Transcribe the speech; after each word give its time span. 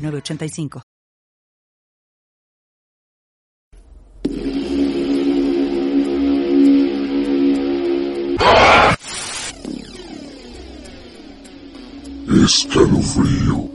985. 0.00 0.82
Escalofrío. 12.44 13.70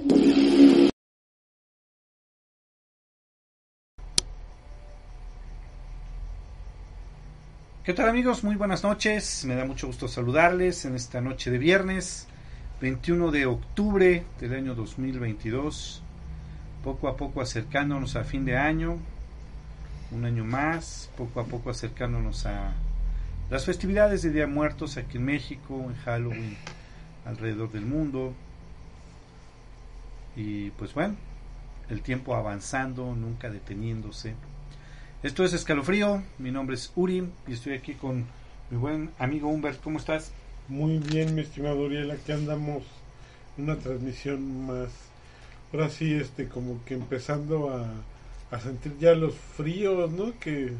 ¿Qué 7.84 7.94
tal 7.94 8.10
amigos? 8.10 8.44
Muy 8.44 8.56
buenas 8.56 8.84
noches. 8.84 9.46
Me 9.46 9.56
da 9.56 9.66
mucho 9.66 9.88
gusto 9.88 10.08
saludarles 10.08 10.86
en 10.86 10.96
esta 10.96 11.22
noche 11.22 11.52
de 11.52 11.60
viernes 11.60 12.28
21 12.82 13.32
de 13.32 13.46
octubre 13.46 14.26
del 14.40 14.54
año 14.54 14.74
2022 14.74 16.02
poco 16.86 17.08
a 17.08 17.18
poco 17.18 17.42
acercándonos 17.42 18.16
a 18.16 18.24
fin 18.24 18.46
de 18.46 18.58
año, 18.58 19.00
un 20.12 20.24
año 20.24 20.46
más, 20.46 21.10
poco 21.18 21.40
a 21.40 21.46
poco 21.46 21.72
acercándonos 21.72 22.46
a 22.46 22.74
las 23.50 23.66
festividades 23.66 24.22
de 24.22 24.30
Día 24.30 24.46
Muertos 24.46 24.96
aquí 24.98 25.18
en 25.18 25.26
México, 25.26 25.84
en 25.90 25.96
Halloween, 25.96 26.56
alrededor 27.26 27.72
del 27.72 27.88
mundo. 27.88 28.36
Y 30.36 30.70
pues 30.72 30.94
bueno, 30.94 31.16
el 31.90 32.02
tiempo 32.02 32.36
avanzando, 32.36 33.16
nunca 33.16 33.50
deteniéndose. 33.50 34.36
Esto 35.24 35.44
es 35.44 35.54
Escalofrío, 35.54 36.22
mi 36.38 36.52
nombre 36.52 36.76
es 36.76 36.92
Uri 36.96 37.28
y 37.48 37.54
estoy 37.54 37.74
aquí 37.74 37.96
con 37.96 38.28
mi 38.70 38.78
buen 38.78 39.10
amigo 39.18 39.50
Humbert, 39.50 39.82
¿cómo 39.82 39.98
estás? 39.98 40.34
Muy 40.68 41.00
bien, 41.00 41.34
mi 41.34 41.42
estimado 41.42 41.84
Uriel, 41.84 42.12
aquí 42.12 42.32
andamos 42.32 42.84
una 43.58 43.76
transmisión 43.76 44.68
más 44.68 45.05
ahora 45.74 45.90
sí, 45.90 46.14
este, 46.14 46.48
como 46.48 46.84
que 46.86 46.94
empezando 46.94 47.70
a, 47.70 47.92
a 48.52 48.60
sentir 48.60 48.98
ya 49.00 49.14
los 49.14 49.36
fríos, 49.36 50.12
¿no? 50.12 50.38
Que, 50.40 50.72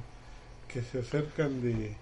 que 0.68 0.82
se 0.82 1.00
acercan 1.00 1.62
de, 1.62 1.96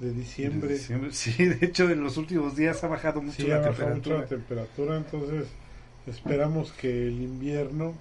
de 0.00 0.12
diciembre. 0.12 0.78
Sí, 1.12 1.44
de 1.44 1.66
hecho 1.66 1.88
en 1.90 2.02
los 2.02 2.16
últimos 2.16 2.56
días 2.56 2.82
ha 2.84 2.88
bajado 2.88 3.22
mucho 3.22 3.46
la 3.46 3.62
temperatura. 3.62 3.94
Mucho 3.94 4.18
la 4.18 4.26
temperatura, 4.26 4.96
entonces 4.96 5.48
esperamos 6.06 6.72
que 6.72 7.08
el 7.08 7.22
invierno, 7.22 7.94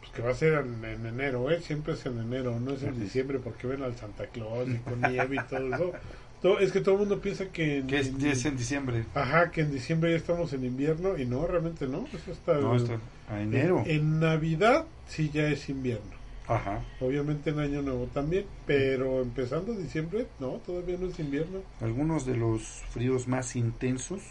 pues 0.00 0.12
que 0.12 0.22
va 0.22 0.30
a 0.30 0.34
ser 0.34 0.64
en, 0.64 1.06
enero, 1.06 1.50
¿eh? 1.50 1.60
Siempre 1.60 1.94
es 1.94 2.06
en 2.06 2.18
enero, 2.18 2.58
no 2.60 2.72
es 2.72 2.82
en 2.82 2.98
diciembre 3.00 3.38
porque 3.38 3.66
ven 3.66 3.82
al 3.82 3.96
Santa 3.96 4.26
Claus 4.26 4.68
y 4.68 4.78
con 4.78 5.00
nieve 5.00 5.36
y 5.36 5.48
todo 5.48 5.74
eso 5.74 5.92
es 6.42 6.72
que 6.72 6.80
todo 6.80 6.94
el 6.94 7.00
mundo 7.00 7.20
piensa 7.20 7.46
que, 7.46 7.78
en, 7.78 7.90
es, 7.94 8.44
en 8.44 8.56
diciembre. 8.56 9.04
Ajá, 9.14 9.50
que 9.50 9.60
en 9.60 9.72
diciembre 9.72 10.10
ya 10.10 10.16
estamos 10.16 10.52
en 10.52 10.64
invierno 10.64 11.18
y 11.18 11.26
no, 11.26 11.46
realmente 11.46 11.86
no. 11.86 12.06
Eso 12.12 12.32
está, 12.32 12.54
no, 12.54 12.76
está 12.76 12.98
a 13.28 13.40
enero. 13.40 13.82
En, 13.86 14.20
Navidad 14.20 14.86
sí 15.06 15.30
ya 15.32 15.48
es 15.48 15.68
invierno. 15.68 16.18
Ajá. 16.48 16.82
Obviamente 17.00 17.50
en 17.50 17.60
Año 17.60 17.82
Nuevo 17.82 18.06
también, 18.06 18.44
pero 18.66 19.20
empezando 19.20 19.74
diciembre, 19.74 20.26
no, 20.40 20.52
todavía 20.66 20.96
no 20.98 21.08
es 21.08 21.18
invierno. 21.20 21.60
Algunos 21.80 22.26
de 22.26 22.36
los 22.36 22.62
fríos 22.90 23.28
más 23.28 23.54
intensos 23.54 24.22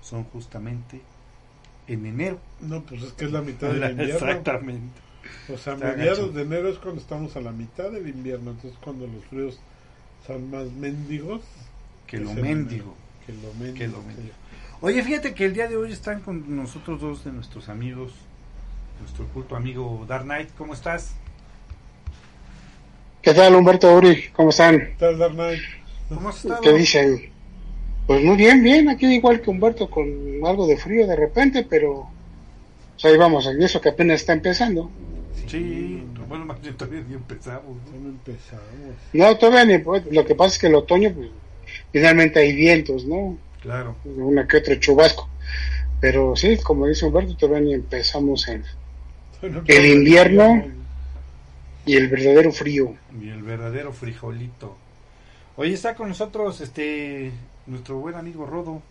son 0.00 0.24
justamente 0.24 1.00
en 1.88 2.06
enero. 2.06 2.38
No, 2.60 2.82
pues 2.82 3.02
es 3.02 3.12
que 3.14 3.24
es 3.24 3.32
la 3.32 3.40
mitad 3.40 3.72
del 3.72 3.90
invierno. 3.90 4.14
Exactamente. 4.14 5.00
O 5.52 5.56
sea, 5.56 5.74
mediados 5.74 6.34
de 6.34 6.42
enero 6.42 6.68
es 6.68 6.78
cuando 6.78 7.00
estamos 7.00 7.34
a 7.36 7.40
la 7.40 7.50
mitad 7.50 7.90
del 7.90 8.08
invierno, 8.08 8.50
entonces 8.50 8.78
cuando 8.82 9.06
los 9.06 9.24
fríos 9.24 9.58
son 10.26 10.50
más 10.50 10.70
mendigos 10.72 11.42
que, 12.06 12.18
lo 12.18 12.32
mendigo. 12.34 12.94
Que 13.26 13.32
lo 13.32 13.52
mendigo. 13.54 14.34
Oye, 14.80 15.02
fíjate 15.02 15.34
que 15.34 15.46
el 15.46 15.54
día 15.54 15.68
de 15.68 15.76
hoy 15.76 15.92
están 15.92 16.20
con 16.20 16.56
nosotros 16.56 17.00
dos 17.00 17.24
de 17.24 17.32
nuestros 17.32 17.68
amigos, 17.68 18.12
nuestro 19.00 19.26
culto 19.28 19.56
amigo 19.56 20.04
Dark 20.08 20.24
Knight. 20.24 20.50
¿Cómo 20.56 20.74
estás? 20.74 21.14
¿Qué 23.22 23.32
tal, 23.32 23.54
Humberto 23.54 23.94
Uri? 23.94 24.24
¿Cómo 24.34 24.50
están? 24.50 24.78
¿Qué 24.78 24.96
tal, 24.98 25.18
Dark 25.18 25.34
Knight? 25.34 25.62
¿Cómo 26.08 26.28
has 26.28 26.36
estado? 26.36 26.60
¿Qué 26.60 26.72
dicen? 26.72 27.30
Pues 28.06 28.22
muy 28.22 28.36
bien, 28.36 28.62
bien. 28.62 28.88
Aquí 28.88 29.06
igual 29.06 29.40
que 29.40 29.50
Humberto 29.50 29.88
con 29.88 30.06
algo 30.44 30.66
de 30.66 30.76
frío 30.76 31.06
de 31.06 31.16
repente, 31.16 31.66
pero 31.68 32.08
pues 32.92 33.04
ahí 33.06 33.16
vamos, 33.16 33.46
en 33.46 33.62
eso 33.62 33.80
que 33.80 33.88
apenas 33.88 34.20
está 34.20 34.34
empezando. 34.34 34.90
Sí, 35.46 36.02
bueno, 36.28 36.46
más 36.46 36.60
todavía 36.60 37.04
ni 37.08 37.14
empezamos. 37.14 37.76
No, 37.92 38.08
empezamos. 38.08 38.64
No, 39.12 39.36
todavía 39.36 39.64
ni. 39.64 39.78
Pues, 39.82 40.04
lo 40.10 40.24
que 40.24 40.34
pasa 40.34 40.54
es 40.54 40.58
que 40.58 40.66
el 40.68 40.74
otoño, 40.74 41.12
pues, 41.12 41.30
finalmente 41.92 42.40
hay 42.40 42.54
vientos, 42.54 43.04
¿no? 43.04 43.36
Claro. 43.60 43.96
Una 44.04 44.46
que 44.46 44.58
otro 44.58 44.74
chubasco. 44.76 45.28
Pero 46.00 46.36
sí, 46.36 46.58
como 46.58 46.86
dice 46.86 47.06
Humberto, 47.06 47.36
todavía 47.36 47.60
ni 47.68 47.74
empezamos 47.74 48.46
en 48.48 48.64
el 49.66 49.86
invierno 49.86 50.64
y 51.86 51.96
el 51.96 52.08
verdadero 52.08 52.52
frío. 52.52 52.94
Y 53.20 53.30
el 53.30 53.42
verdadero 53.42 53.92
frijolito. 53.92 54.76
Hoy 55.56 55.72
está 55.72 55.94
con 55.94 56.08
nosotros 56.08 56.60
este 56.60 57.30
nuestro 57.66 57.96
buen 57.98 58.16
amigo 58.16 58.44
Rodo. 58.44 58.82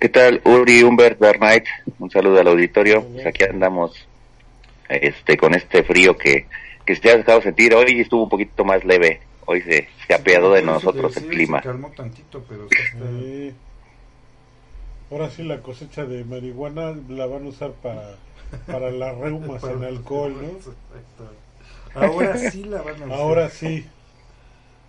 ¿Qué 0.00 0.08
tal, 0.08 0.40
Uri, 0.44 0.82
Humbert, 0.82 1.18
Dark 1.18 1.38
Knight? 1.38 1.66
Un 1.98 2.10
saludo 2.10 2.40
al 2.40 2.48
auditorio. 2.48 3.04
Pues 3.04 3.26
aquí 3.26 3.44
andamos 3.44 4.07
este 4.88 5.36
con 5.36 5.54
este 5.54 5.82
frío 5.82 6.16
que, 6.16 6.46
que 6.84 6.96
se 6.96 7.10
ha 7.10 7.16
dejado 7.16 7.42
sentir. 7.42 7.74
Hoy 7.74 8.00
estuvo 8.00 8.24
un 8.24 8.28
poquito 8.28 8.64
más 8.64 8.84
leve. 8.84 9.20
Hoy 9.46 9.62
se, 9.62 9.88
se 10.06 10.14
apeadó 10.14 10.52
de 10.52 10.62
nosotros 10.62 11.16
el 11.16 11.26
clima. 11.26 11.62
Ahora 15.10 15.30
sí 15.30 15.42
la 15.42 15.62
cosecha 15.62 16.04
de 16.04 16.24
marihuana 16.24 16.94
la 17.08 17.26
van 17.26 17.46
a 17.46 17.48
usar 17.48 17.72
para, 17.72 18.16
para 18.66 18.90
las 18.90 19.16
reumas 19.16 19.64
en 19.64 19.84
alcohol, 19.84 20.34
¿no? 20.40 22.00
Ahora 22.00 22.36
sí 22.36 22.64
la 22.64 22.82
van 22.82 23.02
a 23.02 23.06
usar. 23.06 23.18
Ahora 23.18 23.48
sí. 23.48 23.86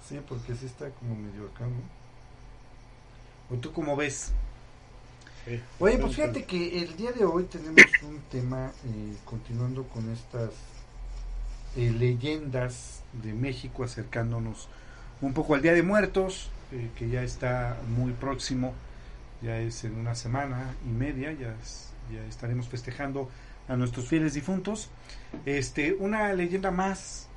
Sí, 0.08 0.20
porque 0.28 0.56
sí 0.56 0.66
está 0.66 0.90
como 0.90 1.16
medio 1.16 1.46
acá, 1.54 1.66
¿O 3.52 3.56
tú 3.56 3.72
cómo 3.72 3.96
ves? 3.96 4.34
Oye, 5.80 5.98
pues 5.98 6.16
fíjate 6.16 6.44
que 6.44 6.84
el 6.84 6.96
día 6.96 7.12
de 7.12 7.26
hoy 7.26 7.46
tenemos 7.46 7.82
un 8.04 8.20
tema 8.30 8.72
eh, 8.86 9.16
continuando 9.26 9.84
con 9.86 10.12
estas 10.12 10.52
eh, 11.76 11.92
leyendas 11.92 13.04
de 13.24 13.34
México 13.34 13.84
acercándonos 13.84 14.68
un 15.22 15.34
poco 15.34 15.56
al 15.56 15.62
Día 15.62 15.74
de 15.74 15.82
Muertos, 15.82 16.52
eh, 16.72 16.90
que 16.96 17.10
ya 17.10 17.24
está 17.24 17.78
muy 17.96 18.12
próximo, 18.14 18.74
ya 19.42 19.58
es 19.60 19.84
en 19.86 19.96
una 19.96 20.14
semana 20.14 20.76
y 20.86 20.90
media, 20.90 21.32
ya, 21.32 21.56
ya 22.14 22.24
estaremos 22.28 22.68
festejando 22.68 23.30
a 23.68 23.76
nuestros 23.76 24.08
fieles 24.08 24.34
difuntos. 24.34 24.90
Este, 25.46 25.94
una 25.94 26.32
leyenda 26.34 26.72
más 26.72 27.28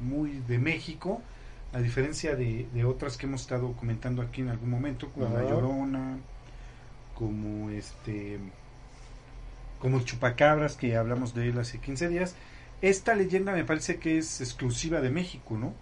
muy 0.00 0.42
de 0.46 0.58
México, 0.58 1.20
a 1.72 1.80
diferencia 1.80 2.36
de, 2.36 2.68
de, 2.72 2.84
otras 2.84 3.16
que 3.16 3.26
hemos 3.26 3.42
estado 3.42 3.72
comentando 3.72 4.22
aquí 4.22 4.42
en 4.42 4.48
algún 4.48 4.70
momento, 4.70 5.10
como 5.10 5.28
La 5.34 5.42
Llorona, 5.42 6.18
como 7.22 7.70
este 7.70 8.40
como 9.78 10.00
chupacabras 10.00 10.76
que 10.76 10.96
hablamos 10.96 11.34
de 11.34 11.50
él 11.50 11.58
hace 11.58 11.78
15 11.78 12.08
días. 12.08 12.34
Esta 12.80 13.14
leyenda 13.14 13.52
me 13.52 13.64
parece 13.64 13.98
que 14.00 14.18
es 14.18 14.40
exclusiva 14.40 15.00
de 15.00 15.10
México, 15.10 15.56
¿no? 15.56 15.72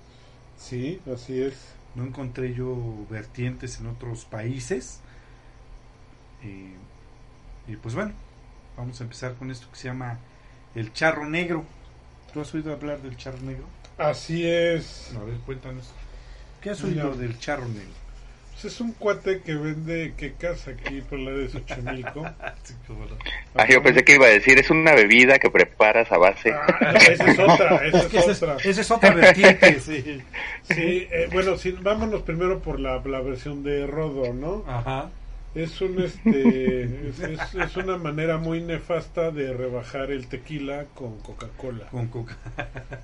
Sí, 0.59 1.01
así 1.11 1.41
es. 1.41 1.55
No 1.95 2.05
encontré 2.05 2.53
yo 2.53 2.77
vertientes 3.09 3.81
en 3.81 3.87
otros 3.87 4.27
países. 4.27 5.01
Eh, 6.43 6.75
y 7.69 7.77
pues 7.77 7.95
bueno, 7.95 8.13
vamos 8.77 9.01
a 9.01 9.05
empezar 9.05 9.35
con 9.35 9.51
esto 9.51 9.67
que 9.71 9.79
se 9.79 9.89
llama 9.89 10.19
el 10.75 10.93
charro 10.93 11.27
negro. 11.27 11.65
¿Tú 12.35 12.43
has 12.43 12.55
oído 12.55 12.75
hablar 12.75 13.01
del 13.01 13.17
charro 13.17 13.41
negro? 13.41 13.65
Así 13.97 14.47
es. 14.47 15.11
A 15.19 15.25
ver, 15.25 15.37
cuéntanos. 15.39 15.91
¿Qué 16.61 16.71
has 16.71 16.85
oído 16.85 17.15
del 17.15 17.39
charro 17.39 17.67
negro? 17.67 18.00
Pues 18.61 18.75
es 18.75 18.81
un 18.83 18.93
cuate 18.93 19.41
que 19.41 19.55
vende 19.55 20.13
quecas 20.19 20.69
aquí 20.69 21.01
por 21.01 21.19
la 21.19 21.31
de 21.31 21.49
Xochimilco. 21.49 22.25
ah, 23.55 23.67
yo 23.67 23.83
pensé 23.83 24.05
que 24.05 24.17
iba 24.17 24.27
a 24.27 24.31
decir, 24.31 24.59
es 24.59 24.69
una 24.69 24.93
bebida 24.95 25.39
que 25.39 25.49
preparas 25.49 26.13
a 26.13 26.19
base. 26.19 26.53
Ah, 26.53 26.93
esa 27.11 27.31
es 27.31 27.39
otra, 27.39 27.87
esa 27.87 27.99
es, 28.03 28.43
otra. 28.43 28.57
Esa 28.63 28.81
es 28.83 28.91
otra 28.91 29.15
vertiente, 29.15 29.81
sí. 29.81 30.21
Sí, 30.65 31.09
eh, 31.11 31.31
bueno, 31.33 31.57
sí, 31.57 31.75
vámonos 31.81 32.21
primero 32.21 32.59
por 32.59 32.81
la, 32.81 32.99
la 32.99 33.21
versión 33.21 33.63
de 33.63 33.87
Rodo, 33.87 34.35
¿no? 34.35 34.63
Ajá. 34.67 35.09
Es, 35.55 35.81
un, 35.81 35.99
este, 36.03 36.83
es, 37.09 37.77
una 37.79 37.97
manera 37.97 38.37
muy 38.37 38.61
nefasta 38.61 39.31
de 39.31 39.55
rebajar 39.55 40.11
el 40.11 40.27
tequila 40.27 40.85
con 40.95 41.19
Coca-Cola. 41.21 41.87
Con 41.87 42.09
Coca. 42.09 42.37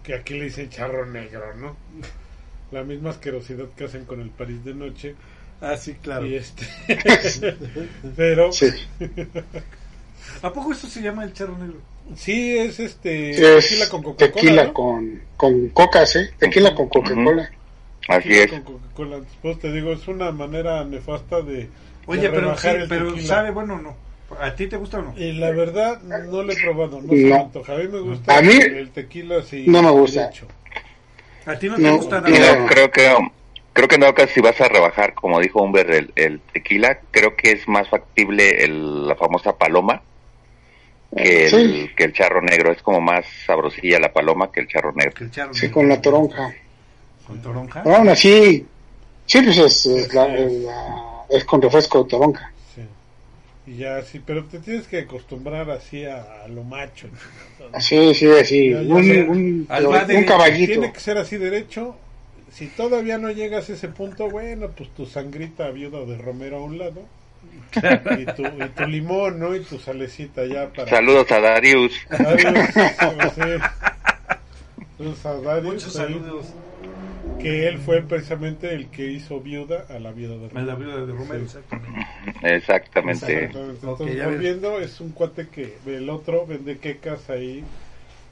que 0.03 0.15
aquí 0.15 0.35
le 0.35 0.45
dicen 0.45 0.69
charro 0.69 1.07
negro, 1.07 1.55
¿no? 1.57 1.77
La 2.73 2.85
misma 2.85 3.11
asquerosidad 3.11 3.69
que 3.75 3.85
hacen 3.85 4.05
con 4.05 4.21
el 4.21 4.29
París 4.29 4.63
de 4.63 4.75
noche. 4.75 5.15
Ah, 5.61 5.77
sí, 5.77 5.95
claro. 5.95 6.27
Y 6.27 6.37
este... 6.37 6.67
Pero... 8.17 8.51
¿A 10.43 10.53
poco 10.53 10.73
esto 10.73 10.87
se 10.87 11.01
llama 11.01 11.25
el 11.25 11.33
charro 11.33 11.57
negro? 11.57 11.79
Sí, 12.15 12.57
es 12.57 12.79
este... 12.79 13.33
tequila 13.35 13.89
con 13.89 14.03
Coca-Cola. 14.03 14.33
Tequila 14.33 14.73
con, 14.73 15.23
con 15.37 15.69
coca, 15.71 16.07
sí. 16.07 16.21
Tequila 16.39 16.75
con 16.75 16.89
Coca-Cola. 16.89 17.51
Así 18.09 18.33
es. 18.33 18.51
Con 18.51 18.63
Coca-Cola. 18.63 19.21
Después 19.21 19.59
te 19.59 19.73
digo, 19.73 19.93
es 19.93 20.07
una 20.07 20.31
manera 20.31 20.85
nefasta 20.85 21.41
de 21.41 21.69
Oye, 22.07 22.31
pero, 22.31 22.57
sí, 22.57 22.69
pero 22.89 23.19
sabe 23.21 23.51
bueno 23.51 23.75
o 23.75 23.79
no. 23.79 23.97
¿A 24.41 24.55
ti 24.55 24.67
te 24.67 24.77
gusta 24.77 24.99
o 24.99 25.03
no? 25.03 25.15
Y 25.17 25.33
la 25.33 25.51
verdad, 25.51 26.01
no 26.03 26.43
lo 26.43 26.53
he 26.53 26.57
probado, 26.57 27.01
no, 27.01 27.13
se 27.13 27.33
antoja. 27.33 27.75
A 27.75 27.77
mí 27.79 27.89
me 27.89 28.01
gusta 28.01 28.39
¿A 28.39 28.43
mí? 28.43 28.55
el 28.55 28.91
tequila 28.91 29.43
sí. 29.43 29.65
No 29.67 29.83
me 29.83 29.91
gusta. 29.91 30.31
¿A 31.47 31.59
ti 31.59 31.69
no 31.69 31.77
te 31.77 31.91
gusta 31.91 32.21
nada? 32.21 32.67
creo 32.67 32.91
que 32.91 33.15
creo 33.77 33.89
que 33.89 33.99
no 33.99 34.15
casi 34.15 34.35
si 34.35 34.41
vas 34.41 34.59
a 34.63 34.69
rebajar, 34.69 35.13
como 35.13 35.39
dijo 35.39 35.63
Humber, 35.63 35.91
el, 35.91 36.13
el 36.17 36.41
tequila, 36.41 36.99
creo 37.11 37.37
que 37.37 37.53
es 37.53 37.69
más 37.69 37.87
factible 37.91 38.65
el, 38.65 39.07
la 39.07 39.15
famosa 39.17 39.53
paloma 39.57 40.03
que 41.15 41.47
el, 41.47 41.95
que 41.95 42.05
el 42.05 42.13
charro 42.15 42.41
negro. 42.41 42.73
Es 42.73 42.81
como 42.81 43.03
más 43.03 43.27
sabrosilla 43.45 44.01
la 44.01 44.13
paloma 44.13 44.51
que 44.51 44.61
el 44.61 44.69
charro 44.69 44.95
negro. 44.95 45.29
sí, 45.53 45.69
con 45.69 45.91
la 45.91 46.01
toronja. 46.01 46.55
¿Con 47.27 47.43
toronja? 47.43 47.83
Bueno, 47.83 48.17
sí. 48.17 48.67
Sí, 49.27 49.43
pues 49.43 49.59
es, 49.59 50.15
la 50.15 50.27
es 51.29 51.45
con 51.45 51.61
refresco 51.61 52.05
de 52.05 52.09
toronja. 52.09 52.51
Sí. 52.75 52.81
Y 53.67 53.77
ya, 53.77 54.03
sí, 54.03 54.23
pero 54.25 54.45
te 54.47 54.59
tienes 54.59 54.87
que 54.87 55.01
acostumbrar 55.01 55.69
así 55.71 56.07
a, 56.07 56.47
lo 56.49 56.63
macho. 56.63 57.09
Sí, 57.79 58.15
sí, 58.15 58.27
así. 58.31 58.73
un, 58.73 59.67
un, 59.69 60.25
caballito. 60.25 60.73
Tiene 60.73 60.93
que 60.93 61.01
ser 61.01 61.19
así 61.19 61.37
derecho. 61.37 61.97
Si 62.57 62.69
todavía 62.69 63.19
no 63.19 63.31
llegas 63.31 63.69
a 63.69 63.75
ese 63.75 63.89
punto, 63.89 64.31
bueno, 64.31 64.71
pues 64.75 64.89
tu 64.95 65.05
sangrita 65.05 65.69
viuda 65.71 66.07
de 66.07 66.17
Romero 66.17 66.57
a 66.57 66.63
un 66.63 66.79
lado. 66.79 67.03
Y 68.19 68.25
tu, 68.33 68.45
y 68.47 68.69
tu 68.75 68.87
limón, 68.87 69.39
¿no? 69.39 69.55
Y 69.55 69.61
tu 69.61 69.79
salecita 69.79 70.47
ya 70.47 70.71
para... 70.71 70.89
Saludos 70.89 71.31
a 71.33 71.41
Darius. 71.41 71.93
Darius, 72.09 72.71
Saludos 74.97 75.27
a 75.27 75.35
Darius. 75.35 75.75
Muchos 75.75 75.93
saludos 75.93 76.47
que 77.43 77.69
él 77.69 77.77
fue 77.77 78.01
precisamente 78.01 78.73
el 78.73 78.87
que 78.87 79.07
hizo 79.07 79.39
viuda 79.41 79.85
a 79.91 79.99
la 79.99 80.13
viuda 80.13 80.39
de 80.39 80.49
Romero. 80.49 80.67
la 80.67 80.75
viuda 80.75 81.05
de 81.05 81.13
Romero, 81.13 81.45
exactamente. 82.43 83.45
Entonces, 83.45 84.25
volviendo, 84.25 84.81
es 84.81 84.99
un 85.03 85.11
cuate 85.11 85.49
que 85.49 85.77
el 85.85 86.09
otro 86.09 86.47
vende 86.47 86.79
quecas 86.79 87.29
ahí 87.29 87.63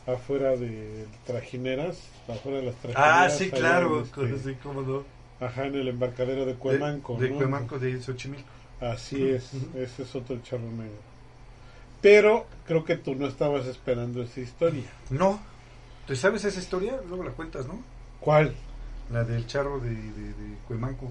afuera 0.07 0.57
de 0.57 1.07
trajineras, 1.27 1.99
afuera 2.29 2.59
de 2.59 2.67
las 2.67 2.75
trajineras. 2.77 3.23
Ah, 3.23 3.31
sí, 3.31 3.51
claro, 3.51 4.03
este, 4.03 4.57
cómo 4.63 4.83
no. 4.83 5.05
Ajá, 5.41 5.67
en 5.67 5.75
el 5.75 5.89
embarcadero 5.89 6.47
de 6.47 6.55
Cuemanco. 6.55 7.17
De, 7.17 7.29
de 7.29 7.35
Cuemanco, 7.35 7.79
de 7.79 8.01
Xochimilco. 8.01 8.49
Así 8.81 9.31
es, 9.31 9.53
ese 9.75 10.03
es 10.03 10.15
otro 10.15 10.41
charro 10.43 10.71
negro. 10.71 10.99
Pero 12.01 12.47
creo 12.67 12.85
que 12.85 12.97
tú 12.97 13.15
no 13.15 13.27
estabas 13.27 13.67
esperando 13.67 14.23
esa 14.23 14.41
historia. 14.41 14.85
No. 15.11 15.41
¿Tú 16.07 16.15
sabes 16.15 16.45
esa 16.45 16.61
historia? 16.61 17.01
Luego 17.09 17.25
la 17.25 17.31
cuentas, 17.31 17.67
¿no? 17.67 17.83
¿Cuál? 18.21 18.55
La 19.11 19.25
del 19.25 19.47
charro 19.47 19.81
de, 19.81 19.91
de, 19.91 20.35
Cuemanco. 20.69 21.11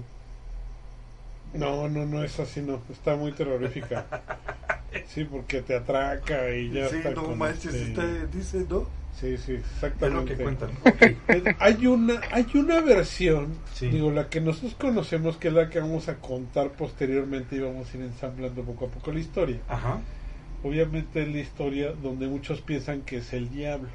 No, 1.52 1.88
no, 1.88 2.06
no 2.06 2.22
es 2.22 2.38
así, 2.38 2.60
no. 2.60 2.80
Está 2.90 3.16
muy 3.16 3.32
terrorífica. 3.32 4.06
sí, 5.06 5.24
porque 5.24 5.62
te 5.62 5.76
atraca 5.76 6.50
y 6.54 6.70
ya 6.70 6.88
sí, 6.88 6.96
está. 6.96 7.10
no 7.10 7.34
manches, 7.34 7.74
este 7.74 8.26
dice, 8.28 8.66
¿no? 8.68 8.86
Sí, 9.20 9.36
sí, 9.38 9.52
exactamente. 9.52 10.32
Es 10.32 10.38
lo 10.38 10.58
que 10.58 10.58
cuentan. 10.58 11.56
hay 11.60 11.86
una, 11.86 12.20
hay 12.32 12.46
una 12.54 12.80
versión, 12.80 13.56
digo, 13.80 14.10
la 14.10 14.28
que 14.28 14.40
nosotros 14.40 14.74
conocemos, 14.74 15.36
que 15.36 15.48
es 15.48 15.54
la 15.54 15.70
que 15.70 15.78
vamos 15.80 16.08
a 16.08 16.16
contar 16.16 16.70
posteriormente 16.70 17.56
y 17.56 17.60
vamos 17.60 17.92
a 17.92 17.96
ir 17.96 18.02
ensamblando 18.02 18.62
poco 18.62 18.86
a 18.86 18.88
poco 18.88 19.12
la 19.12 19.20
historia. 19.20 19.60
Ajá. 19.68 20.00
Obviamente 20.64 21.22
es 21.22 21.28
la 21.28 21.38
historia 21.38 21.92
donde 21.92 22.26
muchos 22.26 22.60
piensan 22.60 23.02
que 23.02 23.18
es 23.18 23.32
el 23.32 23.50
diablo. 23.50 23.88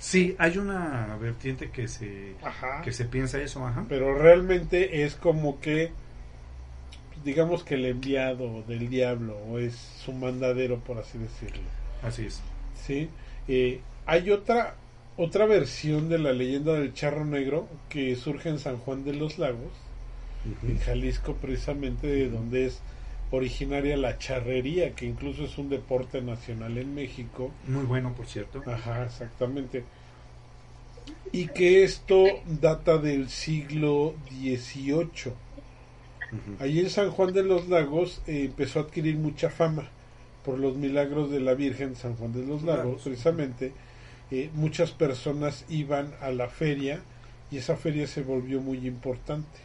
Sí, 0.00 0.34
hay 0.38 0.56
una 0.56 1.16
vertiente 1.20 1.70
que 1.70 1.86
se, 1.86 2.34
que 2.82 2.90
se 2.90 3.04
piensa 3.04 3.40
eso, 3.40 3.66
ajá. 3.66 3.84
Pero 3.86 4.16
realmente 4.16 5.04
es 5.04 5.14
como 5.14 5.60
que, 5.60 5.92
digamos 7.24 7.64
que 7.64 7.74
el 7.74 7.84
enviado 7.86 8.62
del 8.62 8.88
diablo 8.88 9.36
o 9.48 9.58
es 9.58 9.74
su 9.74 10.12
mandadero, 10.12 10.78
por 10.78 10.98
así 10.98 11.18
decirlo. 11.18 11.62
Así 12.02 12.26
es. 12.26 12.40
Sí. 12.74 13.08
Eh, 13.48 13.80
hay 14.06 14.30
otra 14.30 14.76
otra 15.16 15.44
versión 15.44 16.08
de 16.08 16.18
la 16.18 16.32
leyenda 16.32 16.72
del 16.72 16.94
charro 16.94 17.26
negro 17.26 17.68
que 17.90 18.16
surge 18.16 18.48
en 18.48 18.58
San 18.58 18.78
Juan 18.78 19.04
de 19.04 19.12
los 19.12 19.38
Lagos, 19.38 19.72
en 20.62 20.78
Jalisco 20.78 21.34
precisamente, 21.34 22.06
de 22.06 22.30
donde 22.30 22.66
es 22.66 22.80
originaria 23.30 23.98
la 23.98 24.16
charrería, 24.16 24.94
que 24.94 25.04
incluso 25.04 25.44
es 25.44 25.58
un 25.58 25.68
deporte 25.68 26.22
nacional 26.22 26.78
en 26.78 26.94
México. 26.94 27.50
Muy 27.66 27.84
bueno, 27.84 28.14
por 28.14 28.26
cierto. 28.26 28.62
Ajá, 28.66 29.04
exactamente. 29.04 29.84
Y 31.32 31.48
que 31.48 31.84
esto 31.84 32.24
data 32.46 32.96
del 32.96 33.28
siglo 33.28 34.14
XVIII. 34.30 35.34
Allí 36.58 36.80
en 36.80 36.90
San 36.90 37.10
Juan 37.10 37.32
de 37.32 37.42
los 37.42 37.68
Lagos 37.68 38.22
eh, 38.26 38.44
empezó 38.44 38.78
a 38.78 38.82
adquirir 38.82 39.16
mucha 39.16 39.50
fama 39.50 39.88
por 40.44 40.58
los 40.58 40.76
milagros 40.76 41.30
de 41.30 41.40
la 41.40 41.54
Virgen 41.54 41.96
San 41.96 42.14
Juan 42.16 42.32
de 42.32 42.46
los 42.46 42.62
Lagos, 42.62 43.02
precisamente. 43.02 43.72
Eh, 44.30 44.48
muchas 44.54 44.92
personas 44.92 45.64
iban 45.68 46.12
a 46.20 46.30
la 46.30 46.48
feria 46.48 47.00
y 47.50 47.58
esa 47.58 47.76
feria 47.76 48.06
se 48.06 48.22
volvió 48.22 48.60
muy 48.60 48.86
importante 48.86 49.58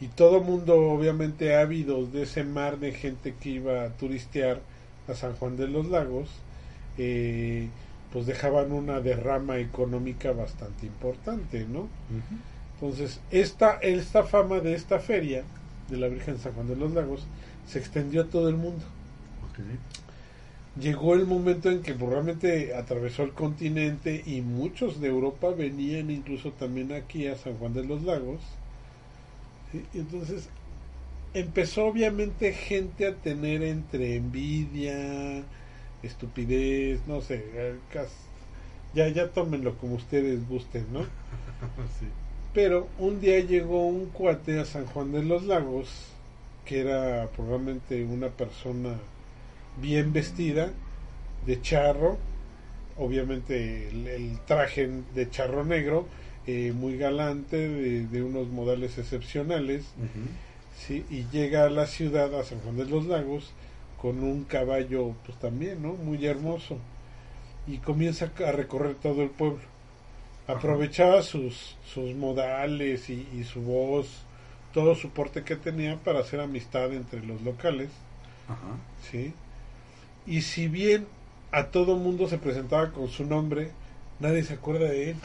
y 0.00 0.08
todo 0.08 0.40
mundo 0.40 0.76
obviamente 0.90 1.54
ávidos 1.56 2.12
de 2.12 2.22
ese 2.22 2.42
mar 2.42 2.78
de 2.78 2.92
gente 2.92 3.34
que 3.38 3.50
iba 3.50 3.84
a 3.84 3.88
turistear 3.90 4.60
a 5.08 5.14
San 5.14 5.34
Juan 5.36 5.56
de 5.56 5.68
los 5.68 5.88
Lagos, 5.88 6.30
eh, 6.96 7.68
pues 8.12 8.26
dejaban 8.26 8.72
una 8.72 9.00
derrama 9.00 9.58
económica 9.58 10.32
bastante 10.32 10.86
importante, 10.86 11.66
¿no? 11.68 11.88
Entonces, 12.80 13.20
esta, 13.30 13.78
esta 13.82 14.24
fama 14.24 14.60
de 14.60 14.74
esta 14.74 15.00
feria 15.00 15.42
de 15.88 15.96
la 15.96 16.08
Virgen 16.08 16.38
San 16.38 16.52
Juan 16.52 16.68
de 16.68 16.76
los 16.76 16.92
Lagos 16.92 17.26
se 17.66 17.78
extendió 17.78 18.22
a 18.22 18.26
todo 18.26 18.48
el 18.48 18.56
mundo. 18.56 18.84
Llegó 20.80 21.14
el 21.14 21.26
momento 21.26 21.70
en 21.70 21.82
que 21.82 21.92
pues, 21.92 22.10
realmente 22.10 22.74
atravesó 22.74 23.24
el 23.24 23.32
continente 23.32 24.22
y 24.24 24.40
muchos 24.40 25.00
de 25.00 25.08
Europa 25.08 25.50
venían 25.50 26.10
incluso 26.10 26.52
también 26.52 26.92
aquí 26.92 27.26
a 27.26 27.36
San 27.36 27.54
Juan 27.54 27.74
de 27.74 27.84
los 27.84 28.02
Lagos 28.02 28.40
entonces 29.94 30.48
empezó 31.34 31.86
obviamente 31.86 32.52
gente 32.52 33.06
a 33.06 33.14
tener 33.14 33.62
entre 33.62 34.16
envidia, 34.16 35.42
estupidez, 36.02 37.00
no 37.06 37.20
sé, 37.20 37.44
ya, 38.94 39.08
ya 39.08 39.28
tómenlo 39.30 39.76
como 39.78 39.94
ustedes 39.94 40.46
gusten, 40.48 40.86
¿no? 40.92 41.00
Pero 42.52 42.88
un 42.98 43.20
día 43.20 43.38
llegó 43.40 43.86
un 43.86 44.06
cuate 44.06 44.58
a 44.58 44.64
San 44.64 44.86
Juan 44.86 45.12
de 45.12 45.22
los 45.22 45.44
Lagos, 45.44 45.88
que 46.64 46.80
era 46.80 47.28
probablemente 47.36 48.04
una 48.04 48.28
persona 48.28 48.96
bien 49.80 50.12
vestida, 50.12 50.70
de 51.46 51.62
charro, 51.62 52.18
obviamente 52.98 53.88
el 53.88 54.38
traje 54.46 54.90
de 55.14 55.30
charro 55.30 55.64
negro, 55.64 56.06
eh, 56.46 56.72
muy 56.74 56.96
galante, 56.96 57.68
de, 57.68 58.22
unos 58.22 58.48
modales 58.48 58.98
excepcionales, 58.98 59.84
¿sí? 60.76 61.04
y 61.08 61.26
llega 61.30 61.64
a 61.64 61.70
la 61.70 61.86
ciudad, 61.86 62.34
a 62.34 62.42
San 62.42 62.60
Juan 62.60 62.76
de 62.76 62.86
los 62.86 63.06
Lagos, 63.06 63.52
con 64.02 64.24
un 64.24 64.44
caballo, 64.44 65.14
pues 65.24 65.38
también, 65.38 65.82
¿no? 65.82 65.92
Muy 65.92 66.26
hermoso, 66.26 66.78
y 67.66 67.78
comienza 67.78 68.32
a 68.44 68.52
recorrer 68.52 68.96
todo 68.96 69.22
el 69.22 69.30
pueblo. 69.30 69.69
Aprovechaba 70.56 71.22
sus, 71.22 71.76
sus 71.84 72.14
modales 72.14 73.08
y, 73.10 73.44
su 73.44 73.62
voz, 73.62 74.24
todo 74.72 74.94
su 74.94 75.10
porte 75.10 75.42
que 75.42 75.56
tenía 75.56 75.96
para 75.96 76.20
hacer 76.20 76.40
amistad 76.40 76.92
entre 76.92 77.24
los 77.24 77.42
locales, 77.42 77.90
¿sí? 79.10 79.32
Y 80.26 80.42
si 80.42 80.68
bien 80.68 81.06
a 81.52 81.66
todo 81.66 81.96
mundo 81.96 82.28
se 82.28 82.38
presentaba 82.38 82.92
con 82.92 83.08
su 83.08 83.24
nombre, 83.24 83.70
nadie 84.20 84.44
se 84.44 84.54
acuerda 84.54 84.86
de 84.86 85.10
él. 85.10 85.16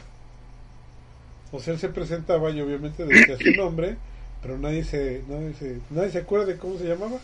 O 1.52 1.60
sea, 1.60 1.74
él 1.74 1.80
se 1.80 1.88
presentaba 1.88 2.50
y 2.50 2.60
obviamente 2.60 3.04
decía 3.04 3.36
su 3.38 3.50
nombre, 3.56 3.96
pero 4.42 4.58
nadie 4.58 4.84
se, 4.84 5.22
nadie 5.28 5.54
se, 5.54 5.80
nadie 5.90 6.10
se 6.10 6.18
acuerda 6.18 6.46
de 6.46 6.56
cómo 6.56 6.78
se 6.78 6.88
llamaba. 6.88 7.18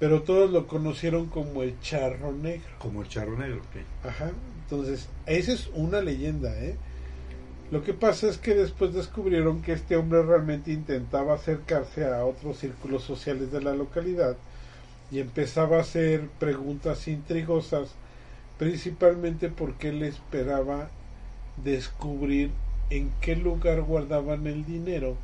Pero 0.00 0.22
todos 0.22 0.50
lo 0.50 0.66
conocieron 0.66 1.26
como 1.26 1.62
el 1.62 1.80
charro 1.80 2.32
negro. 2.32 2.68
Como 2.78 3.02
el 3.02 3.08
charro 3.08 3.38
negro, 3.38 3.58
ok. 3.58 4.06
Ajá. 4.08 4.32
Entonces, 4.64 5.08
esa 5.26 5.52
es 5.52 5.70
una 5.72 6.00
leyenda, 6.00 6.52
¿eh? 6.58 6.76
Lo 7.70 7.82
que 7.82 7.94
pasa 7.94 8.28
es 8.28 8.38
que 8.38 8.54
después 8.54 8.92
descubrieron 8.92 9.62
que 9.62 9.72
este 9.72 9.96
hombre 9.96 10.22
realmente 10.22 10.72
intentaba 10.72 11.34
acercarse 11.34 12.04
a 12.04 12.24
otros 12.24 12.58
círculos 12.58 13.02
sociales 13.02 13.50
de 13.50 13.62
la 13.62 13.74
localidad 13.74 14.36
y 15.10 15.20
empezaba 15.20 15.78
a 15.78 15.82
hacer 15.82 16.28
preguntas 16.38 17.08
intrigosas, 17.08 17.90
principalmente 18.58 19.48
porque 19.48 19.88
él 19.88 20.02
esperaba 20.02 20.90
descubrir 21.62 22.50
en 22.90 23.10
qué 23.20 23.36
lugar 23.36 23.82
guardaban 23.82 24.46
el 24.46 24.64
dinero 24.64 25.16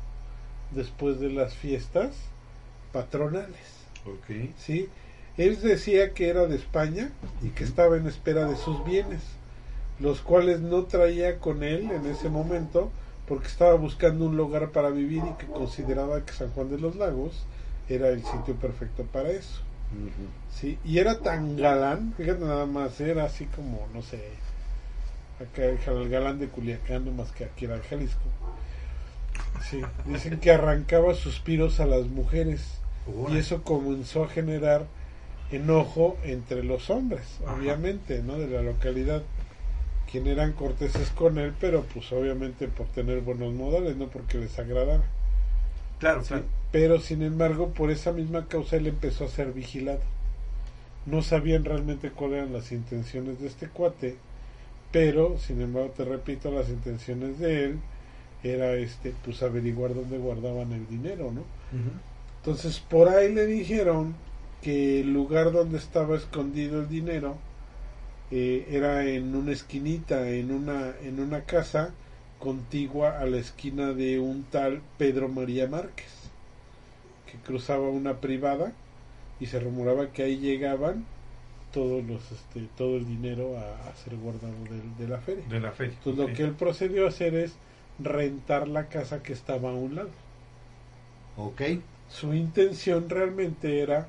después 0.71 1.19
de 1.19 1.29
las 1.29 1.53
fiestas 1.53 2.15
patronales. 2.91 3.85
Okay. 4.05 4.53
¿Sí? 4.57 4.89
Él 5.37 5.59
decía 5.61 6.13
que 6.13 6.29
era 6.29 6.47
de 6.47 6.55
España 6.55 7.11
y 7.41 7.49
que 7.49 7.63
estaba 7.63 7.97
en 7.97 8.07
espera 8.07 8.47
de 8.47 8.57
sus 8.57 8.83
bienes, 8.85 9.21
los 10.01 10.21
cuales 10.21 10.61
no 10.61 10.83
traía 10.83 11.37
con 11.39 11.63
él 11.63 11.91
en 11.91 12.05
ese 12.07 12.29
momento 12.29 12.91
porque 13.27 13.47
estaba 13.47 13.75
buscando 13.75 14.25
un 14.25 14.35
lugar 14.35 14.71
para 14.71 14.89
vivir 14.89 15.23
y 15.23 15.33
que 15.37 15.45
consideraba 15.45 16.25
que 16.25 16.33
San 16.33 16.49
Juan 16.51 16.69
de 16.69 16.79
los 16.79 16.95
Lagos 16.95 17.45
era 17.87 18.09
el 18.09 18.23
sitio 18.23 18.55
perfecto 18.55 19.03
para 19.03 19.29
eso. 19.29 19.61
¿Sí? 20.53 20.77
Y 20.85 20.99
era 20.99 21.19
tan 21.19 21.57
galán, 21.57 22.13
fíjate 22.15 22.39
nada 22.45 22.65
más, 22.65 22.99
era 23.01 23.25
así 23.25 23.45
como, 23.45 23.87
no 23.93 24.01
sé, 24.01 24.21
acá 25.39 25.65
el 25.65 26.09
galán 26.09 26.39
de 26.39 26.47
Culiacán, 26.47 27.05
no 27.05 27.11
más 27.11 27.31
que 27.31 27.45
aquí 27.45 27.65
era 27.65 27.75
el 27.75 27.81
Jalisco. 27.81 28.21
Sí, 29.69 29.81
dicen 30.05 30.39
que 30.39 30.51
arrancaba 30.51 31.13
suspiros 31.13 31.79
a 31.79 31.85
las 31.85 32.07
mujeres 32.07 32.79
y 33.29 33.37
eso 33.37 33.63
comenzó 33.63 34.23
a 34.23 34.29
generar 34.29 34.85
enojo 35.51 36.17
entre 36.23 36.63
los 36.63 36.89
hombres, 36.89 37.39
obviamente, 37.45 38.21
¿no? 38.23 38.37
De 38.37 38.47
la 38.47 38.61
localidad, 38.61 39.23
quien 40.11 40.27
eran 40.27 40.53
corteses 40.53 41.09
con 41.11 41.37
él, 41.37 41.53
pero 41.59 41.83
pues 41.93 42.11
obviamente 42.11 42.67
por 42.67 42.87
tener 42.87 43.21
buenos 43.21 43.53
modales, 43.53 43.95
no 43.95 44.07
porque 44.07 44.37
les 44.37 44.57
agradara. 44.59 45.03
Claro, 45.99 46.21
claro. 46.23 46.43
Pero 46.71 46.99
sin 46.99 47.21
embargo, 47.21 47.69
por 47.69 47.91
esa 47.91 48.11
misma 48.11 48.47
causa 48.47 48.75
él 48.75 48.87
empezó 48.87 49.25
a 49.25 49.29
ser 49.29 49.53
vigilado. 49.53 50.01
No 51.05 51.21
sabían 51.21 51.63
realmente 51.63 52.11
cuáles 52.11 52.39
eran 52.39 52.53
las 52.53 52.71
intenciones 52.71 53.39
de 53.39 53.47
este 53.47 53.67
cuate, 53.67 54.17
pero 54.91 55.37
sin 55.37 55.61
embargo, 55.61 55.91
te 55.95 56.05
repito, 56.05 56.51
las 56.51 56.69
intenciones 56.69 57.39
de 57.39 57.65
él 57.65 57.79
era 58.43 58.73
este 58.73 59.13
pues 59.23 59.41
averiguar 59.43 59.93
dónde 59.93 60.17
guardaban 60.17 60.73
el 60.73 60.87
dinero, 60.87 61.31
¿no? 61.31 61.43
Entonces 62.39 62.79
por 62.79 63.07
ahí 63.07 63.33
le 63.33 63.45
dijeron 63.45 64.15
que 64.61 65.01
el 65.01 65.13
lugar 65.13 65.51
donde 65.51 65.77
estaba 65.77 66.15
escondido 66.15 66.81
el 66.81 66.89
dinero 66.89 67.37
eh, 68.31 68.67
era 68.71 69.05
en 69.05 69.35
una 69.35 69.51
esquinita, 69.51 70.29
en 70.29 70.51
una, 70.51 70.93
en 71.03 71.19
una 71.19 71.41
casa 71.41 71.93
contigua 72.39 73.19
a 73.19 73.25
la 73.25 73.37
esquina 73.37 73.93
de 73.93 74.19
un 74.19 74.43
tal 74.43 74.81
Pedro 74.97 75.29
María 75.29 75.67
Márquez, 75.67 76.29
que 77.29 77.37
cruzaba 77.37 77.89
una 77.89 78.21
privada 78.21 78.73
y 79.39 79.47
se 79.47 79.59
rumoraba 79.59 80.11
que 80.11 80.23
ahí 80.23 80.37
llegaban 80.37 81.05
todos 81.71 82.03
los 82.03 82.31
este, 82.31 82.67
todo 82.77 82.97
el 82.97 83.05
dinero 83.05 83.57
a, 83.57 83.95
ser 83.95 84.15
guardado 84.15 84.53
de, 84.97 85.07
la 85.07 85.19
feria. 85.19 85.43
De 85.49 85.59
la 85.59 85.71
feria. 85.71 85.93
Entonces 85.97 86.27
lo 86.27 86.33
que 86.33 86.43
él 86.43 86.53
procedió 86.53 87.05
a 87.05 87.09
hacer 87.09 87.35
es 87.35 87.55
rentar 87.99 88.67
la 88.67 88.87
casa 88.87 89.23
que 89.23 89.33
estaba 89.33 89.69
a 89.71 89.73
un 89.73 89.95
lado. 89.95 90.11
Ok. 91.37 91.61
Su 92.09 92.33
intención 92.33 93.09
realmente 93.09 93.81
era 93.81 94.07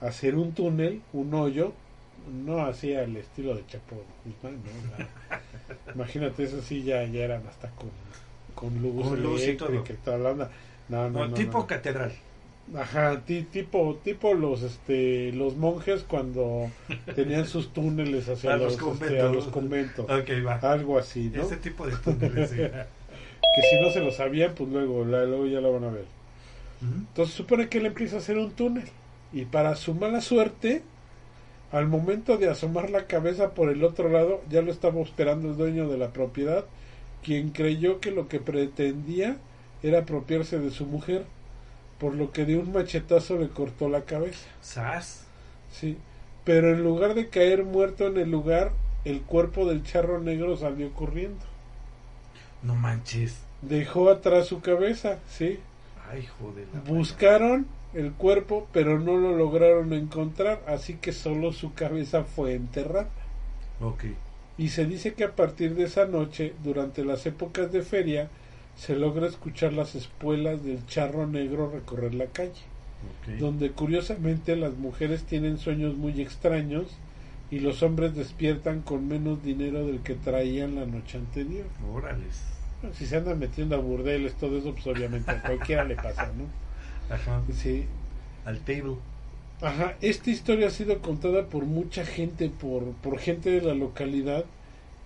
hacer 0.00 0.36
un 0.36 0.52
túnel, 0.52 1.02
un 1.12 1.34
hoyo, 1.34 1.74
no 2.30 2.64
hacía 2.64 3.02
el 3.02 3.16
estilo 3.16 3.54
de 3.54 3.66
Chapo 3.66 4.04
imagínate, 5.94 6.44
eso 6.44 6.60
sí 6.62 6.82
ya, 6.82 7.04
ya 7.04 7.24
eran 7.24 7.46
hasta 7.46 7.70
con, 7.70 7.90
con 8.54 8.82
luz, 8.82 9.08
con 9.08 9.22
luz 9.22 9.46
y 9.46 9.56
todo. 9.56 9.70
No, 10.88 11.10
no, 11.10 11.32
tipo 11.32 11.66
catedral. 11.66 12.12
Ajá, 12.76 13.20
tipo 13.22 13.98
tipo 14.04 14.34
los 14.34 14.62
este 14.62 15.32
los 15.32 15.56
monjes 15.56 16.04
cuando 16.04 16.70
tenían 17.14 17.46
sus 17.46 17.72
túneles 17.72 18.28
hacia 18.28 18.56
los, 18.56 18.74
este, 18.74 19.22
los, 19.22 19.46
conventos. 19.48 20.08
Algo 20.62 20.98
así, 20.98 21.30
¿no? 21.34 21.42
Ese 21.42 21.56
tipo 21.56 21.86
de 21.86 21.96
túneles. 21.96 22.50
que 23.54 23.62
si 23.62 23.80
no 23.80 23.90
se 23.90 24.00
lo 24.00 24.10
sabían, 24.12 24.54
pues 24.54 24.70
luego, 24.70 25.04
luego 25.04 25.46
ya 25.46 25.60
lo 25.60 25.72
van 25.72 25.84
a 25.84 25.90
ver. 25.90 26.04
Entonces 26.82 27.34
supone 27.34 27.68
que 27.68 27.78
él 27.78 27.86
empieza 27.86 28.16
a 28.16 28.18
hacer 28.18 28.36
un 28.38 28.50
túnel 28.52 28.88
y 29.32 29.44
para 29.44 29.76
su 29.76 29.94
mala 29.94 30.20
suerte, 30.20 30.82
al 31.72 31.88
momento 31.88 32.36
de 32.36 32.50
asomar 32.50 32.90
la 32.90 33.06
cabeza 33.06 33.54
por 33.54 33.70
el 33.70 33.82
otro 33.82 34.10
lado, 34.10 34.42
ya 34.50 34.60
lo 34.60 34.70
estaba 34.70 35.00
esperando 35.00 35.48
el 35.48 35.56
dueño 35.56 35.88
de 35.88 35.96
la 35.96 36.12
propiedad, 36.12 36.66
quien 37.24 37.50
creyó 37.50 37.98
que 37.98 38.10
lo 38.10 38.28
que 38.28 38.40
pretendía 38.40 39.38
era 39.82 40.00
apropiarse 40.00 40.58
de 40.58 40.70
su 40.70 40.84
mujer, 40.84 41.24
por 41.98 42.14
lo 42.14 42.30
que 42.30 42.44
de 42.44 42.58
un 42.58 42.72
machetazo 42.72 43.38
le 43.38 43.48
cortó 43.48 43.88
la 43.88 44.02
cabeza. 44.02 44.46
¿Sas? 44.60 45.24
Sí, 45.72 45.96
pero 46.44 46.74
en 46.74 46.82
lugar 46.82 47.14
de 47.14 47.28
caer 47.28 47.64
muerto 47.64 48.06
en 48.06 48.18
el 48.18 48.30
lugar, 48.30 48.72
el 49.06 49.22
cuerpo 49.22 49.66
del 49.66 49.82
charro 49.82 50.20
negro 50.20 50.58
salió 50.58 50.92
corriendo. 50.92 51.44
No 52.62 52.74
manches. 52.74 53.38
Dejó 53.62 54.10
atrás 54.10 54.46
su 54.46 54.60
cabeza, 54.60 55.20
sí. 55.26 55.58
Ay, 56.10 56.28
joder. 56.38 56.66
Buscaron 56.86 57.66
el 57.94 58.12
cuerpo, 58.12 58.66
pero 58.72 58.98
no 58.98 59.16
lo 59.16 59.36
lograron 59.36 59.92
encontrar, 59.92 60.62
así 60.66 60.94
que 60.94 61.12
solo 61.12 61.52
su 61.52 61.74
cabeza 61.74 62.24
fue 62.24 62.54
enterrada. 62.54 63.08
Ok. 63.80 64.04
Y 64.58 64.68
se 64.68 64.86
dice 64.86 65.14
que 65.14 65.24
a 65.24 65.34
partir 65.34 65.74
de 65.74 65.84
esa 65.84 66.06
noche, 66.06 66.54
durante 66.62 67.04
las 67.04 67.26
épocas 67.26 67.72
de 67.72 67.82
feria, 67.82 68.28
se 68.76 68.96
logra 68.96 69.26
escuchar 69.26 69.72
las 69.72 69.94
espuelas 69.94 70.64
del 70.64 70.84
charro 70.86 71.26
negro 71.26 71.70
recorrer 71.70 72.14
la 72.14 72.26
calle, 72.26 72.62
donde 73.38 73.70
curiosamente 73.70 74.56
las 74.56 74.74
mujeres 74.74 75.24
tienen 75.24 75.58
sueños 75.58 75.96
muy 75.96 76.20
extraños 76.20 76.86
y 77.50 77.60
los 77.60 77.82
hombres 77.82 78.14
despiertan 78.14 78.80
con 78.80 79.08
menos 79.08 79.42
dinero 79.42 79.86
del 79.86 80.00
que 80.00 80.14
traían 80.14 80.74
la 80.74 80.86
noche 80.86 81.18
anterior. 81.18 81.66
Órales. 81.92 82.42
si 82.94 83.06
se 83.06 83.16
andan 83.16 83.38
metiendo 83.38 83.76
a 83.76 83.78
burdeles, 83.78 84.34
todo 84.34 84.58
eso, 84.58 84.72
pues 84.72 84.86
obviamente 84.86 85.30
a 85.30 85.42
cualquiera 85.42 85.84
le 85.84 85.96
pasa, 85.96 86.32
¿no? 86.36 86.44
Ajá. 87.10 87.42
Sí. 87.52 87.86
Al 88.44 88.58
table. 88.60 88.96
Ajá, 89.60 89.94
esta 90.00 90.30
historia 90.30 90.66
ha 90.66 90.70
sido 90.70 91.00
contada 91.00 91.46
por 91.46 91.64
mucha 91.64 92.04
gente, 92.04 92.50
por, 92.50 92.82
por 92.94 93.18
gente 93.18 93.50
de 93.50 93.60
la 93.60 93.74
localidad, 93.74 94.44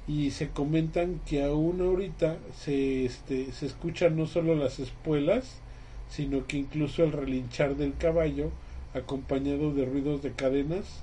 y 0.09 0.31
se 0.31 0.49
comentan 0.49 1.21
que 1.27 1.43
aún 1.45 1.83
ahorita 1.83 2.39
se, 2.59 3.05
este, 3.05 3.53
se 3.53 3.67
escuchan 3.67 4.17
no 4.17 4.27
solo 4.27 4.55
las 4.55 4.79
espuelas, 4.79 5.59
sino 6.09 6.47
que 6.47 6.57
incluso 6.57 7.05
el 7.05 7.13
relinchar 7.13 7.77
del 7.77 7.95
caballo, 7.97 8.51
acompañado 8.95 9.75
de 9.75 9.85
ruidos 9.85 10.23
de 10.23 10.33
cadenas, 10.33 11.03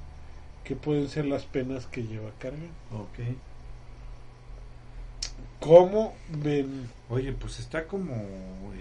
que 0.63 0.75
pueden 0.75 1.09
ser 1.09 1.25
las 1.25 1.43
penas 1.43 1.85
que 1.85 2.03
lleva 2.03 2.31
carga. 2.39 2.57
Ok. 2.91 3.19
¿Cómo 5.59 6.13
ven? 6.29 6.89
Oye, 7.09 7.33
pues 7.33 7.59
está 7.59 7.85
como 7.85 8.15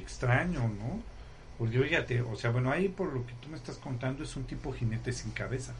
extraño, 0.00 0.60
¿no? 0.60 1.11
Porque 1.58 1.78
fíjate, 1.78 2.22
o 2.22 2.36
sea, 2.36 2.50
bueno, 2.50 2.70
ahí 2.70 2.88
por 2.88 3.12
lo 3.12 3.26
que 3.26 3.34
tú 3.40 3.48
me 3.48 3.56
estás 3.56 3.76
contando 3.76 4.24
es 4.24 4.36
un 4.36 4.44
tipo 4.44 4.72
jinete 4.72 5.12
sin 5.12 5.30
cabeza. 5.32 5.74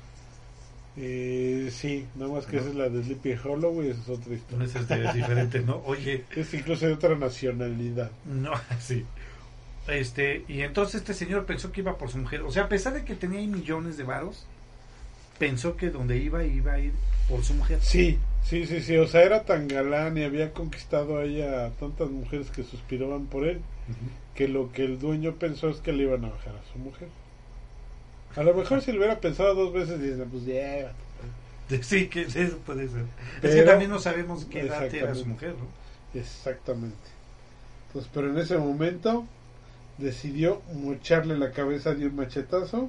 Eh, 0.96 1.70
sí, 1.72 2.06
nada 2.16 2.32
más 2.32 2.44
que 2.44 2.58
esa 2.58 2.68
es 2.68 2.74
la 2.74 2.88
de 2.90 3.02
Sleepy 3.02 3.34
Hollow 3.42 3.82
y 3.82 3.88
esa 3.88 4.00
es 4.02 4.08
otra 4.08 4.34
historia. 4.34 4.66
Esa 4.66 4.80
es 4.80 5.14
diferente, 5.14 5.60
¿no? 5.60 5.82
Oye. 5.86 6.24
Es 6.36 6.52
incluso 6.52 6.86
de 6.86 6.92
otra 6.92 7.16
nacionalidad. 7.16 8.10
No, 8.26 8.52
sí. 8.80 9.04
Este, 9.88 10.44
y 10.48 10.60
entonces 10.60 10.96
este 10.96 11.14
señor 11.14 11.44
pensó 11.44 11.72
que 11.72 11.80
iba 11.80 11.96
por 11.96 12.10
su 12.10 12.18
mujer. 12.18 12.42
O 12.42 12.52
sea, 12.52 12.64
a 12.64 12.68
pesar 12.68 12.92
de 12.92 13.04
que 13.04 13.14
tenía 13.14 13.40
ahí 13.40 13.46
millones 13.46 13.96
de 13.96 14.04
varos, 14.04 14.46
pensó 15.38 15.76
que 15.76 15.90
donde 15.90 16.18
iba 16.18 16.44
iba 16.44 16.72
a 16.74 16.78
ir 16.78 16.92
por 17.28 17.42
su 17.42 17.54
mujer. 17.54 17.80
Sí, 17.80 18.18
sí, 18.44 18.66
sí, 18.66 18.80
sí. 18.80 18.96
O 18.98 19.08
sea, 19.08 19.22
era 19.22 19.44
tan 19.44 19.66
galán 19.68 20.16
y 20.18 20.24
había 20.24 20.52
conquistado 20.52 21.18
a 21.18 21.24
ella 21.24 21.66
a 21.66 21.70
tantas 21.70 22.10
mujeres 22.10 22.50
que 22.50 22.62
suspiraban 22.62 23.26
por 23.26 23.44
él, 23.44 23.60
que 24.34 24.48
lo 24.48 24.72
que 24.72 24.84
el 24.84 24.98
dueño 24.98 25.34
pensó 25.36 25.68
es 25.68 25.78
que 25.78 25.92
le 25.92 26.04
iban 26.04 26.24
a 26.24 26.30
bajar 26.30 26.54
a 26.56 26.72
su 26.72 26.78
mujer. 26.78 27.08
A 28.36 28.42
lo 28.42 28.54
mejor 28.54 28.80
si 28.80 28.92
lo 28.92 28.98
hubiera 28.98 29.20
pensado 29.20 29.54
dos 29.54 29.72
veces, 29.72 30.00
dice, 30.00 30.24
pues 30.30 30.44
ya. 30.46 30.92
Sí, 31.82 32.08
que 32.08 32.22
eso 32.22 32.58
puede 32.66 32.88
ser. 32.88 33.04
es 33.42 33.54
que 33.54 33.62
también 33.62 33.90
no 33.90 33.98
sabemos 33.98 34.44
qué 34.46 34.60
edad 34.60 34.92
era 34.94 35.14
su 35.14 35.26
mujer, 35.26 35.54
¿no? 35.58 36.18
Exactamente. 36.18 36.96
Pues, 37.92 38.08
pero 38.12 38.30
en 38.30 38.38
ese 38.38 38.58
momento 38.58 39.26
decidió 39.98 40.62
mocharle 40.74 41.38
la 41.38 41.52
cabeza 41.52 41.94
de 41.94 42.06
un 42.06 42.16
machetazo 42.16 42.88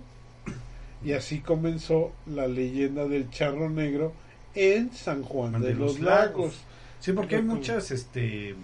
y 1.03 1.13
así 1.13 1.39
comenzó 1.39 2.13
la 2.25 2.47
leyenda 2.47 3.05
del 3.05 3.29
charro 3.29 3.69
negro 3.69 4.13
en 4.55 4.93
San 4.93 5.23
Juan 5.23 5.61
de, 5.61 5.73
los, 5.73 5.99
Lagos. 5.99 6.61
Sí, 6.99 7.11
porque 7.11 7.37
hay 7.37 7.41
muchas 7.41 7.91
este 7.91 8.55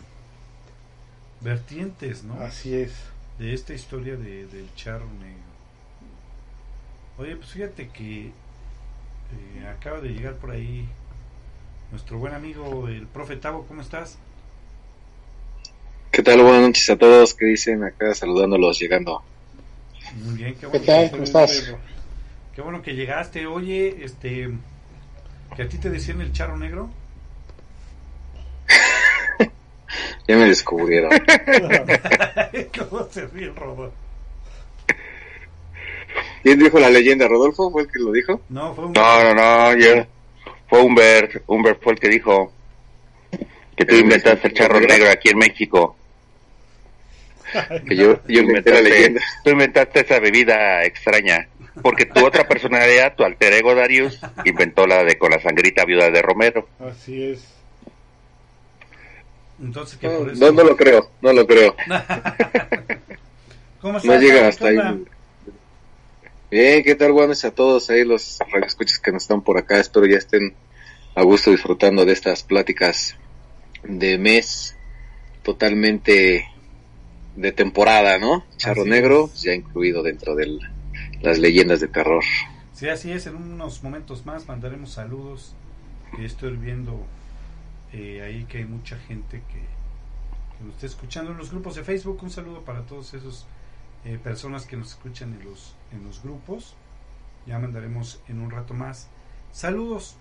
vertientes, 1.41 2.23
¿no? 2.23 2.39
Así 2.41 2.75
es. 2.75 2.93
De 3.37 3.53
esta 3.53 3.73
historia 3.73 4.15
de, 4.17 4.47
del 4.47 4.73
charro 4.75 5.05
negro. 5.19 5.49
Oye, 7.17 7.35
pues 7.35 7.49
fíjate 7.49 7.89
que 7.89 8.27
eh, 8.27 9.67
acaba 9.67 10.01
de 10.01 10.09
llegar 10.09 10.35
por 10.35 10.51
ahí 10.51 10.87
nuestro 11.91 12.17
buen 12.19 12.33
amigo 12.33 12.87
el 12.87 13.07
profe 13.07 13.35
Tavo, 13.35 13.65
¿cómo 13.67 13.81
estás? 13.81 14.17
¿Qué 16.11 16.23
tal? 16.23 16.41
Buenas 16.41 16.61
noches 16.61 16.89
a 16.89 16.97
todos. 16.97 17.33
¿Qué 17.33 17.45
dicen 17.45 17.83
acá 17.83 18.13
saludándolos 18.13 18.79
llegando? 18.79 19.23
Muy 20.23 20.35
bien, 20.35 20.55
qué 20.55 20.65
bueno. 20.65 20.79
¿Qué 20.79 20.85
tal? 20.85 21.11
¿Cómo 21.11 21.23
estás? 21.23 21.73
Qué 22.55 22.61
bueno 22.61 22.81
que 22.81 22.95
llegaste. 22.95 23.45
Oye, 23.45 24.03
este, 24.03 24.49
que 25.55 25.63
a 25.63 25.69
ti 25.69 25.77
te 25.77 25.89
decían 25.89 26.19
el 26.21 26.33
charro 26.33 26.57
negro. 26.57 26.89
Ya 30.27 30.37
me 30.37 30.45
descubrieron. 30.45 31.11
¿Cómo 32.77 33.07
se 33.09 33.25
ríe 33.27 33.45
el 33.45 33.55
robot? 33.55 33.93
¿Quién 36.43 36.59
dijo 36.59 36.79
la 36.79 36.89
leyenda? 36.89 37.27
¿Rodolfo 37.27 37.71
fue 37.71 37.83
el 37.83 37.91
que 37.91 37.99
lo 37.99 38.11
dijo? 38.11 38.41
No, 38.49 38.73
fue 38.73 38.85
un... 38.85 38.93
No, 38.93 39.23
no, 39.23 39.33
no, 39.33 39.77
yo... 39.77 40.05
Fue 40.67 40.81
Humbert. 40.81 41.43
Humbert 41.47 41.81
fue 41.81 41.93
el 41.93 41.99
que 41.99 42.09
dijo 42.09 42.53
que 43.75 43.85
tú 43.85 43.95
inventaste 43.95 44.49
el 44.49 44.53
charro 44.53 44.79
negro 44.79 45.09
aquí 45.09 45.29
en 45.29 45.37
México. 45.37 45.95
Que 47.87 47.95
yo, 47.95 48.19
yo 48.27 48.41
inventé 48.41 48.71
la 48.71 48.81
leyenda. 48.81 49.21
Tú 49.43 49.49
inventaste 49.49 50.01
esa 50.01 50.19
bebida 50.19 50.83
extraña. 50.83 51.47
Porque 51.81 52.05
tu 52.05 52.25
otra 52.25 52.47
personalidad, 52.47 53.15
tu 53.15 53.23
alter 53.23 53.53
ego 53.53 53.73
Darius, 53.73 54.19
inventó 54.45 54.85
la 54.85 55.03
de 55.03 55.17
con 55.17 55.31
la 55.31 55.39
sangrita 55.39 55.85
viuda 55.85 56.11
de 56.11 56.21
Romero. 56.21 56.67
Así 56.79 57.31
es. 57.31 57.58
Entonces, 59.61 59.97
¿qué 59.99 60.07
No, 60.07 60.17
por 60.19 60.29
eso? 60.29 60.45
no, 60.45 60.51
no 60.51 60.63
lo 60.63 60.77
creo, 60.77 61.11
no 61.21 61.33
lo 61.33 61.47
creo. 61.47 61.75
¿Cómo 63.81 63.93
No 63.93 63.99
estás? 63.99 64.21
llega 64.21 64.39
¿Qué 64.41 64.45
hasta 64.47 64.67
ahí. 64.67 65.05
Bien, 66.51 66.83
¿qué 66.83 66.95
tal? 66.95 67.11
Buenas 67.11 67.45
a 67.45 67.51
todos 67.51 67.89
ahí 67.89 68.03
los 68.03 68.39
radioescuchas 68.51 68.99
que 68.99 69.11
nos 69.11 69.23
están 69.23 69.41
por 69.41 69.57
acá. 69.57 69.79
Espero 69.79 70.05
ya 70.07 70.17
estén 70.17 70.53
a 71.15 71.23
gusto 71.23 71.51
disfrutando 71.51 72.05
de 72.05 72.13
estas 72.13 72.43
pláticas 72.43 73.15
de 73.83 74.17
mes 74.17 74.75
totalmente 75.43 76.45
de 77.35 77.51
temporada, 77.51 78.17
¿no? 78.17 78.43
Charro 78.57 78.81
Así 78.81 78.89
Negro, 78.89 79.29
es. 79.33 79.41
ya 79.43 79.53
incluido 79.53 80.03
dentro 80.03 80.35
de 80.35 80.57
las 81.21 81.37
leyendas 81.39 81.79
de 81.79 81.87
terror. 81.87 82.23
Sí, 82.73 82.89
así 82.89 83.11
es. 83.11 83.27
En 83.27 83.35
unos 83.35 83.83
momentos 83.83 84.25
más 84.25 84.47
mandaremos 84.47 84.91
saludos. 84.91 85.53
Que 86.15 86.25
estoy 86.25 86.55
viendo 86.57 87.05
eh, 87.93 88.21
ahí 88.21 88.45
que 88.45 88.59
hay 88.59 88.65
mucha 88.65 88.97
gente 88.97 89.41
que, 89.47 89.59
que 90.57 90.63
nos 90.63 90.75
está 90.75 90.85
escuchando 90.85 91.31
en 91.31 91.37
los 91.37 91.51
grupos 91.51 91.75
de 91.75 91.83
Facebook. 91.83 92.19
Un 92.21 92.29
saludo 92.29 92.61
para 92.61 92.81
todos 92.81 93.13
esos 93.13 93.45
eh, 94.05 94.17
personas 94.23 94.65
que 94.65 94.77
nos 94.77 94.89
escuchan 94.89 95.33
en 95.39 95.45
los 95.45 95.75
en 95.91 96.03
los 96.05 96.21
grupos. 96.23 96.75
Ya 97.45 97.59
mandaremos 97.59 98.21
en 98.27 98.39
un 98.39 98.51
rato 98.51 98.73
más. 98.73 99.07
Saludos. 99.51 100.15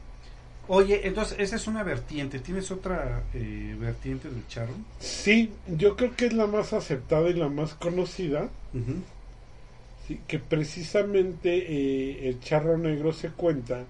Oye, 0.70 1.06
entonces 1.06 1.38
esa 1.40 1.56
es 1.56 1.66
una 1.66 1.82
vertiente. 1.82 2.40
¿Tienes 2.40 2.70
otra 2.70 3.22
eh, 3.32 3.74
vertiente 3.78 4.28
del 4.28 4.46
charro? 4.48 4.74
Sí, 4.98 5.50
yo 5.66 5.96
creo 5.96 6.14
que 6.14 6.26
es 6.26 6.34
la 6.34 6.46
más 6.46 6.74
aceptada 6.74 7.30
y 7.30 7.34
la 7.34 7.48
más 7.48 7.74
conocida. 7.74 8.50
Sí, 10.06 10.20
que 10.26 10.38
precisamente 10.38 11.56
eh, 11.56 12.28
el 12.28 12.40
charro 12.40 12.76
negro 12.76 13.12
se 13.12 13.30
cuenta 13.30 13.84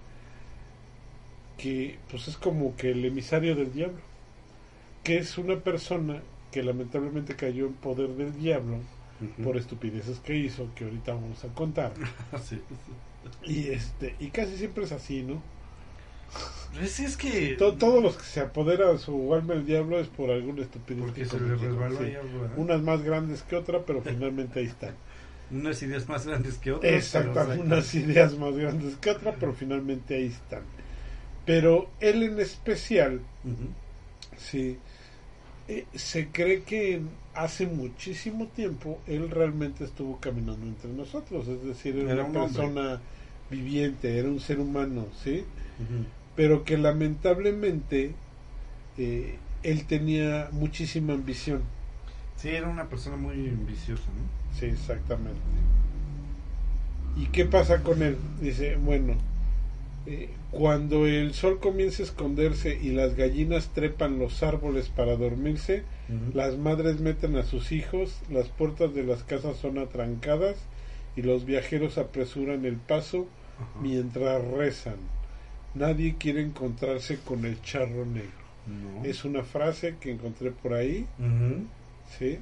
que 1.58 1.98
pues 2.10 2.28
es 2.28 2.36
como 2.38 2.76
que 2.76 2.92
el 2.92 3.04
emisario 3.04 3.54
del 3.56 3.72
diablo, 3.72 3.98
que 5.04 5.18
es 5.18 5.38
una 5.38 5.56
persona 5.60 6.22
que 6.52 6.62
lamentablemente 6.62 7.36
cayó 7.36 7.66
en 7.66 7.74
poder 7.74 8.10
del 8.10 8.34
diablo 8.38 8.78
por 9.42 9.56
estupideces 9.56 10.20
que 10.20 10.36
hizo, 10.36 10.68
que 10.76 10.84
ahorita 10.84 11.14
vamos 11.14 11.44
a 11.44 11.48
contar. 11.48 11.92
Sí. 12.42 12.60
Y 13.44 13.68
este 13.68 14.14
y 14.20 14.28
casi 14.28 14.56
siempre 14.56 14.84
es 14.84 14.92
así, 14.92 15.22
¿no? 15.22 15.42
Pues 16.78 17.00
es 17.00 17.16
que 17.16 17.56
To- 17.58 17.74
todos 17.74 18.02
los 18.02 18.16
que 18.16 18.24
se 18.24 18.40
apoderan 18.40 18.98
su 18.98 19.34
alma 19.34 19.54
el 19.54 19.66
diablo 19.66 19.98
es 19.98 20.08
por 20.08 20.30
alguna 20.30 20.62
estupidez 20.62 21.02
porque 21.04 21.22
que 21.22 21.26
se 21.28 21.40
le 21.40 21.56
resbaló. 21.56 21.98
Unas 22.56 22.82
más 22.82 23.02
grandes 23.02 23.42
que 23.42 23.56
otra, 23.56 23.80
pero 23.84 24.02
finalmente 24.02 24.60
ahí 24.60 24.66
están. 24.66 24.94
unas 25.50 25.82
ideas 25.82 26.08
más 26.08 26.26
grandes 26.26 26.58
que 26.58 26.72
otras. 26.72 26.92
Exactamente, 26.92 27.62
unas 27.64 27.94
ideas 27.94 28.36
más 28.38 28.54
grandes 28.54 28.96
que 28.96 29.10
otra, 29.10 29.34
pero 29.40 29.52
finalmente 29.54 30.14
ahí 30.16 30.26
están. 30.26 30.62
Pero 31.48 31.88
él 32.00 32.22
en 32.24 32.38
especial, 32.40 33.20
sí, 34.36 34.76
eh, 35.66 35.86
se 35.94 36.28
cree 36.28 36.60
que 36.60 37.00
hace 37.32 37.66
muchísimo 37.66 38.48
tiempo 38.48 38.98
él 39.06 39.30
realmente 39.30 39.84
estuvo 39.84 40.18
caminando 40.20 40.66
entre 40.66 40.92
nosotros, 40.92 41.48
es 41.48 41.64
decir, 41.64 41.96
era, 41.96 42.12
Era 42.12 42.24
una 42.24 42.40
un 42.40 42.46
persona 42.48 43.00
viviente, 43.50 44.18
era 44.18 44.28
un 44.28 44.40
ser 44.40 44.60
humano, 44.60 45.06
sí, 45.24 45.42
pero 46.36 46.64
que 46.64 46.76
lamentablemente 46.76 48.12
eh, 48.98 49.38
él 49.62 49.86
tenía 49.86 50.50
muchísima 50.52 51.14
ambición. 51.14 51.62
Sí, 52.36 52.50
era 52.50 52.68
una 52.68 52.90
persona 52.90 53.16
muy 53.16 53.48
ambiciosa, 53.48 54.02
¿no? 54.02 54.58
Sí, 54.60 54.66
exactamente. 54.66 55.40
¿Y 57.16 57.24
qué 57.28 57.46
pasa 57.46 57.82
con 57.82 58.02
él? 58.02 58.18
Dice, 58.38 58.76
bueno, 58.76 59.14
eh, 60.08 60.28
cuando 60.50 61.06
el 61.06 61.34
sol 61.34 61.60
comienza 61.60 62.02
a 62.02 62.06
esconderse 62.06 62.78
y 62.80 62.90
las 62.90 63.14
gallinas 63.14 63.68
trepan 63.74 64.18
los 64.18 64.42
árboles 64.42 64.88
para 64.88 65.16
dormirse, 65.16 65.82
las 66.32 66.56
madres 66.56 67.00
meten 67.00 67.36
a 67.36 67.42
sus 67.42 67.70
hijos, 67.70 68.18
las 68.30 68.48
puertas 68.48 68.94
de 68.94 69.04
las 69.04 69.24
casas 69.24 69.58
son 69.58 69.76
atrancadas 69.76 70.56
y 71.16 71.22
los 71.22 71.44
viajeros 71.44 71.98
apresuran 71.98 72.64
el 72.64 72.76
paso 72.76 73.26
mientras 73.82 74.42
rezan. 74.42 74.96
Nadie 75.74 76.16
quiere 76.18 76.40
encontrarse 76.40 77.18
con 77.18 77.44
el 77.44 77.60
charro 77.60 78.06
negro. 78.06 78.30
No. 78.66 79.04
Es 79.04 79.26
una 79.26 79.42
frase 79.42 79.96
que 80.00 80.10
encontré 80.10 80.50
por 80.50 80.72
ahí. 80.72 81.06
¿sí? 82.18 82.38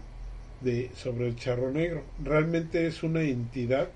de 0.60 0.90
sobre 0.94 1.28
el 1.28 1.36
charro 1.36 1.70
negro. 1.70 2.02
Realmente 2.22 2.86
es 2.86 3.02
una 3.02 3.22
entidad 3.22 3.88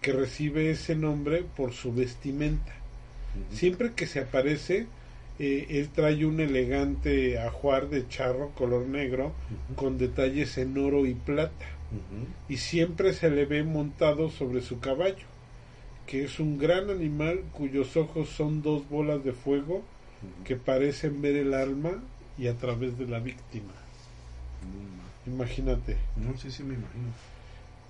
que 0.00 0.12
recibe 0.12 0.70
ese 0.70 0.94
nombre 0.94 1.44
por 1.56 1.72
su 1.72 1.92
vestimenta. 1.92 2.72
Siempre 3.50 3.92
que 3.92 4.06
se 4.06 4.20
aparece, 4.20 4.86
eh, 5.38 5.66
él 5.70 5.88
trae 5.88 6.24
un 6.24 6.40
elegante 6.40 7.38
ajuar 7.38 7.88
de 7.88 8.06
charro 8.08 8.50
color 8.50 8.86
negro 8.86 9.32
con 9.76 9.98
detalles 9.98 10.58
en 10.58 10.76
oro 10.76 11.06
y 11.06 11.14
plata. 11.14 11.66
Y 12.48 12.58
siempre 12.58 13.12
se 13.14 13.30
le 13.30 13.46
ve 13.46 13.62
montado 13.64 14.30
sobre 14.30 14.60
su 14.60 14.78
caballo, 14.78 15.26
que 16.06 16.24
es 16.24 16.38
un 16.38 16.58
gran 16.58 16.90
animal 16.90 17.40
cuyos 17.52 17.96
ojos 17.96 18.28
son 18.28 18.62
dos 18.62 18.88
bolas 18.88 19.24
de 19.24 19.32
fuego 19.32 19.82
que 20.44 20.56
parecen 20.56 21.22
ver 21.22 21.36
el 21.36 21.54
alma 21.54 22.02
y 22.38 22.46
a 22.46 22.54
través 22.54 22.98
de 22.98 23.06
la 23.06 23.18
víctima. 23.18 23.72
Imagínate. 25.26 25.96
no, 26.16 26.36
sí, 26.36 26.50
sí, 26.50 26.62
me 26.62 26.74
imagino. 26.74 27.08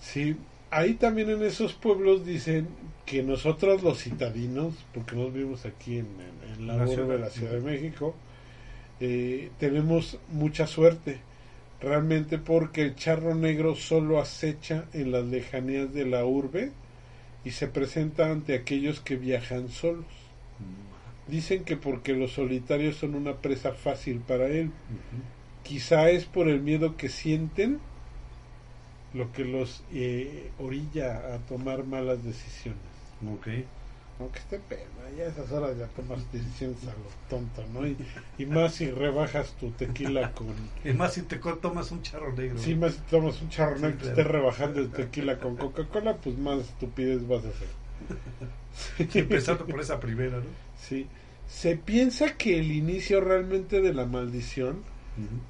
Sí, 0.01 0.37
ahí 0.71 0.95
también 0.95 1.31
en 1.31 1.43
esos 1.43 1.73
pueblos 1.75 2.25
dicen 2.25 2.69
que 3.07 3.23
nosotros 3.23 3.83
los 3.83 4.03
citadinos, 4.03 4.75
porque 4.95 5.17
nos 5.17 5.33
vivimos 5.33 5.67
aquí 5.67 5.99
en, 5.99 6.07
en- 6.07 6.61
en 6.61 6.67
la, 6.67 6.77
La 6.77 6.85
urbe 6.85 6.95
ciudad. 6.95 7.09
de 7.09 7.19
la 7.19 7.31
Ciudad 7.31 7.53
de 7.53 7.61
México, 7.61 8.15
eh, 9.01 9.51
tenemos 9.59 10.19
mucha 10.31 10.67
suerte, 10.67 11.19
realmente 11.81 12.39
porque 12.39 12.83
el 12.83 12.95
charro 12.95 13.35
negro 13.35 13.75
solo 13.75 14.21
acecha 14.21 14.85
en 14.93 15.13
las 15.13 15.25
lejanías 15.25 15.93
de 15.93 16.07
la 16.07 16.25
urbe 16.25 16.73
y 17.45 17.51
se 17.53 17.67
presenta 17.69 18.31
ante 18.31 18.55
aquellos 18.55 19.01
que 19.01 19.17
viajan 19.17 19.69
solos. 19.71 20.05
Dicen 21.27 21.65
que 21.65 21.77
porque 21.77 22.13
los 22.15 22.33
solitarios 22.33 22.97
son 22.97 23.15
una 23.15 23.35
presa 23.37 23.73
fácil 23.73 24.19
para 24.21 24.49
él, 24.49 24.71
quizá 25.63 26.11
es 26.11 26.25
por 26.27 26.49
el 26.49 26.61
miedo 26.61 26.97
que 26.97 27.09
sienten 27.09 27.79
lo 29.15 29.33
que 29.33 29.45
los 29.45 29.83
eh, 29.93 30.51
orilla 30.59 31.35
a 31.35 31.39
tomar 31.39 31.85
malas 31.85 32.23
decisiones. 32.25 32.81
Ok. 33.27 33.49
Aunque 34.21 34.39
esté 34.39 34.59
pena, 34.59 34.85
ya 35.17 35.25
a 35.25 35.29
esas 35.29 35.51
horas 35.51 35.79
ya 35.79 35.87
tomas 35.89 36.31
decisiones 36.31 36.77
a 36.83 36.93
lo 36.93 37.09
tonto, 37.31 37.65
¿no? 37.73 37.87
Y, 37.87 37.97
y 38.37 38.45
más 38.45 38.75
si 38.75 38.91
rebajas 38.91 39.53
tu 39.59 39.71
tequila 39.71 40.33
con... 40.33 40.49
Es 40.85 40.95
más, 40.95 41.15
si 41.15 41.23
te 41.23 41.37
tomas 41.37 41.91
un 41.91 42.03
charro 42.03 42.31
negro. 42.35 42.59
Si 42.59 42.75
más 42.75 42.95
si 42.95 43.01
tomas 43.11 43.41
un 43.41 43.49
charro 43.49 43.77
Sí, 43.77 43.83
negro 43.83 43.97
que 43.97 44.03
claro. 44.05 44.21
estés 44.21 44.33
rebajando 44.33 44.81
el 44.81 44.91
tequila 44.91 45.39
con 45.39 45.57
Coca-Cola, 45.57 46.17
pues 46.19 46.37
más 46.37 46.59
estupidez 46.61 47.27
vas 47.27 47.45
a 47.45 47.49
hacer. 47.49 47.69
Sí, 49.11 49.19
empezando 49.19 49.67
por 49.67 49.81
esa 49.81 49.99
primera, 49.99 50.37
¿no? 50.39 50.45
Sí. 50.81 51.07
Se 51.49 51.77
piensa 51.77 52.37
que 52.37 52.59
el 52.59 52.71
inicio 52.71 53.21
realmente 53.21 53.81
de 53.81 53.93
la 53.93 54.07
maldición 54.07 54.77
Ujú. 55.19 55.41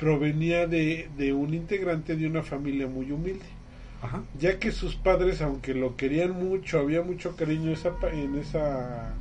Provenía 0.00 0.66
de, 0.66 1.08
de 1.18 1.34
un 1.34 1.52
integrante 1.52 2.16
de 2.16 2.26
una 2.26 2.42
familia 2.42 2.88
muy 2.88 3.12
humilde. 3.12 3.44
Ajá. 4.02 4.22
ya 4.38 4.58
que 4.58 4.72
sus 4.72 4.96
padres, 4.96 5.42
aunque 5.42 5.74
lo 5.74 5.94
querían 5.96 6.30
mucho, 6.32 6.78
había 6.78 7.02
mucho 7.02 7.36
cariño 7.36 7.66
en 7.66 7.72
esa, 7.72 7.92
en 8.10 8.34
esa 8.36 9.12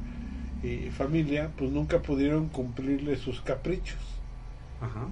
eh, 0.63 0.89
familia, 0.95 1.51
pues 1.57 1.69
nunca 1.69 2.01
pudieron 2.01 2.47
cumplirle 2.47 3.17
sus 3.17 3.41
caprichos. 3.41 3.99
Ajá. 4.79 5.09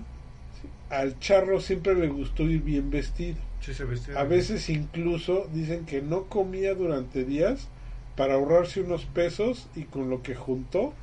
Al 0.89 1.19
charro 1.19 1.59
siempre 1.59 1.95
le 1.95 2.07
gustó 2.07 2.43
ir 2.43 2.61
bien 2.61 2.89
vestido. 2.89 3.35
Sí, 3.59 3.73
se 3.73 3.83
vestía. 3.83 4.17
A 4.17 4.23
veces 4.23 4.69
incluso 4.69 5.49
dicen 5.53 5.85
que 5.85 6.01
no 6.01 6.23
comía 6.23 6.73
durante 6.73 7.25
días 7.25 7.67
para 8.15 8.35
ahorrarse 8.35 8.79
unos 8.79 9.03
pesos 9.03 9.67
y 9.75 9.83
con 9.83 10.09
lo 10.09 10.23
que 10.23 10.33
juntó 10.33 10.93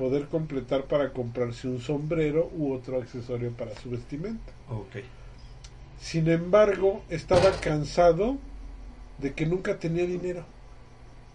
poder 0.00 0.28
completar 0.28 0.84
para 0.84 1.12
comprarse 1.12 1.68
un 1.68 1.78
sombrero 1.78 2.50
u 2.56 2.72
otro 2.72 2.96
accesorio 2.96 3.50
para 3.50 3.76
su 3.76 3.90
vestimenta. 3.90 4.50
Ok. 4.70 5.04
Sin 6.00 6.26
embargo, 6.30 7.02
estaba 7.10 7.52
cansado 7.60 8.38
de 9.18 9.34
que 9.34 9.44
nunca 9.44 9.78
tenía 9.78 10.06
dinero. 10.06 10.46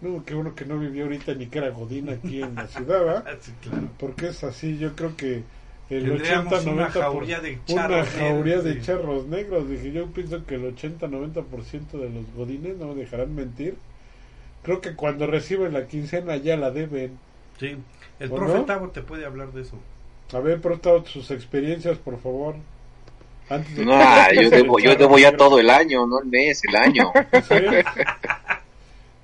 No, 0.00 0.24
qué 0.24 0.34
bueno 0.34 0.56
que 0.56 0.64
no 0.64 0.80
vivió 0.80 1.04
ahorita 1.04 1.34
ni 1.34 1.46
que 1.46 1.58
era 1.58 1.70
Godín 1.70 2.10
aquí 2.10 2.42
en 2.42 2.56
la 2.56 2.66
ciudad, 2.66 3.24
Porque 4.00 4.30
es 4.30 4.42
así, 4.42 4.78
yo 4.78 4.96
creo 4.96 5.16
que 5.16 5.44
el 5.88 6.10
80 6.10 6.62
90 6.62 6.72
una 6.72 6.90
jauría 6.90 7.38
de 7.38 7.60
charros, 7.66 8.08
una 8.16 8.62
de 8.62 8.80
charros 8.80 9.26
negros. 9.28 9.70
Dije, 9.70 9.92
yo 9.92 10.06
pienso 10.08 10.44
que 10.44 10.56
el 10.56 10.74
80-90% 10.76 11.92
de 11.92 12.10
los 12.10 12.34
godines 12.34 12.76
no 12.78 12.88
me 12.88 12.96
dejarán 12.96 13.32
mentir. 13.32 13.76
Creo 14.64 14.80
que 14.80 14.96
cuando 14.96 15.28
reciben 15.28 15.72
la 15.72 15.86
quincena 15.86 16.36
ya 16.36 16.56
la 16.56 16.72
deben. 16.72 17.16
Sí, 17.60 17.76
el 18.20 18.30
profe 18.30 18.64
te 18.92 19.02
puede 19.02 19.26
hablar 19.26 19.52
de 19.52 19.62
eso. 19.62 19.76
A 20.32 20.40
ver, 20.40 20.60
profe 20.60 21.04
sus 21.06 21.30
experiencias, 21.30 21.98
por 21.98 22.20
favor. 22.20 22.56
Antes 23.48 23.78
no, 23.78 23.96
yo 24.32 24.50
debo, 24.50 24.78
yo 24.80 24.96
debo 24.96 25.18
ya 25.18 25.36
todo 25.36 25.60
el 25.60 25.70
año, 25.70 26.06
no 26.06 26.20
el 26.20 26.26
mes, 26.26 26.62
el 26.64 26.76
año. 26.76 27.12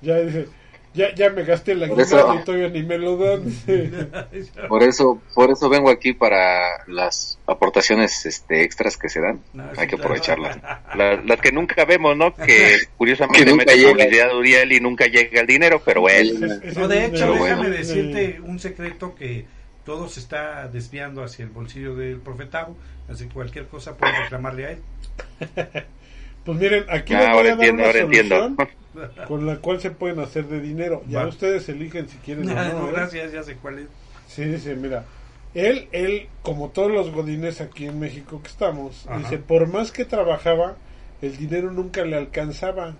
Ya 0.01 0.19
dice, 0.19 0.47
ya, 0.93 1.13
ya 1.15 1.29
me 1.31 1.43
gasté 1.43 1.73
la 1.75 1.87
guita 1.87 2.35
y 2.39 2.43
todavía 2.43 2.69
ni 2.69 2.83
me 2.83 2.97
lo 2.97 3.17
dan. 3.17 3.43
Por 4.67 4.83
eso, 4.83 5.21
por 5.33 5.51
eso 5.51 5.69
vengo 5.69 5.89
aquí 5.89 6.13
para 6.13 6.83
las 6.87 7.39
aportaciones 7.47 8.25
este, 8.25 8.63
extras 8.63 8.97
que 8.97 9.09
se 9.09 9.19
dan. 9.19 9.41
Hay 9.77 9.87
que 9.87 9.95
aprovecharlas. 9.95 10.57
las 10.95 11.41
que 11.41 11.51
nunca 11.51 11.85
vemos, 11.85 12.15
¿no? 12.15 12.33
Que 12.33 12.77
curiosamente 12.97 13.45
que 13.45 13.53
mete 13.53 13.87
publicidad 13.87 14.35
Uriel 14.35 14.71
y 14.71 14.79
nunca 14.79 15.05
llega 15.07 15.41
el 15.41 15.47
dinero, 15.47 15.81
pero 15.83 16.01
bueno. 16.01 16.47
No, 16.75 16.87
de 16.87 17.05
hecho, 17.05 17.33
déjame 17.33 17.69
decirte 17.69 18.39
un 18.41 18.59
secreto 18.59 19.15
que 19.15 19.45
todo 19.85 20.07
se 20.07 20.19
está 20.19 20.67
desviando 20.67 21.23
hacia 21.23 21.43
el 21.43 21.49
bolsillo 21.49 21.95
del 21.95 22.19
profetado, 22.19 22.75
así 23.09 23.27
que 23.27 23.33
cualquier 23.33 23.67
cosa 23.67 23.97
puede 23.97 24.13
reclamarle 24.19 24.65
a 24.65 24.71
él. 24.71 24.79
Pues 26.43 26.59
miren, 26.59 26.83
aquí 26.89 27.13
ah, 27.13 27.31
ahora 27.31 27.51
entiendo, 27.51 27.85
ahora 27.85 27.99
entiendo. 27.99 28.55
con 29.27 29.45
la 29.45 29.57
cual 29.57 29.79
se 29.79 29.91
pueden 29.91 30.19
hacer 30.19 30.47
de 30.47 30.61
dinero. 30.61 31.03
Ya 31.07 31.27
ustedes 31.27 31.67
eligen 31.69 32.07
si 32.07 32.17
quieren 32.17 32.49
o 32.49 32.53
no. 32.53 32.89
¿eh? 32.89 32.91
gracias, 32.91 33.31
ya 33.31 33.43
sé 33.43 33.55
cuál 33.55 33.79
es. 33.79 33.87
Sí, 34.27 34.43
dice, 34.45 34.75
mira, 34.75 35.05
él, 35.53 35.87
él, 35.91 36.27
como 36.41 36.69
todos 36.69 36.91
los 36.91 37.11
godines 37.11 37.61
aquí 37.61 37.85
en 37.85 37.99
México 37.99 38.41
que 38.41 38.49
estamos, 38.49 39.07
dice, 39.17 39.37
por 39.37 39.67
más 39.67 39.91
que 39.91 40.05
trabajaba, 40.05 40.75
el 41.21 41.37
dinero 41.37 41.71
nunca 41.71 42.03
le 42.05 42.17
alcanzaba. 42.17 42.95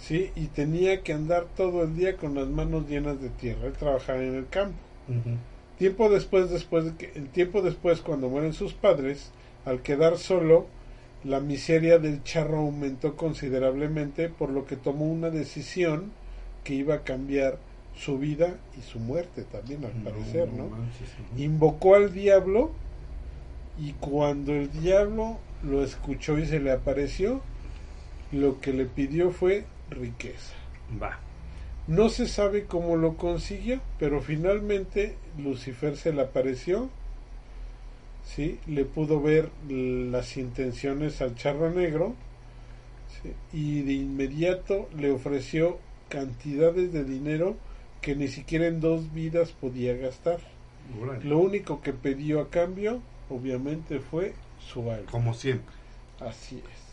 ¿Sí? 0.00 0.30
Y 0.36 0.46
tenía 0.46 1.02
que 1.02 1.12
andar 1.12 1.46
todo 1.56 1.82
el 1.82 1.96
día 1.96 2.16
con 2.16 2.36
las 2.36 2.46
manos 2.46 2.88
llenas 2.88 3.20
de 3.20 3.30
tierra. 3.30 3.66
Él 3.66 3.72
trabajaba 3.72 4.22
en 4.22 4.36
el 4.36 4.48
campo. 4.48 4.78
Tiempo 5.76 6.08
después, 6.08 6.50
después 6.50 6.84
de 6.84 6.94
que, 6.96 7.18
el 7.18 7.28
tiempo 7.28 7.62
después, 7.62 8.00
cuando 8.00 8.28
mueren 8.28 8.52
sus 8.52 8.74
padres, 8.74 9.32
al 9.64 9.82
quedar 9.82 10.16
solo, 10.18 10.66
la 11.24 11.40
miseria 11.40 11.98
del 11.98 12.22
charro 12.22 12.58
aumentó 12.58 13.16
considerablemente, 13.16 14.28
por 14.28 14.50
lo 14.50 14.66
que 14.66 14.76
tomó 14.76 15.06
una 15.06 15.30
decisión 15.30 16.12
que 16.64 16.74
iba 16.74 16.94
a 16.94 17.02
cambiar 17.04 17.58
su 17.96 18.18
vida 18.18 18.56
y 18.78 18.82
su 18.82 19.00
muerte 19.00 19.42
también, 19.42 19.84
al 19.84 19.92
parecer, 19.92 20.52
¿no? 20.52 20.70
Invocó 21.36 21.96
al 21.96 22.12
diablo 22.12 22.70
y 23.78 23.92
cuando 23.94 24.52
el 24.52 24.70
diablo 24.70 25.38
lo 25.62 25.82
escuchó 25.82 26.38
y 26.38 26.46
se 26.46 26.60
le 26.60 26.70
apareció, 26.70 27.40
lo 28.30 28.60
que 28.60 28.72
le 28.72 28.86
pidió 28.86 29.30
fue 29.30 29.64
riqueza. 29.90 30.54
Va. 31.02 31.18
No 31.88 32.10
se 32.10 32.28
sabe 32.28 32.64
cómo 32.64 32.96
lo 32.96 33.16
consiguió, 33.16 33.80
pero 33.98 34.20
finalmente 34.20 35.16
Lucifer 35.38 35.96
se 35.96 36.12
le 36.12 36.22
apareció 36.22 36.90
¿sí? 38.34 38.58
le 38.66 38.84
pudo 38.84 39.20
ver 39.20 39.50
las 39.68 40.36
intenciones 40.36 41.20
al 41.20 41.34
charro 41.34 41.70
negro 41.70 42.14
y 43.52 43.82
de 43.82 43.94
inmediato 43.94 44.88
le 44.96 45.10
ofreció 45.10 45.78
cantidades 46.08 46.92
de 46.92 47.04
dinero 47.04 47.56
que 48.00 48.14
ni 48.14 48.28
siquiera 48.28 48.66
en 48.66 48.80
dos 48.80 49.12
vidas 49.12 49.52
podía 49.52 49.96
gastar. 49.96 50.38
Lo 51.22 51.38
único 51.38 51.82
que 51.82 51.92
pidió 51.92 52.40
a 52.40 52.48
cambio, 52.48 53.00
obviamente, 53.28 53.98
fue 53.98 54.34
su 54.60 54.90
alma. 54.90 55.10
Como 55.10 55.34
siempre. 55.34 55.74
Así 56.20 56.56
es. 56.56 56.87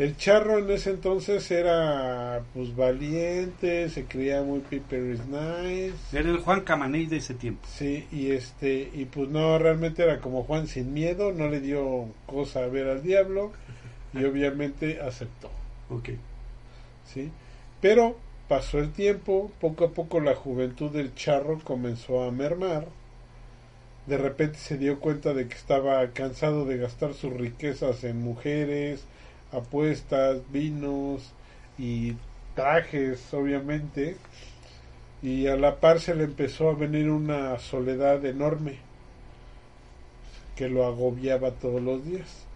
El 0.00 0.16
charro 0.16 0.56
en 0.56 0.70
ese 0.70 0.92
entonces 0.92 1.50
era 1.50 2.42
pues 2.54 2.74
valiente, 2.74 3.86
se 3.90 4.06
creía 4.06 4.42
muy 4.42 4.60
Piper 4.60 5.12
is 5.12 5.26
nice. 5.26 6.18
Era 6.18 6.30
el 6.30 6.38
Juan 6.38 6.62
Camaney 6.62 7.04
de 7.04 7.18
ese 7.18 7.34
tiempo. 7.34 7.68
Sí, 7.70 8.06
y 8.10 8.30
este 8.30 8.88
y 8.94 9.04
pues 9.04 9.28
no 9.28 9.58
realmente 9.58 10.02
era 10.02 10.20
como 10.20 10.44
Juan 10.44 10.68
sin 10.68 10.94
miedo, 10.94 11.32
no 11.32 11.50
le 11.50 11.60
dio 11.60 12.06
cosa 12.24 12.64
a 12.64 12.68
ver 12.68 12.88
al 12.88 13.02
diablo 13.02 13.52
y 14.14 14.24
obviamente 14.24 15.02
aceptó. 15.02 15.50
Ok. 15.90 16.08
Sí. 17.04 17.30
Pero 17.82 18.16
pasó 18.48 18.78
el 18.78 18.92
tiempo, 18.92 19.52
poco 19.60 19.84
a 19.84 19.90
poco 19.90 20.18
la 20.20 20.34
juventud 20.34 20.90
del 20.90 21.14
charro 21.14 21.60
comenzó 21.62 22.24
a 22.24 22.30
mermar. 22.30 22.86
De 24.06 24.16
repente 24.16 24.58
se 24.60 24.78
dio 24.78 24.98
cuenta 24.98 25.34
de 25.34 25.46
que 25.46 25.56
estaba 25.56 26.06
cansado 26.12 26.64
de 26.64 26.78
gastar 26.78 27.12
sus 27.12 27.34
riquezas 27.34 28.02
en 28.04 28.22
mujeres, 28.22 29.04
apuestas, 29.52 30.40
vinos 30.50 31.32
y 31.78 32.14
trajes, 32.54 33.32
obviamente. 33.32 34.16
Y 35.22 35.46
a 35.48 35.56
la 35.56 35.80
par 35.80 36.00
se 36.00 36.14
le 36.14 36.24
empezó 36.24 36.70
a 36.70 36.74
venir 36.74 37.10
una 37.10 37.58
soledad 37.58 38.24
enorme 38.24 38.78
que 40.56 40.68
lo 40.68 40.86
agobiaba 40.86 41.52
todos 41.52 41.82
los 41.82 42.04
días. 42.04 42.46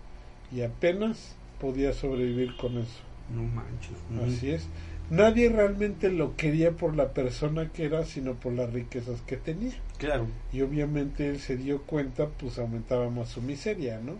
Y 0.52 0.62
apenas 0.62 1.36
podía 1.60 1.92
sobrevivir 1.92 2.56
con 2.56 2.78
eso. 2.78 3.00
No 3.34 3.42
manches. 3.42 3.96
Así 4.22 4.50
es. 4.50 4.68
Nadie 5.10 5.50
realmente 5.50 6.10
lo 6.10 6.34
quería 6.36 6.72
por 6.72 6.96
la 6.96 7.12
persona 7.12 7.70
que 7.70 7.84
era, 7.84 8.04
sino 8.04 8.34
por 8.34 8.54
las 8.54 8.72
riquezas 8.72 9.20
que 9.22 9.36
tenía. 9.36 9.74
Claro. 9.98 10.26
Y 10.52 10.62
obviamente 10.62 11.28
él 11.28 11.40
se 11.40 11.56
dio 11.56 11.82
cuenta, 11.82 12.28
pues 12.28 12.58
aumentaba 12.58 13.10
más 13.10 13.28
su 13.28 13.42
miseria, 13.42 14.00
¿no? 14.00 14.14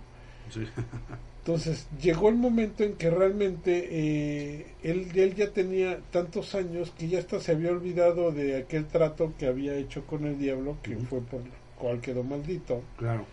Sí. 0.50 0.66
Entonces 1.46 1.86
llegó 2.00 2.30
el 2.30 2.36
momento 2.36 2.84
en 2.84 2.94
que 2.94 3.10
realmente 3.10 3.88
eh, 3.90 4.66
él, 4.82 5.10
él, 5.14 5.34
ya 5.34 5.50
tenía 5.50 5.98
tantos 6.10 6.54
años 6.54 6.90
que 6.96 7.06
ya 7.08 7.18
hasta 7.18 7.38
se 7.38 7.52
había 7.52 7.70
olvidado 7.70 8.32
de 8.32 8.56
aquel 8.56 8.86
trato 8.86 9.34
que 9.38 9.46
había 9.46 9.76
hecho 9.76 10.06
con 10.06 10.24
el 10.24 10.38
diablo, 10.38 10.78
que 10.82 10.96
fue 10.96 11.20
por 11.20 11.42
cual 11.78 12.00
quedó 12.00 12.22
maldito. 12.22 12.80
Claro. 12.96 13.26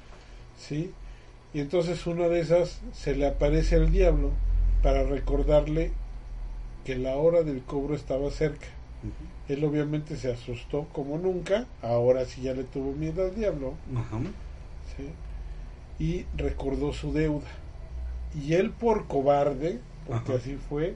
¿Sí? 0.60 0.92
Y 1.54 1.62
entonces 1.62 2.06
una 2.06 2.28
de 2.28 2.42
esas 2.42 2.82
se 2.92 3.16
le 3.16 3.28
aparece 3.28 3.78
al 3.78 3.94
diablo 3.94 4.32
para 4.84 5.04
recordarle 5.04 5.94
que 6.84 6.98
la 6.98 7.16
hora 7.16 7.44
del 7.44 7.62
cobro 7.62 7.96
estaba 7.96 8.30
cerca. 8.30 8.68
Él 9.48 9.64
obviamente 9.64 10.18
se 10.18 10.30
asustó 10.30 10.86
como 10.92 11.18
nunca, 11.18 11.66
ahora 11.82 12.26
sí 12.26 12.42
ya 12.42 12.54
le 12.54 12.66
tuvo 12.66 12.92
miedo 12.92 13.24
al 13.24 13.36
diablo. 13.36 13.76
¿sí? 14.98 15.08
Y 15.98 16.26
recordó 16.36 16.92
su 16.92 17.14
deuda 17.14 17.48
y 18.34 18.54
él 18.54 18.72
por 18.72 19.08
cobarde, 19.08 19.80
porque 20.08 20.34
así 20.34 20.58
fue, 20.70 20.96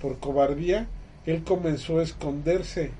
por 0.00 0.18
cobardía, 0.18 0.86
él 1.26 1.42
comenzó 1.44 1.98
a 1.98 2.02
esconderse. 2.02 2.90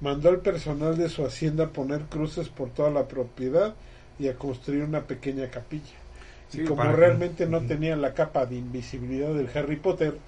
Mandó 0.00 0.30
al 0.30 0.40
personal 0.40 0.96
de 0.96 1.08
su 1.08 1.24
hacienda 1.24 1.64
a 1.64 1.68
poner 1.68 2.02
cruces 2.02 2.48
por 2.48 2.70
toda 2.70 2.90
la 2.90 3.06
propiedad 3.06 3.74
y 4.18 4.28
a 4.28 4.34
construir 4.34 4.82
una 4.82 5.02
pequeña 5.02 5.48
capilla. 5.48 5.94
y 6.52 6.64
como 6.64 6.82
realmente 6.82 7.46
no 7.46 7.60
tenía 7.62 7.96
la 7.96 8.12
capa 8.12 8.44
de 8.44 8.56
invisibilidad 8.56 9.32
del 9.32 9.48
Harry 9.54 9.76
Potter, 9.76 10.18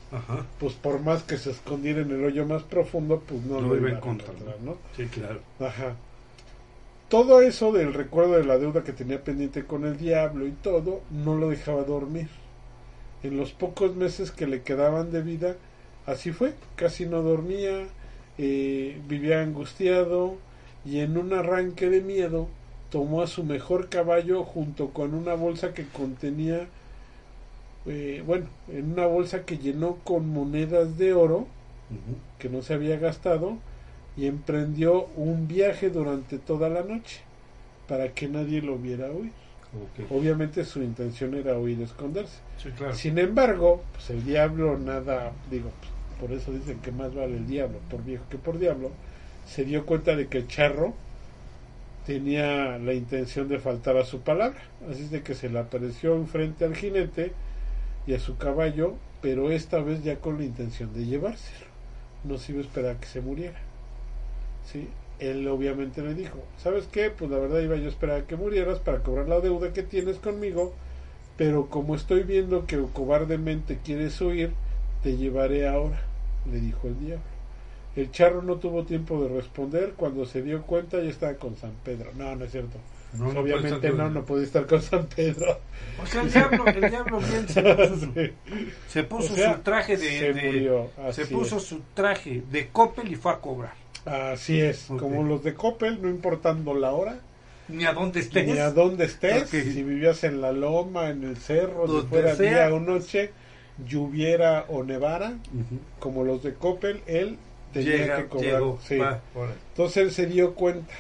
pues 0.61 0.75
por 0.75 1.01
más 1.01 1.23
que 1.25 1.37
se 1.37 1.51
escondiera 1.51 2.03
en 2.03 2.11
el 2.13 2.25
hoyo 2.25 2.47
más 2.47 2.63
profundo, 2.63 3.23
pues 3.27 3.43
no 3.43 3.61
lo, 3.61 3.77
iba 3.77 3.89
a 3.89 3.93
encontrar, 3.93 4.35
¿no? 4.63 4.77
Sí, 4.97 5.07
claro. 5.07 5.41
Ajá. 5.59 5.97
Todo 7.09 7.43
eso 7.43 7.73
del 7.73 7.93
recuerdo 7.93 8.35
de 8.35 8.45
la 8.45 8.59
deuda 8.59 8.85
que 8.85 8.93
tenía 8.93 9.23
pendiente 9.23 9.65
con 9.65 9.85
el 9.85 9.99
diablo 9.99 10.47
y 10.47 10.53
todo, 10.53 11.03
no 11.11 11.37
lo 11.37 11.51
dejaba 11.51 11.83
dormir 11.83 12.29
en 13.25 13.39
los 13.39 13.53
pocos 13.53 13.97
meses 13.97 14.31
que 14.31 14.47
le 14.47 14.63
quedaban 14.63 15.11
de 15.11 15.23
vida, 15.23 15.57
así 16.07 16.31
fue, 16.31 16.53
casi 16.77 17.07
no 17.07 17.23
dormía, 17.23 17.87
eh, 18.37 19.01
vivía 19.09 19.41
angustiado 19.41 20.37
y 20.85 21.01
en 21.01 21.17
un 21.17 21.33
arranque 21.33 21.89
de 21.89 22.03
miedo 22.03 22.49
tomó 22.91 23.23
a 23.23 23.27
su 23.27 23.43
mejor 23.43 23.89
caballo 23.89 24.45
junto 24.45 24.91
con 24.91 25.15
una 25.15 25.35
bolsa 25.35 25.73
que 25.73 25.87
contenía, 25.87 26.67
eh, 27.87 28.23
bueno, 28.27 28.47
en 28.69 28.93
una 28.93 29.07
bolsa 29.07 29.45
que 29.45 29.57
llenó 29.57 29.97
con 30.05 30.29
monedas 30.29 30.99
de 30.99 31.15
oro 31.15 31.47
que 32.39 32.49
no 32.49 32.63
se 32.63 32.75
había 32.75 32.99
gastado 32.99 33.57
y 34.17 34.27
emprendió 34.27 35.07
un 35.17 35.49
viaje 35.49 35.89
durante 35.91 36.39
toda 36.39 36.69
la 36.69 36.83
noche 36.83 37.21
para 37.89 38.13
que 38.13 38.29
nadie 38.29 38.61
lo 38.61 38.77
viera 38.77 39.11
huir. 39.11 39.44
Obviamente 40.11 40.65
su 40.65 40.83
intención 40.83 41.35
era 41.35 41.59
huir 41.59 41.81
esconderse. 41.83 42.39
Sin 42.93 43.19
embargo, 43.19 43.83
pues 43.93 44.11
el 44.11 44.25
diablo 44.25 44.79
nada, 44.79 45.33
digo, 45.51 45.71
pues, 45.81 45.93
por 46.21 46.33
eso 46.33 46.53
dicen 46.53 46.79
que 46.81 46.93
más 46.93 47.15
vale 47.15 47.37
el 47.37 47.47
diablo 47.47 47.79
por 47.91 48.05
viejo 48.05 48.25
que 48.31 48.39
por 48.39 48.59
diablo, 48.59 48.91
se 49.47 49.65
dio 49.65 49.85
cuenta 49.85 50.17
de 50.17 50.29
que 50.29 50.39
el 50.39 50.49
charro 50.49 50.95
tenía 52.07 52.79
la 52.79 52.93
intención 52.93 53.49
de 53.49 53.59
faltar 53.59 53.97
a 53.97 54.05
su 54.05 54.21
palabra. 54.21 54.61
Así 54.91 55.03
es 55.03 55.11
de 55.11 55.23
que 55.23 55.35
se 55.35 55.49
le 55.49 55.59
apareció 55.59 56.15
enfrente 56.15 56.65
al 56.65 56.77
jinete 56.77 57.33
y 58.07 58.15
a 58.15 58.21
su 58.21 58.37
caballo, 58.37 58.95
pero 59.23 59.51
esta 59.51 59.79
vez 59.81 60.05
ya 60.05 60.17
con 60.17 60.39
la 60.39 60.45
intención 60.45 60.93
de 60.95 61.07
llevárselo. 61.07 61.67
No 62.25 62.39
se 62.39 62.53
iba 62.53 62.61
a 62.61 62.65
esperar 62.65 62.97
a 62.97 63.01
que 63.01 63.07
se 63.07 63.21
muriera. 63.21 63.59
¿Sí? 64.71 64.89
Él 65.25 65.47
obviamente 65.49 66.03
le 66.03 66.15
dijo, 66.15 66.39
¿sabes 66.59 66.87
qué? 66.91 67.11
Pues 67.11 67.31
la 67.31 67.39
verdad 67.39 67.61
iba 67.61 67.77
yo 67.77 67.87
a 67.87 67.89
esperar 67.89 68.21
a 68.21 68.27
que 68.27 68.37
murieras 68.37 68.79
para 68.79 69.03
cobrar 69.03 69.29
la 69.29 69.41
deuda 69.41 69.73
que 69.73 69.83
tienes 69.83 70.19
conmigo, 70.19 70.75
pero 71.37 71.69
como 71.69 71.95
estoy 71.95 72.23
viendo 72.23 72.67
que 72.67 72.81
cobardemente 72.93 73.79
quieres 73.85 74.21
huir, 74.21 74.53
te 75.03 75.17
llevaré 75.17 75.69
ahora, 75.69 76.01
le 76.51 76.61
dijo 76.61 76.89
el 76.89 76.99
diablo. 76.99 77.25
El 77.97 78.11
charro 78.11 78.43
no 78.43 78.57
tuvo 78.57 78.85
tiempo 78.85 79.23
de 79.23 79.29
responder, 79.29 79.93
cuando 79.97 80.27
se 80.27 80.43
dio 80.43 80.63
cuenta 80.63 81.01
ya 81.01 81.11
estaba 81.11 81.35
con 81.35 81.57
San 81.57 81.73
Pedro. 81.85 82.11
No, 82.17 82.35
no 82.35 82.45
es 82.45 82.51
cierto. 82.51 82.79
No, 83.13 83.29
Obviamente 83.29 83.91
no, 83.91 84.11
no 84.11 84.25
podía 84.25 84.45
estar 84.45 84.67
con 84.67 84.83
San 84.83 85.07
Pedro. 85.07 85.61
O 86.03 86.07
sea, 86.07 86.23
el 86.23 86.33
diablo, 86.33 86.67
el 86.67 86.91
diablo 86.91 87.21
bien 87.21 87.49
se 87.49 87.63
puso, 87.63 88.13
se 88.89 89.05
puso 89.05 89.37
su 89.37 89.61
traje 89.63 89.97
de... 89.97 90.19
Se, 90.19 90.33
murió, 90.33 90.91
se 91.13 91.27
puso 91.27 91.61
su 91.61 91.81
traje 91.95 92.43
de 92.51 92.69
Coppel 92.69 93.13
y 93.13 93.15
fue 93.15 93.33
a 93.33 93.37
cobrar. 93.39 93.84
Así 94.05 94.61
es, 94.61 94.87
como 94.87 95.23
los 95.23 95.43
de 95.43 95.55
Coppel, 95.55 96.03
no 96.03 96.09
importando 96.09 96.75
la 96.75 96.93
hora. 96.93 97.19
Ni 97.69 97.85
a 97.87 97.95
dónde 97.95 98.21
estés. 98.21 98.47
Ni 98.47 98.59
a 98.59 98.71
dónde 98.71 99.07
estés. 99.07 99.49
Si 99.49 99.83
vivías 99.83 100.25
en 100.25 100.41
la 100.41 100.53
loma, 100.53 101.09
en 101.09 101.25
el 101.25 101.37
cerro, 101.37 101.87
si 101.89 102.07
fuera 102.07 102.35
día 102.35 102.73
o 102.75 102.81
noche, 102.81 103.31
lloviera 103.87 104.67
o 104.69 104.85
nevara, 104.85 105.35
como 105.99 106.25
los 106.25 106.43
de 106.43 106.55
Coppel, 106.55 107.01
él 107.07 107.39
tenía 107.73 108.17
que 108.17 108.27
cobrar. 108.27 108.63
Entonces 109.71 109.97
él 109.97 110.13
se 110.13 110.27
dio 110.27 110.55
cuenta. 110.55 110.93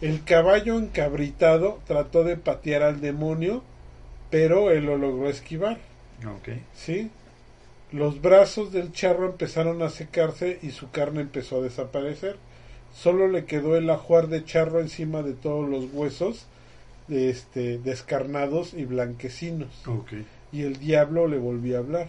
El 0.00 0.24
caballo 0.24 0.78
encabritado 0.78 1.80
trató 1.86 2.22
de 2.22 2.36
patear 2.36 2.82
al 2.82 3.00
demonio, 3.00 3.62
pero 4.30 4.70
él 4.70 4.84
lo 4.84 4.98
logró 4.98 5.28
esquivar. 5.28 5.78
Okay. 6.38 6.62
¿Sí? 6.74 7.10
Los 7.92 8.20
brazos 8.20 8.72
del 8.72 8.92
charro 8.92 9.26
empezaron 9.26 9.82
a 9.82 9.90
secarse 9.90 10.58
y 10.62 10.70
su 10.70 10.90
carne 10.90 11.20
empezó 11.22 11.58
a 11.58 11.62
desaparecer. 11.62 12.36
Solo 12.94 13.28
le 13.28 13.44
quedó 13.44 13.76
el 13.76 13.88
ajuar 13.90 14.28
de 14.28 14.44
charro 14.44 14.80
encima 14.80 15.22
de 15.22 15.34
todos 15.34 15.68
los 15.68 15.92
huesos, 15.92 16.46
este, 17.08 17.78
descarnados 17.78 18.74
y 18.74 18.84
blanquecinos. 18.84 19.86
Okay. 19.86 20.26
Y 20.52 20.62
el 20.62 20.78
diablo 20.78 21.28
le 21.28 21.38
volvió 21.38 21.76
a 21.76 21.80
hablar. 21.80 22.08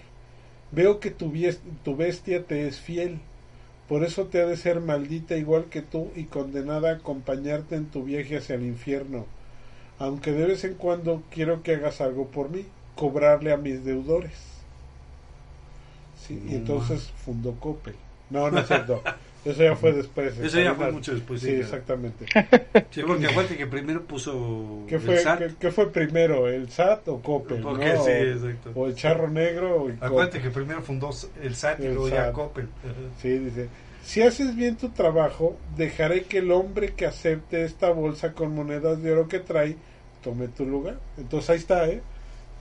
Veo 0.72 1.00
que 1.00 1.12
tu, 1.12 1.32
tu 1.84 1.96
bestia 1.96 2.44
te 2.44 2.68
es 2.68 2.80
fiel 2.80 3.20
por 3.88 4.04
eso 4.04 4.26
te 4.26 4.42
ha 4.42 4.46
de 4.46 4.58
ser 4.58 4.82
maldita 4.82 5.38
igual 5.38 5.66
que 5.66 5.82
tú 5.82 6.10
y 6.16 6.26
condenada 6.26 6.90
a 6.90 6.96
acompañarte 6.96 7.76
en 7.76 7.86
tu 7.86 8.04
viaje 8.04 8.38
hacia 8.38 8.56
el 8.56 8.64
infierno. 8.64 9.26
Aunque 9.98 10.34
de 10.34 10.46
vez 10.46 10.66
en 10.66 10.74
cuando 10.74 11.24
quiero 11.32 11.64
que 11.64 11.76
hagas 11.76 12.02
algo 12.02 12.28
por 12.28 12.50
mí, 12.50 12.66
cobrarle 12.96 13.54
a 13.54 13.58
mis 13.58 13.86
deudores. 13.86 14.57
Sí, 16.28 16.44
y 16.48 16.56
entonces 16.56 17.12
fundó 17.24 17.54
Coppel. 17.54 17.96
No, 18.30 18.52
no 18.52 18.60
es 18.60 18.68
cierto. 18.68 19.02
Eso 19.46 19.64
ya 19.64 19.76
fue 19.78 19.94
después. 19.94 20.38
Eso 20.40 20.60
ya 20.60 20.76
fue 20.76 20.92
mucho 20.92 21.14
después. 21.14 21.40
Sí, 21.40 21.52
exactamente. 21.52 22.26
Sí, 22.92 23.02
porque 23.06 23.28
acuérdate 23.28 23.58
que 23.58 23.68
primero 23.68 24.04
puso. 24.04 24.84
¿Qué 24.88 25.00
fue, 25.00 25.24
¿qué, 25.60 25.72
fue 25.72 25.92
primero? 25.92 26.48
¿El 26.48 26.70
SAT 26.70 27.08
o 27.08 27.22
Coppel? 27.22 27.62
Porque, 27.62 27.96
sí, 27.98 28.12
exacto. 28.12 28.72
O 28.76 28.88
el 28.88 28.96
Charro 28.96 29.30
Negro. 29.30 29.84
O 29.84 29.92
acuérdate 30.02 30.42
que 30.42 30.50
primero 30.50 30.82
fundó 30.82 31.12
el 31.42 31.56
SAT 31.56 31.80
y 31.80 31.84
luego 31.84 32.10
ya 32.10 32.32
Coppel. 32.32 32.68
Sí, 33.22 33.30
dice. 33.38 33.70
Si 34.04 34.22
haces 34.22 34.56
bien 34.56 34.78
tu 34.78 34.90
trabajo, 34.90 35.58
dejaré 35.76 36.24
que 36.24 36.38
el 36.40 36.52
hombre 36.52 36.94
que 36.94 37.06
acepte 37.06 37.64
esta 37.64 37.90
bolsa 37.90 38.34
con 38.34 38.56
monedas 38.56 39.02
de 39.02 39.12
oro 39.12 39.28
que 39.28 39.40
trae 39.40 39.76
tome 40.24 40.48
tu 40.48 40.66
lugar. 40.66 40.98
Entonces 41.18 41.50
ahí 41.50 41.58
está, 41.58 41.88
¿eh? 41.88 42.02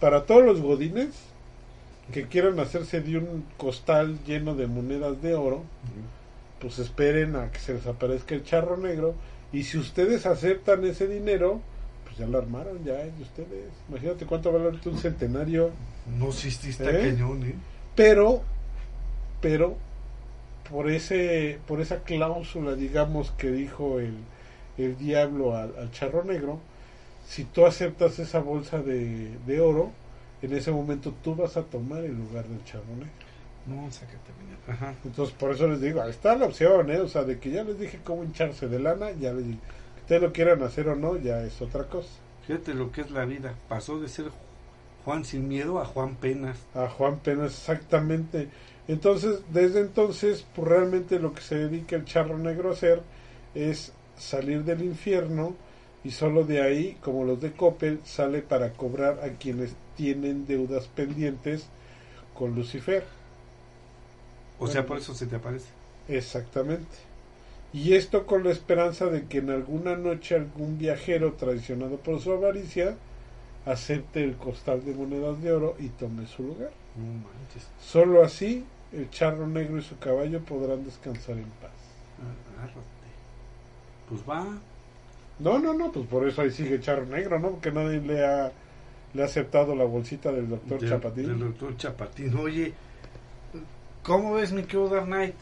Para 0.01 0.25
todos 0.25 0.45
los 0.45 0.61
godines 0.61 1.11
que 2.13 2.27
quieran 2.27 2.59
hacerse 2.61 3.01
de 3.01 3.19
un 3.19 3.45
costal 3.57 4.19
lleno 4.25 4.55
de 4.55 4.67
monedas 4.67 5.21
de 5.23 5.35
oro, 5.35 5.65
pues 6.61 6.79
esperen 6.79 7.37
a 7.37 7.51
que 7.51 7.59
se 7.59 7.75
les 7.75 7.87
aparezca 7.87 8.35
el 8.35 8.45
charro 8.45 8.77
negro 8.77 9.15
y 9.53 9.65
si 9.65 9.79
ustedes 9.79 10.27
aceptan 10.27 10.85
ese 10.85 11.07
dinero, 11.07 11.61
pues 12.05 12.19
ya 12.19 12.27
lo 12.27 12.39
armaron 12.39 12.85
ya 12.85 12.95
de 12.95 13.23
ustedes. 13.23 13.71
Imagínate 13.89 14.27
cuánto 14.27 14.53
vale 14.53 14.79
un 14.85 14.99
centenario. 14.99 15.71
No, 16.19 16.33
si 16.33 16.49
está 16.49 16.91
¿Eh? 16.91 17.11
cañón, 17.11 17.45
¿eh? 17.45 17.55
Pero, 17.95 18.43
pero, 19.41 19.77
por 20.71 20.91
ese, 20.91 21.59
por 21.67 21.81
esa 21.81 22.03
cláusula, 22.03 22.75
digamos, 22.75 23.31
que 23.33 23.51
dijo 23.51 23.99
el, 23.99 24.15
el 24.79 24.97
diablo 24.99 25.57
al, 25.57 25.75
al, 25.79 25.91
charro 25.91 26.25
negro, 26.25 26.61
si 27.27 27.45
tú 27.45 27.67
aceptas 27.67 28.19
esa 28.19 28.41
bolsa 28.41 28.83
de, 28.83 29.31
de 29.47 29.61
oro, 29.61 29.91
en 30.43 30.53
ese 30.53 30.71
momento 30.71 31.15
tú 31.23 31.35
vas 31.35 31.57
a 31.57 31.63
tomar 31.63 32.05
el 32.05 32.17
lugar 32.17 32.47
del 32.47 32.63
charro 32.65 32.85
negro. 32.95 33.27
No, 33.67 33.91
sácate, 33.91 34.31
Ajá. 34.69 34.95
Entonces, 35.05 35.35
por 35.35 35.51
eso 35.51 35.67
les 35.67 35.81
digo, 35.81 36.03
está 36.05 36.37
la 36.37 36.47
opción, 36.47 36.91
¿eh? 36.91 37.01
O 37.01 37.09
sea, 37.09 37.25
de 37.25 37.39
que 37.39 37.51
ya 37.51 37.65
les 37.65 37.79
dije 37.79 37.99
cómo 38.05 38.23
hincharse 38.23 38.69
de 38.69 38.79
lana, 38.79 39.11
ya 39.13 39.33
les 39.33 39.47
dije. 39.47 39.59
Que 39.95 40.01
ustedes 40.03 40.23
lo 40.23 40.33
quieran 40.33 40.63
hacer 40.63 40.89
o 40.89 40.95
no, 40.95 41.17
ya 41.17 41.43
es 41.43 41.61
otra 41.61 41.85
cosa. 41.85 42.09
Fíjate 42.47 42.75
lo 42.75 42.93
que 42.93 43.01
es 43.01 43.11
la 43.11 43.25
vida. 43.25 43.55
Pasó 43.69 43.99
de 43.99 44.09
ser 44.09 44.27
Juan 45.05 45.25
sin 45.25 45.49
miedo 45.49 45.81
a 45.81 45.85
Juan 45.85 46.15
Penas. 46.15 46.59
A 46.75 46.89
Juan 46.89 47.19
Penas, 47.19 47.53
exactamente. 47.53 48.49
Entonces, 48.87 49.41
desde 49.53 49.81
entonces, 49.81 50.47
pues 50.55 50.69
realmente 50.69 51.19
lo 51.19 51.33
que 51.33 51.43
se 51.43 51.57
dedica 51.57 51.97
el 51.97 52.05
charro 52.05 52.39
negro 52.39 52.71
a 52.71 52.73
hacer 52.73 53.03
es 53.55 53.93
salir 54.17 54.63
del 54.63 54.83
infierno 54.83 55.57
y 56.05 56.13
solo 56.13 56.45
de 56.45 56.63
ahí, 56.63 56.97
como 57.01 57.25
los 57.25 57.41
de 57.41 57.53
Coppel, 57.53 58.01
sale 58.05 58.43
para 58.43 58.73
cobrar 58.73 59.19
a 59.25 59.31
quienes 59.39 59.75
tienen 59.97 60.47
deudas 60.47 60.87
pendientes 60.89 61.67
con 62.35 62.55
Lucifer. 62.55 63.05
O 64.59 64.67
sea, 64.67 64.87
por 64.87 64.99
eso 64.99 65.15
se 65.15 65.27
te 65.27 65.37
aparece. 65.37 65.69
Exactamente. 66.09 66.97
Y 67.73 67.95
esto 67.95 68.27
con 68.27 68.45
la 68.45 68.51
esperanza 68.51 69.07
de 69.07 69.27
que 69.27 69.39
en 69.39 69.51
alguna 69.51 69.97
noche 69.97 70.37
algún 70.37 70.79
viajero 70.79 71.35
traicionado 71.35 71.97
por 71.97 72.21
su 72.21 72.33
avaricia 72.33 72.97
acepte 73.67 74.23
el 74.23 74.37
costal 74.37 74.85
de 74.85 74.95
monedas 74.95 75.43
de 75.43 75.53
oro 75.53 75.77
y 75.79 75.89
tome 75.89 76.27
su 76.27 76.45
lugar. 76.45 76.71
Solo 77.83 78.25
así 78.25 78.65
el 78.93 79.11
charro 79.11 79.47
negro 79.47 79.79
y 79.79 79.83
su 79.83 79.99
caballo 79.99 80.41
podrán 80.41 80.85
descansar 80.85 81.37
en 81.37 81.51
paz. 81.61 81.73
Pues 84.09 84.23
va. 84.29 84.47
No, 85.39 85.59
no, 85.59 85.75
no, 85.75 85.93
pues 85.93 86.07
por 86.07 86.27
eso 86.27 86.43
ahí 86.43 86.51
sigue 86.51 86.77
el 86.77 86.81
charro 86.81 87.05
negro, 87.05 87.39
¿no? 87.39 87.51
Porque 87.51 87.73
nadie 87.73 88.01
le 88.01 88.25
ha, 88.25 88.53
le 89.17 89.23
ha 89.23 89.27
aceptado 89.27 89.75
la 89.75 89.85
bolsita 89.85 90.31
del 90.31 90.49
doctor 90.49 90.87
Chapatín. 90.87 91.27
Del 91.27 91.39
doctor 91.41 91.77
Chapatín. 91.77 92.37
Oye, 92.37 92.75
¿Cómo 94.07 94.35
ves 94.35 94.53
mi 94.53 94.63
querido 94.63 94.89
Dark 94.89 95.07
Knight? 95.07 95.35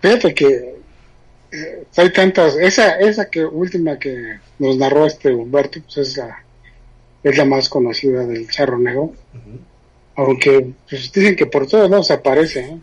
Fíjate 0.00 0.34
que 0.34 0.76
eh, 1.52 1.86
hay 1.94 2.12
tantas, 2.14 2.56
esa, 2.56 2.98
esa 2.98 3.28
que 3.28 3.44
última 3.44 3.98
que 3.98 4.38
nos 4.58 4.78
narró 4.78 5.04
este 5.04 5.34
Humberto, 5.34 5.80
pues 5.82 5.98
es 5.98 6.16
la, 6.16 6.42
es 7.22 7.36
la 7.36 7.44
más 7.44 7.68
conocida 7.68 8.24
del 8.24 8.48
charro 8.48 8.78
negro. 8.78 9.12
Aunque 10.16 10.72
pues, 10.88 11.12
dicen 11.12 11.36
que 11.36 11.44
por 11.44 11.66
todos 11.66 11.90
lados 11.90 12.10
aparece, 12.10 12.60
¿eh? 12.60 12.78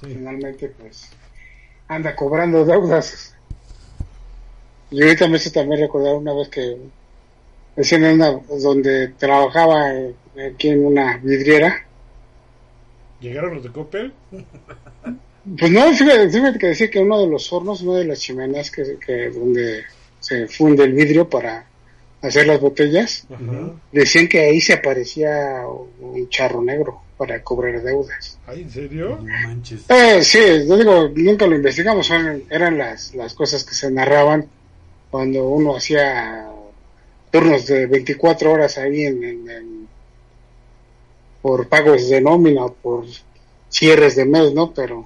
finalmente 0.00 0.68
pues 0.68 1.10
anda 1.88 2.16
cobrando 2.16 2.64
deudas. 2.64 3.36
Y 4.90 5.02
ahorita 5.02 5.28
me 5.28 5.36
hizo 5.36 5.52
también 5.52 5.82
recordar 5.82 6.14
una 6.14 6.32
vez 6.32 6.48
que 6.48 6.78
decían 7.76 8.04
una 8.04 8.40
donde 8.60 9.08
trabajaba 9.18 9.92
eh, 9.94 10.14
aquí 10.54 10.68
en 10.68 10.84
una 10.84 11.16
vidriera 11.18 11.84
¿Llegaron 13.24 13.54
los 13.54 13.62
de 13.62 13.70
Coppel? 13.70 14.12
Pues 15.58 15.70
no, 15.70 15.92
fíjate, 15.94 16.58
que 16.58 16.66
decía 16.68 16.90
que 16.90 17.00
uno 17.00 17.20
de 17.20 17.26
los 17.26 17.52
hornos, 17.52 17.80
una 17.82 17.98
de 17.98 18.04
las 18.04 18.20
chimeneas 18.20 18.70
que, 18.70 18.98
que 18.98 19.30
donde 19.30 19.82
se 20.20 20.46
funde 20.46 20.84
el 20.84 20.92
vidrio 20.92 21.28
para 21.28 21.66
hacer 22.20 22.46
las 22.46 22.60
botellas, 22.60 23.26
decían 23.92 24.28
que 24.28 24.40
ahí 24.40 24.60
se 24.60 24.74
aparecía 24.74 25.62
un 26.00 26.28
charro 26.28 26.62
negro 26.62 27.00
para 27.16 27.42
cobrar 27.42 27.82
deudas. 27.82 28.38
¿Ay, 28.46 28.62
en 28.62 28.70
serio? 28.70 29.18
manches. 29.22 29.88
Eh, 29.88 30.22
sí, 30.22 30.38
yo 30.66 30.76
digo, 30.76 31.10
nunca 31.14 31.46
lo 31.46 31.56
investigamos, 31.56 32.10
eran 32.10 32.78
las, 32.78 33.14
las 33.14 33.34
cosas 33.34 33.64
que 33.64 33.74
se 33.74 33.90
narraban 33.90 34.46
cuando 35.10 35.48
uno 35.48 35.76
hacía 35.76 36.48
turnos 37.34 37.66
de 37.66 37.86
24 37.86 38.52
horas 38.52 38.78
ahí 38.78 39.06
en 39.06 39.88
por 41.42 41.68
pagos 41.68 42.08
de 42.08 42.20
nómina, 42.20 42.68
por 42.68 43.06
cierres 43.68 44.14
de 44.14 44.24
mes, 44.24 44.54
¿no? 44.54 44.72
Pero 44.72 45.04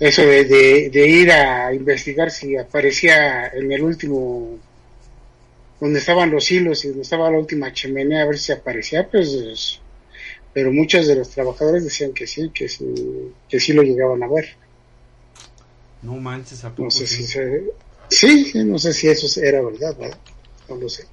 eso 0.00 0.22
de, 0.22 0.44
de, 0.88 1.06
ir 1.06 1.30
a 1.32 1.74
investigar 1.74 2.30
si 2.30 2.56
aparecía 2.56 3.48
en 3.48 3.70
el 3.70 3.82
último, 3.82 4.58
donde 5.78 5.98
estaban 5.98 6.30
los 6.30 6.50
hilos 6.50 6.82
y 6.86 6.88
donde 6.88 7.02
estaba 7.02 7.30
la 7.30 7.40
última 7.40 7.74
chimenea, 7.74 8.22
a 8.22 8.26
ver 8.28 8.38
si 8.38 8.52
aparecía, 8.52 9.06
pues, 9.06 9.78
pero 10.54 10.72
muchos 10.72 11.06
de 11.06 11.16
los 11.16 11.28
trabajadores 11.28 11.84
decían 11.84 12.14
que 12.14 12.26
sí, 12.26 12.50
que 12.54 12.70
sí, 12.70 13.34
que 13.50 13.60
sí 13.60 13.74
lo 13.74 13.82
llegaban 13.82 14.22
a 14.22 14.28
ver. 14.28 14.56
No 16.00 16.14
manches, 16.14 16.64
¿a 16.64 16.72
No 16.78 16.90
sé 16.90 17.06
si 17.06 17.26
sí, 18.08 18.52
no 18.64 18.78
sé 18.78 18.94
si 18.94 19.08
eso 19.08 19.42
era 19.42 19.60
verdad, 19.60 19.94
¿verdad? 19.98 20.18
No 20.68 20.76
lo 20.76 20.88
sé. 20.88 21.06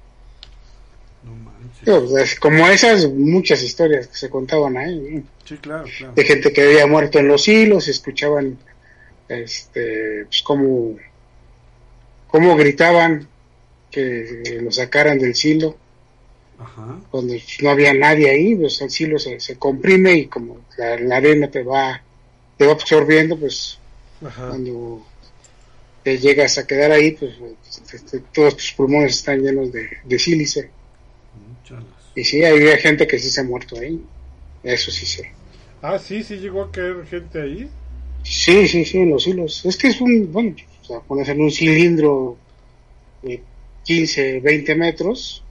No 1.24 1.34
manches. 1.36 2.38
como 2.38 2.66
esas, 2.68 3.08
muchas 3.08 3.62
historias 3.62 4.08
que 4.08 4.16
se 4.16 4.30
contaban 4.30 4.76
ahí. 4.76 5.24
Sí, 5.44 5.56
claro, 5.56 5.84
claro. 5.96 6.14
De 6.14 6.24
gente 6.24 6.52
que 6.52 6.62
había 6.62 6.86
muerto 6.86 7.18
en 7.18 7.28
los 7.28 7.48
hilos, 7.48 7.88
escuchaban 7.88 8.58
este, 9.28 10.26
pues 10.26 10.42
como, 10.42 10.96
como 12.28 12.56
gritaban 12.56 13.28
que 13.90 14.60
lo 14.62 14.70
sacaran 14.72 15.18
del 15.18 15.34
silo. 15.34 15.76
Ajá. 16.58 17.00
Cuando 17.10 17.34
no 17.62 17.70
había 17.70 17.94
nadie 17.94 18.30
ahí, 18.30 18.54
pues 18.54 18.80
el 18.80 18.90
silo 18.90 19.18
se, 19.18 19.40
se 19.40 19.56
comprime 19.56 20.14
y 20.14 20.26
como 20.26 20.58
la, 20.76 20.98
la 20.98 21.16
arena 21.16 21.50
te 21.50 21.62
va, 21.62 22.02
te 22.56 22.66
va 22.66 22.72
absorbiendo, 22.72 23.36
pues 23.38 23.78
Ajá. 24.24 24.48
cuando 24.48 25.04
te 26.04 26.18
llegas 26.18 26.58
a 26.58 26.66
quedar 26.66 26.92
ahí, 26.92 27.12
pues 27.12 27.32
este, 27.92 28.20
todos 28.32 28.56
tus 28.56 28.72
pulmones 28.72 29.16
están 29.16 29.40
llenos 29.40 29.72
de, 29.72 29.88
de 30.04 30.18
sílice. 30.18 30.70
Chalas. 31.66 31.84
Y 32.14 32.22
sí, 32.24 32.44
había 32.44 32.76
gente 32.76 33.06
que 33.06 33.18
sí 33.18 33.30
se 33.30 33.40
ha 33.40 33.44
muerto 33.44 33.78
ahí. 33.80 34.00
Eso 34.62 34.90
sí 34.90 35.06
sé. 35.06 35.32
Ah, 35.82 35.98
sí, 35.98 36.22
sí 36.22 36.36
llegó 36.36 36.62
a 36.62 36.70
caer 36.70 37.04
gente 37.06 37.40
ahí. 37.40 37.68
Sí, 38.22 38.68
sí, 38.68 38.84
sí, 38.84 38.98
en 38.98 39.10
los 39.10 39.26
hilos. 39.26 39.64
Es 39.64 39.76
que 39.76 39.88
es 39.88 40.00
un, 40.00 40.30
bueno, 40.32 40.54
o 40.82 40.84
sea, 40.84 41.00
pones 41.00 41.28
en 41.28 41.40
un 41.40 41.50
cilindro 41.50 42.36
de 43.22 43.42
15, 43.84 44.40
20 44.40 44.74
metros, 44.74 45.42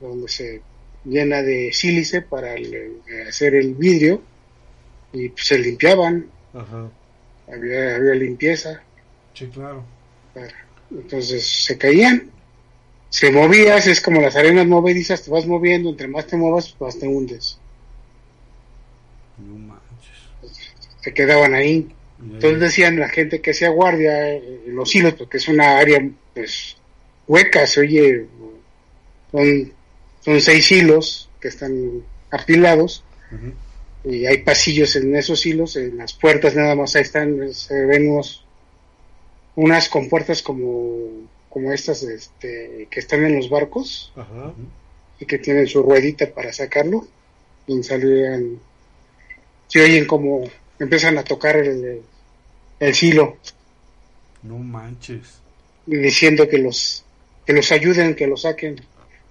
donde 0.00 0.28
se 0.28 0.62
llena 1.04 1.42
de 1.42 1.72
sílice 1.72 2.22
para 2.22 2.54
el- 2.54 3.00
hacer 3.28 3.54
el 3.54 3.74
vidrio, 3.74 4.22
y 5.12 5.28
pues, 5.28 5.46
se 5.46 5.58
limpiaban, 5.58 6.26
Ajá. 6.54 6.88
había, 7.48 7.96
había 7.96 8.14
limpieza. 8.14 8.82
Sí, 9.34 9.46
claro. 9.46 9.84
Entonces 10.90 11.46
se 11.46 11.78
caían, 11.78 12.30
se 13.08 13.30
movías, 13.30 13.86
es 13.86 14.00
como 14.00 14.20
las 14.20 14.36
arenas 14.36 14.66
movedizas, 14.66 15.22
te 15.22 15.30
vas 15.30 15.46
moviendo, 15.46 15.90
entre 15.90 16.08
más 16.08 16.26
te 16.26 16.36
muevas, 16.36 16.76
más 16.80 16.98
te 16.98 17.06
hundes. 17.06 17.58
No 19.38 19.54
manches. 19.56 20.60
Se 21.02 21.14
quedaban 21.14 21.54
ahí. 21.54 21.88
Entonces 22.22 22.60
decían 22.60 22.98
la 22.98 23.08
gente 23.08 23.40
que 23.40 23.52
hacía 23.52 23.70
guardia 23.70 24.34
en 24.34 24.74
los 24.74 24.94
hilos, 24.94 25.14
porque 25.14 25.38
es 25.38 25.48
una 25.48 25.78
área 25.78 26.06
pues 26.34 26.76
hueca, 27.26 27.66
se 27.66 27.80
oye, 27.80 28.26
son, 29.30 29.72
son 30.20 30.40
seis 30.40 30.70
hilos 30.70 31.30
que 31.40 31.48
están 31.48 32.02
apilados 32.30 33.04
y 34.04 34.26
hay 34.26 34.38
pasillos 34.38 34.96
en 34.96 35.14
esos 35.14 35.44
hilos, 35.46 35.76
en 35.76 35.96
las 35.96 36.12
puertas 36.12 36.54
nada 36.54 36.74
más 36.74 36.96
ahí 36.96 37.02
están, 37.02 37.52
se 37.54 37.86
ven 37.86 38.10
unos, 38.10 38.44
unas 39.60 39.90
compuertas 39.90 40.42
como, 40.42 41.28
como 41.50 41.70
estas 41.72 42.02
este, 42.02 42.88
que 42.90 42.98
están 42.98 43.26
en 43.26 43.36
los 43.36 43.50
barcos 43.50 44.10
Ajá. 44.16 44.54
y 45.18 45.26
que 45.26 45.38
tienen 45.38 45.66
su 45.66 45.82
ruedita 45.82 46.32
para 46.32 46.50
sacarlo, 46.50 47.06
y 47.66 47.82
salían, 47.82 48.58
se 49.68 49.82
oyen 49.82 50.06
como 50.06 50.44
empiezan 50.78 51.18
a 51.18 51.24
tocar 51.24 51.56
el, 51.58 52.00
el 52.80 52.94
silo. 52.94 53.36
No 54.42 54.56
manches. 54.58 55.40
y 55.86 55.96
diciendo 55.96 56.48
que 56.48 56.56
los 56.56 57.04
que 57.44 57.52
los 57.52 57.70
ayuden, 57.70 58.14
que 58.14 58.26
lo 58.26 58.38
saquen. 58.38 58.80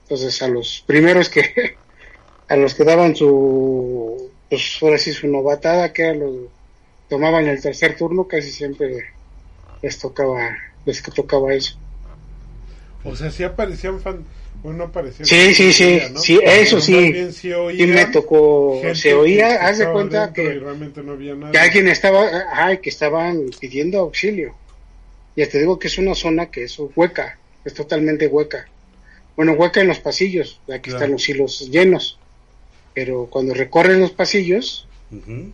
Entonces 0.04 0.42
a 0.44 0.48
los 0.48 0.84
primeros 0.86 1.30
que 1.30 1.76
a 2.48 2.56
los 2.56 2.76
que 2.76 2.84
daban 2.84 3.16
su 3.16 4.30
pues 4.48 4.78
ahora 4.82 5.00
sí 5.00 5.12
su 5.12 5.28
novatada 5.28 5.92
que 5.92 6.04
era 6.04 6.14
los 6.14 6.50
tomaban 7.10 7.48
el 7.48 7.60
tercer 7.60 7.98
turno 7.98 8.28
casi 8.28 8.52
siempre 8.52 9.14
les 9.82 9.98
tocaba 10.00 10.58
les 10.86 11.02
que 11.02 11.12
tocaba 11.12 11.54
eso. 11.54 11.78
O 13.04 13.16
sea, 13.16 13.32
sí 13.32 13.44
aparecían 13.44 14.00
fan... 14.00 14.26
Bueno, 14.62 14.80
no 14.80 14.84
aparecían. 14.86 15.26
Sí, 15.26 15.54
sí, 15.54 15.72
sí, 15.72 16.02
¿no? 16.12 16.20
sí, 16.20 16.38
eso 16.44 16.82
sí. 16.82 17.14
Y 17.78 17.86
me 17.86 18.06
tocó 18.08 18.82
se 18.94 19.14
oía, 19.14 19.66
haz 19.68 19.78
de 19.78 19.90
cuenta 19.90 20.34
que 20.34 20.44
y 20.44 20.60
realmente 20.60 21.02
no 21.02 21.14
había 21.14 21.34
nada. 21.34 21.52
que 21.54 21.60
alguien 21.60 21.88
estaba, 21.88 22.28
ay, 22.52 22.80
que 22.80 22.90
estaban 22.90 23.46
pidiendo 23.60 24.00
auxilio. 24.00 24.54
Ya 25.38 25.48
te 25.48 25.60
digo 25.60 25.80
que 25.80 25.88
es 25.88 25.98
una 25.98 26.14
zona 26.14 26.48
que 26.48 26.64
es 26.66 26.78
hueca, 26.96 27.38
es 27.64 27.74
totalmente 27.74 28.28
hueca. 28.28 28.68
Bueno, 29.38 29.54
hueca 29.54 29.80
en 29.80 29.88
los 29.88 30.00
pasillos, 30.00 30.60
aquí 30.68 30.90
Claro. 30.90 30.98
están 30.98 31.12
los 31.14 31.30
hilos 31.30 31.70
llenos. 31.72 32.20
Pero 32.94 33.28
cuando 33.30 33.54
recorren 33.54 34.02
los 34.02 34.12
pasillos, 34.12 34.88
Ujú. 35.12 35.52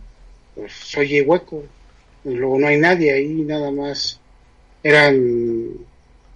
pues 0.56 0.72
se 0.72 0.98
oye 1.00 1.22
hueco. 1.22 1.64
Y 2.26 2.34
luego 2.34 2.58
no 2.58 2.66
hay 2.66 2.78
nadie 2.78 3.12
ahí, 3.12 3.28
nada 3.42 3.70
más. 3.70 4.18
Eran 4.82 5.70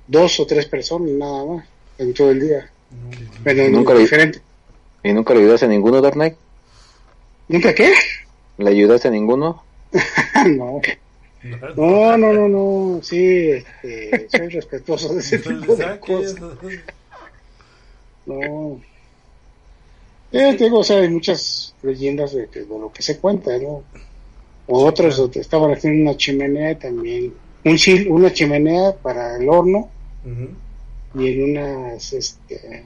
dos 0.07 0.41
o 0.41 0.47
tres 0.47 0.67
personas, 0.67 1.11
nada 1.11 1.45
más, 1.45 1.67
en 1.99 2.15
todo 2.15 2.31
el 2.31 2.41
día. 2.41 2.71
Pero 3.45 3.69
Nunca 3.69 3.93
lo- 3.95 3.99
diferente. 4.01 4.41
¿Y 5.03 5.13
nunca 5.13 5.35
le 5.35 5.41
ayudaste 5.41 5.67
a 5.67 5.69
ninguno, 5.69 6.01
Dark 6.01 6.15
Knight? 6.15 6.35
¿Nunca 7.49 7.75
qué? 7.75 7.93
¿Le 8.59 8.71
ayudaste 8.71 9.09
a 9.09 9.11
ninguno? 9.11 9.63
no. 10.47 10.81
No, 11.77 12.17
no, 12.19 12.33
no, 12.35 12.49
no, 12.49 13.01
sí, 13.03 13.49
este, 13.51 14.29
soy 14.31 14.49
respetuoso 14.49 15.15
de 15.15 15.21
ese 15.21 15.39
tipo 15.41 15.75
de 15.75 15.99
cosas. 15.99 16.37
No. 18.27 18.81
Eh, 20.33 20.55
te 20.57 20.65
digo, 20.65 20.81
o 20.81 20.85
sea, 20.85 20.99
hay 21.01 21.09
muchas 21.09 21.75
leyendas 21.83 22.33
de, 22.35 22.49
que- 22.49 22.61
de 22.61 22.79
lo 22.79 22.93
que 22.93 23.03
se 23.03 23.19
cuenta, 23.19 23.57
¿no? 23.59 23.83
O 24.73 24.87
otros 24.87 25.17
donde 25.17 25.41
estaban 25.41 25.73
haciendo 25.73 26.09
una 26.09 26.17
chimenea 26.17 26.79
también. 26.79 27.35
Un 27.65 27.77
chil, 27.77 28.09
una 28.09 28.33
chimenea 28.33 28.95
para 28.95 29.37
el 29.37 29.49
horno 29.49 29.91
y 31.15 31.29
en 31.29 31.51
unas 31.51 32.13
este, 32.13 32.85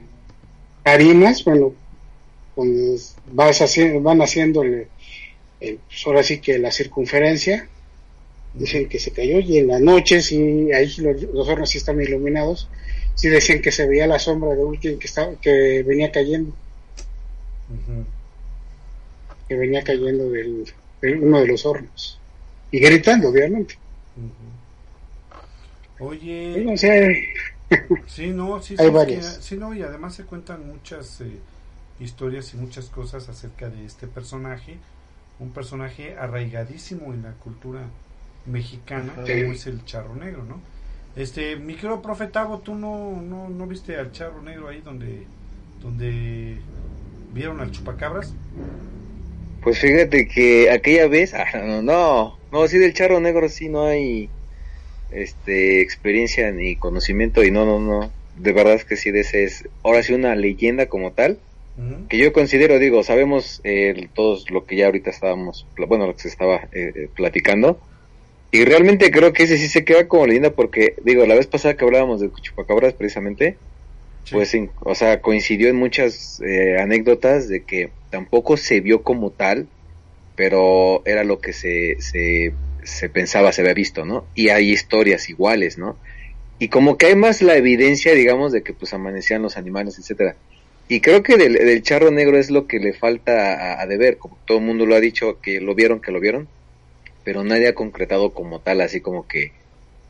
harinas, 0.83 1.43
bueno, 1.45 1.73
donde 2.55 2.99
vas 3.31 3.61
haciendo, 3.61 4.01
van 4.01 4.19
haciéndole, 4.19 4.87
el, 5.59 5.77
pues 5.77 6.07
ahora 6.07 6.23
sí 6.23 6.39
que 6.39 6.57
la 6.57 6.71
circunferencia, 6.71 7.69
dicen 8.55 8.89
que 8.89 8.97
se 8.97 9.11
cayó 9.11 9.39
y 9.39 9.59
en 9.59 9.67
la 9.67 9.79
noche 9.79 10.21
sí, 10.21 10.71
ahí 10.71 10.91
los, 10.97 11.21
los 11.21 11.47
hornos 11.47 11.69
sí 11.69 11.77
están 11.77 12.01
iluminados, 12.01 12.67
sí 13.13 13.29
decían 13.29 13.61
que 13.61 13.71
se 13.71 13.87
veía 13.87 14.07
la 14.07 14.17
sombra 14.17 14.55
de 14.55 14.61
alguien 14.67 14.97
que 14.97 15.05
estaba, 15.05 15.35
que 15.39 15.83
venía 15.83 16.11
cayendo, 16.11 16.51
que 19.47 19.55
venía 19.55 19.83
cayendo 19.83 20.31
del, 20.31 20.65
de 21.01 21.15
uno 21.15 21.39
de 21.41 21.47
los 21.47 21.65
hornos 21.65 22.23
y 22.71 22.79
gritando, 22.79 23.29
obviamente. 23.29 23.75
Oye, 25.99 26.69
No 26.69 26.75
sé, 26.77 27.23
Sí, 28.05 28.29
no, 28.31 28.61
sí, 28.61 28.77
Hay 28.77 28.89
sí, 28.89 28.91
varias. 28.91 29.39
que- 29.39 29.41
sí, 29.41 29.57
no, 29.57 29.73
y 29.73 29.81
además 29.81 30.15
se 30.15 30.25
cuentan 30.25 30.67
muchas 30.67 31.21
eh, 31.21 31.41
historias 31.99 32.53
y 32.53 32.57
muchas 32.57 32.89
cosas 32.89 33.29
acerca 33.29 33.69
de 33.69 33.85
este 33.85 34.07
personaje, 34.07 34.79
un 35.39 35.51
personaje 35.53 36.15
arraigadísimo 36.17 37.13
en 37.13 37.23
la 37.23 37.33
cultura 37.33 37.89
mexicana, 38.45 39.19
como 39.23 39.51
es 39.53 39.65
el 39.67 39.85
charro 39.85 40.15
negro, 40.15 40.43
¿no? 40.45 40.61
Este, 41.15 41.55
mi 41.57 41.75
querido 41.75 42.01
profe 42.01 42.27
Tavo, 42.27 42.59
¿tú 42.61 42.75
no, 42.75 43.21
no, 43.21 43.49
no 43.49 43.67
viste 43.67 43.97
al 43.97 44.11
charro 44.11 44.41
negro 44.43 44.67
ahí 44.69 44.81
donde, 44.81 45.27
donde 45.81 46.65
vieron 47.31 47.61
al 47.61 47.71
chupacabras? 47.71 48.35
Pues 49.65 49.79
fíjate 49.79 50.27
que 50.27 50.69
aquella 50.69 51.07
vez, 51.07 51.33
ah, 51.33 51.47
no, 51.55 51.81
no, 51.81 52.37
no, 52.51 52.67
sí 52.67 52.77
del 52.77 52.93
charro 52.93 53.19
negro 53.19 53.49
sí 53.49 53.67
no 53.67 53.87
hay 53.87 54.29
este 55.11 55.81
experiencia 55.81 56.51
ni 56.51 56.75
conocimiento 56.75 57.43
y 57.43 57.49
no, 57.49 57.65
no, 57.65 57.79
no, 57.79 58.11
de 58.37 58.53
verdad 58.53 58.75
es 58.75 58.85
que 58.85 58.95
sí 58.95 59.09
de 59.09 59.21
ese 59.21 59.43
es, 59.43 59.67
ahora 59.81 60.03
sí 60.03 60.13
una 60.13 60.35
leyenda 60.35 60.85
como 60.85 61.13
tal, 61.13 61.39
que 62.09 62.19
yo 62.19 62.31
considero, 62.31 62.77
digo, 62.77 63.01
sabemos 63.01 63.59
eh, 63.63 64.07
todos 64.13 64.51
lo 64.51 64.65
que 64.67 64.75
ya 64.75 64.85
ahorita 64.85 65.09
estábamos, 65.09 65.65
bueno, 65.87 66.05
lo 66.05 66.13
que 66.15 66.21
se 66.21 66.27
estaba 66.27 66.57
eh, 66.71 66.93
eh, 66.95 67.09
platicando, 67.15 67.79
y 68.51 68.63
realmente 68.65 69.09
creo 69.09 69.33
que 69.33 69.43
ese 69.43 69.57
sí 69.57 69.67
se 69.67 69.83
queda 69.83 70.07
como 70.07 70.27
leyenda 70.27 70.51
porque, 70.51 70.93
digo, 71.03 71.25
la 71.25 71.33
vez 71.33 71.47
pasada 71.47 71.75
que 71.75 71.83
hablábamos 71.83 72.21
de 72.21 72.29
chupacabras 72.39 72.93
precisamente, 72.93 73.57
Sí. 74.25 74.33
pues, 74.33 74.55
o 74.79 74.95
sea, 74.95 75.21
coincidió 75.21 75.69
en 75.69 75.75
muchas 75.75 76.41
eh, 76.41 76.77
anécdotas 76.79 77.47
de 77.47 77.63
que 77.63 77.91
tampoco 78.15 78.55
se 78.55 78.79
vio 78.79 79.03
como 79.03 79.31
tal, 79.31 79.67
pero 80.37 81.01
era 81.03 81.25
lo 81.25 81.41
que 81.41 81.51
se, 81.51 81.97
se, 81.99 83.09
pensaba, 83.09 83.51
se 83.51 83.59
había 83.59 83.73
visto, 83.73 84.05
¿no? 84.05 84.25
Y 84.33 84.47
hay 84.47 84.71
historias 84.71 85.27
iguales, 85.29 85.77
¿no? 85.77 85.97
Y 86.57 86.69
como 86.69 86.97
que 86.97 87.07
hay 87.07 87.15
más 87.17 87.41
la 87.41 87.57
evidencia, 87.57 88.13
digamos, 88.13 88.53
de 88.53 88.63
que 88.63 88.71
pues 88.71 88.93
amanecían 88.93 89.41
los 89.41 89.57
animales, 89.57 89.99
etcétera. 89.99 90.37
Y 90.87 91.01
creo 91.01 91.23
que 91.23 91.35
del, 91.35 91.55
del 91.55 91.83
charro 91.83 92.09
negro 92.09 92.37
es 92.37 92.49
lo 92.51 92.67
que 92.67 92.79
le 92.79 92.93
falta 92.93 93.73
a, 93.73 93.81
a 93.81 93.85
deber, 93.85 94.17
como 94.17 94.37
todo 94.45 94.59
el 94.59 94.63
mundo 94.63 94.85
lo 94.85 94.95
ha 94.95 95.01
dicho, 95.01 95.41
que 95.41 95.59
lo 95.59 95.75
vieron, 95.75 95.99
que 95.99 96.13
lo 96.13 96.21
vieron, 96.21 96.47
pero 97.25 97.43
nadie 97.43 97.67
ha 97.67 97.75
concretado 97.75 98.33
como 98.33 98.61
tal, 98.61 98.79
así 98.79 99.01
como 99.01 99.27
que, 99.27 99.51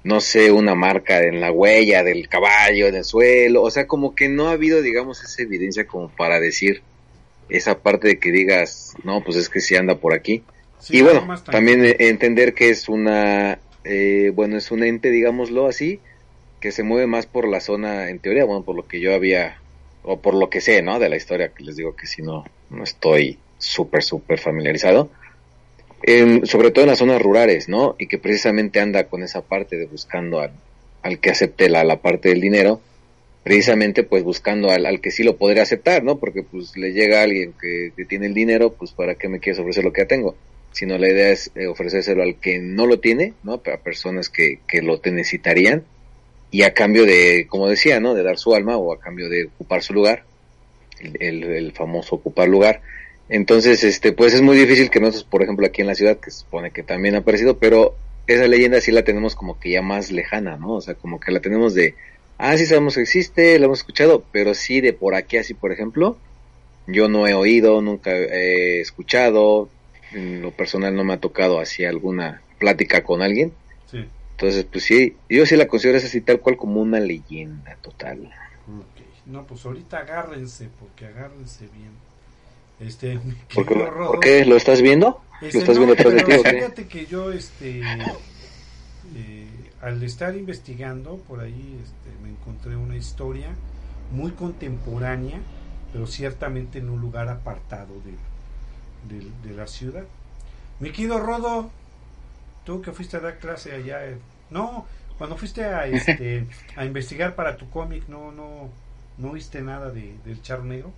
no 0.03 0.21
sé, 0.21 0.51
una 0.51 0.75
marca 0.75 1.23
en 1.23 1.41
la 1.41 1.51
huella 1.51 2.03
del 2.03 2.29
caballo, 2.29 2.85
en 2.85 2.97
el 2.97 3.03
suelo, 3.03 3.63
o 3.63 3.71
sea, 3.71 3.87
como 3.87 4.13
que 4.13 4.29
no 4.29 4.49
ha 4.49 4.51
habido, 4.51 4.83
digamos, 4.83 5.23
esa 5.23 5.41
evidencia 5.41 5.87
como 5.87 6.09
para 6.09 6.39
decir 6.39 6.83
esa 7.49 7.79
parte 7.79 8.07
de 8.07 8.19
que 8.19 8.31
digas, 8.31 8.93
no, 9.03 9.23
pues 9.23 9.37
es 9.37 9.49
que 9.49 9.59
sí 9.59 9.75
anda 9.75 9.95
por 9.95 10.13
aquí. 10.13 10.43
Sí, 10.79 10.97
y 10.97 11.01
bueno, 11.01 11.25
también 11.49 11.85
eh, 11.85 11.95
entender 11.99 12.53
que 12.53 12.69
es 12.69 12.89
una, 12.89 13.59
eh, 13.83 14.31
bueno, 14.33 14.57
es 14.57 14.71
un 14.71 14.83
ente, 14.83 15.09
digámoslo 15.09 15.67
así, 15.67 15.99
que 16.59 16.71
se 16.71 16.83
mueve 16.83 17.07
más 17.07 17.25
por 17.25 17.47
la 17.47 17.59
zona, 17.59 18.09
en 18.09 18.19
teoría, 18.19 18.45
bueno, 18.45 18.63
por 18.63 18.75
lo 18.75 18.87
que 18.87 18.99
yo 18.99 19.13
había 19.13 19.59
o 20.03 20.19
por 20.19 20.35
lo 20.35 20.49
que 20.49 20.61
sé, 20.61 20.81
¿no? 20.81 20.99
De 20.99 21.09
la 21.09 21.15
historia, 21.15 21.49
que 21.49 21.63
les 21.63 21.75
digo 21.75 21.95
que 21.95 22.07
si 22.07 22.21
no, 22.21 22.45
no 22.69 22.83
estoy 22.83 23.39
súper, 23.57 24.03
súper 24.03 24.39
familiarizado. 24.39 25.09
sobre 26.43 26.71
todo 26.71 26.83
en 26.83 26.89
las 26.89 26.99
zonas 26.99 27.21
rurales, 27.21 27.67
¿no? 27.67 27.95
Y 27.97 28.07
que 28.07 28.19
precisamente 28.19 28.79
anda 28.79 29.05
con 29.05 29.23
esa 29.23 29.41
parte 29.41 29.77
de 29.77 29.87
buscando 29.87 30.39
al, 30.39 30.51
al 31.01 31.19
que 31.19 31.31
acepte 31.31 31.69
la, 31.69 31.83
la 31.83 31.97
parte 32.01 32.29
del 32.29 32.41
dinero, 32.41 32.81
precisamente 33.45 34.01
pues 34.01 34.23
buscando 34.23 34.71
al, 34.71 34.87
al, 34.87 34.99
que 34.99 35.11
sí 35.11 35.21
lo 35.21 35.37
podría 35.37 35.61
aceptar, 35.61 36.03
¿no? 36.03 36.17
Porque 36.17 36.41
pues 36.41 36.75
le 36.75 36.93
llega 36.93 37.19
a 37.19 37.23
alguien 37.25 37.53
que, 37.61 37.91
que, 37.95 38.03
tiene 38.03 38.25
el 38.25 38.33
dinero, 38.33 38.73
pues 38.73 38.91
para 38.91 39.13
qué 39.13 39.29
me 39.29 39.39
quieres 39.39 39.59
ofrecer 39.59 39.83
lo 39.83 39.93
que 39.93 40.01
ya 40.01 40.07
tengo. 40.07 40.35
Sino 40.71 40.97
la 40.97 41.07
idea 41.07 41.29
es 41.29 41.51
eh, 41.53 41.67
ofrecérselo 41.67 42.23
al 42.23 42.39
que 42.39 42.57
no 42.57 42.87
lo 42.87 42.99
tiene, 42.99 43.33
¿no? 43.43 43.53
A 43.53 43.77
personas 43.77 44.29
que, 44.29 44.61
que 44.67 44.81
lo 44.81 44.99
necesitarían 45.03 45.83
y 46.49 46.63
a 46.63 46.73
cambio 46.73 47.05
de, 47.05 47.45
como 47.47 47.69
decía, 47.69 47.99
¿no? 47.99 48.15
De 48.15 48.23
dar 48.23 48.39
su 48.39 48.55
alma 48.55 48.77
o 48.77 48.91
a 48.91 48.99
cambio 48.99 49.29
de 49.29 49.45
ocupar 49.45 49.83
su 49.83 49.93
lugar, 49.93 50.23
el, 50.99 51.43
el, 51.43 51.71
famoso 51.73 52.15
ocupar 52.15 52.47
lugar. 52.47 52.81
Entonces, 53.29 53.83
este, 53.83 54.11
pues 54.11 54.33
es 54.33 54.41
muy 54.41 54.57
difícil 54.57 54.89
que 54.89 54.99
nosotros, 54.99 55.23
por 55.23 55.43
ejemplo, 55.43 55.67
aquí 55.67 55.81
en 55.81 55.87
la 55.87 55.93
ciudad, 55.93 56.17
que 56.17 56.31
se 56.31 56.39
supone 56.39 56.71
que 56.71 56.81
también 56.81 57.13
ha 57.13 57.19
aparecido, 57.19 57.59
pero 57.59 57.95
esa 58.25 58.47
leyenda 58.47 58.81
sí 58.81 58.91
la 58.91 59.03
tenemos 59.03 59.35
como 59.35 59.59
que 59.59 59.69
ya 59.69 59.83
más 59.83 60.11
lejana, 60.11 60.57
¿no? 60.57 60.73
O 60.73 60.81
sea, 60.81 60.95
como 60.95 61.19
que 61.19 61.31
la 61.31 61.41
tenemos 61.41 61.75
de, 61.75 61.93
ah, 62.37 62.57
sí 62.57 62.65
sabemos 62.65 62.95
que 62.95 63.01
existe, 63.01 63.59
la 63.59 63.65
hemos 63.65 63.79
escuchado, 63.79 64.23
pero 64.31 64.53
sí 64.53 64.81
de 64.81 64.93
por 64.93 65.15
aquí 65.15 65.37
así, 65.37 65.53
por 65.53 65.71
ejemplo, 65.71 66.17
yo 66.87 67.07
no 67.07 67.27
he 67.27 67.33
oído, 67.33 67.81
nunca 67.81 68.11
he 68.11 68.81
escuchado, 68.81 69.69
en 70.11 70.41
lo 70.41 70.51
personal 70.51 70.95
no 70.95 71.03
me 71.03 71.13
ha 71.13 71.19
tocado 71.19 71.59
así 71.59 71.83
alguna 71.85 72.41
plática 72.59 73.03
con 73.03 73.21
alguien. 73.21 73.53
Sí. 73.91 74.05
Entonces, 74.31 74.65
pues 74.65 74.83
sí, 74.83 75.15
yo 75.29 75.45
sí 75.45 75.55
la 75.55 75.67
considero 75.67 75.97
así 75.97 76.21
tal 76.21 76.39
cual 76.39 76.57
como 76.57 76.81
una 76.81 76.99
leyenda 76.99 77.77
total. 77.81 78.19
Okay. 78.19 79.05
No, 79.25 79.45
pues 79.45 79.65
ahorita 79.65 79.99
agárrense, 79.99 80.69
porque 80.79 81.05
agárrense 81.05 81.67
bien. 81.67 81.91
Este, 82.79 83.19
¿Por 83.53 83.65
qué, 83.65 83.75
¿Por 83.75 84.19
qué? 84.19 84.45
¿Lo 84.45 84.57
estás 84.57 84.81
viendo? 84.81 85.21
¿Lo 85.41 85.47
este, 85.47 85.59
estás 85.59 85.77
viendo 85.77 85.93
atrás 85.93 86.13
de 86.13 86.23
ti? 86.23 86.31
Fíjate 86.31 86.87
que 86.87 87.05
yo, 87.05 87.31
este, 87.31 87.81
eh, 89.15 89.44
al 89.85 90.01
estar 90.01 90.35
investigando 90.35 91.17
por 91.27 91.41
ahí, 91.41 91.79
este, 91.83 92.23
me 92.23 92.29
encontré 92.29 92.75
una 92.75 92.97
historia 92.97 93.49
muy 94.11 94.31
contemporánea, 94.31 95.39
pero 95.93 96.07
ciertamente 96.07 96.79
en 96.79 96.89
un 96.89 96.99
lugar 96.99 97.29
apartado 97.29 97.93
de, 98.03 99.15
de, 99.15 99.29
de 99.47 99.55
la 99.55 99.67
ciudad. 99.67 100.03
Mi 100.79 100.89
querido 100.89 101.19
Rodo, 101.19 101.69
tú 102.65 102.81
que 102.81 102.93
fuiste 102.93 103.17
a 103.17 103.19
dar 103.19 103.37
clase 103.37 103.73
allá, 103.73 104.07
eh, 104.07 104.17
no, 104.49 104.87
cuando 105.19 105.37
fuiste 105.37 105.63
a, 105.63 105.85
este, 105.85 106.47
a 106.75 106.83
investigar 106.83 107.35
para 107.35 107.55
tu 107.55 107.69
cómic, 107.69 108.07
no, 108.07 108.31
no, 108.31 108.69
no 109.19 109.33
viste 109.33 109.61
nada 109.61 109.91
de, 109.91 110.15
del 110.25 110.41
charro 110.41 110.63
negro. 110.63 110.91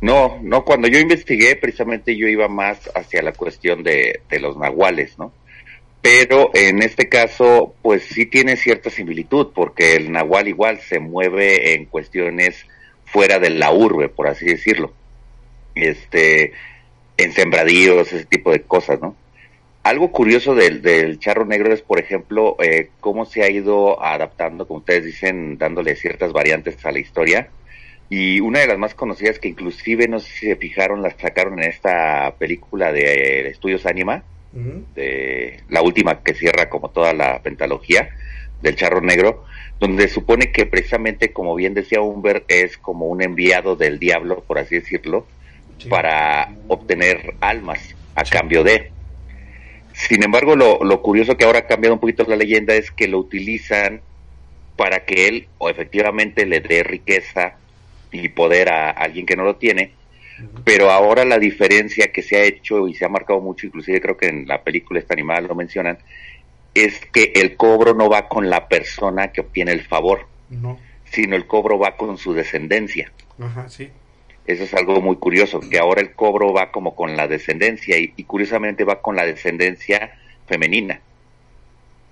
No, 0.00 0.38
no, 0.42 0.64
cuando 0.64 0.86
yo 0.86 1.00
investigué, 1.00 1.56
precisamente 1.56 2.16
yo 2.16 2.28
iba 2.28 2.46
más 2.46 2.88
hacia 2.94 3.20
la 3.22 3.32
cuestión 3.32 3.82
de, 3.82 4.20
de 4.28 4.38
los 4.38 4.56
nahuales, 4.56 5.18
¿no? 5.18 5.32
Pero 6.08 6.52
en 6.54 6.84
este 6.84 7.08
caso, 7.08 7.74
pues 7.82 8.04
sí 8.04 8.26
tiene 8.26 8.54
cierta 8.54 8.90
similitud, 8.90 9.48
porque 9.52 9.96
el 9.96 10.12
nahual 10.12 10.46
igual 10.46 10.78
se 10.78 11.00
mueve 11.00 11.74
en 11.74 11.86
cuestiones 11.86 12.64
fuera 13.06 13.40
de 13.40 13.50
la 13.50 13.72
urbe, 13.72 14.08
por 14.08 14.28
así 14.28 14.46
decirlo. 14.46 14.92
Este, 15.74 16.52
en 17.16 17.32
sembradíos, 17.32 18.12
ese 18.12 18.24
tipo 18.24 18.52
de 18.52 18.62
cosas, 18.62 19.00
¿no? 19.00 19.16
Algo 19.82 20.12
curioso 20.12 20.54
del, 20.54 20.80
del 20.80 21.18
charro 21.18 21.44
negro 21.44 21.74
es, 21.74 21.82
por 21.82 21.98
ejemplo, 21.98 22.54
eh, 22.62 22.90
cómo 23.00 23.24
se 23.24 23.42
ha 23.42 23.50
ido 23.50 24.00
adaptando, 24.00 24.68
como 24.68 24.78
ustedes 24.78 25.06
dicen, 25.06 25.58
dándole 25.58 25.96
ciertas 25.96 26.32
variantes 26.32 26.86
a 26.86 26.92
la 26.92 27.00
historia. 27.00 27.48
Y 28.08 28.38
una 28.38 28.60
de 28.60 28.68
las 28.68 28.78
más 28.78 28.94
conocidas 28.94 29.40
que 29.40 29.48
inclusive, 29.48 30.06
no 30.06 30.20
sé 30.20 30.30
si 30.30 30.46
se 30.46 30.54
fijaron, 30.56 31.02
las 31.02 31.16
sacaron 31.16 31.60
en 31.60 31.68
esta 31.68 32.32
película 32.38 32.92
de 32.92 33.48
Estudios 33.48 33.86
Anima, 33.86 34.22
de 34.52 35.60
la 35.68 35.82
última 35.82 36.22
que 36.22 36.34
cierra 36.34 36.70
como 36.70 36.90
toda 36.90 37.12
la 37.12 37.42
pentalogía 37.42 38.08
del 38.62 38.74
charro 38.74 39.00
negro, 39.00 39.44
donde 39.78 40.08
supone 40.08 40.50
que 40.50 40.66
precisamente, 40.66 41.32
como 41.32 41.54
bien 41.54 41.74
decía 41.74 42.00
Humbert, 42.00 42.50
es 42.50 42.78
como 42.78 43.06
un 43.06 43.22
enviado 43.22 43.76
del 43.76 43.98
diablo, 43.98 44.42
por 44.46 44.58
así 44.58 44.76
decirlo, 44.76 45.26
para 45.90 46.54
obtener 46.68 47.34
almas 47.40 47.94
a 48.14 48.24
cambio 48.24 48.64
de. 48.64 48.90
Sin 49.92 50.22
embargo, 50.22 50.56
lo, 50.56 50.82
lo 50.82 51.02
curioso 51.02 51.36
que 51.36 51.44
ahora 51.44 51.60
ha 51.60 51.66
cambiado 51.66 51.94
un 51.94 52.00
poquito 52.00 52.24
la 52.26 52.36
leyenda 52.36 52.74
es 52.74 52.90
que 52.90 53.08
lo 53.08 53.18
utilizan 53.18 54.00
para 54.76 55.04
que 55.04 55.28
él 55.28 55.48
o 55.58 55.68
efectivamente 55.68 56.46
le 56.46 56.60
dé 56.60 56.82
riqueza 56.82 57.56
y 58.12 58.28
poder 58.28 58.68
a 58.70 58.90
alguien 58.90 59.26
que 59.26 59.36
no 59.36 59.44
lo 59.44 59.56
tiene, 59.56 59.92
pero 60.64 60.90
ahora 60.90 61.24
la 61.24 61.38
diferencia 61.38 62.12
que 62.12 62.22
se 62.22 62.36
ha 62.36 62.42
hecho 62.42 62.88
y 62.88 62.94
se 62.94 63.04
ha 63.04 63.08
marcado 63.08 63.40
mucho, 63.40 63.66
inclusive 63.66 64.00
creo 64.00 64.16
que 64.16 64.28
en 64.28 64.46
la 64.46 64.62
película 64.62 64.98
esta 64.98 65.14
animada 65.14 65.40
lo 65.40 65.54
mencionan, 65.54 65.98
es 66.74 67.00
que 67.12 67.32
el 67.36 67.56
cobro 67.56 67.94
no 67.94 68.08
va 68.08 68.28
con 68.28 68.50
la 68.50 68.68
persona 68.68 69.28
que 69.28 69.40
obtiene 69.40 69.72
el 69.72 69.82
favor, 69.82 70.26
sino 71.04 71.36
el 71.36 71.46
cobro 71.46 71.78
va 71.78 71.96
con 71.96 72.18
su 72.18 72.34
descendencia. 72.34 73.10
Ajá, 73.38 73.68
sí. 73.68 73.90
Eso 74.46 74.62
es 74.62 74.74
algo 74.74 75.00
muy 75.00 75.16
curioso, 75.16 75.58
que 75.58 75.78
ahora 75.78 76.00
el 76.00 76.12
cobro 76.12 76.52
va 76.52 76.70
como 76.70 76.94
con 76.94 77.16
la 77.16 77.26
descendencia 77.26 77.98
y, 77.98 78.08
curiosamente 78.24 78.84
va 78.84 79.00
con 79.00 79.16
la 79.16 79.24
descendencia 79.24 80.12
femenina. 80.46 81.00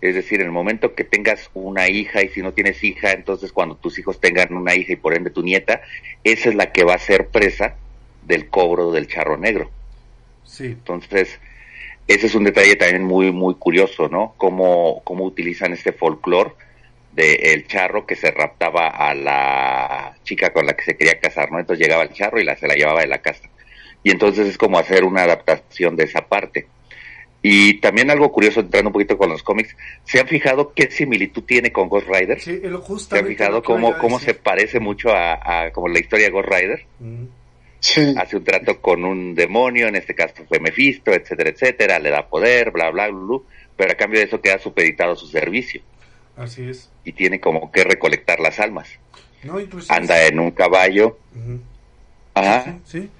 Es 0.00 0.14
decir, 0.14 0.40
en 0.40 0.46
el 0.46 0.52
momento 0.52 0.94
que 0.94 1.04
tengas 1.04 1.50
una 1.54 1.88
hija 1.88 2.22
y 2.22 2.28
si 2.28 2.42
no 2.42 2.52
tienes 2.52 2.82
hija, 2.82 3.12
entonces 3.12 3.52
cuando 3.52 3.76
tus 3.76 3.98
hijos 3.98 4.20
tengan 4.20 4.52
una 4.52 4.74
hija 4.74 4.94
y 4.94 4.96
por 4.96 5.14
ende 5.14 5.30
tu 5.30 5.42
nieta, 5.42 5.82
esa 6.24 6.48
es 6.48 6.54
la 6.54 6.72
que 6.72 6.84
va 6.84 6.94
a 6.94 6.98
ser 6.98 7.28
presa 7.28 7.76
del 8.26 8.48
cobro 8.48 8.92
del 8.92 9.08
charro 9.08 9.36
negro. 9.36 9.70
Sí. 10.44 10.66
Entonces, 10.66 11.38
ese 12.06 12.26
es 12.26 12.34
un 12.34 12.44
detalle 12.44 12.76
también 12.76 13.04
muy, 13.04 13.32
muy 13.32 13.54
curioso, 13.54 14.08
¿no? 14.08 14.34
Cómo, 14.36 15.02
cómo 15.04 15.24
utilizan 15.24 15.72
este 15.72 15.92
folclore 15.92 16.52
del 17.12 17.66
charro 17.66 18.06
que 18.06 18.16
se 18.16 18.30
raptaba 18.30 18.88
a 18.88 19.14
la 19.14 20.16
chica 20.24 20.52
con 20.52 20.66
la 20.66 20.74
que 20.74 20.84
se 20.84 20.96
quería 20.96 21.18
casar, 21.20 21.50
¿no? 21.52 21.60
Entonces 21.60 21.86
llegaba 21.86 22.02
el 22.02 22.12
charro 22.12 22.40
y 22.40 22.44
la, 22.44 22.56
se 22.56 22.66
la 22.66 22.74
llevaba 22.74 23.00
de 23.00 23.06
la 23.06 23.18
casa. 23.18 23.48
Y 24.02 24.10
entonces 24.10 24.48
es 24.48 24.58
como 24.58 24.78
hacer 24.78 25.04
una 25.04 25.22
adaptación 25.22 25.96
de 25.96 26.04
esa 26.04 26.22
parte. 26.22 26.66
Y 27.46 27.74
también 27.74 28.10
algo 28.10 28.32
curioso, 28.32 28.60
entrando 28.60 28.88
un 28.88 28.94
poquito 28.94 29.18
con 29.18 29.28
los 29.28 29.42
cómics, 29.42 29.76
¿se 30.04 30.18
han 30.18 30.26
fijado 30.26 30.72
qué 30.72 30.90
similitud 30.90 31.42
tiene 31.42 31.72
con 31.72 31.88
Ghost 31.88 32.08
Rider? 32.08 32.40
Sí, 32.40 32.60
¿Se 33.08 33.18
han 33.18 33.26
fijado 33.26 33.62
cómo, 33.62 33.96
cómo 33.98 34.18
se 34.18 34.32
parece 34.34 34.80
mucho 34.80 35.10
a, 35.12 35.70
como 35.72 35.88
la 35.88 36.00
historia 36.00 36.26
de 36.26 36.32
Ghost 36.32 36.48
Rider? 36.48 36.86
Sí. 37.84 38.14
Hace 38.16 38.38
un 38.38 38.44
trato 38.44 38.80
con 38.80 39.04
un 39.04 39.34
demonio, 39.34 39.88
en 39.88 39.96
este 39.96 40.14
caso 40.14 40.46
fue 40.48 40.58
Mephisto, 40.58 41.12
etcétera, 41.12 41.50
etcétera, 41.50 41.98
le 41.98 42.08
da 42.08 42.26
poder, 42.26 42.70
bla, 42.70 42.90
bla, 42.90 43.08
bla, 43.08 43.20
bla 43.20 43.40
pero 43.76 43.92
a 43.92 43.94
cambio 43.94 44.20
de 44.20 44.26
eso 44.26 44.40
queda 44.40 44.58
supeditado 44.58 45.12
a 45.12 45.16
su 45.16 45.26
servicio. 45.26 45.82
Así 46.34 46.62
es. 46.62 46.90
Y 47.04 47.12
tiene 47.12 47.40
como 47.40 47.70
que 47.70 47.84
recolectar 47.84 48.40
las 48.40 48.58
almas. 48.58 48.88
No, 49.42 49.58
Anda 49.88 50.26
en 50.26 50.40
un 50.40 50.52
caballo. 50.52 51.18
Ajá. 52.32 52.78
Sí, 52.86 53.10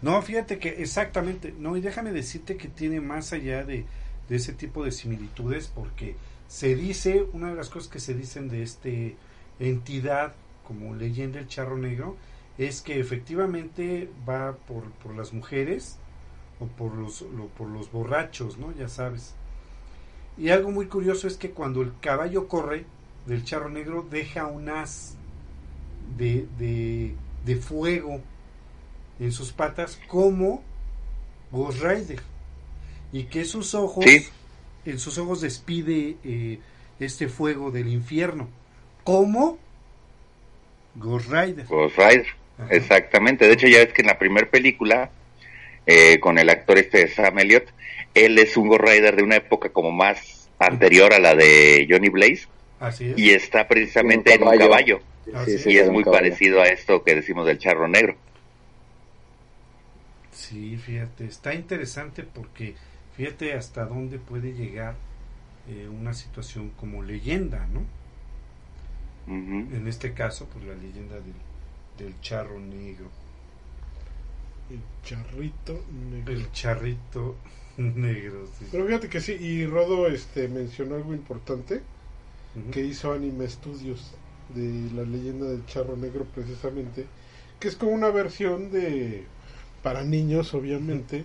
No, 0.00 0.22
fíjate 0.22 0.58
que 0.58 0.68
exactamente, 0.68 1.52
no, 1.58 1.76
y 1.76 1.80
déjame 1.80 2.12
decirte 2.12 2.56
que 2.56 2.68
tiene 2.68 3.00
más 3.00 3.32
allá 3.32 3.64
de, 3.64 3.84
de 4.28 4.36
ese 4.36 4.52
tipo 4.52 4.84
de 4.84 4.92
similitudes, 4.92 5.66
porque 5.74 6.14
se 6.46 6.76
dice, 6.76 7.24
una 7.32 7.50
de 7.50 7.56
las 7.56 7.70
cosas 7.70 7.90
que 7.90 7.98
se 7.98 8.14
dicen 8.14 8.48
de 8.48 8.62
este 8.62 9.16
entidad 9.58 10.34
como 10.64 10.94
leyenda 10.94 11.40
el 11.40 11.48
charro 11.48 11.76
negro, 11.76 12.16
es 12.58 12.82
que 12.82 13.00
efectivamente 13.00 14.10
va 14.28 14.56
por, 14.56 14.84
por 14.92 15.14
las 15.16 15.32
mujeres 15.32 15.98
o 16.60 16.66
por 16.66 16.94
los, 16.94 17.24
por 17.56 17.68
los 17.68 17.90
borrachos, 17.90 18.58
¿no? 18.58 18.72
Ya 18.72 18.88
sabes. 18.88 19.34
Y 20.36 20.50
algo 20.50 20.70
muy 20.70 20.86
curioso 20.86 21.26
es 21.26 21.36
que 21.36 21.50
cuando 21.50 21.82
el 21.82 21.92
caballo 22.00 22.48
corre 22.48 22.86
del 23.26 23.44
charro 23.44 23.68
negro 23.68 24.06
deja 24.08 24.46
un 24.46 24.68
as 24.68 25.16
de, 26.16 26.46
de, 27.44 27.56
fuego 27.56 28.20
en 29.20 29.32
sus 29.32 29.52
patas 29.52 30.00
como 30.08 30.62
Ghost 31.50 31.82
Rider 31.82 32.20
y 33.12 33.24
que 33.24 33.44
sus 33.44 33.74
ojos 33.74 34.04
en 34.84 34.98
sus 34.98 35.18
ojos 35.18 35.40
despide 35.40 36.16
eh, 36.24 36.58
este 36.98 37.28
fuego 37.28 37.70
del 37.70 37.88
infierno 37.88 38.48
como 39.04 39.58
Ghost 40.96 41.28
Rider 41.30 41.66
Ghost 41.66 41.96
Rider 41.96 42.41
exactamente 42.70 43.46
de 43.46 43.54
hecho 43.54 43.66
ya 43.66 43.78
ves 43.78 43.92
que 43.92 44.02
en 44.02 44.08
la 44.08 44.18
primera 44.18 44.48
película 44.48 45.10
eh, 45.86 46.18
con 46.20 46.38
el 46.38 46.48
actor 46.48 46.78
este 46.78 47.08
Sam 47.08 47.38
Elliott 47.38 47.68
él 48.14 48.38
es 48.38 48.56
un 48.56 48.68
Ghost 48.68 48.82
Rider 48.82 49.16
de 49.16 49.22
una 49.22 49.36
época 49.36 49.70
como 49.70 49.90
más 49.90 50.50
anterior 50.58 51.12
a 51.12 51.18
la 51.18 51.34
de 51.34 51.86
Johnny 51.88 52.08
Blaze. 52.08 52.46
Y 53.16 53.30
está 53.30 53.68
precisamente 53.68 54.34
en 54.34 54.42
un 54.42 54.56
caballo. 54.58 55.00
y 55.66 55.76
es 55.76 55.90
muy 55.90 56.04
parecido 56.04 56.60
a 56.60 56.66
esto 56.66 57.04
que 57.04 57.14
decimos 57.14 57.46
del 57.46 57.58
charro 57.58 57.86
negro. 57.86 58.16
Sí, 60.32 60.76
fíjate, 60.76 61.26
está 61.26 61.54
interesante 61.54 62.24
porque 62.24 62.74
fíjate 63.16 63.52
hasta 63.52 63.84
dónde 63.84 64.18
puede 64.18 64.52
llegar 64.52 64.96
eh, 65.68 65.88
una 65.88 66.12
situación 66.12 66.70
como 66.70 67.02
leyenda, 67.02 67.66
¿no? 67.72 67.84
En 69.28 69.86
este 69.86 70.14
caso, 70.14 70.48
pues 70.52 70.64
la 70.64 70.74
leyenda 70.74 71.14
del, 71.14 71.34
del 71.98 72.20
charro 72.20 72.58
negro. 72.58 73.06
El 74.70 74.80
charrito 75.04 75.80
negro. 76.10 76.32
El 76.32 76.52
charrito 76.52 77.36
negro, 77.76 78.46
sí. 78.58 78.66
Pero 78.70 78.86
fíjate 78.86 79.08
que 79.08 79.20
sí, 79.20 79.32
y 79.32 79.66
Rodo 79.66 80.06
este, 80.06 80.48
mencionó 80.48 80.96
algo 80.96 81.14
importante, 81.14 81.82
que 82.70 82.84
hizo 82.84 83.12
Anime 83.12 83.48
Studios 83.48 84.12
de 84.54 84.90
la 84.94 85.04
leyenda 85.04 85.46
del 85.46 85.64
charro 85.66 85.96
negro 85.96 86.26
precisamente, 86.34 87.06
que 87.58 87.68
es 87.68 87.76
como 87.76 87.92
una 87.92 88.10
versión 88.10 88.70
de 88.70 89.24
para 89.82 90.04
niños 90.04 90.52
obviamente, 90.54 91.24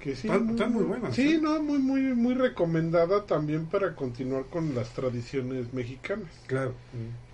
que 0.00 0.16
sí, 0.16 0.28
están 0.28 0.72
muy 0.72 0.84
buenas, 0.84 1.14
Sí, 1.14 1.34
¿eh? 1.34 1.38
no, 1.40 1.62
muy 1.62 1.78
muy 1.78 2.00
muy 2.14 2.34
recomendada 2.34 3.24
también 3.26 3.66
para 3.66 3.94
continuar 3.94 4.46
con 4.46 4.74
las 4.74 4.90
tradiciones 4.90 5.72
mexicanas. 5.72 6.28
Claro. 6.46 6.74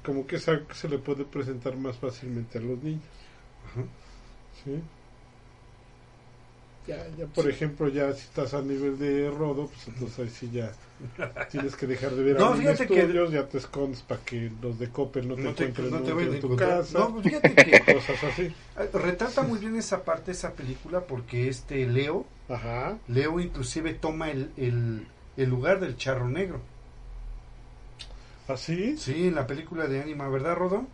Como 0.05 0.27
que 0.27 0.37
esa 0.37 0.61
se 0.75 0.89
le 0.89 0.99
puede 0.99 1.25
presentar 1.25 1.77
más 1.77 1.97
fácilmente 1.97 2.59
a 2.59 2.61
los 2.61 2.83
niños, 2.83 3.03
Ajá. 3.67 3.83
¿sí? 4.65 4.83
Ya, 6.89 6.97
ya 7.17 7.27
por 7.27 7.49
ejemplo, 7.49 7.89
ya 7.89 8.13
si 8.13 8.23
estás 8.23 8.55
a 8.55 8.61
nivel 8.63 8.99
de 8.99 9.31
rodo, 9.31 9.69
pues 9.69 9.87
entonces 9.87 10.19
ahí 10.19 10.29
sí 10.31 10.51
ya 10.53 10.73
tienes 11.51 11.77
que 11.77 11.87
dejar 11.87 12.11
de 12.11 12.25
ver 12.25 12.37
No, 12.39 12.55
fíjate 12.55 12.89
que- 12.89 13.01
estudios, 13.01 13.31
ya 13.31 13.47
te 13.47 13.59
escondes 13.59 14.03
para 14.03 14.21
que 14.25 14.51
los 14.61 14.81
de 14.81 14.89
Coppel 14.89 15.29
no 15.29 15.37
te 15.37 15.43
No 15.43 15.53
te, 15.55 15.65
encuentren 15.67 15.91
no 15.93 16.03
te 16.03 16.11
a 16.11 16.35
en 16.35 16.41
tu 16.41 16.57
casa, 16.57 16.99
No, 16.99 17.13
pues 17.13 17.25
fíjate 17.27 17.55
que 17.55 17.81
cosas 17.93 18.25
así. 18.25 18.43
eh, 18.43 18.91
retrata 18.95 19.43
muy 19.43 19.61
bien 19.61 19.77
esa 19.77 20.05
parte, 20.05 20.33
esa 20.33 20.55
película, 20.55 21.03
porque 21.03 21.49
este 21.49 21.87
Leo, 21.87 22.25
Ajá. 22.49 22.99
Leo 23.07 23.39
inclusive 23.39 23.95
toma 23.95 24.31
el, 24.33 24.51
el, 24.57 25.07
el 25.37 25.49
lugar 25.49 25.79
del 25.79 25.97
charro 25.97 26.29
negro. 26.29 26.61
¿Así? 28.49 28.97
Sí, 28.99 29.29
en 29.29 29.35
la 29.35 29.47
película 29.47 29.87
de 29.87 30.01
Anima, 30.01 30.29
¿verdad, 30.29 30.57
Rodo? 30.57 30.87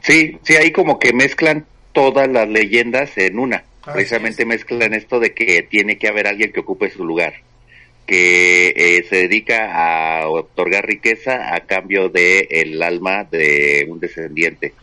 Sí, 0.00 0.38
sí, 0.42 0.56
ahí 0.56 0.72
como 0.72 0.98
que 0.98 1.12
mezclan 1.12 1.66
todas 1.92 2.28
las 2.28 2.48
leyendas 2.48 3.16
en 3.16 3.38
una. 3.38 3.64
Así 3.82 3.92
Precisamente 3.92 4.44
mezclan 4.44 4.94
esto 4.94 5.18
de 5.20 5.32
que 5.32 5.62
tiene 5.62 5.96
que 5.96 6.08
haber 6.08 6.26
alguien 6.26 6.52
que 6.52 6.60
ocupe 6.60 6.90
su 6.90 7.04
lugar, 7.04 7.34
que 8.06 8.68
eh, 8.76 9.06
se 9.08 9.16
dedica 9.16 10.20
a 10.20 10.28
otorgar 10.28 10.86
riqueza 10.86 11.54
a 11.54 11.60
cambio 11.60 12.08
de 12.08 12.46
el 12.50 12.82
alma 12.82 13.24
de 13.24 13.86
un 13.88 13.98
descendiente. 14.00 14.74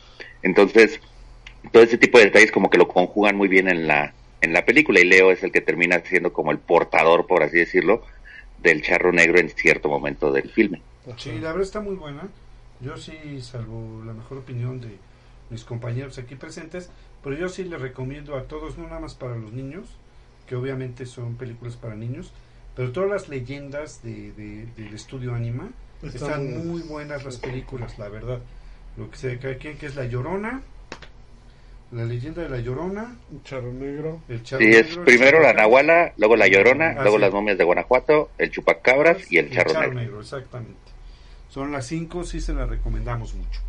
Entonces, 0.41 0.99
todo 1.71 1.83
ese 1.83 1.97
tipo 1.97 2.17
de 2.17 2.25
detalles 2.25 2.51
como 2.51 2.69
que 2.69 2.77
lo 2.77 2.87
conjugan 2.87 3.35
muy 3.35 3.47
bien 3.47 3.69
en 3.69 3.87
la 3.87 4.13
en 4.41 4.51
la 4.51 4.65
película 4.65 4.99
y 4.99 5.05
Leo 5.05 5.31
es 5.31 5.41
el 5.41 5.53
que 5.53 5.61
termina 5.61 6.01
siendo 6.01 6.33
como 6.33 6.51
el 6.51 6.59
portador, 6.59 7.25
por 7.27 7.43
así 7.43 7.59
decirlo, 7.59 8.03
del 8.61 8.81
charro 8.81 9.13
negro 9.13 9.39
en 9.39 9.49
cierto 9.49 9.87
momento 9.87 10.33
del 10.33 10.49
filme. 10.49 10.81
Ajá. 11.07 11.15
Sí, 11.19 11.31
la 11.33 11.49
verdad 11.49 11.61
está 11.63 11.79
muy 11.81 11.95
buena. 11.95 12.27
Yo 12.79 12.97
sí, 12.97 13.41
salvo 13.41 14.03
la 14.05 14.13
mejor 14.13 14.39
opinión 14.39 14.81
de 14.81 14.97
mis 15.49 15.63
compañeros 15.63 16.17
aquí 16.17 16.35
presentes, 16.35 16.89
pero 17.23 17.37
yo 17.37 17.47
sí 17.49 17.63
les 17.63 17.79
recomiendo 17.81 18.35
a 18.35 18.43
todos, 18.43 18.77
no 18.77 18.85
nada 18.87 18.99
más 18.99 19.13
para 19.15 19.35
los 19.35 19.51
niños, 19.53 19.87
que 20.47 20.55
obviamente 20.55 21.05
son 21.05 21.35
películas 21.35 21.75
para 21.77 21.95
niños, 21.95 22.33
pero 22.75 22.91
todas 22.91 23.09
las 23.09 23.29
leyendas 23.29 24.01
de, 24.03 24.31
de- 24.33 24.65
del 24.75 24.93
estudio 24.93 25.33
Anima 25.35 25.69
Están 26.01 26.67
muy 26.67 26.81
buenas 26.81 27.23
las 27.23 27.37
películas, 27.37 27.97
la 27.99 28.09
verdad. 28.09 28.39
Lo 28.97 29.09
que 29.09 29.17
se 29.17 29.37
cada 29.39 29.55
quien, 29.57 29.77
que 29.77 29.85
es 29.85 29.95
La 29.95 30.05
Llorona, 30.05 30.61
la 31.91 32.03
leyenda 32.05 32.41
de 32.41 32.49
La 32.49 32.59
Llorona, 32.59 33.15
Un 33.31 33.43
charro 33.43 33.71
negro. 33.71 34.19
el 34.27 34.41
charro 34.43 34.63
Sí, 34.63 34.71
es 34.71 34.85
negro, 34.87 35.01
el 35.01 35.05
primero 35.05 35.39
la 35.39 35.49
charro- 35.53 35.57
Nahuala, 35.57 36.13
luego 36.17 36.35
la 36.35 36.47
Llorona, 36.47 36.89
Ah, 36.97 37.01
luego 37.03 37.17
sí. 37.17 37.21
las 37.21 37.31
momias 37.33 37.57
de 37.57 37.63
Guanajuato, 37.63 38.31
el 38.37 38.49
Chupacabras 38.51 39.31
y 39.31 39.37
el 39.37 39.51
Charro 39.51 39.93
Negro. 39.93 40.19
exactamente. 40.21 40.73
Son 41.53 41.71
las 41.71 41.85
cinco, 41.85 42.23
sí 42.23 42.41
se 42.41 42.53
las 42.53 42.67
recomendamos 42.67 43.35
mucho. 43.35 43.61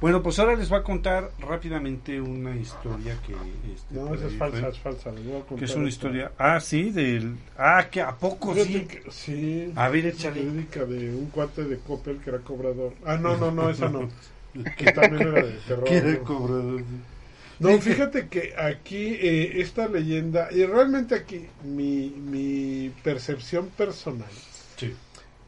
Bueno, 0.00 0.22
pues 0.22 0.38
ahora 0.38 0.54
les 0.54 0.68
voy 0.68 0.78
a 0.78 0.82
contar 0.82 1.30
rápidamente 1.40 2.20
una 2.20 2.54
historia 2.54 3.16
que... 3.26 3.32
este, 3.72 3.94
No, 3.94 4.14
esa 4.14 4.26
es 4.26 4.34
falsa, 4.34 4.60
fue, 4.60 4.68
es 4.68 4.78
falsa. 4.78 5.10
les 5.10 5.24
voy 5.24 5.36
a 5.36 5.40
Que 5.40 5.46
contar 5.46 5.68
es 5.68 5.74
una 5.74 5.88
historia... 5.88 6.32
Ah, 6.38 6.60
sí, 6.60 6.90
del... 6.90 7.34
Ah, 7.56 7.88
que 7.90 8.02
a 8.02 8.14
poco 8.14 8.54
sí. 8.54 8.82
que- 8.86 9.02
sí. 9.10 9.72
A 9.74 9.88
ver, 9.88 10.06
échale. 10.06 10.44
de 10.44 11.10
un 11.16 11.26
cuate 11.30 11.64
de 11.64 11.78
Coppel 11.78 12.18
que 12.18 12.30
era 12.30 12.38
cobrador. 12.40 12.92
Ah, 13.04 13.16
no, 13.16 13.36
no, 13.38 13.50
no, 13.50 13.70
esa 13.70 13.88
no. 13.88 14.08
Que 14.76 14.92
también 14.92 15.28
era 15.28 15.42
de 15.44 15.52
terror. 15.66 15.84
Que 15.84 15.96
era 15.96 16.10
¿no? 16.12 16.22
cobrador. 16.24 16.82
No, 17.58 17.80
fíjate 17.80 18.28
que 18.28 18.54
aquí 18.56 19.16
eh, 19.20 19.60
esta 19.62 19.88
leyenda, 19.88 20.48
y 20.52 20.64
realmente 20.64 21.16
aquí 21.16 21.46
mi, 21.64 22.10
mi 22.10 22.92
percepción 23.02 23.66
personal. 23.76 24.28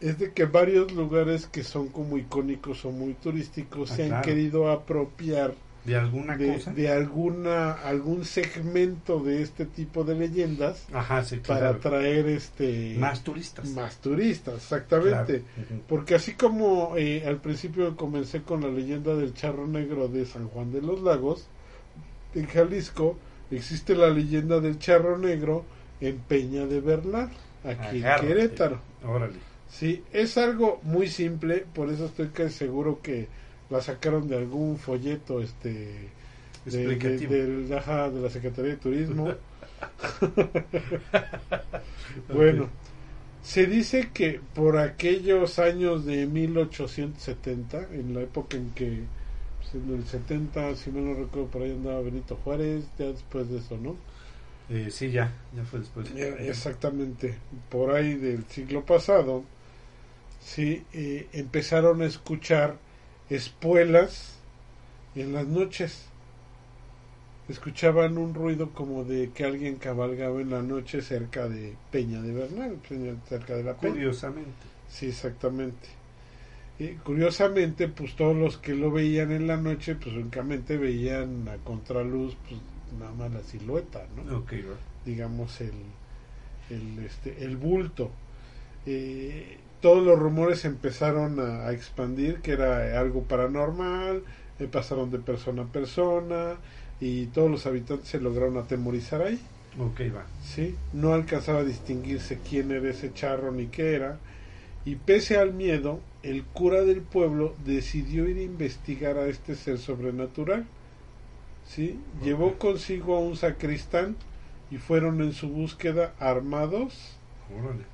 Es 0.00 0.18
de 0.18 0.32
que 0.32 0.44
varios 0.46 0.92
lugares 0.92 1.46
que 1.46 1.62
son 1.64 1.88
como 1.88 2.16
icónicos 2.18 2.84
o 2.84 2.90
muy 2.90 3.14
turísticos 3.14 3.90
Ah, 3.92 3.96
se 3.96 4.02
han 4.04 4.08
claro. 4.08 4.24
querido 4.24 4.70
apropiar 4.70 5.54
De 5.84 5.96
alguna 5.96 6.36
de, 6.36 6.54
cosa. 6.54 6.72
de 6.72 6.88
alguna 6.90 7.72
algún 7.72 8.24
segmento 8.24 9.20
de 9.20 9.42
este 9.42 9.64
tipo 9.66 10.04
de 10.04 10.14
leyendas 10.14 10.86
Ajá, 10.92 11.22
sí, 11.24 11.36
para 11.46 11.70
atraer 11.70 12.26
este 12.28 12.96
Más 12.98 13.22
turistas. 13.24 13.68
más 13.70 13.96
turistas, 13.98 14.54
exactamente. 14.54 15.42
Claro. 15.42 15.82
Porque 15.88 16.14
así 16.14 16.32
como 16.34 16.96
eh, 16.96 17.24
al 17.26 17.38
principio 17.40 17.96
comencé 17.96 18.42
con 18.42 18.60
la 18.62 18.68
leyenda 18.68 19.14
del 19.14 19.34
charro 19.34 19.66
negro 19.66 20.08
de 20.08 20.24
San 20.26 20.48
Juan 20.48 20.70
de 20.72 20.82
los 20.82 21.00
Lagos, 21.02 21.46
en 22.34 22.46
Jalisco 22.46 23.16
existe 23.50 23.94
la 23.94 24.08
leyenda 24.10 24.60
del 24.60 24.78
charro 24.78 25.18
negro 25.18 25.64
en 26.00 26.18
Peña 26.18 26.66
de 26.66 26.80
Bernal, 26.80 27.30
aquí 27.64 27.98
Agárrate. 27.98 28.26
en 28.26 28.28
Querétaro. 28.32 28.80
Órale. 29.04 29.49
Sí, 29.70 30.02
es 30.12 30.36
algo 30.36 30.80
muy 30.82 31.08
simple, 31.08 31.64
por 31.72 31.90
eso 31.90 32.06
estoy 32.06 32.28
casi 32.28 32.50
seguro 32.50 33.00
que 33.02 33.28
la 33.70 33.80
sacaron 33.80 34.28
de 34.28 34.36
algún 34.36 34.78
folleto 34.78 35.40
este 35.40 36.10
de, 36.64 36.96
de, 36.96 37.76
ajá, 37.76 38.08
la 38.08 38.28
Secretaría 38.28 38.72
de 38.72 38.76
Turismo. 38.76 39.30
bueno, 42.32 42.68
se 43.42 43.66
dice 43.66 44.10
que 44.12 44.40
por 44.54 44.78
aquellos 44.78 45.58
años 45.58 46.04
de 46.04 46.26
1870, 46.26 47.88
en 47.92 48.14
la 48.14 48.22
época 48.22 48.56
en 48.56 48.70
que, 48.70 49.04
pues, 49.58 49.74
en 49.74 49.94
el 49.94 50.04
70, 50.04 50.76
si 50.76 50.90
me 50.90 51.00
no 51.00 51.14
recuerdo, 51.14 51.48
por 51.48 51.62
ahí 51.62 51.70
andaba 51.70 52.00
Benito 52.00 52.38
Juárez, 52.44 52.84
ya 52.98 53.06
después 53.06 53.48
de 53.48 53.58
eso, 53.58 53.78
¿no? 53.78 53.96
Eh, 54.68 54.88
sí, 54.90 55.10
ya. 55.10 55.32
Ya 55.56 55.64
fue 55.64 55.80
después. 55.80 56.10
Exactamente, 56.14 57.34
por 57.70 57.94
ahí 57.94 58.14
del 58.14 58.44
siglo 58.44 58.84
pasado, 58.84 59.44
sí, 60.40 60.84
eh, 60.92 61.28
empezaron 61.32 62.02
a 62.02 62.06
escuchar 62.06 62.76
espuelas 63.28 64.34
en 65.14 65.32
las 65.32 65.46
noches. 65.46 66.06
Escuchaban 67.48 68.16
un 68.16 68.34
ruido 68.34 68.70
como 68.70 69.04
de 69.04 69.30
que 69.30 69.44
alguien 69.44 69.76
cabalgaba 69.76 70.40
en 70.40 70.50
la 70.50 70.62
noche 70.62 71.02
cerca 71.02 71.48
de 71.48 71.74
Peña 71.90 72.22
de 72.22 72.32
Bernal, 72.32 72.78
cerca 73.28 73.54
de 73.56 73.64
la 73.64 73.74
Peña. 73.74 73.94
Curiosamente. 73.94 74.50
Sí, 74.88 75.06
exactamente. 75.06 75.88
Y 76.78 76.88
curiosamente, 76.94 77.88
pues 77.88 78.16
todos 78.16 78.36
los 78.36 78.56
que 78.56 78.74
lo 78.74 78.90
veían 78.90 79.32
en 79.32 79.46
la 79.46 79.56
noche, 79.56 79.96
pues 79.96 80.14
únicamente 80.14 80.76
veían 80.78 81.46
a 81.48 81.56
contraluz, 81.58 82.36
pues 82.48 82.60
nada 82.98 83.12
más 83.12 83.32
la 83.32 83.42
silueta, 83.42 84.06
¿no? 84.16 84.44
Digamos 85.04 85.60
el 85.60 85.72
el 86.70 87.04
este 87.04 87.44
el 87.44 87.56
bulto 87.56 88.10
Eh, 88.86 89.58
todos 89.80 90.04
los 90.04 90.18
rumores 90.18 90.64
empezaron 90.64 91.40
a, 91.40 91.66
a 91.66 91.72
expandir 91.72 92.40
que 92.40 92.52
era 92.52 92.98
algo 93.00 93.22
paranormal 93.22 94.22
eh, 94.60 94.68
pasaron 94.70 95.10
de 95.10 95.18
persona 95.18 95.62
a 95.62 95.66
persona 95.66 96.56
y 97.00 97.26
todos 97.26 97.50
los 97.50 97.64
habitantes 97.66 98.08
se 98.08 98.20
lograron 98.20 98.58
atemorizar 98.58 99.22
ahí. 99.22 99.40
Ok, 99.78 100.00
va. 100.14 100.26
sí 100.42 100.74
no 100.92 101.14
alcanzaba 101.14 101.60
a 101.60 101.64
distinguirse 101.64 102.40
quién 102.48 102.72
era 102.72 102.90
ese 102.90 103.14
charro 103.14 103.52
ni 103.52 103.68
qué 103.68 103.94
era 103.94 104.18
y 104.84 104.96
pese 104.96 105.38
al 105.38 105.54
miedo 105.54 106.00
el 106.22 106.44
cura 106.44 106.82
del 106.82 107.00
pueblo 107.00 107.54
decidió 107.64 108.28
ir 108.28 108.38
a 108.38 108.42
investigar 108.42 109.16
a 109.16 109.26
este 109.26 109.54
ser 109.54 109.78
sobrenatural. 109.78 110.66
Sí 111.66 111.98
llevó 112.22 112.58
consigo 112.58 113.16
a 113.16 113.20
un 113.20 113.36
sacristán 113.36 114.16
y 114.70 114.76
fueron 114.76 115.22
en 115.22 115.32
su 115.32 115.48
búsqueda 115.48 116.14
armados 116.18 117.16
Órale. 117.58 117.84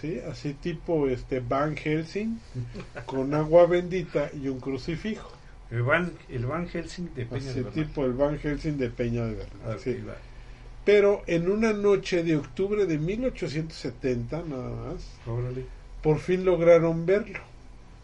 Sí 0.00 0.20
así 0.30 0.54
tipo 0.54 1.08
este 1.08 1.40
Van 1.40 1.76
Helsing 1.76 2.38
con 3.06 3.32
agua 3.34 3.66
bendita 3.66 4.30
y 4.34 4.48
un 4.48 4.58
crucifijo 4.60 5.30
El 5.70 5.82
Van, 5.82 6.12
el 6.28 6.46
Van 6.46 6.68
Helsing 6.68 7.14
de 7.14 7.24
Peña 7.26 7.36
así 7.50 7.54
de 7.60 7.62
Bernal. 7.64 7.86
tipo 7.86 8.04
el 8.04 8.12
Van 8.12 8.38
Helsing 8.38 8.76
de 8.78 8.90
Peña 8.90 9.24
de 9.26 9.34
Bernal 9.34 9.60
Ah, 9.66 9.76
sí. 9.82 9.90
ok, 10.02 10.08
va. 10.08 10.14
pero 10.84 11.22
en 11.26 11.50
una 11.50 11.72
noche 11.72 12.22
de 12.24 12.36
octubre 12.36 12.86
de 12.86 12.98
1870 12.98 14.42
nada 14.48 14.70
más 14.70 15.06
Órale. 15.26 15.64
por 16.02 16.18
fin 16.18 16.44
lograron 16.44 17.06
verlo 17.06 17.38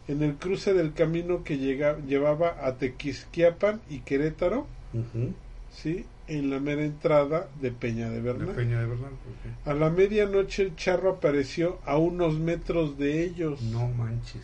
en 0.08 0.22
el 0.22 0.34
cruce 0.36 0.74
del 0.74 0.92
camino 0.92 1.44
que 1.44 1.58
llega, 1.58 1.98
llevaba 2.06 2.56
a 2.66 2.74
Tequisquiapan 2.76 3.80
y 3.88 4.00
Querétaro, 4.00 4.66
Ujú. 4.92 5.34
¿sí? 5.72 6.04
En 6.30 6.48
la 6.48 6.60
mera 6.60 6.84
entrada 6.84 7.48
de 7.60 7.72
Peña 7.72 8.08
de 8.08 8.16
De 8.16 8.20
Bernal. 8.20 8.54
Peña 8.54 8.80
de 8.80 8.86
Bernal. 8.86 9.10
ok. 9.12 9.68
A 9.68 9.74
la 9.74 9.90
medianoche 9.90 10.62
el 10.62 10.76
charro 10.76 11.10
apareció 11.10 11.78
a 11.84 11.98
unos 11.98 12.38
metros 12.38 12.96
de 12.98 13.24
ellos 13.24 13.60
No 13.62 13.88
manches. 13.88 14.42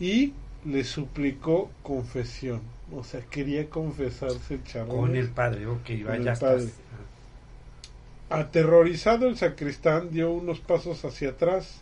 y 0.00 0.32
le 0.64 0.82
suplicó 0.84 1.70
confesión. 1.82 2.60
O 2.92 3.04
sea, 3.04 3.20
quería 3.20 3.70
confesarse 3.70 4.54
el 4.54 4.64
charro. 4.64 4.88
Con 4.88 5.14
el 5.16 5.28
padre, 5.28 5.66
ok, 5.66 5.88
vaya 6.04 6.34
padre. 6.34 6.68
Aterrorizado 8.28 9.28
el 9.28 9.36
sacristán 9.36 10.10
dio 10.10 10.32
unos 10.32 10.58
pasos 10.58 11.04
hacia 11.04 11.30
atrás, 11.30 11.80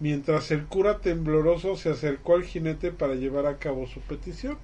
mientras 0.00 0.50
el 0.50 0.64
cura 0.64 0.98
tembloroso 0.98 1.76
se 1.76 1.90
acercó 1.90 2.34
al 2.36 2.44
jinete 2.44 2.90
para 2.92 3.14
llevar 3.14 3.44
a 3.46 3.58
cabo 3.58 3.86
su 3.86 4.00
petición. 4.00 4.56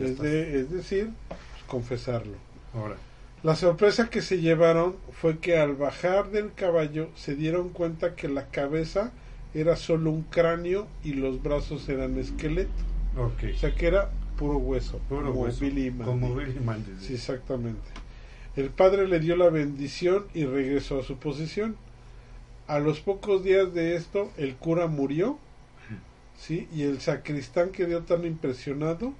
es, 0.00 0.20
es, 0.20 0.70
decir, 0.70 1.10
pues, 1.28 1.40
confesarlo. 1.66 2.36
Ahora. 2.74 2.96
La 3.42 3.56
sorpresa 3.56 4.08
que 4.08 4.22
se 4.22 4.40
llevaron 4.40 4.94
fue 5.10 5.38
que 5.38 5.58
al 5.58 5.74
bajar 5.74 6.30
del 6.30 6.52
caballo 6.52 7.08
se 7.16 7.34
dieron 7.34 7.70
cuenta 7.70 8.14
que 8.14 8.28
la 8.28 8.46
cabeza 8.46 9.10
era 9.52 9.74
solo 9.74 10.12
un 10.12 10.22
cráneo 10.22 10.86
y 11.02 11.14
los 11.14 11.42
brazos 11.42 11.88
eran 11.88 12.18
esqueleto. 12.18 12.70
Okay. 13.16 13.52
O 13.52 13.58
sea 13.58 13.74
que 13.74 13.88
era 13.88 14.10
puro 14.38 14.58
hueso, 14.58 14.98
puro 15.08 15.30
como 15.30 15.42
hueso, 15.42 15.60
Billy 15.64 15.90
Como 15.90 16.36
Billy 16.36 16.54
Sí, 17.00 17.14
exactamente. 17.14 17.82
El 18.54 18.70
padre 18.70 19.08
le 19.08 19.18
dio 19.18 19.34
la 19.34 19.50
bendición 19.50 20.26
y 20.34 20.44
regresó 20.44 21.00
a 21.00 21.02
su 21.02 21.16
posición. 21.16 21.76
A 22.68 22.78
los 22.78 23.00
pocos 23.00 23.42
días 23.42 23.74
de 23.74 23.96
esto, 23.96 24.30
el 24.36 24.54
cura 24.54 24.86
murió, 24.86 25.36
sí, 26.38 26.68
y 26.72 26.82
el 26.82 27.00
sacristán 27.00 27.70
quedó 27.70 28.02
tan 28.02 28.24
impresionado 28.24 29.14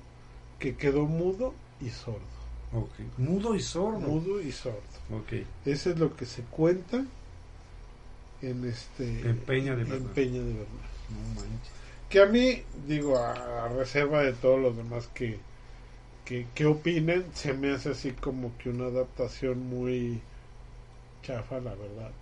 que 0.60 0.76
quedó 0.76 1.06
mudo 1.06 1.54
y 1.80 1.90
sordo. 1.90 2.31
Okay. 2.74 3.06
Mudo 3.18 3.54
y 3.54 3.60
sordo. 3.60 4.00
Mudo 4.00 4.40
y 4.40 4.50
sordo. 4.50 4.80
Okay. 5.22 5.46
Eso 5.64 5.90
es 5.90 5.98
lo 5.98 6.16
que 6.16 6.24
se 6.24 6.42
cuenta 6.42 7.04
en 8.40 8.64
este 8.64 9.20
en 9.20 9.38
Peña 9.38 9.76
de 9.76 9.84
Bernal. 9.84 10.14
de 10.14 10.30
No 10.30 10.64
Que 12.08 12.20
a 12.20 12.26
mí, 12.26 12.62
digo, 12.86 13.18
a, 13.18 13.68
reserva 13.68 14.22
de 14.22 14.32
todos 14.32 14.60
los 14.60 14.76
demás 14.76 15.08
que, 15.14 15.38
que, 16.24 16.46
que 16.54 16.66
opinen, 16.66 17.26
se 17.34 17.52
me 17.52 17.72
hace 17.72 17.90
así 17.90 18.12
como 18.12 18.56
que 18.58 18.70
una 18.70 18.86
adaptación 18.86 19.68
muy 19.68 20.20
chafa, 21.22 21.60
la 21.60 21.74
verdad 21.74 22.12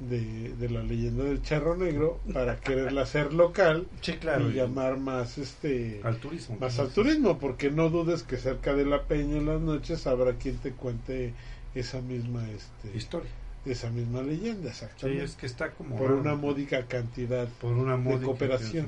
de, 0.00 0.54
de 0.54 0.70
la 0.70 0.82
leyenda 0.82 1.24
del 1.24 1.42
charro 1.42 1.76
negro 1.76 2.20
para 2.32 2.58
quererla 2.58 3.02
hacer 3.02 3.32
local 3.32 3.86
y 4.06 4.52
llamar 4.52 4.98
más 4.98 5.38
este 5.38 6.00
al 6.02 6.16
turismo 6.16 6.56
más 6.58 6.78
al 6.78 6.90
turismo 6.90 7.38
porque 7.38 7.70
no 7.70 7.90
dudes 7.90 8.22
que 8.22 8.36
cerca 8.36 8.74
de 8.74 8.86
la 8.86 9.04
peña 9.04 9.36
en 9.36 9.46
las 9.46 9.60
noches 9.60 10.06
habrá 10.06 10.34
quien 10.34 10.56
te 10.56 10.72
cuente 10.72 11.34
esa 11.74 12.00
misma 12.00 12.48
este 12.50 12.96
historia. 12.96 13.30
esa 13.64 13.90
misma 13.90 14.22
leyenda 14.22 14.70
exactamente. 14.70 15.24
Es 15.24 15.36
que 15.36 15.46
está 15.46 15.70
como 15.72 15.96
por 15.96 16.12
una 16.12 16.34
módica 16.34 16.86
cantidad 16.86 17.48
por 17.60 17.72
una 17.72 17.96
módica 17.96 18.20
de 18.20 18.26
cooperación 18.26 18.86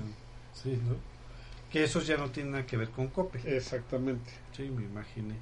sí. 0.55 0.79
¿no? 0.89 1.13
que 1.73 1.85
eso 1.85 2.01
ya 2.01 2.19
no 2.19 2.31
tiene 2.31 2.51
nada 2.51 2.67
que 2.67 2.77
ver 2.77 2.91
con 2.91 3.09
COPE. 3.09 3.57
Exactamente. 3.57 4.31
Sí 4.55 4.65
me 4.65 4.83
imaginé. 4.83 5.37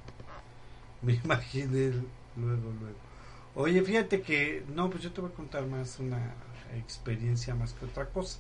Me 1.03 1.15
imaginé 1.15 1.91
luego 2.37 2.73
luego 2.81 3.10
Oye, 3.55 3.83
fíjate 3.83 4.23
que, 4.23 4.65
no, 4.75 4.91
pues 4.91 5.03
yo 5.03 5.13
te 5.13 5.21
voy 5.21 5.31
a 5.31 5.35
contar 5.35 5.67
más 5.67 5.99
una 5.99 6.35
experiencia 6.77 7.55
más 7.55 7.73
que 7.73 7.85
otra 7.85 8.07
cosa. 8.07 8.39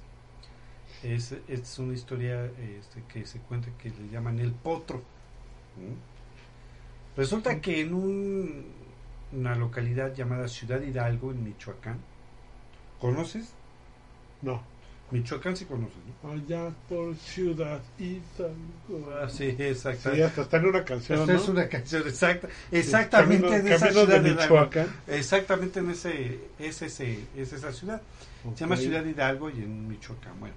Es, 1.02 1.34
es 1.48 1.78
una 1.78 1.94
historia 1.94 2.44
este, 2.44 3.02
que 3.12 3.26
se 3.26 3.40
cuenta 3.40 3.68
que 3.78 3.90
le 3.90 4.08
llaman 4.08 4.38
el 4.38 4.52
potro. 4.52 5.02
Resulta 7.16 7.60
que 7.60 7.80
en 7.80 7.94
un, 7.94 8.64
una 9.32 9.54
localidad 9.54 10.14
llamada 10.14 10.48
Ciudad 10.48 10.80
Hidalgo, 10.80 11.32
en 11.32 11.44
Michoacán, 11.44 11.98
¿conoces? 13.00 13.52
No. 14.42 14.69
Michoacán 15.10 15.56
sí 15.56 15.64
conoces, 15.64 15.96
¿no? 16.22 16.30
Allá 16.30 16.72
por 16.88 17.16
Ciudad 17.16 17.80
Hidalgo. 17.98 19.12
Ah, 19.20 19.28
sí, 19.28 19.56
exacto. 19.58 20.14
Sí, 20.14 20.22
hasta 20.22 20.42
está 20.42 20.56
en 20.58 20.66
una 20.66 20.84
canción, 20.84 21.26
¿no? 21.26 21.32
es 21.32 21.48
una 21.48 21.68
canción, 21.68 22.06
exacta, 22.06 22.48
exactamente 22.70 23.56
en 23.56 23.68
esa 23.68 23.90
ciudad 23.90 24.20
de 24.20 24.34
Michoacán. 24.34 24.86
Exactamente 25.08 25.80
en 25.80 25.90
ese, 25.90 26.40
es, 26.58 26.82
ese, 26.82 27.24
es 27.36 27.52
esa 27.52 27.72
ciudad. 27.72 28.00
Se 28.54 28.60
llama 28.60 28.76
Ciudad 28.76 29.04
Hidalgo 29.04 29.50
y 29.50 29.54
en 29.54 29.88
Michoacán. 29.88 30.38
Bueno, 30.38 30.54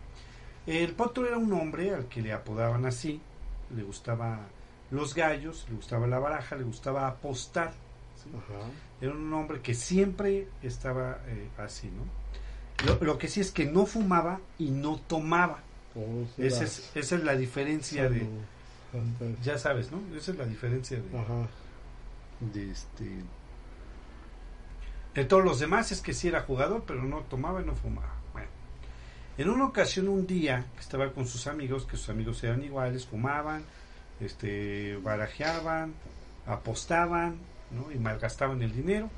el 0.67 0.93
potro 0.93 1.25
era 1.27 1.37
un 1.37 1.51
hombre 1.53 1.93
al 1.93 2.05
que 2.05 2.21
le 2.21 2.31
apodaban 2.31 2.85
así, 2.85 3.19
le 3.75 3.83
gustaba 3.83 4.39
los 4.91 5.15
gallos, 5.15 5.65
le 5.69 5.75
gustaba 5.75 6.05
la 6.07 6.19
baraja, 6.19 6.55
le 6.55 6.63
gustaba 6.63 7.07
apostar. 7.07 7.73
Era 9.01 9.11
un 9.11 9.33
hombre 9.33 9.61
que 9.61 9.73
siempre 9.73 10.47
estaba 10.61 11.19
eh, 11.27 11.49
así, 11.57 11.87
¿no? 11.87 12.22
Lo, 13.01 13.17
que 13.17 13.28
sí 13.28 13.39
es 13.39 13.51
que 13.51 13.65
no 13.65 13.86
fumaba 13.86 14.39
y 14.57 14.69
no 14.69 14.99
tomaba. 15.07 15.59
Oh, 15.95 16.26
esa, 16.38 16.63
es, 16.63 16.91
esa 16.95 17.15
es 17.15 17.24
la 17.24 17.36
diferencia 17.36 18.09
de... 18.09 18.28
Ya 19.43 19.57
sabes, 19.57 19.91
¿no? 19.91 20.01
Esa 20.15 20.32
es 20.32 20.38
la 20.38 20.45
diferencia 20.45 20.97
de... 20.97 21.03
De 22.51 22.71
este... 22.71 23.09
De 25.13 25.26
todos 25.26 25.43
los 25.43 25.59
demás 25.59 25.91
es 25.91 26.01
que 26.01 26.13
sí 26.13 26.28
era 26.28 26.41
jugador, 26.41 26.84
pero 26.86 27.03
no 27.03 27.19
tomaba 27.21 27.61
y 27.61 27.65
no 27.65 27.76
fumaba. 27.76 28.15
Bueno. 28.34 28.49
En 29.38 29.49
una 29.49 29.65
ocasión, 29.65 30.07
un 30.07 30.26
día, 30.26 30.65
que 30.76 30.82
estaba 30.82 31.11
con 31.11 31.28
sus 31.28 31.47
amigos, 31.47 31.86
que 31.86 31.97
sus 31.97 32.09
amigos 32.09 32.43
eran 32.43 32.63
iguales, 32.63 33.05
fumaban, 33.05 33.63
este, 34.19 34.97
barajeaban, 34.97 35.93
apostaban, 36.47 37.38
¿no? 37.71 37.91
Y 37.91 37.99
malgastaban 37.99 38.61
el 38.63 38.74
dinero 38.74 39.09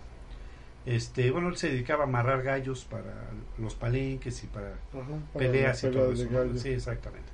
este, 0.86 1.32
bueno, 1.32 1.50
él 1.50 1.58
se 1.58 1.70
dedicaba 1.70 2.04
a 2.04 2.08
amarrar 2.08 2.44
gallos 2.44 2.86
para 2.86 3.14
los 3.58 3.74
palenques 3.74 4.44
y 4.44 4.48
para, 4.48 4.74
peleas 5.34 5.84
y 5.84 5.90
todo 5.90 6.12
eso. 6.12 6.28
Sí, 6.58 6.70
exactamente. 6.70 7.30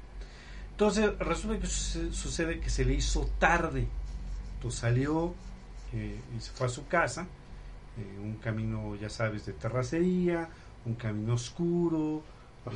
Entonces, 0.72 1.18
resulta 1.20 1.60
que 1.60 1.68
sucede 1.68 2.60
que 2.60 2.70
se 2.70 2.86
le 2.86 2.94
hizo 2.94 3.30
tarde. 3.40 3.88
Entonces 4.56 4.80
salió 4.80 5.34
eh, 5.94 6.20
y 6.36 6.40
se 6.40 6.52
fue 6.52 6.68
a 6.68 6.70
su 6.70 6.88
casa. 6.88 7.28
Eh, 7.98 8.20
un 8.24 8.36
camino, 8.38 8.96
ya 8.96 9.10
sabes, 9.10 9.46
de 9.46 9.54
terracería, 9.54 10.48
un 10.86 10.96
camino 10.96 11.34
oscuro, 11.34 12.24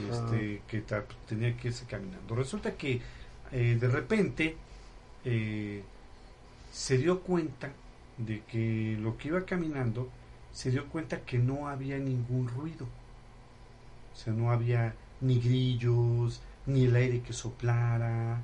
este, 0.09 0.61
que 0.67 0.83
tenía 1.27 1.55
que 1.55 1.69
irse 1.69 1.85
caminando. 1.85 2.35
Resulta 2.35 2.73
que 2.73 3.01
eh, 3.51 3.77
de 3.79 3.87
repente 3.87 4.57
se 6.71 6.97
dio 6.97 7.21
cuenta 7.21 7.71
de 8.17 8.41
que 8.41 8.97
lo 8.99 9.17
que 9.17 9.29
iba 9.29 9.45
caminando 9.45 10.09
se 10.55 10.71
dio 10.71 10.87
cuenta 10.87 11.19
que 11.25 11.37
no 11.37 11.67
había 11.67 11.97
ningún 11.97 12.47
ruido. 12.47 12.87
O 14.13 14.15
sea, 14.15 14.31
no 14.31 14.51
había 14.51 14.95
ni 15.19 15.37
grillos, 15.37 16.41
ni 16.65 16.85
el 16.85 16.95
aire 16.95 17.21
que 17.21 17.33
soplara, 17.33 18.41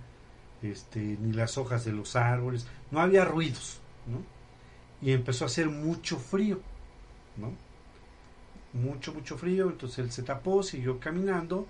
este, 0.62 1.00
ni 1.00 1.32
las 1.32 1.58
hojas 1.58 1.86
de 1.86 1.94
los 1.94 2.18
árboles, 2.18 2.68
no 2.92 3.00
había 3.00 3.24
ruidos, 3.24 3.80
¿no? 4.08 4.22
Y 5.02 5.14
empezó 5.14 5.46
a 5.46 5.48
hacer 5.48 5.70
mucho 5.70 6.18
frío, 6.18 6.60
¿no? 7.38 7.54
Mucho, 8.74 9.14
mucho 9.14 9.38
frío, 9.38 9.70
entonces 9.70 10.00
él 10.00 10.12
se 10.12 10.24
tapó, 10.24 10.64
siguió 10.64 11.00
caminando, 11.00 11.66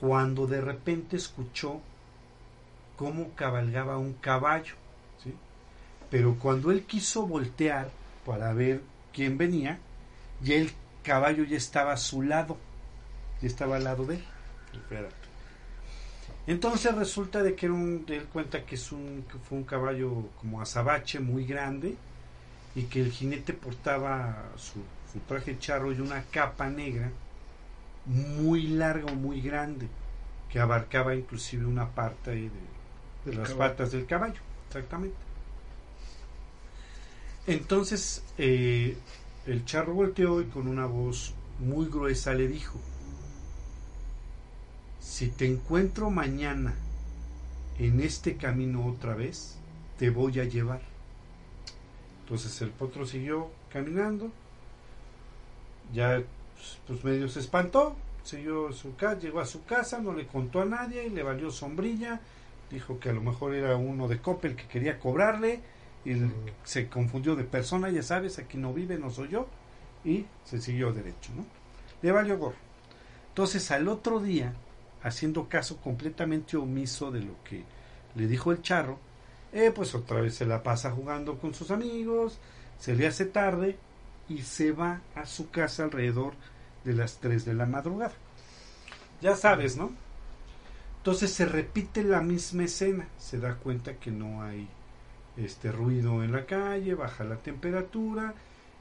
cuando 0.00 0.46
de 0.46 0.60
repente 0.60 1.16
escuchó 1.16 1.80
cómo 2.96 3.32
cabalgaba 3.34 3.98
un 3.98 4.12
caballo, 4.12 4.74
¿sí? 5.24 5.34
Pero 6.08 6.36
cuando 6.38 6.70
él 6.70 6.84
quiso 6.84 7.26
voltear 7.26 7.90
para 8.24 8.52
ver 8.52 8.91
quién 9.12 9.38
venía, 9.38 9.78
y 10.44 10.52
el 10.52 10.72
caballo 11.02 11.44
ya 11.44 11.56
estaba 11.56 11.92
a 11.92 11.96
su 11.96 12.22
lado, 12.22 12.58
ya 13.40 13.48
estaba 13.48 13.76
al 13.76 13.84
lado 13.84 14.04
de 14.06 14.16
él. 14.16 14.24
Entonces 16.46 16.94
resulta 16.94 17.42
de 17.42 17.54
que 17.54 17.66
era 17.66 17.74
un, 17.74 18.04
él 18.08 18.24
cuenta 18.32 18.64
que 18.64 18.74
es 18.74 18.90
un, 18.90 19.24
que 19.30 19.38
fue 19.38 19.58
un 19.58 19.64
caballo 19.64 20.28
como 20.40 20.60
azabache 20.60 21.20
muy 21.20 21.46
grande 21.46 21.96
y 22.74 22.84
que 22.84 23.00
el 23.00 23.12
jinete 23.12 23.52
portaba 23.52 24.44
su, 24.56 24.82
su 25.12 25.20
traje 25.20 25.58
charro 25.58 25.92
y 25.92 26.00
una 26.00 26.24
capa 26.24 26.68
negra 26.68 27.10
muy 28.06 28.66
larga 28.66 29.12
o 29.12 29.14
muy 29.14 29.40
grande 29.40 29.86
que 30.50 30.58
abarcaba 30.58 31.14
inclusive 31.14 31.64
una 31.64 31.88
parte 31.88 32.32
de, 32.32 32.50
de 33.24 33.34
las 33.34 33.52
patas 33.52 33.92
del 33.92 34.06
caballo, 34.06 34.40
exactamente. 34.68 35.16
Entonces, 37.46 38.22
eh, 38.38 38.96
el 39.46 39.64
charro 39.64 39.94
volteó 39.94 40.40
y 40.40 40.46
con 40.46 40.68
una 40.68 40.86
voz 40.86 41.34
muy 41.58 41.86
gruesa 41.86 42.34
le 42.34 42.46
dijo, 42.46 42.78
si 45.00 45.28
te 45.28 45.46
encuentro 45.46 46.10
mañana 46.10 46.74
en 47.78 48.00
este 48.00 48.36
camino 48.36 48.86
otra 48.86 49.14
vez, 49.14 49.58
te 49.98 50.10
voy 50.10 50.38
a 50.38 50.44
llevar. 50.44 50.80
Entonces 52.20 52.62
el 52.62 52.70
potro 52.70 53.04
siguió 53.04 53.50
caminando, 53.72 54.30
ya 55.92 56.22
pues, 56.54 56.78
pues 56.86 57.04
medio 57.04 57.28
se 57.28 57.40
espantó, 57.40 57.96
siguió 58.22 58.72
su 58.72 58.94
casa, 58.94 59.20
llegó 59.20 59.40
a 59.40 59.46
su 59.46 59.64
casa, 59.64 59.98
no 59.98 60.12
le 60.12 60.26
contó 60.26 60.60
a 60.60 60.64
nadie, 60.64 61.10
le 61.10 61.22
valió 61.22 61.50
sombrilla, 61.50 62.20
dijo 62.70 63.00
que 63.00 63.10
a 63.10 63.12
lo 63.12 63.20
mejor 63.20 63.54
era 63.54 63.76
uno 63.76 64.06
de 64.06 64.20
Coppel 64.20 64.54
que 64.54 64.66
quería 64.66 64.98
cobrarle, 65.00 65.60
y 66.04 66.14
se 66.64 66.88
confundió 66.88 67.36
de 67.36 67.44
persona, 67.44 67.90
ya 67.90 68.02
sabes, 68.02 68.38
aquí 68.38 68.58
no 68.58 68.72
vive, 68.72 68.98
no 68.98 69.10
soy 69.10 69.28
yo, 69.28 69.46
y 70.04 70.26
se 70.44 70.60
siguió 70.60 70.92
derecho, 70.92 71.32
¿no? 71.36 71.44
Le 72.02 72.10
valió 72.10 72.38
gorro. 72.38 72.56
Entonces 73.28 73.70
al 73.70 73.88
otro 73.88 74.20
día, 74.20 74.52
haciendo 75.02 75.48
caso 75.48 75.76
completamente 75.78 76.56
omiso 76.56 77.10
de 77.10 77.20
lo 77.20 77.42
que 77.44 77.64
le 78.14 78.26
dijo 78.26 78.52
el 78.52 78.62
charro, 78.62 78.98
eh, 79.52 79.70
pues 79.74 79.94
otra 79.94 80.20
vez 80.20 80.34
se 80.34 80.46
la 80.46 80.62
pasa 80.62 80.90
jugando 80.90 81.38
con 81.38 81.54
sus 81.54 81.70
amigos, 81.70 82.38
se 82.78 82.94
le 82.94 83.06
hace 83.06 83.26
tarde 83.26 83.78
y 84.28 84.42
se 84.42 84.72
va 84.72 85.00
a 85.14 85.26
su 85.26 85.50
casa 85.50 85.84
alrededor 85.84 86.34
de 86.84 86.94
las 86.94 87.18
3 87.18 87.44
de 87.44 87.54
la 87.54 87.66
madrugada. 87.66 88.12
Ya 89.20 89.36
sabes, 89.36 89.76
¿no? 89.76 89.92
Entonces 90.98 91.32
se 91.32 91.44
repite 91.46 92.02
la 92.02 92.20
misma 92.20 92.64
escena, 92.64 93.08
se 93.18 93.38
da 93.38 93.56
cuenta 93.56 93.94
que 93.94 94.10
no 94.10 94.42
hay 94.42 94.68
este 95.36 95.72
ruido 95.72 96.22
en 96.22 96.32
la 96.32 96.46
calle, 96.46 96.94
baja 96.94 97.24
la 97.24 97.36
temperatura 97.36 98.34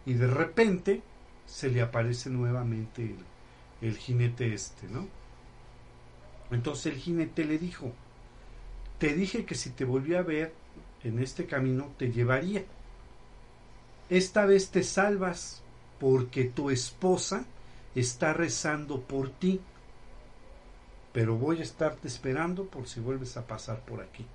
y 0.05 0.13
de 0.13 0.27
repente 0.27 1.01
se 1.45 1.69
le 1.69 1.81
aparece 1.81 2.29
nuevamente 2.29 3.15
el, 3.81 3.97
jinete 3.97 4.53
este, 4.53 4.87
¿no? 4.87 5.07
Entonces 6.51 6.93
el 6.93 6.99
jinete 6.99 7.45
le 7.45 7.57
dijo, 7.57 7.93
te 8.97 9.13
dije 9.13 9.45
que 9.45 9.55
si 9.55 9.69
te 9.69 9.85
volvía 9.85 10.19
a 10.19 10.23
ver 10.23 10.53
en 11.03 11.19
este 11.19 11.45
camino 11.45 11.91
te 11.97 12.11
llevaría. 12.11 12.63
Esta 14.09 14.45
vez 14.45 14.69
te 14.69 14.83
salvas 14.83 15.61
porque 15.99 16.43
tu 16.43 16.69
esposa 16.69 17.45
está 17.95 18.33
rezando 18.33 19.01
por 19.01 19.29
ti. 19.29 19.61
Pero 21.13 21.35
voy 21.35 21.59
a 21.59 21.63
estarte 21.63 22.07
esperando 22.07 22.65
por 22.65 22.87
si 22.87 22.99
vuelves 22.99 23.37
a 23.37 23.47
pasar 23.47 23.79
por 23.81 24.01
aquí. 24.01 24.25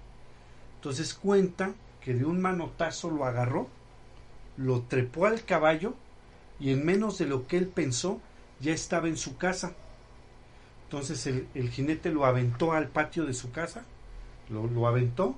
Entonces 0.77 1.14
cuenta 1.14 1.75
que 2.07 2.15
de 2.15 2.25
un 2.25 2.41
manotazo 2.41 3.11
lo 3.11 3.25
agarró, 3.25 3.67
lo 4.57 4.83
trepó 4.83 5.27
al 5.27 5.45
caballo 5.45 5.95
y 6.61 6.71
en 6.71 6.87
menos 6.87 7.19
de 7.19 7.27
lo 7.27 7.49
que 7.49 7.57
él 7.59 7.67
pensó 7.67 8.21
ya 8.61 8.73
estaba 8.73 9.09
en 9.09 9.17
su 9.17 9.37
casa. 9.37 9.75
Entonces 10.85 11.27
el, 11.27 11.69
jinete 11.69 12.13
lo 12.13 12.25
aventó 12.25 12.75
al 12.75 12.87
patio 12.87 13.25
de 13.25 13.35
su 13.35 13.51
casa, 13.51 13.85
lo, 14.49 14.87
aventó 14.87 15.35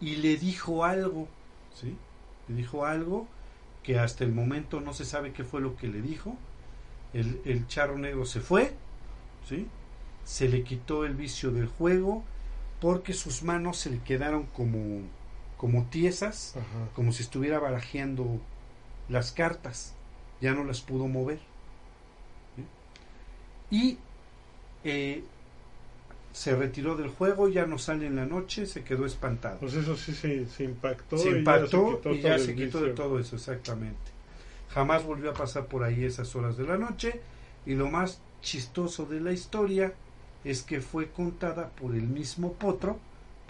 y 0.00 0.16
le 0.16 0.36
dijo 0.38 0.84
algo, 0.84 1.28
¿sí? 1.72 1.96
Le 2.48 2.56
dijo 2.56 2.84
algo 2.84 3.28
que 3.84 4.00
hasta 4.00 4.24
el 4.24 4.32
momento 4.32 4.80
no 4.80 4.94
se 4.94 5.04
sabe 5.04 5.32
qué 5.32 5.44
fue 5.44 5.60
lo 5.60 5.76
que 5.76 5.86
le 5.86 6.02
dijo. 6.02 6.36
El, 7.14 7.40
el 7.44 7.68
charro 7.68 7.96
negro 7.96 8.26
se 8.26 8.40
fue, 8.40 8.74
¿sí? 9.48 9.68
Se 10.24 10.48
le 10.48 10.64
quitó 10.64 11.04
el 11.04 11.14
vicio 11.14 11.52
del 11.52 11.68
juego 11.68 12.24
porque 12.80 13.12
sus 13.12 13.44
manos 13.44 13.76
se 13.76 13.90
le 13.90 14.00
quedaron 14.00 14.46
como, 14.46 15.02
como 15.62 15.84
tiesas, 15.84 16.56
como 16.92 17.12
si 17.12 17.22
estuviera 17.22 17.60
barajeando 17.60 18.40
las 19.08 19.30
cartas. 19.30 19.94
Ya 20.40 20.54
no 20.54 20.64
las 20.64 20.80
pudo 20.80 21.06
mover. 21.06 21.38
Y 23.70 23.96
eh, 24.82 25.22
se 26.32 26.56
retiró 26.56 26.96
del 26.96 27.10
juego, 27.10 27.48
ya 27.48 27.64
no 27.64 27.78
sale 27.78 28.08
en 28.08 28.16
la 28.16 28.26
noche, 28.26 28.66
se 28.66 28.82
quedó 28.82 29.06
espantado. 29.06 29.60
Pues 29.60 29.74
eso 29.74 29.96
sí 29.96 30.14
se, 30.14 30.64
impactó. 30.64 31.16
Se 31.16 31.28
impactó 31.30 32.00
y 32.06 32.20
ya 32.20 32.40
se 32.40 32.56
quitó, 32.56 32.80
de 32.80 32.90
todo 32.90 33.20
eso, 33.20 33.36
exactamente. 33.36 34.10
Jamás 34.70 35.04
volvió 35.04 35.30
a 35.30 35.34
pasar 35.34 35.66
por 35.66 35.84
ahí 35.84 36.04
esas 36.04 36.34
horas 36.34 36.56
de 36.56 36.64
la 36.64 36.76
noche 36.76 37.20
y 37.66 37.76
lo 37.76 37.88
más 37.88 38.20
chistoso 38.40 39.06
de 39.06 39.20
la 39.20 39.30
historia 39.30 39.94
es 40.42 40.64
que 40.64 40.80
fue 40.80 41.12
contada 41.12 41.68
por 41.68 41.94
el 41.94 42.08
mismo 42.08 42.54
potro 42.54 42.98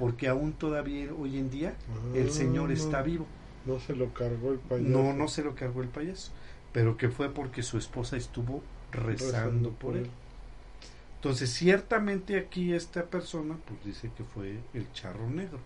porque 0.03 0.27
aún 0.27 0.53
todavía 0.53 1.15
hoy 1.17 1.39
en 1.39 1.49
día 1.49 1.75
el 2.13 2.27
ah, 2.27 2.33
señor 2.33 2.73
está 2.73 3.03
vivo. 3.03 3.25
No 3.65 3.79
se 3.79 3.95
lo 3.95 4.13
cargó 4.13 4.51
el 4.51 4.59
payaso. 4.59 4.91
No, 4.91 5.13
no 5.13 5.29
se 5.29 5.45
lo 5.45 5.55
cargó 5.55 5.81
el 5.81 5.91
payaso, 5.91 6.33
pero 6.73 6.97
que 6.97 7.09
fue 7.09 7.33
porque 7.33 7.63
su 7.63 7.79
esposa 7.79 8.17
estuvo 8.17 8.65
rezando, 8.91 9.71
por 9.71 9.97
él. 9.97 10.11
Entonces, 11.15 11.51
ciertamente 11.51 12.37
aquí 12.37 12.75
esta 12.75 13.05
persona 13.05 13.57
pues 13.65 13.85
dice 13.85 14.11
que 14.17 14.25
fue 14.25 14.59
el 14.75 14.93
charro 14.93 15.31
negro. 15.31 15.61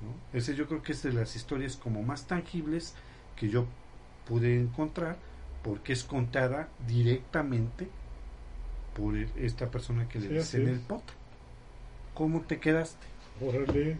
¿no? 0.00 0.38
Ese 0.38 0.54
yo 0.54 0.66
creo 0.66 0.82
que 0.82 0.92
es 0.92 1.02
de 1.02 1.12
las 1.12 1.36
historias 1.36 1.76
como 1.76 2.02
más 2.02 2.26
tangibles 2.26 2.94
que 3.36 3.50
yo 3.50 3.66
pude 4.26 4.58
encontrar 4.58 5.18
porque 5.62 5.92
es 5.92 6.04
contada 6.04 6.70
directamente 6.88 7.86
por 8.96 9.14
esta 9.14 9.70
persona 9.70 10.08
que 10.08 10.20
le 10.20 10.28
dice 10.28 10.62
en 10.62 10.68
el 10.68 10.80
potro. 10.80 11.14
¿Cómo 12.14 12.40
te 12.40 12.60
quedaste? 12.60 13.14
Órale. 13.40 13.96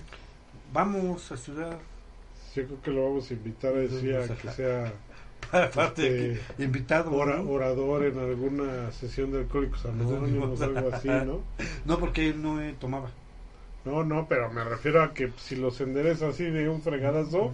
Vamos 0.73 1.31
a 1.33 1.37
Ciudad. 1.37 1.79
Yo 2.55 2.65
creo 2.65 2.83
que 2.83 2.91
lo 2.91 3.05
vamos 3.05 3.31
a 3.31 3.35
invitar 3.35 3.75
a 3.75 3.79
decir 3.79 4.17
a 4.17 4.27
que 4.29 4.51
sea 4.51 4.93
Aparte 5.53 6.33
este, 6.33 6.65
invitado. 6.65 7.13
Orador 7.13 8.05
en 8.05 8.19
alguna 8.19 8.91
sesión 8.93 9.31
de 9.31 9.41
Alcohólicos 9.41 9.85
Anónimos 9.87 10.61
algo 10.61 10.91
así, 10.93 11.09
¿no? 11.09 11.43
No, 11.85 11.99
porque 11.99 12.29
él 12.29 12.43
no 12.43 12.61
tomaba. 12.75 13.11
No, 13.85 14.03
no, 14.05 14.27
pero 14.29 14.51
me 14.51 14.65
refiero 14.65 15.03
a 15.03 15.15
que 15.15 15.33
si 15.39 15.57
los 15.57 15.81
endereza 15.81 16.29
así 16.29 16.45
de 16.45 16.69
un 16.69 16.83
fregadazo. 16.83 17.53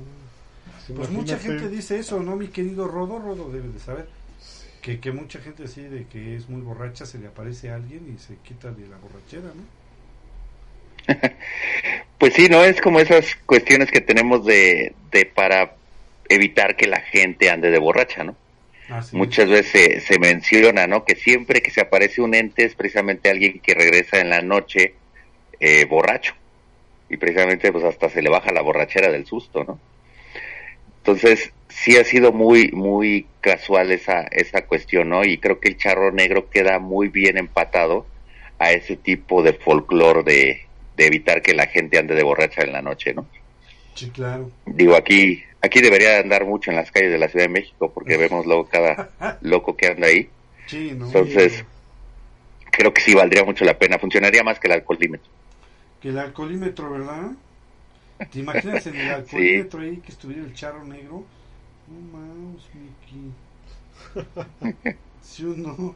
Pues 0.94 1.10
mucha 1.10 1.38
gente 1.38 1.68
dice 1.68 1.98
eso, 1.98 2.22
¿no? 2.22 2.36
Mi 2.36 2.48
querido 2.48 2.88
Rodo, 2.88 3.18
Rodo 3.18 3.50
debe 3.50 3.68
de 3.68 3.78
saber. 3.78 4.08
Que, 4.80 4.98
que 4.98 5.12
mucha 5.12 5.38
gente 5.40 5.64
así 5.64 5.82
de 5.82 6.06
que 6.06 6.34
es 6.34 6.48
muy 6.48 6.60
borracha 6.60 7.06
se 7.06 7.18
le 7.18 7.28
aparece 7.28 7.70
a 7.70 7.76
alguien 7.76 8.12
y 8.12 8.18
se 8.18 8.36
quita 8.36 8.72
de 8.72 8.88
la 8.88 8.96
borrachera, 8.96 9.48
¿no? 9.54 9.81
pues 12.18 12.34
sí, 12.34 12.48
¿no? 12.48 12.64
Es 12.64 12.80
como 12.80 13.00
esas 13.00 13.36
cuestiones 13.46 13.90
que 13.90 14.00
tenemos 14.00 14.44
de, 14.44 14.94
de 15.10 15.26
para 15.26 15.74
evitar 16.28 16.76
que 16.76 16.86
la 16.86 17.00
gente 17.00 17.50
ande 17.50 17.70
de 17.70 17.78
borracha, 17.78 18.24
¿no? 18.24 18.36
Muchas 19.12 19.48
veces 19.48 20.04
se, 20.04 20.18
menciona, 20.18 20.86
¿no? 20.86 21.04
Que 21.04 21.14
siempre 21.14 21.62
que 21.62 21.70
se 21.70 21.80
aparece 21.80 22.20
un 22.20 22.34
ente 22.34 22.64
es 22.64 22.74
precisamente 22.74 23.30
alguien 23.30 23.58
que 23.60 23.74
regresa 23.74 24.20
en 24.20 24.28
la 24.28 24.42
noche 24.42 24.94
eh, 25.60 25.86
borracho. 25.86 26.34
Y 27.08 27.16
precisamente 27.16 27.72
pues 27.72 27.84
hasta 27.84 28.10
se 28.10 28.20
le 28.20 28.28
baja 28.28 28.52
la 28.52 28.60
borrachera 28.60 29.10
del 29.10 29.24
susto, 29.24 29.64
¿no? 29.64 29.78
Entonces, 30.98 31.52
sí 31.68 31.96
ha 31.96 32.04
sido 32.04 32.32
muy, 32.32 32.70
muy 32.72 33.26
casual 33.40 33.90
esa, 33.92 34.22
esa 34.30 34.66
cuestión, 34.66 35.08
¿no? 35.08 35.24
Y 35.24 35.38
creo 35.38 35.58
que 35.58 35.68
el 35.68 35.76
charro 35.76 36.12
negro 36.12 36.48
queda 36.50 36.78
muy 36.78 37.08
bien 37.08 37.38
empatado 37.38 38.06
a 38.58 38.72
ese 38.72 38.96
tipo 38.96 39.42
de 39.42 39.54
folclore 39.54 40.22
de, 40.22 40.60
de 40.96 41.06
evitar 41.06 41.42
que 41.42 41.54
la 41.54 41.66
gente 41.66 41.98
ande 41.98 42.14
de 42.14 42.22
borracha 42.22 42.62
en 42.62 42.72
la 42.72 42.82
noche, 42.82 43.14
¿no? 43.14 43.26
Sí, 43.94 44.10
claro. 44.10 44.50
Digo, 44.66 44.94
aquí 44.94 45.42
aquí 45.62 45.80
debería 45.80 46.18
andar 46.18 46.44
mucho 46.44 46.70
en 46.70 46.76
las 46.76 46.90
calles 46.90 47.12
de 47.12 47.18
la 47.18 47.28
Ciudad 47.28 47.46
de 47.46 47.52
México 47.52 47.90
porque 47.92 48.16
vemos 48.18 48.44
luego 48.44 48.66
cada 48.66 49.10
loco 49.40 49.76
que 49.76 49.86
anda 49.86 50.08
ahí. 50.08 50.28
Sí, 50.66 50.92
no, 50.96 51.06
Entonces, 51.06 51.64
creo 52.70 52.92
que 52.92 53.00
sí 53.00 53.14
valdría 53.14 53.44
mucho 53.44 53.64
la 53.64 53.78
pena. 53.78 53.98
Funcionaría 53.98 54.42
más 54.42 54.58
que 54.58 54.68
el 54.68 54.74
alcoholímetro. 54.74 55.30
Que 56.00 56.08
el 56.08 56.18
alcoholímetro, 56.18 56.90
¿verdad? 56.90 57.30
¿Te 58.30 58.40
imaginas 58.40 58.86
en 58.86 58.96
el 58.96 59.10
alcoholímetro 59.14 59.80
ahí 59.80 59.96
que 59.98 60.12
estuviera 60.12 60.42
el 60.42 60.54
charro 60.54 60.84
negro? 60.84 61.24
No 61.88 62.18
mames, 62.18 62.62
Mickey. 62.74 63.32
¿Sí 65.22 65.44
o 65.44 65.48
no? 65.48 65.94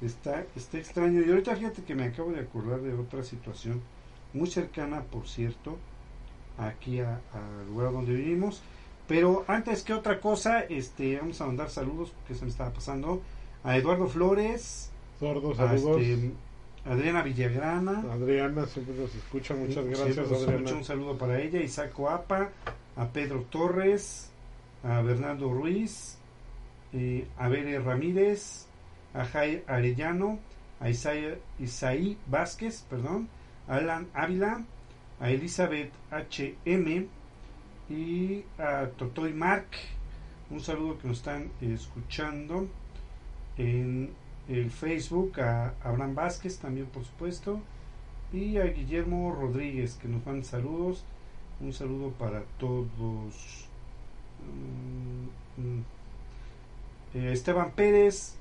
Está, 0.00 0.44
está 0.54 0.78
extraño. 0.78 1.22
Y 1.22 1.30
ahorita 1.30 1.56
fíjate 1.56 1.82
que 1.82 1.94
me 1.94 2.04
acabo 2.04 2.32
de 2.32 2.40
acordar 2.40 2.80
de 2.80 2.94
otra 2.94 3.22
situación, 3.22 3.80
muy 4.32 4.50
cercana, 4.50 5.02
por 5.02 5.26
cierto, 5.28 5.78
aquí 6.58 7.00
al 7.00 7.66
lugar 7.68 7.92
donde 7.92 8.14
vivimos. 8.14 8.62
Pero 9.06 9.44
antes 9.48 9.82
que 9.82 9.92
otra 9.92 10.20
cosa, 10.20 10.60
este, 10.60 11.18
vamos 11.18 11.40
a 11.40 11.46
mandar 11.46 11.70
saludos, 11.70 12.10
porque 12.10 12.34
se 12.34 12.44
me 12.44 12.50
estaba 12.50 12.70
pasando, 12.72 13.22
a 13.62 13.76
Eduardo 13.76 14.06
Flores, 14.06 14.90
a 15.58 15.74
este, 15.74 16.32
Adriana 16.86 17.22
Villagrana. 17.22 18.04
Adriana 18.12 18.66
siempre 18.66 18.94
nos 18.94 19.14
escucha, 19.14 19.54
muchas 19.54 19.84
gracias 19.86 20.18
Adriana. 20.18 20.72
Un 20.72 20.84
saludo 20.84 21.16
para 21.16 21.40
ella, 21.40 21.60
Isaac 21.60 21.92
Coapa, 21.92 22.50
a 22.96 23.06
Pedro 23.08 23.42
Torres, 23.50 24.30
a 24.82 25.00
Bernardo 25.00 25.52
Ruiz, 25.52 26.18
eh, 26.92 27.26
a 27.38 27.48
Bere 27.48 27.78
Ramírez, 27.78 28.66
a 29.14 29.24
Jai 29.24 29.62
Arellano, 29.66 30.38
a 30.80 30.90
Isaí 30.90 32.18
Vázquez, 32.26 32.84
perdón, 32.90 33.28
a 33.68 33.76
Alan 33.76 34.08
Ávila, 34.12 34.64
a 35.20 35.30
Elizabeth 35.30 35.92
HM 36.10 37.06
y 37.88 38.44
a 38.58 38.86
Totoy 38.96 39.32
Mark. 39.32 39.68
Un 40.50 40.60
saludo 40.60 40.98
que 40.98 41.08
nos 41.08 41.18
están 41.18 41.50
escuchando 41.60 42.68
en 43.56 44.10
el 44.48 44.70
Facebook, 44.70 45.40
a 45.40 45.74
Abraham 45.82 46.14
Vázquez 46.14 46.58
también 46.58 46.86
por 46.86 47.04
supuesto 47.04 47.60
y 48.32 48.58
a 48.58 48.64
Guillermo 48.64 49.32
Rodríguez 49.32 49.94
que 49.94 50.08
nos 50.08 50.24
mandan 50.26 50.44
saludos. 50.44 51.04
Un 51.60 51.72
saludo 51.72 52.10
para 52.10 52.42
todos. 52.58 53.68
Mm, 54.42 55.62
mm. 55.62 55.84
Eh, 57.14 57.32
Esteban 57.32 57.70
Pérez 57.72 58.36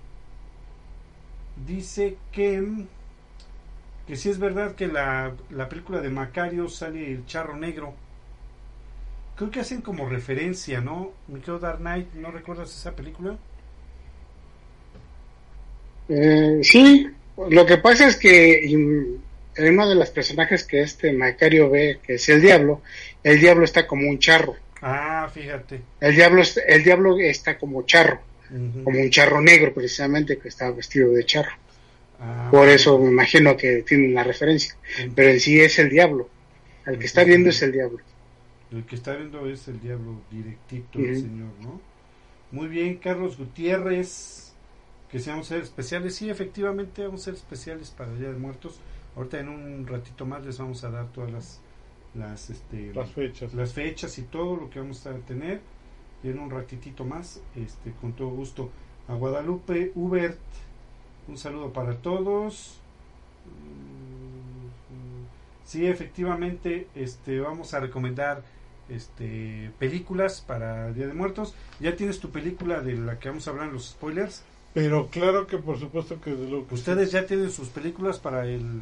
dice 1.55 2.17
que 2.31 2.85
que 4.07 4.15
si 4.17 4.29
es 4.29 4.39
verdad 4.39 4.75
que 4.75 4.87
la, 4.87 5.35
la 5.49 5.69
película 5.69 6.01
de 6.01 6.09
Macario 6.09 6.67
sale 6.69 7.11
el 7.11 7.25
charro 7.25 7.55
negro. 7.57 7.95
Creo 9.35 9.51
que 9.51 9.59
hacen 9.61 9.81
como 9.81 10.09
referencia, 10.09 10.81
¿no? 10.81 11.13
Me 11.27 11.41
quedo 11.41 11.59
Dark 11.59 11.79
Knight, 11.79 12.13
¿no 12.13 12.31
recuerdas 12.31 12.75
esa 12.75 12.95
película? 12.95 13.37
Eh, 16.09 16.59
sí, 16.63 17.07
Lo 17.49 17.65
que 17.65 17.77
pasa 17.77 18.07
es 18.07 18.17
que 18.17 18.65
en 18.65 19.23
uno 19.57 19.87
de 19.89 19.95
los 19.95 20.09
personajes 20.11 20.63
que 20.65 20.81
este 20.81 21.13
Macario 21.13 21.69
ve, 21.69 21.99
que 22.03 22.15
es 22.15 22.29
el 22.29 22.41
diablo, 22.41 22.81
el 23.23 23.39
diablo 23.39 23.63
está 23.65 23.87
como 23.87 24.09
un 24.09 24.19
charro. 24.19 24.55
Ah, 24.81 25.29
fíjate. 25.33 25.81
El 25.99 26.15
diablo, 26.15 26.43
el 26.67 26.83
diablo 26.83 27.17
está 27.19 27.57
como 27.57 27.83
charro, 27.83 28.21
como 28.83 28.99
un 28.99 29.09
charro 29.09 29.41
negro 29.41 29.73
precisamente 29.73 30.37
que 30.37 30.47
está 30.47 30.71
vestido 30.71 31.11
de 31.11 31.25
charro. 31.25 31.53
Ah, 32.19 32.49
Por 32.51 32.69
eso 32.69 32.97
me 32.99 33.09
imagino 33.09 33.57
que 33.57 33.83
tienen 33.83 34.13
la 34.13 34.23
referencia. 34.23 34.75
Pero 35.15 35.29
en 35.29 35.39
sí 35.39 35.59
es 35.59 35.79
el 35.79 35.89
diablo. 35.89 36.29
El 36.85 36.99
que 36.99 37.05
está 37.05 37.23
viendo 37.23 37.49
es 37.49 37.61
el 37.61 37.71
diablo. 37.71 37.99
El 38.71 38.85
que 38.85 38.95
está 38.95 39.15
viendo 39.15 39.47
es 39.47 39.67
el 39.67 39.79
diablo 39.79 40.21
directito 40.31 40.99
el 40.99 41.15
Señor, 41.15 41.51
¿no? 41.61 41.81
Muy 42.51 42.67
bien, 42.67 42.97
Carlos 42.97 43.37
Gutiérrez, 43.37 44.53
que 45.09 45.19
si 45.19 45.29
vamos 45.29 45.47
a 45.47 45.55
ser 45.55 45.63
especiales. 45.63 46.15
Sí, 46.15 46.29
efectivamente 46.29 47.03
vamos 47.03 47.21
a 47.21 47.25
ser 47.25 47.33
especiales 47.33 47.89
para 47.89 48.11
el 48.11 48.19
Día 48.19 48.31
de 48.31 48.37
Muertos. 48.37 48.79
Ahorita 49.15 49.39
en 49.39 49.49
un 49.49 49.87
ratito 49.87 50.25
más 50.25 50.45
les 50.45 50.57
vamos 50.57 50.83
a 50.83 50.89
dar 50.89 51.11
todas 51.11 51.31
las 51.31 51.61
las, 52.13 52.51
este, 52.51 52.93
las 52.93 53.11
fechas 53.11 53.53
las 53.55 53.73
fechas 53.73 54.17
y 54.19 54.23
todo 54.23 54.55
lo 54.55 54.69
que 54.69 54.79
vamos 54.79 55.05
a 55.07 55.13
tener 55.19 55.61
y 56.23 56.29
en 56.29 56.39
un 56.39 56.49
ratitito 56.49 57.05
más 57.05 57.41
este 57.55 57.91
con 58.01 58.13
todo 58.13 58.29
gusto. 58.29 58.71
A 59.07 59.15
Guadalupe 59.15 59.91
Hubert 59.95 60.39
un 61.27 61.37
saludo 61.37 61.71
para 61.71 61.97
todos. 61.97 62.79
Sí 65.65 65.85
efectivamente 65.85 66.87
este 66.95 67.39
vamos 67.39 67.73
a 67.73 67.79
recomendar 67.79 68.43
este 68.89 69.71
películas 69.79 70.41
para 70.41 70.91
Día 70.91 71.07
de 71.07 71.13
Muertos. 71.13 71.55
Ya 71.79 71.95
tienes 71.95 72.19
tu 72.19 72.29
película 72.29 72.81
de 72.81 72.93
la 72.93 73.19
que 73.19 73.29
vamos 73.29 73.47
a 73.47 73.51
hablar 73.51 73.67
en 73.67 73.73
los 73.73 73.89
spoilers 73.89 74.43
pero 74.73 75.07
claro 75.07 75.45
que 75.45 75.59
por 75.59 75.79
supuesto 75.79 76.19
que 76.19 76.31
de 76.31 76.49
lo 76.49 76.65
ustedes 76.71 77.11
ya 77.11 77.27
tienen 77.27 77.51
sus 77.51 77.69
películas 77.69 78.17
para 78.17 78.47
el 78.47 78.81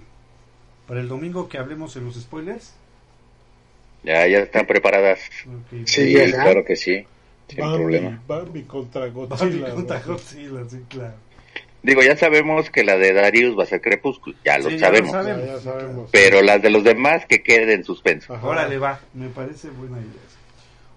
para 0.88 1.02
el 1.02 1.10
domingo 1.10 1.50
que 1.50 1.58
hablemos 1.58 1.98
en 1.98 2.06
los 2.06 2.16
spoilers 2.16 2.74
ya, 4.04 4.26
ya 4.28 4.40
están 4.40 4.66
preparadas. 4.66 5.20
Sí, 5.86 6.16
claro 6.32 6.66
que 6.66 6.76
sí. 6.76 7.06
Sin 7.56 7.64
problema. 7.64 8.22
Bambi 8.28 8.64
contra 8.64 9.08
Godzilla. 9.08 9.74
contra 9.74 10.00
Godzilla, 10.00 10.70
sí, 10.70 10.86
claro. 10.88 11.14
Digo, 11.84 12.04
ya 12.04 12.16
sabemos 12.16 12.70
que 12.70 12.84
la 12.84 12.98
de 12.98 13.12
Darius 13.12 13.58
va 13.58 13.64
a 13.64 13.66
ser 13.66 13.82
Crepúsculo, 13.82 14.36
ya 14.46 14.60
lo, 14.60 14.70
sabemos. 14.78 15.12
Ya 15.12 15.60
sabemos. 15.60 16.10
Pero 16.12 16.42
las 16.42 16.62
de 16.62 16.70
los 16.70 16.84
demás 16.84 17.26
que 17.26 17.42
queden 17.42 17.70
en 17.70 17.84
suspenso. 17.84 18.38
Órale, 18.42 18.78
va, 18.78 19.00
me 19.14 19.30
parece 19.30 19.70
buena 19.70 19.98
idea. 19.98 20.22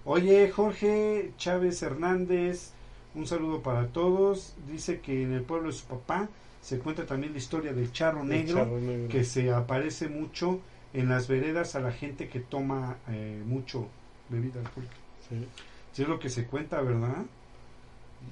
Oye, 0.05 0.51
Jorge 0.51 1.31
Chávez 1.37 1.81
Hernández, 1.81 2.71
un 3.15 3.25
saludo 3.25 3.61
para 3.61 3.87
todos. 3.87 4.53
Dice 4.71 4.99
que 4.99 5.23
en 5.23 5.33
el 5.33 5.41
pueblo 5.41 5.69
de 5.69 5.73
su 5.73 5.85
papá 5.85 6.29
se 6.61 6.77
cuenta 6.77 7.05
también 7.05 7.33
la 7.33 7.39
historia 7.39 7.73
del 7.73 7.91
charro 7.91 8.23
negro, 8.23 8.69
que 9.09 9.23
se 9.23 9.51
aparece 9.51 10.07
mucho 10.07 10.59
en 10.93 11.09
las 11.09 11.27
veredas 11.27 11.75
a 11.75 11.79
la 11.79 11.91
gente 11.91 12.27
que 12.27 12.39
toma 12.39 12.97
eh, 13.09 13.41
mucho 13.45 13.87
bebida 14.29 14.59
alcohólica. 14.59 14.95
Sí. 15.27 15.47
Es 16.03 16.07
lo 16.07 16.19
que 16.19 16.29
se 16.29 16.45
cuenta, 16.45 16.81
¿verdad? 16.81 17.25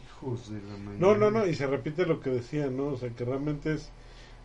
Hijos 0.05 0.51
de 0.51 0.61
la 0.61 0.77
mañana. 0.77 0.97
No, 0.99 1.15
no, 1.15 1.31
no, 1.31 1.47
y 1.47 1.55
se 1.55 1.67
repite 1.67 2.05
lo 2.05 2.19
que 2.19 2.29
decía, 2.29 2.67
¿no? 2.67 2.87
O 2.87 2.97
sea, 2.97 3.09
que 3.09 3.25
realmente 3.25 3.73
es 3.73 3.91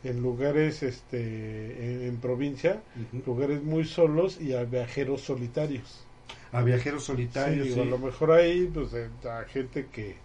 en 0.04 0.22
lugares, 0.22 0.82
este, 0.82 2.06
en, 2.06 2.16
provincia, 2.18 2.82
lugares 3.26 3.62
muy 3.62 3.84
solos 3.84 4.40
y 4.40 4.54
a 4.54 4.64
viajeros 4.64 5.22
solitarios. 5.22 6.04
A 6.52 6.62
viajeros 6.62 7.04
solitarios. 7.04 7.68
Sí, 7.68 7.80
a 7.80 7.84
lo 7.84 7.98
mejor 7.98 8.32
hay, 8.32 8.66
pues, 8.66 8.94
eh, 8.94 9.08
a 9.28 9.44
gente 9.44 9.86
que, 9.92 10.16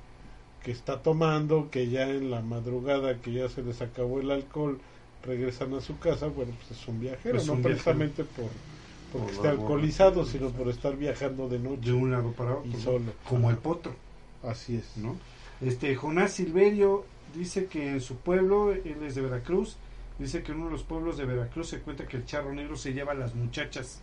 que 0.64 0.72
está 0.72 1.02
tomando, 1.02 1.70
que 1.72 1.90
ya 1.90 2.08
en 2.08 2.30
la 2.30 2.42
madrugada, 2.42 3.20
que 3.20 3.34
ya 3.34 3.50
se 3.50 3.64
les 3.64 3.82
acabó 3.82 4.20
el 4.20 4.32
alcohol, 4.32 4.80
regresan 5.26 5.74
a 5.74 5.82
su 5.82 5.98
casa, 6.00 6.28
bueno, 6.28 6.54
pues 6.58 6.80
es 6.80 6.88
un 6.88 7.00
viajero, 7.00 7.44
no 7.44 7.56
precisamente 7.62 8.24
por 8.24 8.50
porque 9.14 9.32
esté 9.32 9.48
alcoholizado, 9.48 10.26
sino 10.26 10.50
por 10.50 10.68
estar 10.68 10.98
viajando 10.98 11.48
de 11.48 11.60
noche. 11.60 11.82
De 11.82 11.94
un 11.94 12.12
lado 12.12 12.32
para 12.32 12.56
otro. 12.56 12.80
solo. 12.80 13.14
Como 13.30 13.52
el 13.52 13.58
potro. 13.58 13.94
Así 14.44 14.76
es. 14.76 14.98
¿no? 14.98 15.16
Este, 15.62 15.96
Jonás 15.96 16.34
Silverio 16.34 17.06
dice 17.36 17.68
que 17.68 17.92
en 17.92 18.02
su 18.02 18.16
pueblo, 18.18 18.72
él 18.72 18.98
es 19.06 19.16
de 19.16 19.22
Veracruz, 19.22 19.78
dice 20.18 20.42
que 20.42 20.52
en 20.52 20.58
uno 20.58 20.66
de 20.66 20.72
los 20.74 20.84
pueblos 20.84 21.18
de 21.18 21.26
Veracruz 21.26 21.70
se 21.70 21.80
cuenta 21.80 22.08
que 22.08 22.18
el 22.18 22.26
charro 22.26 22.54
negro 22.54 22.76
se 22.76 22.94
lleva 22.94 23.12
a 23.12 23.16
las 23.16 23.36
muchachas. 23.36 24.02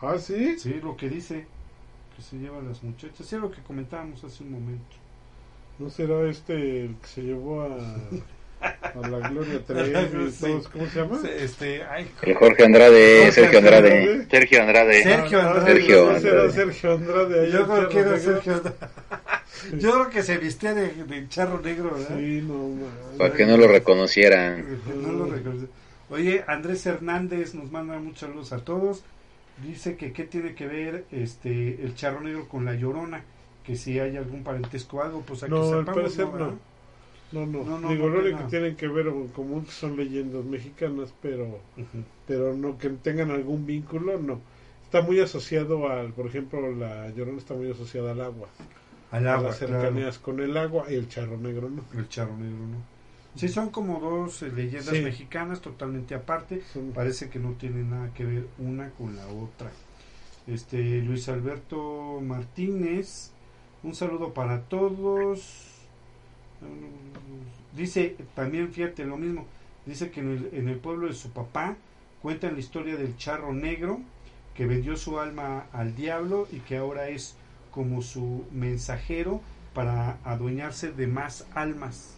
¿Ah, 0.00 0.18
sí? 0.18 0.58
Sí, 0.58 0.80
lo 0.82 0.96
que 0.96 1.08
dice, 1.08 1.46
que 2.16 2.22
se 2.22 2.36
lleva 2.36 2.58
a 2.58 2.62
las 2.62 2.82
muchachas. 2.82 3.26
Sí, 3.26 3.36
es 3.36 3.40
lo 3.40 3.50
que 3.50 3.62
comentábamos 3.62 4.22
hace 4.24 4.42
un 4.42 4.52
momento. 4.52 4.96
¿No 5.78 5.88
será 5.88 6.28
este 6.28 6.84
el 6.84 6.96
que 6.96 7.06
se 7.06 7.22
llevó 7.22 7.62
a... 7.62 7.78
A 8.60 9.08
la 9.08 9.28
Gloria 9.28 9.60
Trevi, 9.66 9.92
¿cómo 10.72 10.86
se 10.86 10.98
llama? 10.98 11.20
Este, 11.38 11.82
ay, 11.84 12.10
Jorge 12.38 12.64
Andrade, 12.64 13.30
Sergio 13.32 13.58
Andrade. 13.58 14.26
Sergio 14.30 14.62
Andrade. 14.62 15.02
Sergio 15.02 15.40
Andrade. 15.40 15.64
Sergio 15.64 16.08
Andrade. 16.08 16.52
Sergio 16.52 16.92
Andrade. 16.92 17.50
Yo 17.50 17.66
creo 17.66 17.88
que 17.88 17.98
era 17.98 18.18
Sergio 18.18 18.54
Andrade. 18.54 18.76
Yo 19.78 19.92
creo 19.92 20.10
que 20.10 20.22
se 20.22 20.38
vistía 20.38 20.74
de, 20.74 20.88
de 21.04 21.28
charro 21.28 21.60
negro, 21.60 21.90
¿verdad? 21.92 22.16
Sí, 22.16 22.42
no, 22.42 22.70
Para 23.18 23.34
que 23.34 23.46
no 23.46 23.56
lo 23.56 23.68
reconocieran. 23.68 24.80
No 24.96 25.12
lo 25.12 25.24
reconocieran. 25.26 25.70
Oye, 26.08 26.44
Andrés 26.46 26.86
Hernández 26.86 27.54
nos 27.54 27.70
manda 27.70 27.98
muchos 27.98 28.20
saludos 28.20 28.52
a 28.52 28.58
todos. 28.58 29.02
Dice 29.62 29.96
que 29.96 30.12
qué 30.12 30.24
tiene 30.24 30.54
que 30.54 30.66
ver 30.66 31.04
este 31.10 31.82
el 31.82 31.94
charro 31.94 32.20
negro 32.20 32.46
con 32.46 32.64
la 32.64 32.74
llorona, 32.74 33.24
que 33.64 33.76
si 33.76 33.98
hay 33.98 34.16
algún 34.16 34.44
parentesco 34.44 34.98
o 34.98 35.02
algo, 35.02 35.22
pues 35.22 35.42
aquí 35.42 35.52
no, 35.52 35.64
sepamos, 35.64 35.88
al 35.88 35.94
parecer 35.94 36.26
no. 36.26 36.58
No, 37.32 37.44
no, 37.44 37.88
digo, 37.88 38.08
lo 38.08 38.20
único 38.20 38.38
que 38.38 38.44
tienen 38.44 38.76
que 38.76 38.86
ver 38.86 39.06
con 39.06 39.28
común 39.28 39.66
son 39.66 39.96
leyendas 39.96 40.44
mexicanas, 40.44 41.12
pero, 41.20 41.60
pero 42.26 42.54
no 42.54 42.78
que 42.78 42.88
tengan 42.90 43.30
algún 43.30 43.66
vínculo, 43.66 44.18
no. 44.18 44.40
Está 44.84 45.02
muy 45.02 45.18
asociado 45.18 45.88
al, 45.88 46.12
por 46.12 46.26
ejemplo, 46.26 46.72
la 46.72 47.10
llorona 47.10 47.38
está 47.38 47.54
muy 47.54 47.70
asociada 47.70 48.12
al 48.12 48.20
agua. 48.20 48.48
Al 49.10 49.26
agua. 49.26 49.40
A 49.40 49.50
las 49.50 49.58
cercanías 49.58 50.18
con 50.18 50.40
el 50.40 50.56
agua 50.56 50.86
y 50.88 50.94
el 50.94 51.08
charro 51.08 51.36
negro 51.36 51.68
no. 51.68 51.84
El 51.98 52.08
charro 52.08 52.36
negro 52.36 52.66
no. 52.66 52.96
Sí, 53.34 53.48
son 53.48 53.70
como 53.70 54.00
dos 54.00 54.42
eh, 54.42 54.50
leyendas 54.50 54.94
mexicanas 55.02 55.60
totalmente 55.60 56.14
aparte. 56.14 56.62
Parece 56.94 57.28
que 57.28 57.38
no 57.38 57.52
tienen 57.52 57.90
nada 57.90 58.10
que 58.14 58.24
ver 58.24 58.46
una 58.58 58.90
con 58.90 59.14
la 59.16 59.26
otra. 59.26 59.70
Este 60.46 61.02
Luis 61.02 61.28
Alberto 61.28 62.20
Martínez, 62.22 63.32
un 63.82 63.94
saludo 63.94 64.32
para 64.32 64.62
todos. 64.62 65.75
Dice 67.74 68.16
también, 68.34 68.72
fíjate 68.72 69.04
lo 69.04 69.16
mismo, 69.16 69.44
dice 69.84 70.10
que 70.10 70.20
en 70.20 70.30
el, 70.30 70.50
en 70.52 70.68
el 70.68 70.78
pueblo 70.78 71.08
de 71.08 71.14
su 71.14 71.30
papá 71.30 71.76
cuentan 72.22 72.54
la 72.54 72.60
historia 72.60 72.96
del 72.96 73.16
charro 73.16 73.52
negro 73.52 74.00
que 74.54 74.66
vendió 74.66 74.96
su 74.96 75.18
alma 75.20 75.66
al 75.72 75.94
diablo 75.94 76.48
y 76.50 76.60
que 76.60 76.78
ahora 76.78 77.08
es 77.08 77.36
como 77.70 78.00
su 78.00 78.46
mensajero 78.52 79.42
para 79.74 80.18
adueñarse 80.24 80.92
de 80.92 81.06
más 81.06 81.46
almas. 81.54 82.14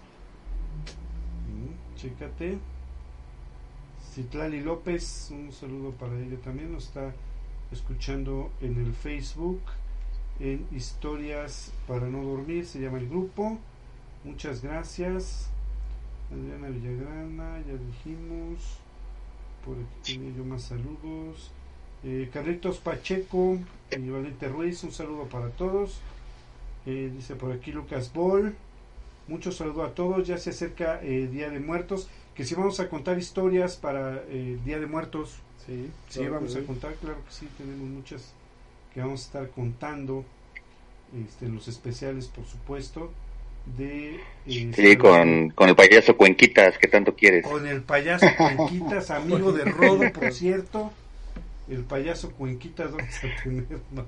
Mm, 1.49 1.97
chécate. 1.97 2.59
Citlali 4.15 4.61
López, 4.61 5.29
un 5.33 5.53
saludo 5.53 5.91
para 5.91 6.17
ella 6.19 6.37
también, 6.43 6.73
nos 6.73 6.87
está 6.87 7.13
escuchando 7.73 8.51
en 8.61 8.81
el 8.81 8.95
Facebook, 8.95 9.61
en 10.39 10.67
Historias 10.73 11.73
para 11.89 12.07
no 12.07 12.23
dormir, 12.23 12.65
se 12.65 12.81
llama 12.81 12.99
el 12.99 13.09
grupo. 13.09 13.59
Muchas 14.29 14.61
gracias. 14.61 15.49
Adriana 16.31 16.69
Villagrana, 16.69 17.63
ya 17.67 17.73
dijimos. 17.73 18.79
Por 19.65 19.77
aquí 19.79 20.19
tenía 20.19 20.37
yo 20.37 20.45
más 20.45 20.65
saludos. 20.65 21.51
Eh, 22.05 22.29
Carlitos 22.31 22.77
Pacheco 22.77 23.59
y 23.91 24.11
Valente 24.11 24.47
Ruiz, 24.49 24.85
un 24.85 24.93
saludo 24.93 25.25
para 25.25 25.49
todos. 25.49 26.01
Eh, 26.85 27.11
dice 27.17 27.37
por 27.37 27.53
aquí 27.53 27.73
Lucas 27.73 28.13
Ball. 28.13 28.55
Muchos 29.29 29.57
saludos 29.57 29.91
a 29.91 29.95
todos. 29.95 30.29
Ya 30.29 30.37
se 30.37 30.51
acerca 30.51 31.01
el 31.01 31.25
eh, 31.25 31.29
Día 31.29 31.49
de 31.49 31.59
Muertos. 31.59 32.11
Que 32.35 32.45
si 32.45 32.55
vamos 32.55 32.81
a 32.81 32.91
contar 32.91 33.19
historias 33.19 33.77
para 33.77 34.23
el 34.25 34.63
Día 34.63 34.79
de 34.79 34.87
Muertos. 34.87 35.39
Sí, 35.67 35.91
sí 36.11 36.29
vamos 36.29 36.55
a 36.55 36.63
contar, 36.65 36.95
claro 36.97 37.25
que 37.25 37.33
sí. 37.33 37.49
Tenemos 37.57 37.89
muchas 37.89 38.35
que 38.93 39.01
vamos 39.01 39.23
a 39.23 39.25
estar 39.25 39.51
contando. 39.53 40.23
Este, 41.27 41.49
los 41.49 41.67
especiales, 41.67 42.27
por 42.27 42.45
supuesto 42.45 43.11
de... 43.77 44.21
sí, 44.47 44.69
este, 44.71 44.99
con, 44.99 45.51
con, 45.51 45.69
el 45.69 45.77
payaso 45.77 46.17
Cuenquitas, 46.17 46.79
que 46.79 46.89
tanto 46.89 47.15
quieres. 47.15 47.47
Con 47.47 47.67
el 47.67 47.83
payaso 47.83 48.27
Cuenquitas, 48.37 49.11
amigo 49.11 49.53
de 49.53 49.65
Rodo, 49.65 50.11
por 50.13 50.33
cierto. 50.33 50.93
El 51.69 51.85
payaso 51.85 52.31
Cuenquitas, 52.33 52.91
vamos 52.93 53.15
a 53.17 53.43
tener, 53.43 53.67
no, 53.91 54.07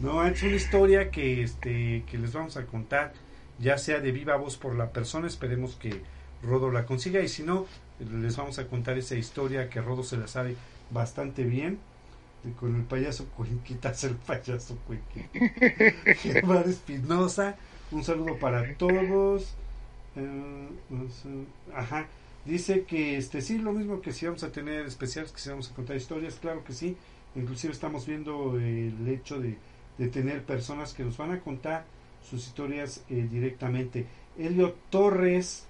No, 0.00 0.26
es 0.26 0.42
una 0.42 0.56
historia 0.56 1.10
que, 1.10 1.42
este, 1.42 2.02
que 2.10 2.18
les 2.18 2.32
vamos 2.32 2.56
a 2.56 2.66
contar, 2.66 3.12
ya 3.60 3.78
sea 3.78 4.00
de 4.00 4.10
viva 4.10 4.36
voz 4.36 4.56
por 4.56 4.74
la 4.74 4.90
persona, 4.90 5.28
esperemos 5.28 5.76
que 5.76 6.00
Rodo 6.42 6.70
la 6.72 6.86
consiga, 6.86 7.20
y 7.20 7.28
si 7.28 7.44
no, 7.44 7.66
les 8.00 8.36
vamos 8.36 8.58
a 8.58 8.66
contar 8.66 8.98
esa 8.98 9.14
historia 9.14 9.70
que 9.70 9.80
Rodo 9.80 10.02
se 10.02 10.16
la 10.16 10.26
sabe 10.26 10.56
bastante 10.90 11.44
bien 11.44 11.78
con 12.54 12.76
el 12.76 12.82
payaso 12.82 13.26
Cuenquitas, 13.36 14.04
el 14.04 14.14
payaso 14.14 14.78
Cuenquitas. 14.86 16.16
Germán 16.22 16.64
Espinosa, 16.68 17.56
un 17.92 18.04
saludo 18.04 18.38
para 18.38 18.74
todos. 18.76 19.54
ajá. 21.74 22.06
Dice 22.44 22.84
que 22.84 23.16
este 23.16 23.40
sí, 23.40 23.58
lo 23.58 23.72
mismo 23.72 24.00
que 24.00 24.12
si 24.12 24.24
vamos 24.26 24.44
a 24.44 24.52
tener 24.52 24.86
especiales, 24.86 25.32
que 25.32 25.40
si 25.40 25.48
vamos 25.50 25.70
a 25.70 25.74
contar 25.74 25.96
historias, 25.96 26.36
claro 26.36 26.62
que 26.62 26.72
sí. 26.72 26.96
Inclusive 27.34 27.72
estamos 27.72 28.06
viendo 28.06 28.58
el 28.58 29.08
hecho 29.08 29.40
de, 29.40 29.58
de 29.98 30.08
tener 30.08 30.44
personas 30.44 30.94
que 30.94 31.04
nos 31.04 31.16
van 31.16 31.32
a 31.32 31.40
contar 31.40 31.84
sus 32.28 32.46
historias 32.46 33.04
eh, 33.10 33.26
directamente. 33.30 34.06
Elio 34.38 34.74
Torres, 34.90 35.66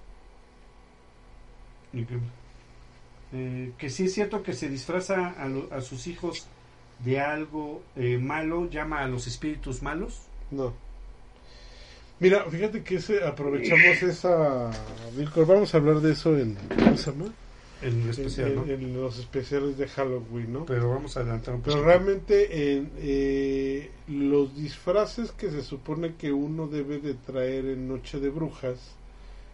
eh, 3.33 3.71
que 3.77 3.89
sí 3.89 4.05
es 4.05 4.13
cierto 4.13 4.43
que 4.43 4.53
se 4.53 4.69
disfraza 4.69 5.35
a, 5.37 5.75
a 5.75 5.81
sus 5.81 6.07
hijos 6.07 6.47
de 7.03 7.19
algo 7.19 7.83
eh, 7.95 8.17
malo, 8.17 8.69
llama 8.69 9.01
a 9.01 9.07
los 9.07 9.27
espíritus 9.27 9.81
malos. 9.81 10.21
No. 10.51 10.73
Mira, 12.19 12.45
fíjate 12.49 12.83
que 12.83 12.95
ese, 12.95 13.23
aprovechamos 13.23 14.01
esa... 14.01 14.71
Vamos 15.35 15.73
a 15.73 15.77
hablar 15.77 16.01
de 16.01 16.13
eso 16.13 16.37
en... 16.37 16.55
¿Cómo 16.55 16.97
se 16.97 17.11
llama? 17.11 17.25
En, 17.81 18.09
especial, 18.09 18.63
en, 18.67 18.99
los 18.99 19.19
especiales 19.19 19.77
de 19.77 19.87
Halloween, 19.87 20.51
¿no? 20.51 20.65
Pero 20.65 20.89
vamos 20.89 21.15
a 21.15 21.19
adelantar 21.19 21.53
un 21.53 21.61
Pero 21.61 21.83
realmente 21.83 22.75
en, 22.75 22.91
eh, 22.97 23.91
los 24.07 24.55
disfraces 24.55 25.31
que 25.31 25.51
se 25.51 25.61
supone 25.61 26.15
que 26.15 26.31
uno 26.31 26.65
debe 26.67 26.97
de 26.97 27.13
traer 27.13 27.65
en 27.65 27.87
Noche 27.87 28.19
de 28.19 28.29
Brujas 28.29 28.95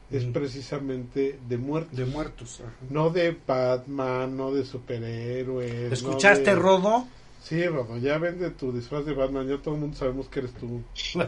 es 0.10 0.24
precisamente 0.26 1.38
de 1.50 1.58
muertos. 1.58 1.98
De 1.98 2.06
muertos. 2.06 2.62
No 2.90 3.10
de 3.10 3.36
Batman, 3.46 4.38
no 4.38 4.54
de 4.54 4.64
superhéroes. 4.64 5.92
¿Escuchaste, 5.92 6.56
Rodo? 6.56 7.08
Sí, 7.44 7.68
Rodo, 7.68 7.98
ya 7.98 8.18
vende 8.18 8.50
tu 8.52 8.72
disfraz 8.72 9.06
de 9.06 9.14
Batman, 9.14 9.48
ya 9.48 9.58
todo 9.58 9.76
el 9.76 9.82
mundo 9.82 9.98
sabemos 9.98 10.30
que 10.30 10.40
eres 10.40 10.54
tú. 10.54 10.82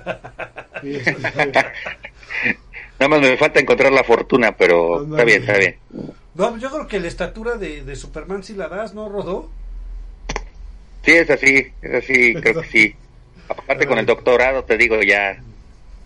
Nada 2.99 3.09
más 3.09 3.19
me 3.21 3.35
falta 3.35 3.59
encontrar 3.59 3.91
la 3.91 4.05
fortuna, 4.05 4.55
pero 4.55 5.03
está 5.03 5.25
bien, 5.25 5.41
está 5.41 5.57
bien. 5.57 5.77
No, 6.33 6.57
yo 6.57 6.71
creo 6.71 6.87
que 6.87 7.01
la 7.01 7.09
estatura 7.09 7.57
de, 7.57 7.83
de 7.83 7.95
Superman 7.97 8.43
sí 8.43 8.53
la 8.53 8.69
das, 8.69 8.93
¿no, 8.93 9.09
Rodó? 9.09 9.49
Sí, 11.03 11.11
es 11.11 11.29
así, 11.29 11.67
es 11.81 11.93
así, 11.93 12.33
creo 12.33 12.61
que 12.61 12.67
sí. 12.69 12.95
Aparte 13.49 13.85
con 13.85 13.97
el 13.97 14.05
doctorado, 14.05 14.63
te 14.63 14.77
digo, 14.77 15.01
ya 15.01 15.41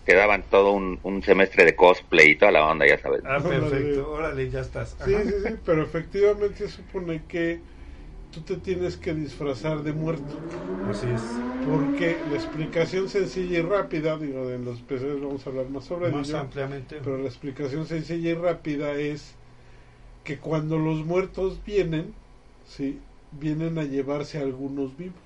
te 0.04 0.16
daban 0.16 0.42
todo 0.50 0.72
un, 0.72 0.98
un, 1.04 1.22
semestre 1.22 1.64
de 1.64 1.76
cosplay 1.76 2.30
y 2.32 2.36
toda 2.36 2.50
la 2.50 2.66
onda, 2.66 2.84
ya 2.84 2.98
sabes. 2.98 3.22
Ah, 3.24 3.38
perfecto, 3.40 4.10
órale, 4.10 4.50
ya 4.50 4.60
estás. 4.60 4.96
Sí, 5.04 5.14
sí, 5.24 5.34
sí, 5.46 5.54
pero 5.64 5.84
efectivamente 5.84 6.68
supone 6.68 7.22
que 7.28 7.60
tú 8.32 8.40
te 8.40 8.56
tienes 8.56 8.96
que 8.96 9.14
disfrazar 9.14 9.82
de 9.82 9.92
muerto. 9.92 10.38
Así 10.88 11.06
es. 11.06 11.22
Porque 11.66 12.16
la 12.30 12.36
explicación 12.36 13.08
sencilla 13.08 13.58
y 13.58 13.62
rápida, 13.62 14.16
digo, 14.16 14.50
en 14.50 14.64
los 14.64 14.80
PCs 14.80 15.20
vamos 15.20 15.46
a 15.46 15.50
hablar 15.50 15.68
más 15.68 15.84
sobre 15.84 16.10
más 16.10 16.32
ampliamente. 16.32 17.00
Pero 17.02 17.18
la 17.18 17.28
explicación 17.28 17.86
sencilla 17.86 18.30
y 18.30 18.34
rápida 18.34 18.92
es 18.92 19.34
que 20.24 20.38
cuando 20.38 20.78
los 20.78 21.04
muertos 21.04 21.60
vienen, 21.64 22.14
sí, 22.66 22.98
vienen 23.32 23.78
a 23.78 23.84
llevarse 23.84 24.38
a 24.38 24.42
algunos 24.42 24.96
vivos. 24.96 25.16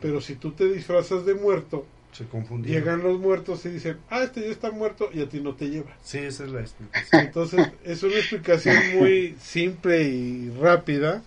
Pero 0.00 0.20
si 0.20 0.34
tú 0.34 0.52
te 0.52 0.64
disfrazas 0.72 1.26
de 1.26 1.34
muerto, 1.34 1.84
se 2.12 2.26
llegan 2.62 3.02
los 3.02 3.18
muertos 3.18 3.66
y 3.66 3.70
dicen, 3.70 3.98
ah, 4.08 4.22
este 4.22 4.40
ya 4.42 4.46
está 4.46 4.70
muerto 4.70 5.10
y 5.12 5.20
a 5.20 5.28
ti 5.28 5.40
no 5.40 5.54
te 5.54 5.68
lleva. 5.68 5.96
Sí, 6.02 6.18
esa 6.18 6.44
es 6.44 6.50
la 6.50 6.60
explicación. 6.60 7.22
Entonces, 7.22 7.72
es 7.84 8.02
una 8.02 8.14
explicación 8.14 8.76
muy 8.98 9.36
simple 9.40 10.04
y 10.04 10.50
rápida 10.60 11.22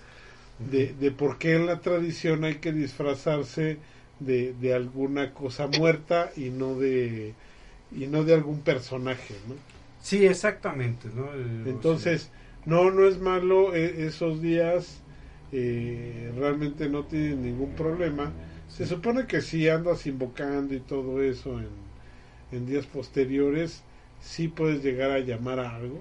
de, 0.59 0.93
de 0.93 1.11
por 1.11 1.37
qué 1.37 1.55
en 1.55 1.65
la 1.65 1.81
tradición 1.81 2.43
hay 2.43 2.55
que 2.55 2.71
disfrazarse 2.73 3.79
de, 4.19 4.53
de 4.53 4.73
alguna 4.73 5.33
cosa 5.33 5.67
muerta 5.67 6.31
y 6.35 6.49
no 6.49 6.75
de 6.75 7.35
y 7.91 8.07
no 8.07 8.23
de 8.23 8.33
algún 8.33 8.61
personaje, 8.63 9.35
¿no? 9.47 9.55
Sí, 9.99 10.25
exactamente, 10.25 11.09
¿no? 11.13 11.25
Eh, 11.33 11.63
Entonces, 11.65 12.31
no, 12.65 12.91
no 12.91 13.07
es 13.07 13.19
malo 13.19 13.75
e, 13.75 14.05
esos 14.07 14.41
días, 14.41 15.03
eh, 15.51 16.31
realmente 16.37 16.89
no 16.89 17.05
tienen 17.05 17.43
ningún 17.43 17.75
problema. 17.75 18.33
Se 18.67 18.85
supone 18.85 19.27
que 19.27 19.41
si 19.41 19.67
andas 19.69 20.05
invocando 20.05 20.73
y 20.75 20.79
todo 20.81 21.21
eso 21.23 21.59
en, 21.59 21.69
en 22.51 22.65
días 22.65 22.85
posteriores, 22.87 23.83
sí 24.19 24.47
puedes 24.47 24.83
llegar 24.83 25.11
a 25.11 25.19
llamar 25.19 25.59
a 25.59 25.75
algo 25.75 25.99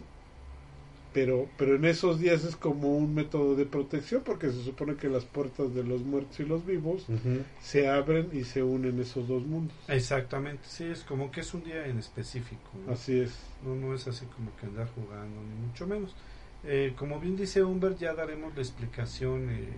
pero 1.17 1.49
pero 1.57 1.77
en 1.77 1.87
esos 1.87 2.21
días 2.21 2.45
es 2.45 2.57
como 2.57 2.95
un 2.95 3.15
método 3.15 3.57
de 3.57 3.65
protección 3.65 4.21
porque 4.23 4.51
se 4.51 4.63
supone 4.63 4.97
que 4.97 5.09
las 5.09 5.25
puertas 5.25 5.75
de 5.75 5.83
los 5.83 6.03
muertos 6.03 6.39
y 6.41 6.45
los 6.45 6.67
vivos 6.67 7.07
se 7.63 7.89
abren 7.89 8.29
y 8.35 8.45
se 8.45 8.63
unen 8.63 9.01
esos 9.01 9.27
dos 9.27 9.47
mundos. 9.47 9.75
Exactamente, 9.89 10.65
sí, 10.67 10.85
es 10.85 11.05
como 11.05 11.31
que 11.31 11.41
es 11.41 11.55
un 11.55 11.65
día 11.65 11.87
en 11.87 11.99
específico. 11.99 12.69
Así 12.93 13.19
es. 13.19 13.33
No, 13.65 13.75
no 13.75 13.95
es 13.95 14.07
así 14.07 14.27
como 14.27 14.55
que 14.57 14.67
andar 14.67 14.91
jugando, 14.95 15.41
ni 15.41 15.67
mucho 15.67 15.87
menos. 15.87 16.15
Eh, 16.65 16.93
como 16.99 17.19
bien 17.19 17.35
dice 17.35 17.65
Humbert, 17.65 17.99
ya 17.99 18.13
daremos 18.13 18.55
la 18.55 18.61
explicación 18.61 19.49
eh, 19.49 19.69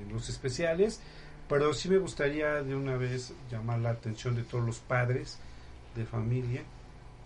en 0.00 0.14
los 0.14 0.30
especiales, 0.30 1.02
pero 1.46 1.74
sí 1.74 1.90
me 1.90 1.98
gustaría 1.98 2.62
de 2.62 2.74
una 2.74 2.96
vez 2.96 3.34
llamar 3.50 3.80
la 3.80 3.90
atención 3.90 4.34
de 4.34 4.44
todos 4.44 4.64
los 4.64 4.78
padres 4.78 5.38
de 5.94 6.06
familia 6.06 6.62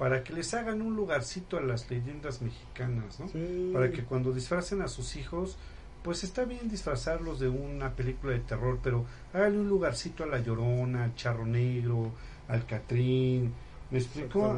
para 0.00 0.24
que 0.24 0.32
les 0.32 0.54
hagan 0.54 0.80
un 0.80 0.96
lugarcito 0.96 1.58
a 1.58 1.60
las 1.60 1.90
leyendas 1.90 2.40
mexicanas, 2.40 3.20
¿no? 3.20 3.26
Para 3.74 3.92
que 3.92 4.02
cuando 4.02 4.32
disfracen 4.32 4.80
a 4.80 4.88
sus 4.88 5.14
hijos, 5.14 5.58
pues 6.02 6.24
está 6.24 6.46
bien 6.46 6.70
disfrazarlos 6.70 7.38
de 7.38 7.50
una 7.50 7.90
película 7.90 8.32
de 8.32 8.38
terror, 8.38 8.78
pero 8.82 9.04
háganle 9.34 9.58
un 9.58 9.68
lugarcito 9.68 10.24
a 10.24 10.26
La 10.26 10.38
Llorona, 10.38 11.04
al 11.04 11.14
Charro 11.16 11.44
Negro, 11.44 12.12
al 12.48 12.64
Catrín, 12.64 13.52
me 13.90 13.98
explicó 13.98 14.56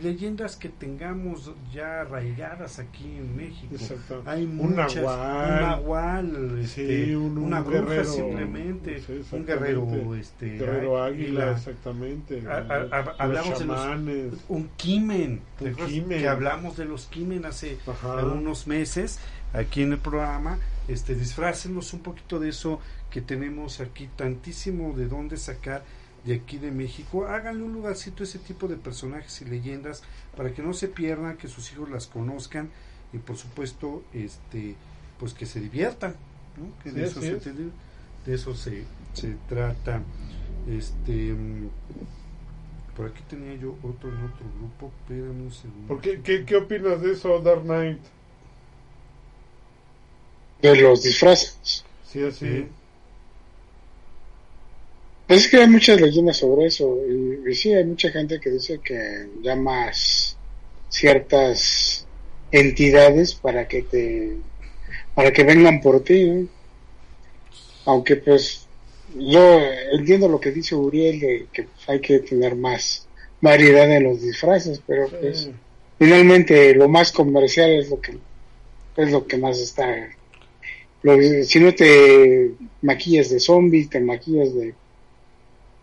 leyendas 0.00 0.56
que 0.56 0.68
tengamos 0.68 1.52
ya 1.72 2.00
arraigadas 2.00 2.80
aquí 2.80 3.04
en 3.04 3.36
México. 3.36 3.76
Hay 4.26 4.44
un 4.44 4.74
nahual, 4.74 6.58
este, 6.60 7.16
un, 7.16 7.38
una 7.38 7.60
bruja 7.60 8.04
simplemente, 8.04 9.02
un 9.30 9.46
guerrero, 9.46 10.14
este, 10.16 10.58
guerrero 10.58 11.02
águila, 11.02 11.52
exactamente. 11.52 12.42
hablamos 13.18 13.58
de 13.60 13.64
los, 13.64 14.44
un 14.48 14.68
quimen, 14.76 15.40
que 16.08 16.28
hablamos 16.28 16.76
de 16.76 16.84
los 16.84 17.06
quimen 17.06 17.46
hace 17.46 17.78
unos 18.22 18.66
meses 18.66 19.20
aquí 19.52 19.82
en 19.82 19.92
el 19.92 19.98
programa. 19.98 20.58
Este, 20.88 21.14
disfrácenlos 21.14 21.94
un 21.94 22.00
poquito 22.00 22.38
de 22.38 22.50
eso 22.50 22.80
que 23.10 23.22
tenemos 23.22 23.80
aquí 23.80 24.08
tantísimo 24.16 24.92
de 24.94 25.06
dónde 25.06 25.36
sacar 25.38 25.82
de 26.24 26.34
aquí 26.34 26.58
de 26.58 26.70
México, 26.70 27.26
háganle 27.26 27.62
un 27.62 27.74
lugarcito 27.74 28.22
a 28.22 28.26
ese 28.26 28.38
tipo 28.38 28.66
de 28.66 28.76
personajes 28.76 29.42
y 29.42 29.44
leyendas 29.44 30.02
para 30.36 30.52
que 30.52 30.62
no 30.62 30.72
se 30.72 30.88
pierdan, 30.88 31.36
que 31.36 31.48
sus 31.48 31.70
hijos 31.72 31.90
las 31.90 32.06
conozcan 32.06 32.70
y 33.12 33.18
por 33.18 33.36
supuesto, 33.36 34.02
este, 34.12 34.74
pues 35.18 35.34
que 35.34 35.46
se 35.46 35.60
diviertan, 35.60 36.16
Que 36.82 36.90
de, 36.92 37.04
eso 37.04 37.20
se, 37.20 37.36
de 37.36 38.34
eso 38.34 38.54
se, 38.54 38.84
se 39.12 39.36
trata. 39.48 40.02
Este, 40.68 41.34
por 42.96 43.06
aquí 43.06 43.22
tenía 43.28 43.54
yo 43.56 43.76
otro 43.82 44.08
en 44.08 44.24
otro 44.24 44.46
grupo, 44.58 44.92
espérame 45.00 45.42
un 45.42 45.52
segundo. 45.52 45.88
¿Por 45.88 46.00
qué, 46.00 46.20
qué, 46.22 46.44
qué 46.44 46.56
opinas 46.56 47.02
de 47.02 47.12
eso, 47.12 47.38
Dark 47.40 47.62
Knight? 47.62 48.00
De 50.62 50.76
los 50.80 51.02
disfraces. 51.02 51.84
Sí, 52.04 52.22
así. 52.22 52.66
Es 55.28 55.48
que 55.48 55.58
hay 55.58 55.68
muchas 55.68 56.00
leyendas 56.00 56.36
sobre 56.36 56.66
eso. 56.66 56.98
Y, 57.46 57.54
sí, 57.54 57.72
hay 57.72 57.84
mucha 57.84 58.10
gente 58.10 58.40
que 58.40 58.50
dice 58.50 58.80
que 58.82 59.28
llamas 59.42 60.36
ciertas 60.88 62.06
entidades 62.52 63.34
para 63.34 63.66
que 63.66 63.82
te 63.82 64.36
para 65.14 65.32
que 65.32 65.42
vengan 65.42 65.80
por 65.80 66.04
ti 66.04 66.48
aunque 67.84 68.14
pues 68.14 68.68
yo 69.16 69.60
entiendo 69.92 70.28
lo 70.28 70.40
que 70.40 70.52
dice 70.52 70.76
Uriel 70.76 71.18
de 71.18 71.46
que 71.52 71.66
hay 71.88 72.00
que 72.00 72.20
tener 72.20 72.54
más 72.54 73.08
variedad 73.40 73.90
en 73.90 74.04
los 74.04 74.22
disfraces 74.22 74.80
pero 74.86 75.08
pues 75.08 75.50
finalmente 75.98 76.74
lo 76.76 76.88
más 76.88 77.10
comercial 77.10 77.72
es 77.72 77.90
lo 77.90 78.00
que 78.00 78.18
es 78.96 79.10
lo 79.10 79.26
que 79.26 79.36
más 79.36 79.58
está 79.58 80.08
si 81.42 81.58
no 81.58 81.74
te 81.74 82.52
maquillas 82.82 83.30
de 83.30 83.40
zombies 83.40 83.90
te 83.90 83.98
maquillas 83.98 84.54
de 84.54 84.74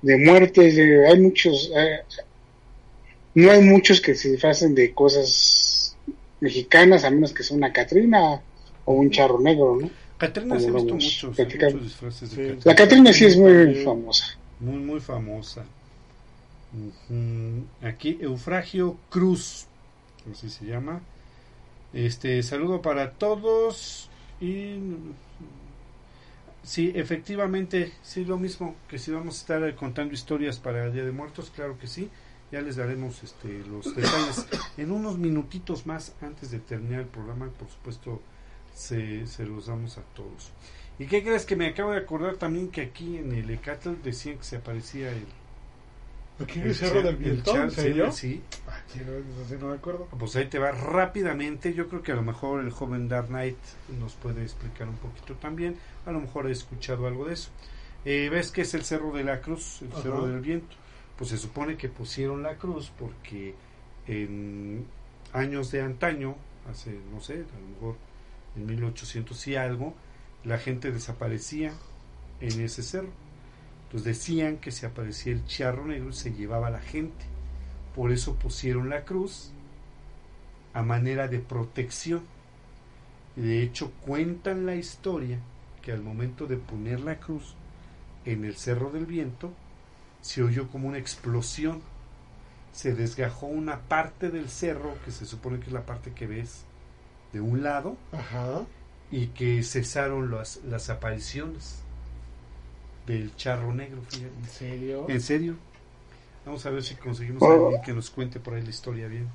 de 0.02 0.18
muertes, 0.18 0.78
hay 0.78 1.20
muchos, 1.20 1.72
eh, 1.76 2.02
no 3.36 3.52
hay 3.52 3.62
muchos 3.62 4.02
que 4.02 4.16
se 4.16 4.32
disfracen 4.32 4.76
de 4.76 4.94
cosas 4.94 5.96
mexicanas, 6.40 7.04
a 7.04 7.12
menos 7.12 7.34
que 7.34 7.44
sea 7.44 7.56
una 7.56 7.72
Catrina 7.72 8.42
o 8.86 8.94
un 8.94 9.12
charro 9.12 9.40
negro, 9.40 9.78
¿no? 9.80 9.90
Catrina 10.18 10.60
se 10.60 10.68
ha 10.68 10.72
visto 10.72 10.94
muchos, 10.94 11.36
disfraces 11.82 12.36
de 12.36 12.58
La 12.64 12.76
Catrina 12.76 13.12
sí 13.12 13.26
es 13.26 13.38
muy 13.38 13.76
famosa. 13.84 14.38
Muy, 14.60 14.78
muy 14.78 15.00
famosa. 15.00 15.66
Aquí 17.82 18.18
Eufragio 18.22 18.98
Cruz, 19.10 19.66
así 20.32 20.50
se 20.50 20.66
llama. 20.66 21.02
Este 21.94 22.42
saludo 22.44 22.82
para 22.82 23.12
todos 23.12 24.10
y 24.40 24.76
Sí, 26.64 26.92
efectivamente, 26.96 27.92
sí, 28.04 28.24
lo 28.24 28.38
mismo 28.38 28.76
que 28.88 29.00
si 29.00 29.12
vamos 29.12 29.38
a 29.38 29.42
estar 29.42 29.76
contando 29.76 30.14
historias 30.14 30.60
para 30.60 30.86
el 30.86 30.94
Día 30.94 31.04
de 31.04 31.12
Muertos, 31.12 31.52
claro 31.54 31.78
que 31.78 31.88
sí. 31.88 32.10
Ya 32.52 32.62
les 32.62 32.76
daremos 32.76 33.24
este, 33.24 33.64
los 33.66 33.86
detalles 33.96 34.46
en 34.78 34.92
unos 34.92 35.18
minutitos 35.18 35.88
más 35.88 36.14
antes 36.22 36.52
de 36.52 36.60
terminar 36.60 37.02
el 37.02 37.08
programa. 37.08 37.48
Por 37.48 37.70
supuesto, 37.70 38.22
se, 38.76 39.26
se 39.26 39.46
los 39.46 39.68
damos 39.68 39.98
a 39.98 40.02
todos. 40.14 40.52
¿Y 41.00 41.08
qué 41.08 41.24
crees 41.24 41.46
que 41.46 41.56
me 41.56 41.68
acabo 41.68 41.94
de 41.94 41.98
acordar 41.98 42.36
también 42.36 42.70
que 42.70 42.82
aquí 42.82 43.18
en 43.18 43.32
el 43.32 43.50
Ecatl 43.50 43.94
decían 44.04 44.38
que 44.38 44.44
se 44.44 44.58
aparecía 44.58 45.10
el... 45.12 45.26
¿Aquí 46.40 46.60
en 46.60 46.68
el 46.68 46.76
Cerro 46.76 47.02
del 47.02 47.16
Viento? 47.16 47.56
¿En 47.56 47.72
serio? 47.72 48.12
Sí. 48.12 48.42
Ah, 48.68 48.78
no, 48.96 49.58
no 49.58 49.68
me 49.70 49.76
acuerdo. 49.76 50.08
Pues 50.18 50.36
ahí 50.36 50.48
te 50.48 50.60
va 50.60 50.72
rápidamente. 50.72 51.74
Yo 51.74 51.88
creo 51.88 52.02
que 52.04 52.12
a 52.12 52.16
lo 52.16 52.24
mejor 52.24 52.62
el 52.62 52.72
joven 52.72 53.08
Dark 53.08 53.28
Knight 53.28 53.58
nos 54.00 54.14
puede 54.14 54.44
explicar 54.44 54.88
un 54.90 54.98
poquito 54.98 55.36
también. 55.36 55.76
A 56.06 56.12
lo 56.12 56.20
mejor 56.20 56.48
he 56.48 56.52
escuchado 56.52 57.08
algo 57.08 57.28
de 57.28 57.34
eso. 57.34 57.50
Eh, 58.06 58.30
¿Ves 58.32 58.52
que 58.52 58.62
es 58.62 58.74
el 58.74 58.84
Cerro 58.84 59.12
de 59.14 59.24
la 59.24 59.42
Cruz? 59.42 59.82
El 59.82 59.94
Cerro 60.02 60.26
del 60.26 60.40
Viento. 60.40 60.76
Pues 61.18 61.30
se 61.30 61.38
supone 61.38 61.78
que 61.78 61.88
pusieron 61.88 62.42
la 62.42 62.56
cruz 62.56 62.92
porque 62.98 63.54
en 64.08 64.86
años 65.34 65.72
de 65.72 65.82
antaño, 65.82 66.36
hace, 66.70 66.98
no 67.14 67.22
sé, 67.22 67.34
a 67.34 67.60
lo 67.60 67.68
mejor 67.76 67.96
en 68.56 68.66
1800 68.66 69.48
y 69.48 69.56
algo, 69.56 69.94
la 70.44 70.58
gente 70.58 70.92
desaparecía 70.92 71.74
en 72.40 72.62
ese 72.62 72.82
cerro. 72.82 73.12
Entonces 73.84 74.18
decían 74.18 74.58
que 74.58 74.72
si 74.72 74.86
aparecía 74.86 75.34
el 75.34 75.46
charro 75.46 75.86
negro 75.86 76.12
se 76.12 76.34
llevaba 76.34 76.68
a 76.68 76.72
la 76.72 76.82
gente. 76.82 77.26
Por 77.96 78.12
eso 78.12 78.36
pusieron 78.36 78.90
la 78.90 79.06
cruz 79.06 79.52
a 80.74 80.82
manera 80.82 81.28
de 81.28 81.40
protección. 81.40 82.22
Y 83.38 83.42
de 83.42 83.62
hecho 83.62 83.92
cuentan 84.06 84.66
la 84.66 84.76
historia 84.76 85.40
que 85.82 85.92
al 85.92 86.02
momento 86.02 86.48
de 86.48 86.58
poner 86.58 87.00
la 87.02 87.20
cruz 87.20 87.56
en 88.26 88.46
el 88.46 88.56
Cerro 88.56 88.92
del 88.92 89.06
Viento, 89.06 89.52
se 90.22 90.44
oyó 90.44 90.68
como 90.70 90.88
una 90.88 90.98
explosión. 91.00 91.82
Se 92.74 92.94
desgajó 92.94 93.48
una 93.48 93.80
parte 93.82 94.30
del 94.30 94.50
cerro, 94.50 94.96
que 95.04 95.12
se 95.12 95.26
supone 95.26 95.60
que 95.60 95.68
es 95.68 95.74
la 95.74 95.86
parte 95.86 96.12
que 96.14 96.28
ves 96.28 96.64
de 97.34 97.42
un 97.42 97.64
lado, 97.64 97.98
Ajá. 98.14 98.62
y 99.12 99.28
que 99.28 99.62
cesaron 99.64 100.32
las, 100.32 100.62
las 100.66 100.90
apariciones 100.90 101.80
del 103.08 103.36
charro 103.36 103.74
negro. 103.74 104.02
Fíjate. 104.08 104.34
¿En 104.40 104.46
serio? 104.50 105.06
¿En 105.10 105.22
serio? 105.22 105.56
Vamos 106.46 106.66
a 106.66 106.70
ver 106.70 106.84
si 106.84 106.96
conseguimos 106.96 107.42
Oh. 107.42 107.52
a 107.52 107.54
alguien 107.66 107.82
que 107.82 107.94
nos 107.94 108.10
cuente 108.10 108.40
por 108.40 108.54
ahí 108.54 108.62
la 108.64 108.70
historia 108.70 109.08
bien. 109.08 109.28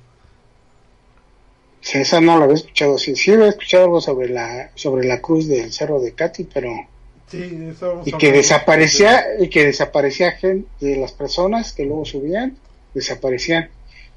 Sí, 1.81 1.99
esa 1.99 2.19
no 2.21 2.37
la 2.37 2.45
había 2.45 2.55
escuchado. 2.55 2.97
Sí, 2.97 3.15
sí 3.15 3.31
había 3.31 3.49
escuchado 3.49 3.85
algo 3.85 4.01
sobre 4.01 4.29
la 4.29 4.71
sobre 4.75 5.07
la 5.07 5.21
cruz 5.21 5.47
del 5.47 5.71
cerro 5.71 5.99
de 5.99 6.13
Cati, 6.13 6.43
pero 6.45 6.71
Sí, 7.27 7.67
eso 7.69 8.03
y 8.05 8.13
que 8.13 8.31
desaparecía 8.31 9.21
y 9.39 9.49
que 9.49 9.65
desaparecía 9.65 10.31
gente 10.31 10.67
de 10.79 10.95
las 10.95 11.11
personas 11.11 11.73
que 11.73 11.83
luego 11.83 12.05
subían, 12.05 12.57
desaparecían. 12.93 13.69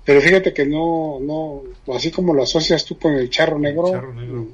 Pero 0.05 0.21
fíjate 0.21 0.53
que 0.55 0.65
no 0.65 1.19
no 1.21 1.63
así 1.93 2.13
como 2.13 2.35
lo 2.35 2.45
asocias 2.45 2.85
tú 2.85 2.99
con 2.99 3.15
el 3.15 3.29
charro 3.29 3.59
negro. 3.59 3.91
Charro 3.91 4.15
negro. 4.15 4.47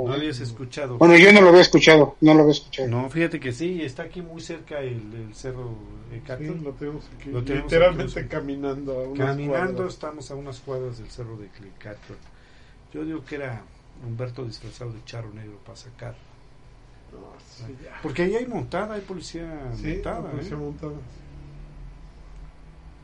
Mm, 0.00 0.04
no. 0.04 0.08
¿No 0.08 0.14
habías 0.14 0.40
escuchado? 0.40 0.98
Bueno, 0.98 1.16
yo 1.16 1.32
no 1.32 1.40
lo 1.40 1.48
había 1.48 1.60
escuchado, 1.60 2.16
no 2.20 2.34
lo 2.34 2.40
había 2.40 2.52
escuchado. 2.52 2.88
No, 2.88 3.08
fíjate 3.10 3.38
que 3.40 3.52
sí, 3.52 3.82
está 3.82 4.04
aquí 4.04 4.22
muy 4.22 4.40
cerca 4.40 4.80
el, 4.80 5.12
el 5.14 5.34
cerro 5.34 5.74
de 6.10 6.20
Sí, 6.38 6.60
lo 6.62 6.72
tenemos 6.72 7.08
aquí. 7.18 7.30
Lo 7.30 7.42
tenemos 7.42 7.70
Literalmente 7.72 8.20
aquí. 8.20 8.28
caminando. 8.28 8.92
A 9.00 9.08
unas 9.08 9.28
Caminando 9.28 9.72
cuadras. 9.74 9.94
estamos 9.94 10.30
a 10.30 10.34
unas 10.34 10.60
cuadras 10.60 10.98
del 10.98 11.10
cerro 11.10 11.36
de 11.36 11.48
Clicatro. 11.48 12.16
Yo 12.92 13.04
digo 13.04 13.24
que 13.24 13.36
era 13.36 13.62
Humberto 14.06 14.44
disfrazado 14.44 14.92
de 14.92 15.02
charro 15.04 15.32
negro 15.32 15.58
para 15.64 15.76
sacar. 15.76 16.14
No, 17.12 17.32
sí, 17.46 17.74
ya. 17.82 17.98
Porque 18.02 18.22
ahí 18.22 18.34
hay 18.36 18.46
montada, 18.46 18.94
hay 18.94 19.00
policía 19.02 19.70
Sí, 19.76 19.86
montada. 19.94 20.20
la 20.20 20.30
policía 20.30 20.52
¿eh? 20.54 20.56
montada. 20.56 20.92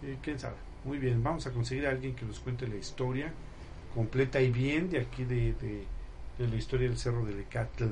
Y 0.03 0.14
quién 0.22 0.39
sabe. 0.39 0.57
Muy 0.84 0.99
bien, 0.99 1.22
vamos 1.22 1.47
a 1.47 1.51
conseguir 1.53 1.86
a 1.86 1.91
alguien 1.91 2.14
que 2.14 2.24
nos 2.24 2.39
cuente 2.41 2.66
la 2.68 2.76
historia 2.76 3.32
completa 3.95 4.41
y 4.41 4.51
bien 4.51 4.91
de 4.91 5.01
aquí 5.01 5.24
de, 5.24 5.53
de, 5.55 5.84
de 6.39 6.49
la 6.49 6.57
historia 6.57 6.89
del 6.89 6.99
cerro 6.99 7.24
de 7.24 7.34
Lecatl. 7.34 7.84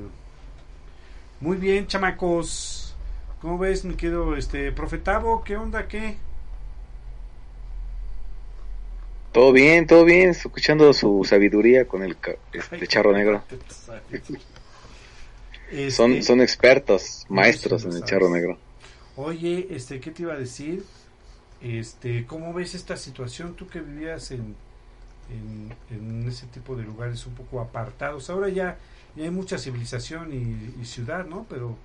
Muy 1.41 1.57
bien, 1.57 1.87
chamacos. 1.87 2.95
¿Cómo 3.41 3.59
ves, 3.59 3.85
mi 3.85 3.95
querido 3.95 4.37
este, 4.37 4.73
profetavo? 4.73 5.45
¿Qué 5.45 5.57
onda? 5.57 5.87
¿Qué? 5.89 6.17
Todo 9.33 9.53
bien, 9.53 9.87
todo 9.87 10.05
bien, 10.05 10.31
escuchando 10.31 10.93
su 10.95 11.23
sabiduría 11.29 11.87
con 11.87 12.03
el 12.03 12.17
este 12.53 12.87
charro 12.87 13.13
negro. 13.13 13.45
Este, 14.11 15.91
Son, 15.91 16.23
son 16.23 16.41
expertos, 16.41 17.27
maestros 17.29 17.85
en 17.85 17.93
el 17.93 18.05
charro 18.05 18.31
negro. 18.31 18.59
Oye, 19.17 19.67
este, 19.71 20.01
¿qué 20.01 20.11
te 20.11 20.23
iba 20.23 20.33
a 20.33 20.39
decir? 20.39 20.85
Este, 21.61 22.25
¿cómo 22.25 22.55
ves 22.55 22.75
esta 22.75 22.97
situación? 22.97 23.55
Tú 23.55 23.67
que 23.67 23.81
vivías 23.81 24.31
en, 24.31 24.55
en, 25.31 25.75
en 25.91 26.29
ese 26.29 26.47
tipo 26.47 26.77
de 26.77 26.85
lugares 26.85 27.27
un 27.27 27.35
poco 27.35 27.61
apartados. 27.61 28.31
Ahora 28.31 28.49
ya, 28.49 28.79
ya 29.15 29.25
hay 29.25 29.31
mucha 29.31 29.59
civilización 29.59 30.33
y, 30.33 30.81
y 30.81 30.85
ciudad, 30.85 31.27
¿no? 31.27 31.47
Pero 31.49 31.77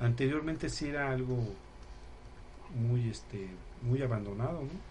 anteriormente 0.00 0.68
sí 0.68 0.88
era 0.88 1.10
algo 1.10 1.36
muy, 2.74 3.08
este, 3.10 3.48
muy 3.82 4.02
abandonado, 4.02 4.60
¿no? 4.62 4.88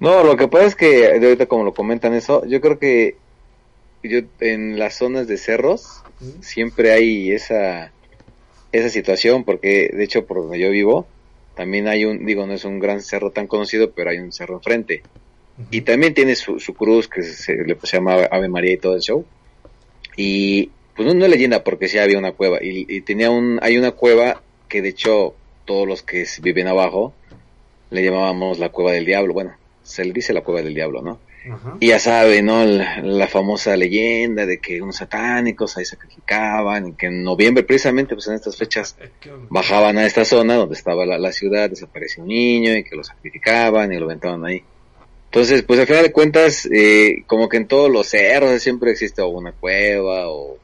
No, 0.00 0.24
lo 0.24 0.36
que 0.36 0.48
pasa 0.48 0.66
es 0.66 0.74
que 0.74 1.18
de 1.18 1.26
ahorita 1.26 1.46
como 1.46 1.64
lo 1.64 1.72
comentan 1.72 2.14
eso, 2.14 2.44
yo 2.46 2.60
creo 2.60 2.78
que 2.78 3.16
yo 4.02 4.20
en 4.40 4.78
las 4.78 4.94
zonas 4.94 5.26
de 5.26 5.38
cerros 5.38 6.02
siempre 6.40 6.92
hay 6.92 7.32
esa 7.32 7.90
esa 8.72 8.88
situación 8.88 9.44
porque 9.44 9.90
de 9.92 10.04
hecho 10.04 10.26
por 10.26 10.38
donde 10.38 10.58
yo 10.58 10.70
vivo 10.70 11.06
también 11.54 11.88
hay 11.88 12.04
un 12.04 12.26
digo 12.26 12.46
no 12.46 12.52
es 12.52 12.64
un 12.64 12.80
gran 12.80 13.00
cerro 13.00 13.30
tan 13.30 13.46
conocido 13.46 13.92
pero 13.92 14.10
hay 14.10 14.18
un 14.18 14.32
cerro 14.32 14.56
enfrente 14.56 15.02
y 15.70 15.82
también 15.82 16.14
tiene 16.14 16.34
su, 16.34 16.58
su 16.58 16.74
cruz 16.74 17.08
que 17.08 17.22
se, 17.22 17.54
le 17.64 17.76
se 17.82 17.96
llama 17.96 18.14
Ave 18.30 18.48
María 18.48 18.72
y 18.72 18.76
todo 18.76 18.94
el 18.96 19.00
show 19.02 19.24
y 20.16 20.70
pues 20.96 21.06
no, 21.08 21.14
no 21.14 21.24
es 21.24 21.30
leyenda 21.30 21.62
porque 21.64 21.88
sí 21.88 21.98
había 21.98 22.18
una 22.18 22.32
cueva 22.32 22.58
y, 22.62 22.86
y 22.88 23.00
tenía 23.02 23.30
un 23.30 23.58
hay 23.62 23.76
una 23.78 23.92
cueva 23.92 24.42
que 24.68 24.82
de 24.82 24.90
hecho 24.90 25.34
todos 25.64 25.86
los 25.86 26.02
que 26.02 26.26
viven 26.42 26.66
abajo 26.68 27.14
le 27.90 28.02
llamábamos 28.02 28.58
la 28.58 28.70
cueva 28.70 28.92
del 28.92 29.04
diablo 29.04 29.34
bueno 29.34 29.54
se 29.82 30.04
le 30.04 30.12
dice 30.12 30.32
la 30.32 30.42
cueva 30.42 30.62
del 30.62 30.74
diablo 30.74 31.02
no 31.02 31.18
Ajá. 31.46 31.76
y 31.78 31.88
ya 31.88 31.98
sabe, 31.98 32.40
¿no? 32.40 32.64
La, 32.64 33.02
la 33.02 33.28
famosa 33.28 33.76
leyenda 33.76 34.46
de 34.46 34.58
que 34.60 34.80
unos 34.80 34.96
satánicos 34.96 35.76
ahí 35.76 35.84
sacrificaban 35.84 36.88
y 36.88 36.92
que 36.94 37.08
en 37.08 37.22
noviembre, 37.22 37.64
precisamente, 37.64 38.14
pues 38.14 38.28
en 38.28 38.34
estas 38.36 38.56
fechas, 38.56 38.96
Eh, 38.98 39.10
bajaban 39.50 39.98
a 39.98 40.06
esta 40.06 40.24
zona 40.24 40.54
donde 40.54 40.74
estaba 40.74 41.04
la, 41.04 41.18
la 41.18 41.32
ciudad, 41.32 41.68
desapareció 41.68 42.22
un 42.22 42.30
niño 42.30 42.74
y 42.74 42.82
que 42.82 42.96
lo 42.96 43.04
sacrificaban 43.04 43.92
y 43.92 43.98
lo 43.98 44.06
aventaban 44.06 44.42
ahí. 44.46 44.62
Entonces, 45.34 45.62
pues 45.64 45.80
al 45.80 45.88
final 45.88 46.04
de 46.04 46.12
cuentas, 46.12 46.68
eh, 46.72 47.24
como 47.26 47.48
que 47.48 47.56
en 47.56 47.66
todos 47.66 47.90
los 47.90 48.06
cerros 48.06 48.62
siempre 48.62 48.92
existe 48.92 49.20
o 49.20 49.26
una 49.28 49.50
cueva 49.50 50.28
o, 50.28 50.52
o 50.52 50.58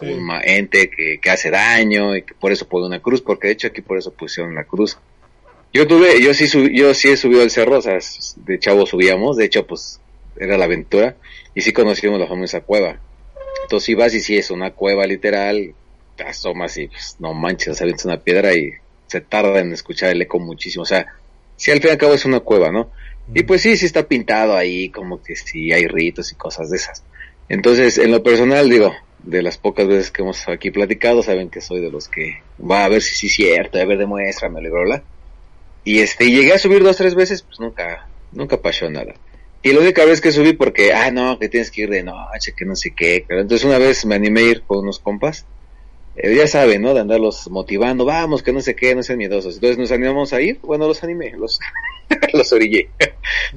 Sí. 0.00 0.06
un 0.06 0.24
ma- 0.24 0.40
ente 0.42 0.88
que, 0.88 1.18
que 1.20 1.30
hace 1.30 1.50
daño 1.50 2.16
y 2.16 2.22
que 2.22 2.32
por 2.34 2.50
eso 2.50 2.66
pone 2.66 2.86
una 2.86 3.02
cruz, 3.02 3.20
porque 3.20 3.48
de 3.48 3.52
hecho 3.52 3.66
aquí 3.66 3.82
por 3.82 3.98
eso 3.98 4.14
pusieron 4.14 4.54
la 4.54 4.64
cruz. 4.64 4.96
Yo 5.70 5.86
tuve, 5.86 6.18
yo 6.22 6.32
sí, 6.32 6.46
sub- 6.48 6.70
yo 6.72 6.94
sí 6.94 7.10
he 7.10 7.16
subido 7.18 7.42
al 7.42 7.50
cerro, 7.50 7.76
o 7.76 7.82
sea, 7.82 7.98
de 8.36 8.58
chavo 8.58 8.86
subíamos, 8.86 9.36
de 9.36 9.44
hecho, 9.44 9.66
pues 9.66 10.00
era 10.38 10.56
la 10.56 10.64
aventura 10.64 11.16
y 11.54 11.60
sí 11.60 11.74
conocimos 11.74 12.18
la 12.18 12.26
famosa 12.26 12.62
cueva. 12.62 12.98
Entonces 13.64 13.84
si 13.84 13.94
vas 13.94 14.14
y 14.14 14.20
si 14.20 14.38
es 14.38 14.50
una 14.50 14.70
cueva 14.70 15.06
literal, 15.06 15.74
te 16.16 16.22
asomas 16.24 16.74
y 16.78 16.88
pues 16.88 17.16
no 17.18 17.34
manches, 17.34 17.82
avientas 17.82 18.06
una 18.06 18.22
piedra 18.22 18.54
y 18.54 18.70
se 19.08 19.20
tarda 19.20 19.60
en 19.60 19.72
escuchar 19.72 20.08
el 20.10 20.22
eco 20.22 20.38
muchísimo. 20.38 20.84
O 20.84 20.86
sea, 20.86 21.06
si 21.56 21.70
al 21.70 21.80
fin 21.80 21.88
y 21.88 21.92
al 21.92 21.98
cabo 21.98 22.14
es 22.14 22.24
una 22.24 22.40
cueva, 22.40 22.72
¿no? 22.72 22.90
Y 23.34 23.42
pues 23.42 23.62
sí, 23.62 23.76
sí 23.76 23.86
está 23.86 24.06
pintado 24.06 24.56
ahí, 24.56 24.90
como 24.90 25.22
que 25.22 25.36
sí 25.36 25.72
hay 25.72 25.86
ritos 25.86 26.32
y 26.32 26.36
cosas 26.36 26.70
de 26.70 26.76
esas. 26.76 27.02
Entonces, 27.48 27.98
en 27.98 28.10
lo 28.10 28.22
personal, 28.22 28.68
digo, 28.68 28.94
de 29.22 29.42
las 29.42 29.58
pocas 29.58 29.86
veces 29.86 30.10
que 30.10 30.22
hemos 30.22 30.46
aquí 30.48 30.70
platicado, 30.70 31.22
saben 31.22 31.50
que 31.50 31.60
soy 31.60 31.80
de 31.80 31.90
los 31.90 32.08
que 32.08 32.42
va 32.58 32.84
a 32.84 32.88
ver 32.88 33.02
si 33.02 33.14
sí 33.14 33.26
es 33.26 33.34
cierto, 33.34 33.78
a 33.78 33.84
ver, 33.84 33.98
demuéstramelo 33.98 34.68
y 34.68 34.70
bla, 34.70 34.82
bla. 34.82 35.02
Y 35.84 36.00
este, 36.00 36.30
llegué 36.30 36.52
a 36.52 36.58
subir 36.58 36.82
dos, 36.82 36.96
tres 36.96 37.14
veces, 37.14 37.42
pues 37.42 37.60
nunca, 37.60 38.08
nunca 38.32 38.60
pasó 38.60 38.90
nada. 38.90 39.14
Y 39.62 39.72
la 39.72 39.80
única 39.80 40.04
vez 40.04 40.20
que 40.20 40.30
subí 40.30 40.52
porque, 40.52 40.92
ah, 40.92 41.10
no, 41.10 41.38
que 41.38 41.48
tienes 41.48 41.70
que 41.70 41.82
ir 41.82 41.90
de 41.90 42.04
noche, 42.04 42.54
que 42.56 42.64
no 42.64 42.76
sé 42.76 42.92
qué. 42.94 43.24
Pero 43.26 43.40
entonces 43.40 43.64
una 43.64 43.78
vez 43.78 44.04
me 44.04 44.14
animé 44.14 44.40
a 44.40 44.50
ir 44.50 44.62
con 44.62 44.78
unos 44.78 45.00
compas. 45.00 45.44
Eh, 46.16 46.34
ya 46.34 46.46
saben, 46.46 46.80
¿no? 46.80 46.94
De 46.94 47.00
andarlos 47.00 47.48
motivando, 47.50 48.04
vamos, 48.04 48.42
que 48.42 48.52
no 48.52 48.60
sé 48.60 48.74
qué, 48.74 48.94
no 48.94 49.02
sean 49.02 49.18
miedosos. 49.18 49.56
Entonces 49.56 49.78
nos 49.78 49.92
animamos 49.92 50.32
a 50.32 50.40
ir, 50.40 50.58
bueno, 50.62 50.88
los 50.88 51.02
animé, 51.02 51.32
los, 51.36 51.60
los 52.32 52.52
orillé. 52.52 52.88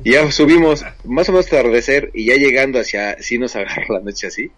y 0.04 0.12
ya 0.12 0.30
subimos, 0.32 0.84
más 1.06 1.30
o 1.30 1.32
menos 1.32 1.48
atardecer, 1.48 2.12
y 2.14 2.26
ya 2.26 2.36
llegando 2.36 2.80
hacia, 2.80 3.22
sí 3.22 3.38
nos 3.38 3.56
agarra 3.56 3.86
la 3.90 4.00
noche 4.02 4.28
así. 4.28 4.52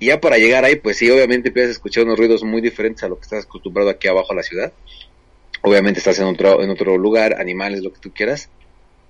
Y 0.00 0.06
ya 0.06 0.20
para 0.20 0.38
llegar 0.38 0.64
ahí, 0.64 0.76
pues 0.76 0.96
sí, 0.96 1.10
obviamente 1.10 1.48
empiezas 1.48 1.68
a 1.68 1.72
escuchar 1.72 2.04
unos 2.04 2.18
ruidos 2.18 2.42
muy 2.42 2.60
diferentes 2.60 3.04
a 3.04 3.08
lo 3.08 3.16
que 3.16 3.22
estás 3.22 3.44
acostumbrado 3.44 3.90
aquí 3.90 4.08
abajo 4.08 4.32
a 4.32 4.36
la 4.36 4.42
ciudad. 4.42 4.72
Obviamente 5.62 5.98
estás 5.98 6.18
en 6.18 6.24
otro, 6.24 6.62
en 6.62 6.70
otro 6.70 6.96
lugar, 6.96 7.36
animales, 7.38 7.82
lo 7.82 7.92
que 7.92 8.00
tú 8.00 8.10
quieras. 8.12 8.48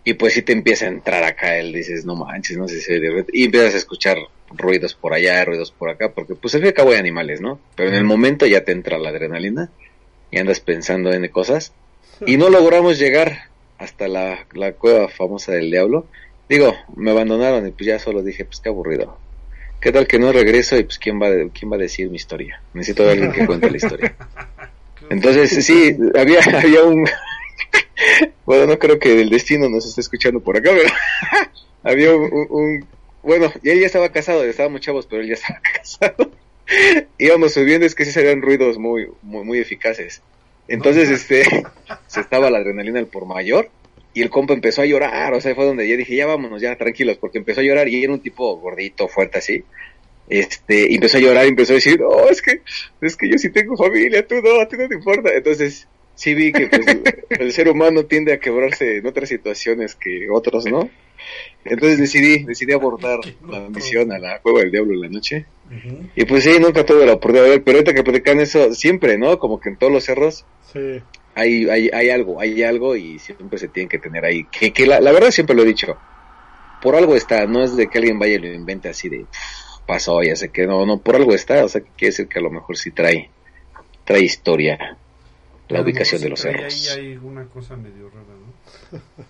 Y 0.04 0.14
pues 0.14 0.32
sí 0.32 0.42
te 0.42 0.52
empieza 0.52 0.86
a 0.86 0.88
entrar 0.88 1.22
acá, 1.24 1.56
él 1.58 1.72
dices, 1.72 2.04
no 2.06 2.16
manches, 2.16 2.56
no 2.56 2.66
sé 2.68 2.80
si 2.80 2.92
de 2.98 3.08
repente- 3.10 3.32
Y 3.34 3.44
empiezas 3.44 3.74
a 3.74 3.78
escuchar 3.78 4.16
ruidos 4.50 4.94
por 4.94 5.12
allá, 5.14 5.44
ruidos 5.44 5.70
por 5.72 5.90
acá, 5.90 6.10
porque 6.12 6.34
pues 6.34 6.54
al 6.54 6.60
fin 6.60 6.66
y 6.66 6.68
al 6.68 6.74
cabo 6.74 6.90
hay 6.92 6.98
animales, 6.98 7.40
¿no? 7.40 7.60
Pero 7.76 7.90
en 7.90 7.96
el 7.96 8.04
momento 8.04 8.46
ya 8.46 8.64
te 8.64 8.72
entra 8.72 8.98
la 8.98 9.10
adrenalina 9.10 9.70
y 10.30 10.38
andas 10.38 10.60
pensando 10.60 11.12
en 11.12 11.28
cosas. 11.28 11.72
Y 12.26 12.36
no 12.36 12.48
logramos 12.50 12.98
llegar 12.98 13.50
hasta 13.78 14.08
la, 14.08 14.46
la 14.54 14.72
cueva 14.72 15.08
famosa 15.08 15.52
del 15.52 15.70
diablo. 15.70 16.06
Digo, 16.48 16.74
me 16.96 17.10
abandonaron 17.12 17.66
y 17.66 17.70
pues 17.70 17.86
ya 17.86 17.98
solo 17.98 18.22
dije, 18.22 18.44
pues 18.44 18.60
qué 18.60 18.68
aburrido. 18.70 19.18
¿Qué 19.80 19.92
tal 19.92 20.06
que 20.06 20.18
no 20.18 20.30
regreso 20.32 20.76
y 20.78 20.82
pues 20.84 20.98
quién 20.98 21.20
va, 21.20 21.28
a- 21.28 21.48
quién 21.52 21.70
va 21.72 21.76
a 21.76 21.78
decir 21.78 22.10
mi 22.10 22.16
historia? 22.16 22.60
Necesito 22.74 23.04
de 23.04 23.12
alguien 23.12 23.32
que 23.32 23.46
cuente 23.46 23.70
la 23.70 23.76
historia. 23.76 24.14
Entonces, 25.10 25.64
sí, 25.64 25.96
había, 26.18 26.40
había 26.58 26.84
un... 26.84 27.06
bueno, 28.46 28.66
no 28.66 28.78
creo 28.78 28.98
que 28.98 29.20
el 29.20 29.30
destino 29.30 29.68
nos 29.68 29.86
esté 29.86 30.00
escuchando 30.00 30.40
por 30.40 30.56
acá, 30.56 30.70
pero 30.72 30.90
había 31.82 32.14
un, 32.14 32.86
Bueno, 33.22 33.52
y 33.62 33.70
él 33.70 33.80
ya 33.80 33.86
estaba 33.86 34.10
casado, 34.10 34.44
estábamos 34.44 34.80
chavos, 34.80 35.06
pero 35.06 35.22
él 35.22 35.28
ya 35.28 35.34
estaba 35.40 35.60
casado. 35.60 36.30
Íbamos 37.18 37.52
subiendo, 37.52 37.86
es 37.86 37.94
que 37.94 38.04
sí 38.04 38.12
salían 38.12 38.42
ruidos 38.42 38.78
muy, 38.78 39.08
muy, 39.22 39.44
muy 39.44 39.58
eficaces. 39.58 40.22
Entonces, 40.68 41.10
este, 41.10 41.44
se 42.06 42.20
estaba 42.20 42.48
la 42.48 42.58
adrenalina 42.58 43.00
al 43.00 43.06
por 43.06 43.26
mayor 43.26 43.70
y 44.12 44.22
el 44.22 44.30
compa 44.30 44.54
empezó 44.54 44.82
a 44.82 44.86
llorar, 44.86 45.34
o 45.34 45.40
sea, 45.40 45.54
fue 45.54 45.64
donde 45.64 45.88
yo 45.88 45.96
dije, 45.96 46.16
ya 46.16 46.26
vámonos, 46.26 46.60
ya 46.60 46.76
tranquilos, 46.76 47.18
porque 47.18 47.38
empezó 47.38 47.60
a 47.60 47.64
llorar 47.64 47.88
y 47.88 48.02
era 48.02 48.12
un 48.12 48.20
tipo 48.20 48.56
gordito, 48.56 49.08
fuerte 49.08 49.38
así. 49.38 49.64
Este, 50.28 50.94
empezó 50.94 51.18
a 51.18 51.20
llorar 51.20 51.44
y 51.46 51.48
empezó 51.48 51.72
a 51.72 51.76
decir, 51.76 52.00
no, 52.00 52.28
es 52.28 52.40
que, 52.40 52.62
es 53.00 53.16
que 53.16 53.28
yo 53.28 53.38
sí 53.38 53.50
tengo 53.50 53.76
familia, 53.76 54.26
tú 54.26 54.36
no, 54.42 54.60
a 54.60 54.68
ti 54.68 54.76
no 54.76 54.88
te 54.88 54.94
importa. 54.94 55.30
Entonces, 55.34 55.88
sí 56.14 56.34
vi 56.34 56.52
que 56.52 56.68
pues, 56.68 56.86
el 57.40 57.52
ser 57.52 57.68
humano 57.68 58.04
tiende 58.04 58.32
a 58.32 58.40
quebrarse 58.40 58.98
en 58.98 59.06
otras 59.06 59.28
situaciones 59.28 59.94
que 59.94 60.28
otros, 60.30 60.66
¿no? 60.66 60.88
Entonces 61.64 61.98
decidí, 61.98 62.44
decidí 62.44 62.72
abordar 62.72 63.20
la 63.48 63.60
misión 63.68 64.10
a 64.12 64.18
la 64.18 64.38
cueva 64.40 64.60
del 64.60 64.70
diablo 64.70 64.94
en 64.94 65.00
la 65.02 65.08
noche. 65.08 65.46
Y 66.16 66.24
pues 66.24 66.44
sí, 66.44 66.58
nunca 66.58 66.84
tuve 66.84 67.06
la 67.06 67.12
oportunidad 67.14 67.44
de 67.44 67.50
ver, 67.50 67.62
pero 67.62 67.78
ahorita 67.78 67.94
que 67.94 68.02
platican 68.02 68.40
eso, 68.40 68.72
siempre, 68.74 69.16
¿no? 69.18 69.38
Como 69.38 69.60
que 69.60 69.68
en 69.68 69.76
todos 69.76 69.92
los 69.92 70.04
cerros 70.04 70.44
Sí. 70.72 71.00
hay, 71.34 71.68
hay, 71.68 71.90
hay 71.92 72.10
algo, 72.10 72.40
hay 72.40 72.62
algo 72.62 72.96
y 72.96 73.18
siempre 73.18 73.58
se 73.58 73.68
tienen 73.68 73.88
que 73.88 73.98
tener 73.98 74.24
ahí. 74.24 74.44
Que, 74.44 74.72
que 74.72 74.86
la, 74.86 75.00
la 75.00 75.12
verdad 75.12 75.30
siempre 75.30 75.54
lo 75.54 75.62
he 75.62 75.66
dicho, 75.66 75.96
por 76.82 76.96
algo 76.96 77.14
está, 77.14 77.46
no 77.46 77.62
es 77.62 77.76
de 77.76 77.88
que 77.88 77.98
alguien 77.98 78.18
vaya 78.18 78.34
y 78.34 78.38
lo 78.38 78.52
invente 78.52 78.88
así 78.88 79.08
de 79.08 79.18
"Pff, 79.20 79.80
pasó, 79.86 80.22
ya 80.22 80.34
sé 80.36 80.48
que 80.50 80.66
no, 80.66 80.86
no, 80.86 80.98
por 80.98 81.14
algo 81.16 81.34
está, 81.34 81.64
o 81.64 81.68
sea, 81.68 81.82
que 81.82 81.90
quiere 81.96 82.10
decir 82.12 82.28
que 82.28 82.38
a 82.38 82.42
lo 82.42 82.50
mejor 82.50 82.76
sí 82.76 82.90
trae, 82.90 83.30
trae 84.04 84.22
historia 84.24 84.96
la 85.70 85.82
ubicación 85.82 86.20
de 86.20 86.28
los 86.28 86.40
sí 86.40 86.48
cerros. 86.48 86.92
Ahí 86.96 87.06
hay 87.06 87.16
una 87.16 87.44
cosa 87.46 87.76
medio 87.76 88.10
rara, 88.10 88.26
¿no? 88.92 89.00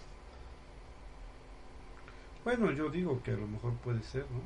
bueno, 2.44 2.72
yo 2.72 2.88
digo 2.90 3.22
que 3.22 3.32
a 3.32 3.36
lo 3.36 3.46
mejor 3.46 3.74
puede 3.84 4.02
ser, 4.02 4.22
¿no? 4.22 4.40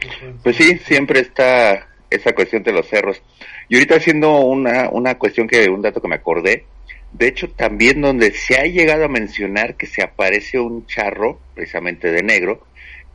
¿Qué 0.00 0.08
pueden 0.18 0.38
Pues 0.38 0.56
sí, 0.56 0.78
siempre 0.78 1.20
está 1.20 1.88
esa 2.10 2.34
cuestión 2.34 2.62
de 2.62 2.72
los 2.72 2.86
cerros. 2.88 3.22
Y 3.68 3.76
ahorita 3.76 3.96
haciendo 3.96 4.40
una, 4.40 4.90
una 4.90 5.18
cuestión 5.18 5.48
que, 5.48 5.68
un 5.68 5.82
dato 5.82 6.00
que 6.00 6.08
me 6.08 6.16
acordé, 6.16 6.66
de 7.12 7.28
hecho 7.28 7.50
también 7.50 8.00
donde 8.00 8.32
se 8.32 8.58
ha 8.58 8.64
llegado 8.64 9.04
a 9.04 9.08
mencionar 9.08 9.76
que 9.76 9.86
se 9.86 10.02
aparece 10.02 10.58
un 10.58 10.86
charro, 10.86 11.40
precisamente 11.54 12.10
de 12.10 12.22
negro, 12.22 12.66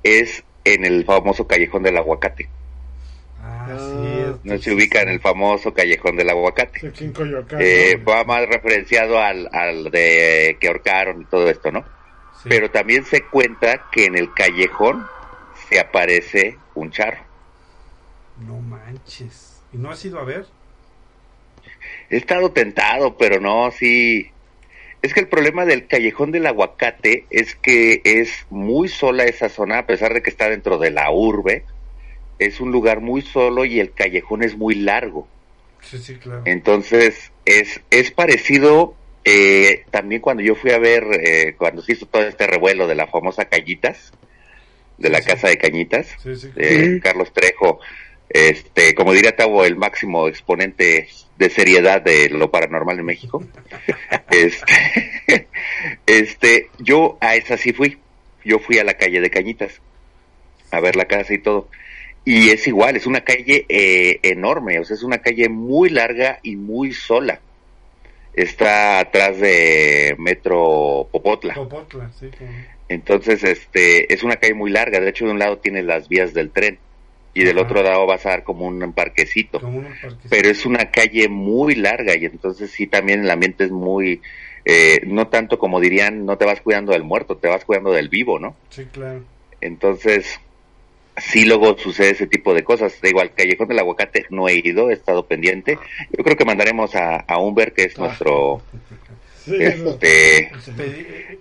es 0.03 0.43
en 0.63 0.85
el 0.85 1.05
famoso 1.05 1.47
callejón 1.47 1.83
del 1.83 1.97
aguacate. 1.97 2.49
Ah, 3.41 3.67
Ah, 3.69 3.77
cierto, 3.77 4.06
No 4.47 4.57
se 4.57 4.73
ubica 4.73 5.01
en 5.01 5.09
el 5.09 5.19
famoso 5.19 5.73
callejón 5.73 6.15
del 6.15 6.29
aguacate. 6.29 6.87
Aquí 6.87 7.05
en 7.05 7.11
Coyoacán. 7.11 7.59
Eh, 7.61 7.97
va 7.97 8.23
más 8.23 8.47
referenciado 8.47 9.19
al, 9.19 9.49
al 9.51 9.91
de 9.91 10.57
que 10.59 10.67
ahorcaron 10.67 11.21
y 11.21 11.25
todo 11.25 11.49
esto, 11.49 11.71
¿no? 11.71 11.83
Sí. 12.41 12.49
Pero 12.49 12.71
también 12.71 13.03
se 13.03 13.23
cuenta 13.23 13.89
que 13.91 14.05
en 14.05 14.15
el 14.15 14.33
callejón 14.33 15.05
se 15.67 15.79
aparece 15.79 16.57
un 16.75 16.91
charro. 16.91 17.19
No 18.45 18.59
manches. 18.59 19.61
¿Y 19.73 19.77
no 19.77 19.91
has 19.91 20.05
ido 20.05 20.19
a 20.19 20.23
ver? 20.23 20.45
He 22.09 22.17
estado 22.17 22.51
tentado, 22.51 23.17
pero 23.17 23.41
no, 23.41 23.69
sí. 23.71 24.31
Es 25.01 25.13
que 25.13 25.19
el 25.19 25.27
problema 25.27 25.65
del 25.65 25.87
callejón 25.87 26.31
del 26.31 26.47
aguacate 26.47 27.25
es 27.29 27.55
que 27.55 28.01
es 28.03 28.45
muy 28.49 28.87
sola 28.87 29.25
esa 29.25 29.49
zona, 29.49 29.79
a 29.79 29.85
pesar 29.85 30.13
de 30.13 30.21
que 30.21 30.29
está 30.29 30.49
dentro 30.49 30.77
de 30.77 30.91
la 30.91 31.11
urbe. 31.11 31.65
Es 32.39 32.59
un 32.59 32.71
lugar 32.71 33.01
muy 33.01 33.21
solo 33.21 33.65
y 33.65 33.79
el 33.79 33.91
callejón 33.91 34.43
es 34.43 34.55
muy 34.55 34.75
largo. 34.75 35.27
Sí, 35.81 35.97
sí, 35.97 36.15
claro. 36.15 36.43
Entonces, 36.45 37.31
es, 37.45 37.81
es 37.89 38.11
parecido 38.11 38.95
eh, 39.29 39.83
también 39.91 40.21
cuando 40.21 40.41
yo 40.41 40.55
fui 40.55 40.71
a 40.71 40.79
ver, 40.79 41.03
eh, 41.21 41.55
cuando 41.57 41.81
se 41.81 41.91
hizo 41.91 42.05
todo 42.05 42.23
este 42.23 42.47
revuelo 42.47 42.87
de 42.87 42.95
la 42.95 43.07
famosa 43.07 43.43
Cañitas, 43.45 44.13
de 44.97 45.09
la 45.09 45.19
sí. 45.19 45.27
casa 45.27 45.49
de 45.49 45.57
Cañitas, 45.57 46.15
Ujú. 46.25 46.99
Carlos 47.01 47.33
Trejo, 47.33 47.79
este, 48.29 48.93
como 48.93 49.11
diría 49.11 49.35
Tavo, 49.35 49.65
el 49.65 49.75
máximo 49.75 50.29
exponente 50.29 51.09
de 51.37 51.49
seriedad 51.49 52.01
de 52.01 52.29
lo 52.29 52.51
paranormal 52.51 52.99
en 52.99 53.05
México. 53.05 53.43
este, 54.31 55.47
este, 56.05 56.69
yo 56.79 57.17
a 57.19 57.35
esa 57.35 57.57
sí 57.57 57.73
fui. 57.73 57.97
Yo 58.45 58.59
fui 58.59 58.79
a 58.79 58.85
la 58.85 58.93
calle 58.93 59.19
de 59.19 59.29
Cañitas 59.29 59.81
a 60.71 60.79
ver 60.79 60.95
la 60.95 61.05
casa 61.05 61.33
y 61.33 61.39
todo. 61.39 61.69
Y 62.29 62.49
es 62.49 62.67
igual, 62.67 62.97
es 62.97 63.07
una 63.07 63.21
calle 63.21 63.65
eh, 63.69 64.19
enorme, 64.21 64.79
o 64.79 64.83
sea, 64.83 64.95
es 64.95 65.03
una 65.03 65.19
calle 65.19 65.47
muy 65.47 65.89
larga 65.89 66.39
y 66.43 66.57
muy 66.57 66.91
sola. 66.91 67.39
Está 68.33 68.99
atrás 68.99 69.39
de 69.39 70.13
Metro 70.19 71.07
Popotla. 71.09 71.53
Popotla, 71.53 72.11
sí, 72.19 72.29
Entonces, 72.89 73.45
este, 73.45 74.13
es 74.13 74.23
una 74.23 74.35
calle 74.35 74.55
muy 74.55 74.71
larga. 74.71 74.99
De 74.99 75.09
hecho, 75.09 75.23
de 75.23 75.31
un 75.31 75.39
lado 75.39 75.59
tiene 75.59 75.83
las 75.83 76.09
vías 76.09 76.33
del 76.33 76.51
tren 76.51 76.79
y 77.33 77.45
del 77.45 77.59
Ajá. 77.59 77.65
otro 77.67 77.81
lado 77.81 78.05
vas 78.05 78.25
a 78.25 78.31
dar 78.31 78.43
como 78.43 78.65
un 78.67 78.91
parquecito. 78.91 79.61
como 79.61 79.79
unos 79.79 79.97
parques. 79.97 80.29
Pero 80.29 80.49
es 80.49 80.65
una 80.65 80.91
calle 80.91 81.29
muy 81.29 81.75
larga 81.75 82.17
y 82.17 82.25
entonces 82.25 82.71
sí 82.71 82.87
también 82.87 83.21
el 83.21 83.31
ambiente 83.31 83.63
es 83.63 83.71
muy, 83.71 84.21
eh, 84.65 84.99
no 85.05 85.29
tanto 85.29 85.57
como 85.57 85.79
dirían, 85.79 86.25
no 86.25 86.37
te 86.37 86.43
vas 86.43 86.59
cuidando 86.59 86.91
del 86.91 87.05
muerto, 87.05 87.37
te 87.37 87.47
vas 87.47 87.63
cuidando 87.63 87.93
del 87.93 88.09
vivo, 88.09 88.37
¿no? 88.37 88.53
Sí, 88.69 88.83
claro. 88.91 89.23
Entonces, 89.61 90.41
sí 91.17 91.45
luego 91.45 91.77
sucede 91.77 92.11
ese 92.11 92.27
tipo 92.27 92.53
de 92.53 92.63
cosas. 92.63 92.99
Digo, 93.01 93.21
al 93.21 93.33
Callejón 93.33 93.67
del 93.67 93.79
Aguacate 93.79 94.25
no 94.29 94.47
he 94.47 94.55
ido, 94.55 94.89
he 94.89 94.93
estado 94.93 95.25
pendiente. 95.25 95.77
Yo 96.17 96.23
creo 96.23 96.37
que 96.37 96.45
mandaremos 96.45 96.95
a, 96.95 97.17
a 97.27 97.37
Humber, 97.37 97.73
que 97.73 97.83
es 97.83 97.97
nuestro 97.97 98.61
Sí, 99.47 99.57
no. 99.77 99.91
este, 99.91 100.51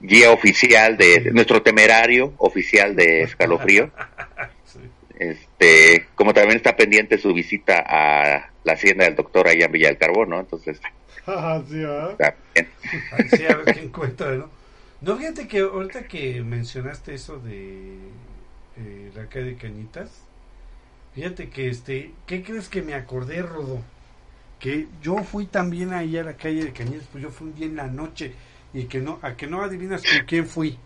guía 0.00 0.30
oficial 0.30 0.96
de, 0.96 1.32
nuestro 1.32 1.62
temerario 1.62 2.34
oficial 2.38 2.94
de 2.94 3.22
escalofrío. 3.22 3.90
sí. 4.64 4.78
Este, 5.18 6.06
como 6.14 6.32
también 6.32 6.56
está 6.56 6.76
pendiente 6.76 7.18
su 7.18 7.32
visita 7.32 7.84
a 7.84 8.50
la 8.62 8.72
hacienda 8.72 9.04
del 9.04 9.16
doctor 9.16 9.48
allá 9.48 9.66
en 9.66 9.72
Villa 9.72 9.88
del 9.88 9.98
Carbón, 9.98 10.30
¿no? 10.30 10.38
Entonces, 10.40 10.80
Ah, 11.26 11.60
sí. 11.68 11.82
Así 11.82 13.44
a 13.46 13.56
ver 13.56 13.74
qué 13.74 13.80
encuentra, 13.80 14.30
¿no? 14.36 14.48
No, 15.00 15.16
fíjate 15.16 15.48
que 15.48 15.58
ahorita 15.58 16.06
que 16.06 16.40
mencionaste 16.42 17.14
eso 17.14 17.38
de 17.38 17.96
eh, 18.76 19.10
la 19.14 19.26
calle 19.28 19.46
de 19.46 19.56
Cañitas, 19.56 20.10
fíjate 21.14 21.48
que 21.50 21.68
este, 21.68 22.12
¿qué 22.26 22.42
crees 22.42 22.68
que 22.68 22.82
me 22.82 22.94
acordé, 22.94 23.42
Rodo? 23.42 23.80
Que 24.58 24.88
yo 25.02 25.22
fui 25.24 25.46
también 25.46 25.92
ahí 25.92 26.16
a 26.18 26.24
la 26.24 26.36
calle 26.36 26.64
de 26.64 26.72
Cañitas, 26.72 27.08
pues 27.12 27.22
yo 27.24 27.30
fui 27.30 27.48
un 27.48 27.54
día 27.54 27.66
en 27.66 27.76
la 27.76 27.86
noche 27.88 28.34
y 28.72 28.84
que 28.86 29.00
no, 29.00 29.18
a 29.22 29.36
que 29.36 29.46
no 29.46 29.62
adivinas 29.62 30.02
con 30.02 30.26
quién 30.26 30.46
fui. 30.46 30.78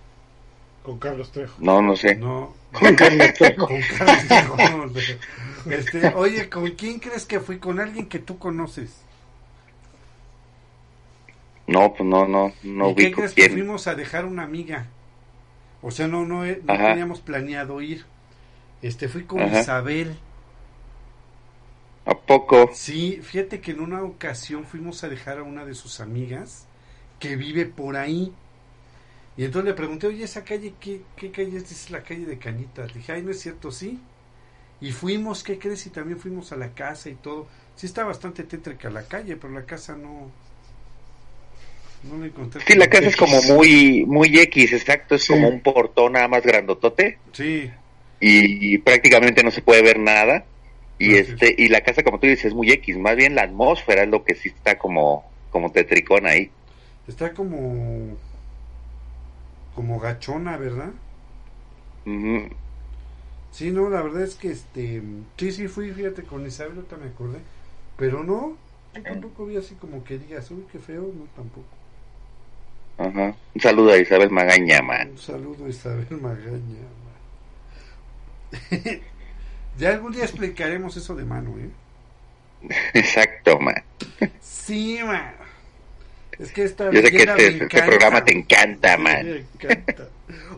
Con 0.83 0.99
Carlos 0.99 1.31
Trejo. 1.33 1.57
No, 1.61 1.83
no 1.83 1.95
sé. 1.97 2.17
No, 2.17 2.55
Con 2.73 2.95
Carlos 2.97 3.33
Trejo. 3.35 3.67
con 3.67 3.81
Carlos 3.83 4.27
Trejo, 4.29 4.57
este, 5.71 6.09
oye, 6.15 6.49
¿con 6.49 6.71
quién 6.73 6.99
crees 7.01 7.27
que 7.27 7.41
fui? 7.41 7.59
Con 7.59 7.81
alguien 7.81 8.09
que 8.09 8.19
tú 8.19 8.39
conoces. 8.39 9.07
No, 11.67 11.95
pues 11.95 12.09
no, 12.09 12.27
no, 12.27 12.53
no 12.63 12.91
¿Y 12.91 12.95
qué 12.95 13.11
crees 13.13 13.35
que 13.35 13.47
quién. 13.47 13.53
fuimos 13.53 13.87
a 13.87 13.95
dejar 13.95 14.25
una 14.27 14.43
amiga? 14.43 14.89
O 15.83 15.91
sea, 15.91 16.09
no, 16.09 16.27
no, 16.27 16.45
no 16.45 16.73
Ajá. 16.73 16.89
teníamos 16.89 17.21
planeado 17.21 17.81
ir. 17.81 18.05
Este, 18.83 19.09
fui 19.09 19.25
con 19.25 19.41
Ajá. 19.41 19.61
Isabel. 19.61 20.17
¿A 22.07 22.15
poco? 22.15 22.71
Sí, 22.73 23.21
fíjate 23.23 23.61
que 23.61 23.73
en 23.73 23.81
una 23.81 24.03
ocasión 24.03 24.65
fuimos 24.65 25.05
a 25.05 25.09
dejar 25.09 25.39
a 25.39 25.43
una 25.43 25.65
de 25.65 25.75
sus 25.75 26.01
amigas 26.01 26.67
que 27.19 27.37
vive 27.37 27.67
por 27.67 27.97
ahí. 27.97 28.33
Y 29.37 29.45
entonces 29.45 29.71
le 29.71 29.75
pregunté, 29.75 30.07
oye, 30.07 30.25
esa 30.25 30.45
calle, 30.45 30.75
¿qué, 30.81 31.03
qué 31.17 31.31
calle 31.31 31.57
es? 31.57 31.69
Dice 31.69 31.93
la 31.93 32.03
calle 32.03 32.27
de 32.27 32.39
Cañitas. 32.39 32.93
Dije, 32.93 33.13
ay, 33.13 33.23
no 33.23 33.31
es 33.31 33.41
cierto, 33.41 33.71
sí. 33.71 33.99
Y 34.81 34.93
fuimos, 34.93 35.43
¿qué 35.43 35.59
crees? 35.59 35.87
Y 35.87 35.91
también 35.91 36.19
fuimos 36.19 36.53
a 36.53 36.57
la 36.57 36.71
casa 36.75 37.09
y 37.11 37.15
todo. 37.15 37.47
Sí 37.77 37.87
está 37.87 38.05
bastante 38.05 38.45
tétrica 38.45 38.91
la 38.91 39.05
calle, 39.05 39.37
pero 39.37 39.53
la 39.53 39.65
casa 39.65 39.97
no... 39.97 40.31
No. 42.03 42.51
Sí, 42.67 42.75
la 42.77 42.89
casa 42.89 43.09
es 43.09 43.17
como 43.17 43.43
muy, 43.43 44.05
muy 44.07 44.39
X, 44.39 44.73
exacto, 44.73 45.15
es 45.17 45.23
Sí. 45.25 45.33
como 45.33 45.49
un 45.49 45.61
portón 45.61 46.13
nada 46.15 46.29
más 46.29 46.43
grandotote 46.43 47.19
Sí, 47.33 47.71
y, 48.21 48.79
prácticamente 48.79 49.43
no 49.43 49.51
se 49.51 49.63
puede 49.63 49.83
ver 49.83 49.99
nada. 49.99 50.45
Y 50.99 51.15
este, 51.15 51.55
y 51.57 51.69
la 51.69 51.81
casa, 51.81 52.03
como 52.03 52.19
tú 52.19 52.27
dices, 52.27 52.47
es 52.47 52.55
muy 52.55 52.71
X, 52.71 52.99
más 52.99 53.17
bien 53.17 53.35
la 53.35 53.43
atmósfera 53.43 54.03
es 54.03 54.09
lo 54.09 54.23
que 54.23 54.35
sí 54.35 54.51
está 54.51 54.79
como, 54.79 55.25
como 55.51 55.73
tetricón 55.73 56.27
ahí. 56.27 56.51
está 57.09 57.33
como... 57.33 58.17
Como 59.75 59.99
gachona, 59.99 60.59
¿verdad? 60.59 60.91
Ujú. 62.05 62.49
Sí, 63.53 63.71
no, 63.71 63.89
la 63.89 64.03
verdad 64.03 64.23
es 64.23 64.35
que 64.35 64.51
este, 64.51 65.03
sí, 65.39 65.53
sí 65.53 65.69
fui, 65.69 65.91
fíjate, 65.91 66.23
con 66.23 66.47
Isabel, 66.47 66.77
ahorita 66.77 66.97
me 66.97 67.07
acordé, 67.09 67.39
pero 67.97 68.23
no, 68.23 68.57
Yo 68.95 69.03
tampoco 69.03 69.47
vi 69.47 69.57
así 69.57 69.75
como 69.75 70.05
que 70.05 70.19
digas, 70.19 70.51
uy, 70.51 70.65
qué 70.71 70.79
feo, 70.79 71.03
no, 71.03 71.25
tampoco. 71.35 71.80
Ajá. 73.01 73.35
Un 73.55 73.61
saludo 73.61 73.93
a 73.93 73.97
Isabel 73.97 74.31
Magaña, 74.31 74.83
man. 74.83 75.11
Un 75.13 75.19
saludo 75.19 75.65
a 75.65 75.69
Isabel 75.71 76.07
Magaña, 76.21 76.85
man. 78.61 78.71
ya 79.79 79.89
algún 79.89 80.13
día 80.13 80.25
explicaremos 80.25 80.95
eso 80.99 81.15
de 81.15 81.25
mano, 81.25 81.57
¿eh? 81.59 81.71
Exacto, 82.93 83.59
man. 83.59 83.83
Sí, 84.43 85.01
man. 85.03 85.33
Es 86.39 86.53
que 86.53 86.65
esta 86.65 86.91
Yo 86.91 87.01
sé 87.01 87.11
que 87.11 87.23
este, 87.23 87.65
este 87.65 87.83
programa 87.83 88.23
te 88.23 88.37
encanta, 88.37 88.99
man. 88.99 89.25
me 89.25 89.37
encanta. 89.39 90.09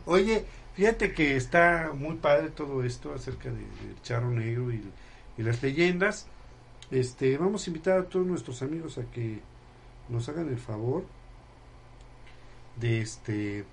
Oye, 0.06 0.44
fíjate 0.74 1.12
que 1.12 1.36
está 1.36 1.92
muy 1.94 2.16
padre 2.16 2.50
todo 2.50 2.82
esto 2.82 3.14
acerca 3.14 3.50
del 3.50 3.58
de 3.58 4.02
charro 4.02 4.30
negro 4.30 4.72
y, 4.72 4.82
y, 5.38 5.42
las 5.44 5.62
leyendas. 5.62 6.26
Este, 6.90 7.36
vamos 7.36 7.66
a 7.66 7.70
invitar 7.70 7.98
a 8.00 8.04
todos 8.04 8.26
nuestros 8.26 8.62
amigos 8.62 8.98
a 8.98 9.02
que 9.12 9.38
nos 10.08 10.28
hagan 10.28 10.48
el 10.48 10.58
favor 10.58 11.04
de 12.76 13.00
este 13.00 13.64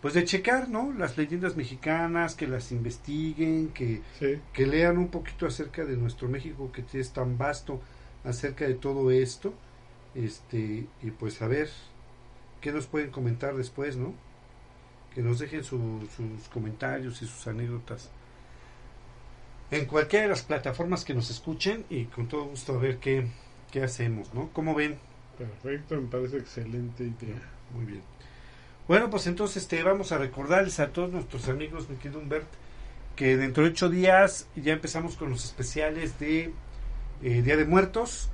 pues 0.00 0.14
de 0.14 0.24
checar, 0.24 0.68
¿no? 0.68 0.92
Las 0.92 1.16
leyendas 1.18 1.56
mexicanas, 1.56 2.36
que 2.36 2.46
las 2.46 2.70
investiguen, 2.70 3.70
que, 3.74 4.00
Sí. 4.20 4.40
que 4.52 4.64
lean 4.66 4.96
un 4.96 5.08
poquito 5.08 5.44
acerca 5.46 5.84
de 5.84 5.96
nuestro 5.96 6.28
México 6.28 6.70
que 6.72 6.84
es 6.98 7.10
tan 7.12 7.36
vasto 7.36 7.80
acerca 8.24 8.64
de 8.66 8.74
todo 8.74 9.10
esto. 9.10 9.52
Este, 10.14 10.86
y 11.02 11.10
pues 11.10 11.42
a 11.42 11.48
ver 11.48 11.68
qué 12.60 12.72
nos 12.72 12.86
pueden 12.86 13.10
comentar 13.10 13.56
después, 13.56 13.96
¿no? 13.96 14.14
Que 15.14 15.20
nos 15.22 15.40
dejen 15.40 15.64
su- 15.64 16.08
sus 16.16 16.48
comentarios 16.48 17.20
y 17.22 17.26
sus 17.26 17.46
anécdotas 17.48 18.10
en 19.70 19.84
cualquiera 19.86 20.24
de 20.24 20.30
las 20.30 20.42
plataformas 20.42 21.04
que 21.04 21.12
nos 21.14 21.30
escuchen 21.30 21.84
y 21.90 22.04
con 22.06 22.28
todo 22.28 22.44
gusto 22.44 22.74
a 22.74 22.78
ver 22.78 22.98
qué, 22.98 23.26
qué 23.70 23.82
hacemos, 23.82 24.32
¿no? 24.32 24.48
¿Cómo 24.52 24.74
ven? 24.74 24.98
Perfecto, 25.36 26.00
me 26.00 26.06
parece 26.08 26.38
excelente 26.38 27.04
idea. 27.04 27.42
Muy 27.74 27.84
bien. 27.84 28.02
Bueno, 28.88 29.10
pues 29.10 29.26
entonces 29.26 29.64
este, 29.64 29.82
vamos 29.82 30.12
a 30.12 30.18
recordarles 30.18 30.80
a 30.80 30.88
todos 30.88 31.12
nuestros 31.12 31.46
amigos, 31.50 31.90
mi 31.90 31.96
querido 31.96 32.20
Humbert, 32.20 32.48
que 33.16 33.36
dentro 33.36 33.62
de 33.62 33.68
ocho 33.68 33.90
días 33.90 34.48
ya 34.56 34.72
empezamos 34.72 35.14
con 35.14 35.28
los 35.28 35.44
especiales 35.44 36.18
de 36.18 36.54
eh, 37.22 37.42
Día 37.42 37.58
de 37.58 37.66
Muertos. 37.66 38.30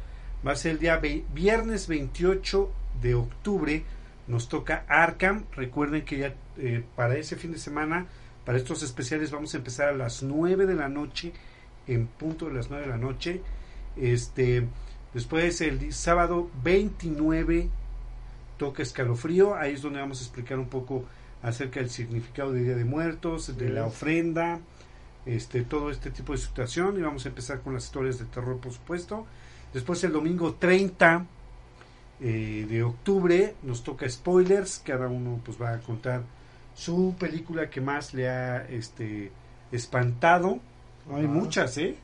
Va 0.46 0.52
a 0.52 0.56
ser 0.56 0.72
el 0.72 0.78
día 0.78 1.02
viernes 1.34 1.88
28 1.88 2.70
de 3.02 3.16
octubre. 3.16 3.82
Nos 4.28 4.48
toca 4.48 4.84
Arkham. 4.86 5.44
Recuerden 5.56 6.04
que 6.04 6.18
ya 6.18 6.34
eh, 6.58 6.84
para 6.94 7.16
ese 7.16 7.34
fin 7.34 7.50
de 7.50 7.58
semana, 7.58 8.06
para 8.44 8.56
estos 8.56 8.84
especiales, 8.84 9.32
vamos 9.32 9.54
a 9.54 9.56
empezar 9.56 9.88
a 9.88 9.92
las 9.92 10.22
9 10.22 10.66
de 10.66 10.74
la 10.76 10.88
noche, 10.88 11.32
en 11.88 12.06
punto 12.06 12.46
de 12.46 12.54
las 12.54 12.70
9 12.70 12.84
de 12.84 12.90
la 12.92 12.98
noche. 12.98 13.40
Este, 13.96 14.68
después 15.14 15.60
el 15.62 15.92
sábado 15.92 16.48
29 16.62 17.70
toca 18.56 18.82
escalofrío, 18.82 19.54
ahí 19.56 19.74
es 19.74 19.82
donde 19.82 20.00
vamos 20.00 20.20
a 20.20 20.24
explicar 20.24 20.58
un 20.58 20.68
poco 20.68 21.04
acerca 21.42 21.80
del 21.80 21.90
significado 21.90 22.52
de 22.52 22.62
Día 22.64 22.74
de 22.76 22.84
Muertos, 22.84 23.56
de 23.56 23.68
la 23.68 23.86
ofrenda, 23.86 24.60
este, 25.26 25.62
todo 25.62 25.90
este 25.90 26.10
tipo 26.10 26.32
de 26.32 26.38
situación 26.38 26.98
y 26.98 27.02
vamos 27.02 27.24
a 27.26 27.28
empezar 27.28 27.60
con 27.60 27.74
las 27.74 27.84
historias 27.84 28.18
de 28.18 28.24
terror 28.26 28.58
por 28.58 28.72
supuesto. 28.72 29.26
Después 29.72 30.02
el 30.04 30.12
domingo 30.12 30.54
30 30.54 31.26
eh, 32.20 32.66
de 32.68 32.82
octubre 32.82 33.54
nos 33.62 33.82
toca 33.82 34.08
spoilers, 34.08 34.80
cada 34.84 35.08
uno 35.08 35.40
pues 35.44 35.60
va 35.60 35.72
a 35.74 35.78
contar 35.80 36.22
su 36.74 37.14
película 37.18 37.68
que 37.70 37.80
más 37.80 38.14
le 38.14 38.28
ha 38.28 38.64
este 38.68 39.30
espantado. 39.72 40.58
Hay 41.12 41.24
Ah. 41.24 41.28
muchas, 41.28 41.76
¿eh? 41.78 41.96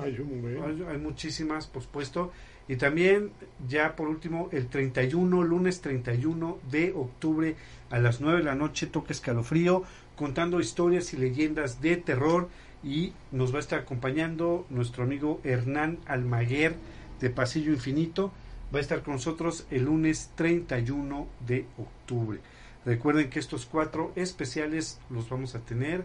Hay, 0.00 0.98
muchísimas, 0.98 1.66
por 1.66 1.82
supuesto. 1.82 2.32
Y 2.68 2.76
también, 2.76 3.32
ya 3.66 3.96
por 3.96 4.08
último, 4.08 4.48
el 4.52 4.68
31, 4.68 5.42
lunes 5.42 5.80
31 5.80 6.58
de 6.70 6.92
octubre 6.92 7.56
a 7.90 7.98
las 7.98 8.20
9 8.20 8.38
de 8.38 8.44
la 8.44 8.54
noche, 8.54 8.86
toca 8.86 9.12
escalofrío, 9.12 9.84
contando 10.16 10.60
historias 10.60 11.12
y 11.14 11.16
leyendas 11.16 11.80
de 11.80 11.96
terror. 11.96 12.48
Y 12.84 13.12
nos 13.32 13.52
va 13.52 13.56
a 13.56 13.60
estar 13.60 13.80
acompañando 13.80 14.66
nuestro 14.70 15.02
amigo 15.02 15.40
Hernán 15.42 15.98
Almaguer 16.06 16.76
de 17.20 17.30
Pasillo 17.30 17.72
Infinito. 17.72 18.32
Va 18.72 18.78
a 18.78 18.82
estar 18.82 19.02
con 19.02 19.14
nosotros 19.14 19.66
el 19.70 19.84
lunes 19.84 20.30
31 20.36 21.26
de 21.46 21.66
octubre. 21.78 22.38
Recuerden 22.84 23.30
que 23.30 23.38
estos 23.38 23.66
cuatro 23.66 24.12
especiales 24.14 25.00
los 25.10 25.28
vamos 25.28 25.54
a 25.54 25.60
tener 25.60 26.04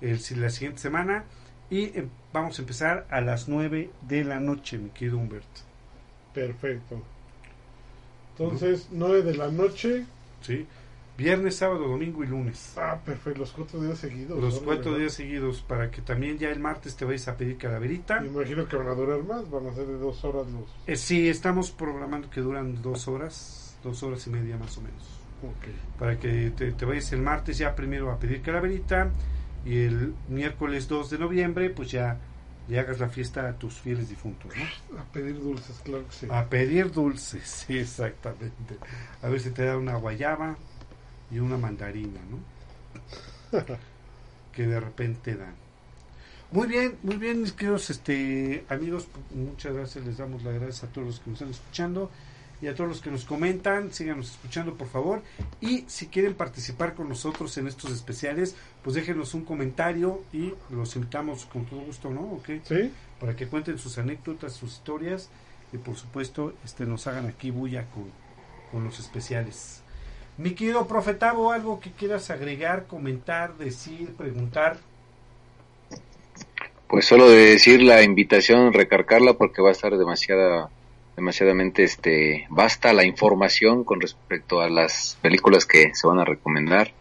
el, 0.00 0.20
la 0.40 0.50
siguiente 0.50 0.80
semana. 0.80 1.24
Y 1.70 1.84
eh, 1.84 2.08
vamos 2.32 2.58
a 2.58 2.62
empezar 2.62 3.06
a 3.10 3.20
las 3.20 3.48
9 3.48 3.90
de 4.02 4.24
la 4.24 4.40
noche, 4.40 4.78
mi 4.78 4.90
querido 4.90 5.18
Humberto. 5.18 5.62
Perfecto. 6.32 7.02
Entonces, 8.32 8.88
9 8.90 9.22
de 9.22 9.36
la 9.36 9.48
noche. 9.48 10.04
¿Sí? 10.42 10.66
Viernes, 11.16 11.56
sábado, 11.56 11.86
domingo 11.86 12.24
y 12.24 12.26
lunes. 12.26 12.74
Ah, 12.76 12.98
perfecto, 13.04 13.38
los 13.38 13.52
cuatro 13.52 13.80
días 13.80 13.98
seguidos. 13.98 14.40
Los 14.40 14.58
cuatro 14.58 14.90
¿verdad? 14.90 14.98
días 14.98 15.12
seguidos 15.12 15.62
para 15.62 15.88
que 15.88 16.02
también 16.02 16.38
ya 16.38 16.50
el 16.50 16.58
martes 16.58 16.96
te 16.96 17.04
vayas 17.04 17.28
a 17.28 17.36
pedir 17.36 17.56
calaverita. 17.56 18.20
Me 18.20 18.26
imagino 18.26 18.66
que 18.66 18.74
van 18.74 18.88
a 18.88 18.94
durar 18.94 19.22
más, 19.22 19.48
van 19.48 19.68
a 19.68 19.74
ser 19.74 19.86
de 19.86 19.96
dos 19.96 20.24
horas 20.24 20.48
los. 20.48 20.64
Eh, 20.88 20.96
sí, 20.96 21.28
estamos 21.28 21.70
programando 21.70 22.28
que 22.28 22.40
duran 22.40 22.82
dos 22.82 23.06
horas, 23.06 23.78
dos 23.84 24.02
horas 24.02 24.26
y 24.26 24.30
media 24.30 24.56
más 24.56 24.76
o 24.76 24.80
menos. 24.80 25.02
Ok. 25.44 25.98
Para 26.00 26.18
que 26.18 26.50
te, 26.50 26.72
te 26.72 26.84
vayas 26.84 27.12
el 27.12 27.22
martes 27.22 27.58
ya 27.58 27.76
primero 27.76 28.10
a 28.10 28.18
pedir 28.18 28.42
calaverita 28.42 29.12
y 29.64 29.84
el 29.84 30.14
miércoles 30.28 30.88
2 30.88 31.10
de 31.10 31.18
noviembre 31.18 31.70
pues 31.70 31.90
ya 31.90 32.18
le 32.68 32.78
hagas 32.78 32.98
la 32.98 33.08
fiesta 33.08 33.48
a 33.48 33.52
tus 33.52 33.74
fieles 33.74 34.08
difuntos, 34.08 34.50
¿no? 34.56 34.98
A 34.98 35.04
pedir 35.04 35.38
dulces, 35.38 35.80
claro 35.84 36.06
que 36.06 36.14
sí. 36.14 36.26
A 36.30 36.48
pedir 36.48 36.90
dulces, 36.90 37.42
sí, 37.66 37.78
exactamente. 37.78 38.78
A 39.22 39.28
ver 39.28 39.40
si 39.40 39.50
te 39.50 39.64
da 39.64 39.76
una 39.76 39.96
guayaba 39.96 40.56
y 41.30 41.38
una 41.38 41.58
mandarina, 41.58 42.20
¿no? 42.30 43.58
que 44.52 44.66
de 44.66 44.80
repente 44.80 45.36
dan. 45.36 45.54
Muy 46.50 46.68
bien, 46.68 46.96
muy 47.02 47.16
bien, 47.16 47.42
mis 47.42 47.52
queridos 47.52 47.90
este, 47.90 48.64
amigos, 48.68 49.08
muchas 49.34 49.74
gracias, 49.74 50.04
les 50.04 50.18
damos 50.18 50.42
las 50.44 50.54
gracias 50.54 50.84
a 50.84 50.86
todos 50.86 51.06
los 51.08 51.20
que 51.20 51.30
nos 51.30 51.40
están 51.40 51.50
escuchando 51.50 52.10
y 52.64 52.68
a 52.68 52.74
todos 52.74 52.88
los 52.88 53.00
que 53.00 53.10
nos 53.10 53.24
comentan, 53.24 53.92
síganos 53.92 54.30
escuchando 54.30 54.74
por 54.74 54.88
favor 54.88 55.22
y 55.60 55.84
si 55.86 56.06
quieren 56.06 56.34
participar 56.34 56.94
con 56.94 57.08
nosotros 57.08 57.56
en 57.58 57.68
estos 57.68 57.92
especiales, 57.92 58.56
pues 58.82 58.96
déjenos 58.96 59.34
un 59.34 59.44
comentario 59.44 60.22
y 60.32 60.52
los 60.70 60.96
invitamos 60.96 61.44
con 61.44 61.66
todo 61.66 61.80
gusto, 61.80 62.10
¿no? 62.10 62.22
¿Ok? 62.22 62.50
¿Sí? 62.64 62.90
para 63.24 63.36
que 63.36 63.46
cuenten 63.46 63.78
sus 63.78 63.96
anécdotas, 63.96 64.52
sus 64.52 64.74
historias 64.74 65.30
y 65.72 65.78
por 65.78 65.96
supuesto 65.96 66.52
este 66.62 66.84
nos 66.84 67.06
hagan 67.06 67.26
aquí 67.26 67.50
bulla 67.50 67.86
con, 67.94 68.04
con 68.70 68.84
los 68.84 69.00
especiales. 69.00 69.82
Mi 70.36 70.50
querido 70.50 70.86
profe 70.86 71.14
Tavo, 71.14 71.50
algo 71.50 71.80
que 71.80 71.90
quieras 71.90 72.30
agregar, 72.30 72.86
comentar, 72.86 73.56
decir, 73.56 74.10
preguntar. 74.14 74.76
Pues 76.86 77.06
solo 77.06 77.30
de 77.30 77.50
decir 77.50 77.82
la 77.82 78.02
invitación, 78.02 78.74
recargarla 78.74 79.34
porque 79.34 79.62
va 79.62 79.70
a 79.70 79.72
estar 79.72 79.96
demasiada, 79.96 80.68
demasiadamente 81.16 81.84
este, 81.84 82.46
basta 82.50 82.92
la 82.92 83.04
información 83.04 83.84
con 83.84 84.00
respecto 84.00 84.60
a 84.60 84.68
las 84.68 85.18
películas 85.22 85.66
que 85.66 85.94
se 85.94 86.06
van 86.06 86.18
a 86.18 86.24
recomendar 86.24 86.92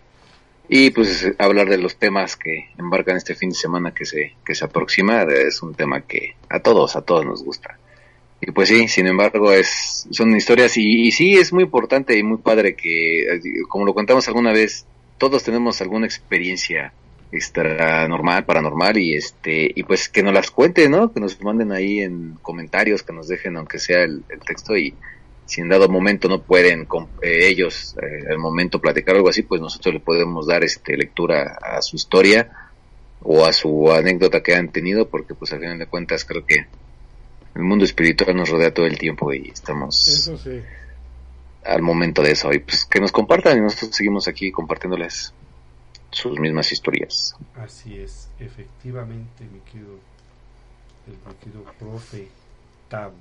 y 0.70 0.92
pues 0.92 1.32
hablar 1.40 1.70
de 1.70 1.78
los 1.78 1.98
temas 1.98 2.36
que 2.36 2.70
embarcan 2.78 3.18
este 3.18 3.36
fin 3.36 3.50
de 3.50 3.56
semana 3.56 3.94
que 3.94 4.06
se, 4.06 4.34
que 4.46 4.56
se 4.56 4.66
aproxima, 4.66 5.24
es 5.24 5.62
un 5.62 5.76
tema 5.76 6.02
que 6.02 6.36
a 6.50 6.60
todos, 6.60 6.96
a 6.96 7.02
todos 7.02 7.26
nos 7.26 7.44
gusta. 7.44 7.78
Y 8.40 8.52
pues 8.52 8.70
sí, 8.70 8.88
sin 8.88 9.08
embargo, 9.08 9.52
es, 9.52 10.08
son 10.12 10.36
historias 10.36 10.78
y, 10.78 11.08
y 11.08 11.12
sí 11.12 11.36
es 11.36 11.54
muy 11.54 11.64
importante 11.64 12.18
y 12.18 12.24
muy 12.24 12.38
padre 12.38 12.76
que, 12.76 13.40
como 13.70 13.86
lo 13.86 13.94
contamos 13.94 14.28
alguna 14.28 14.52
vez, 14.52 14.86
todos 15.18 15.44
tenemos 15.44 15.82
alguna 15.82 16.06
experiencia 16.06 16.94
extra 17.34 18.08
normal, 18.08 18.46
paranormal 18.46 18.98
y 18.98 19.16
este 19.16 19.72
y 19.74 19.84
pues 19.84 20.08
que 20.08 20.24
nos 20.24 20.34
las 20.34 20.52
cuenten, 20.52 20.92
¿no? 20.92 21.12
Que 21.12 21.20
nos 21.20 21.42
manden 21.42 21.72
ahí 21.72 22.00
en 22.00 22.38
comentarios, 22.42 23.04
que 23.04 23.14
nos 23.14 23.28
dejen 23.28 23.58
aunque 23.58 23.80
sea 23.80 24.04
el, 24.04 24.24
el 24.30 24.40
texto 24.40 24.78
y 24.78 24.94
si 25.46 25.62
en 25.62 25.70
dado 25.70 25.90
momento 25.90 26.30
no 26.30 26.42
pueden 26.42 26.86
con, 26.86 27.10
eh, 27.22 27.48
ellos 27.48 27.96
eh, 28.02 28.32
al 28.32 28.38
momento 28.38 28.80
platicar 28.80 29.16
algo 29.16 29.30
así, 29.30 29.42
pues 29.42 29.60
nosotros 29.60 29.94
le 29.94 30.00
podemos 30.00 30.48
dar 30.48 30.64
este 30.64 30.96
lectura 30.96 31.58
a 31.62 31.82
su 31.82 31.96
historia 31.96 32.50
o 33.22 33.46
a 33.46 33.52
su 33.54 33.92
anécdota 33.92 34.42
que 34.42 34.56
han 34.56 34.72
tenido, 34.72 35.10
porque 35.10 35.34
pues 35.34 35.52
al 35.54 35.60
final 35.60 35.80
de 35.80 35.88
cuentas 35.88 36.26
creo 36.26 36.46
que 36.46 36.66
el 37.56 37.62
mundo 37.62 37.84
espiritual 37.86 38.36
nos 38.36 38.50
rodea 38.50 38.74
todo 38.74 38.86
el 38.86 38.98
tiempo 38.98 39.34
y 39.34 39.50
estamos 39.50 40.08
Eso 40.08 40.38
sí. 40.38 40.62
al 41.66 41.82
momento 41.82 42.22
de 42.22 42.32
eso 42.32 42.52
y 42.52 42.60
pues 42.60 42.86
que 42.86 43.00
nos 43.00 43.12
compartan 43.12 43.58
y 43.58 43.62
nosotros 43.62 43.96
seguimos 43.96 44.28
aquí 44.28 44.52
compartiéndoles 44.52 45.34
sus 46.14 46.40
mismas 46.40 46.72
historias. 46.72 47.36
Así 47.56 48.00
es, 48.00 48.30
efectivamente, 48.40 49.44
mi 49.52 49.60
querido, 49.62 50.00
el 51.08 51.14
mi 51.14 51.36
querido 51.40 51.64
profe 51.80 52.28
Tavo. 52.90 53.16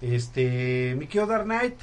Este, 0.00 0.94
mi 0.96 1.06
querido 1.06 1.26
Dark 1.26 1.44
Knight, 1.44 1.74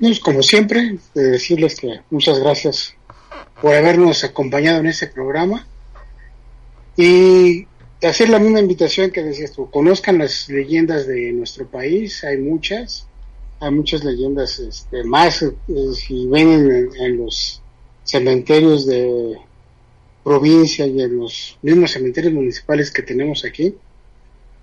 Pues, 0.00 0.18
como 0.18 0.42
siempre, 0.42 0.98
de 1.14 1.22
decirles 1.22 1.78
que 1.78 2.00
muchas 2.08 2.38
gracias 2.38 2.94
por 3.60 3.74
habernos 3.74 4.24
acompañado 4.24 4.80
en 4.80 4.86
este 4.86 5.08
programa. 5.08 5.66
Y 6.96 7.66
hacer 8.02 8.30
la 8.30 8.38
misma 8.38 8.60
invitación 8.60 9.10
que 9.10 9.22
decías 9.22 9.52
tú, 9.52 9.70
conozcan 9.70 10.16
las 10.16 10.48
leyendas 10.48 11.06
de 11.06 11.32
nuestro 11.32 11.66
país, 11.66 12.24
hay 12.24 12.38
muchas, 12.38 13.06
hay 13.60 13.70
muchas 13.70 14.04
leyendas 14.04 14.58
este, 14.58 15.04
más, 15.04 15.42
eh, 15.42 15.54
si 15.94 16.26
ven 16.26 16.90
en, 16.98 17.18
los 17.18 17.62
cementerios 18.04 18.86
de 18.86 19.38
provincia 20.24 20.86
y 20.86 21.00
en 21.00 21.18
los 21.18 21.58
mismos 21.62 21.90
cementerios 21.90 22.32
municipales 22.32 22.90
que 22.90 23.02
tenemos 23.02 23.44
aquí, 23.44 23.76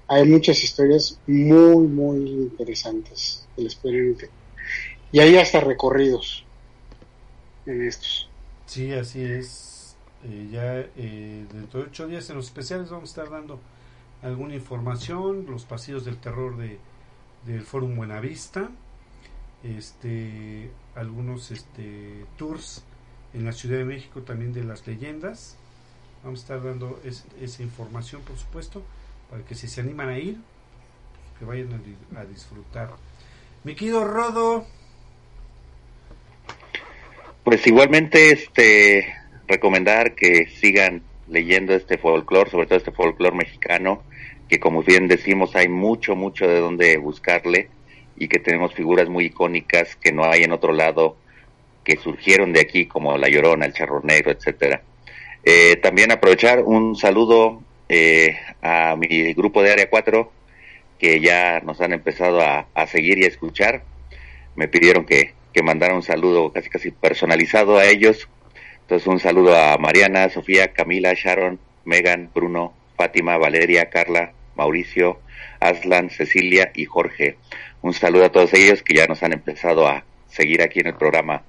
hay 0.07 0.27
muchas 0.27 0.63
historias 0.63 1.19
muy, 1.27 1.87
muy 1.87 2.29
interesantes 2.29 3.47
que 3.55 3.63
les 3.63 3.75
pueden 3.75 4.17
y 5.11 5.19
hay 5.19 5.37
hasta 5.37 5.59
recorridos 5.59 6.45
en 7.65 7.83
estos. 7.83 8.29
Sí, 8.65 8.91
así 8.93 9.23
es. 9.23 9.95
Eh, 10.23 10.49
ya 10.51 10.79
eh, 10.79 11.45
dentro 11.53 11.81
de 11.81 11.87
ocho 11.87 12.07
días 12.07 12.29
en 12.29 12.37
los 12.37 12.45
especiales 12.45 12.89
vamos 12.89 13.09
a 13.09 13.21
estar 13.21 13.29
dando 13.29 13.59
alguna 14.21 14.55
información, 14.55 15.45
los 15.47 15.65
pasillos 15.65 16.03
del 16.05 16.17
terror 16.17 16.57
de 16.57 16.79
del 17.47 17.61
Fórum 17.61 17.95
Buenavista, 17.95 18.69
este, 19.77 20.69
algunos 20.95 21.51
este, 21.51 22.25
tours 22.37 22.83
en 23.33 23.45
la 23.45 23.51
Ciudad 23.51 23.77
de 23.77 23.85
México 23.85 24.21
también 24.21 24.53
de 24.53 24.63
las 24.63 24.85
leyendas. 24.87 25.57
Vamos 26.23 26.39
a 26.39 26.43
estar 26.43 26.63
dando 26.63 26.99
esa 27.41 27.63
información, 27.63 28.21
por 28.21 28.37
supuesto, 28.37 28.83
para 29.29 29.43
que 29.43 29.55
si 29.55 29.67
se 29.67 29.81
animan 29.81 30.09
a 30.09 30.17
ir, 30.17 30.37
que 31.39 31.45
vayan 31.45 31.81
a, 32.15 32.19
a 32.19 32.25
disfrutar. 32.25 32.91
Mi 33.63 33.75
querido 33.75 34.05
Rodo, 34.05 34.65
pues 37.47 37.65
igualmente, 37.65 38.31
este, 38.31 39.13
recomendar 39.47 40.15
que 40.15 40.47
sigan 40.47 41.01
leyendo 41.29 41.73
este 41.73 41.97
folclore, 41.97 42.49
sobre 42.49 42.67
todo 42.67 42.77
este 42.77 42.91
folclore 42.91 43.37
mexicano, 43.37 44.03
que 44.49 44.59
como 44.59 44.83
bien 44.83 45.07
decimos 45.07 45.55
hay 45.55 45.69
mucho, 45.69 46.13
mucho 46.17 46.45
de 46.45 46.59
donde 46.59 46.97
buscarle 46.97 47.69
y 48.17 48.27
que 48.27 48.39
tenemos 48.39 48.73
figuras 48.73 49.09
muy 49.09 49.25
icónicas 49.25 49.95
que 49.95 50.11
no 50.11 50.25
hay 50.25 50.43
en 50.43 50.51
otro 50.51 50.73
lado, 50.73 51.17
que 51.83 51.97
surgieron 51.97 52.51
de 52.51 52.61
aquí, 52.61 52.85
como 52.85 53.17
La 53.17 53.29
Llorona, 53.29 53.65
el 53.65 53.73
Charro 53.73 54.01
Negro, 54.03 54.31
etcétera. 54.31 54.81
Eh, 55.43 55.77
también 55.77 56.11
aprovechar 56.11 56.61
un 56.63 56.95
saludo 56.95 57.61
eh, 57.87 58.37
a 58.61 58.95
mi 58.97 59.33
grupo 59.33 59.63
de 59.63 59.71
Área 59.71 59.89
4, 59.89 60.31
que 60.99 61.19
ya 61.21 61.61
nos 61.61 61.79
han 61.79 61.93
empezado 61.93 62.41
a, 62.41 62.67
a 62.73 62.87
seguir 62.87 63.19
y 63.19 63.23
a 63.23 63.27
escuchar. 63.27 63.83
Me 64.55 64.67
pidieron 64.67 65.05
que, 65.05 65.33
que 65.53 65.63
mandara 65.63 65.95
un 65.95 66.03
saludo 66.03 66.51
casi 66.51 66.69
casi 66.69 66.91
personalizado 66.91 67.77
a 67.77 67.85
ellos. 67.85 68.27
Entonces 68.81 69.07
un 69.07 69.19
saludo 69.19 69.55
a 69.55 69.77
Mariana, 69.77 70.29
Sofía, 70.29 70.73
Camila, 70.73 71.13
Sharon, 71.13 71.59
Megan, 71.85 72.29
Bruno, 72.33 72.73
Fátima, 72.97 73.37
Valeria, 73.37 73.89
Carla, 73.89 74.33
Mauricio, 74.55 75.19
Aslan, 75.59 76.09
Cecilia 76.09 76.71
y 76.73 76.85
Jorge. 76.85 77.37
Un 77.81 77.93
saludo 77.93 78.25
a 78.25 78.31
todos 78.31 78.53
ellos 78.53 78.83
que 78.83 78.95
ya 78.95 79.07
nos 79.07 79.23
han 79.23 79.33
empezado 79.33 79.87
a 79.87 80.03
seguir 80.27 80.61
aquí 80.61 80.79
en 80.79 80.87
el 80.87 80.95
programa. 80.95 81.43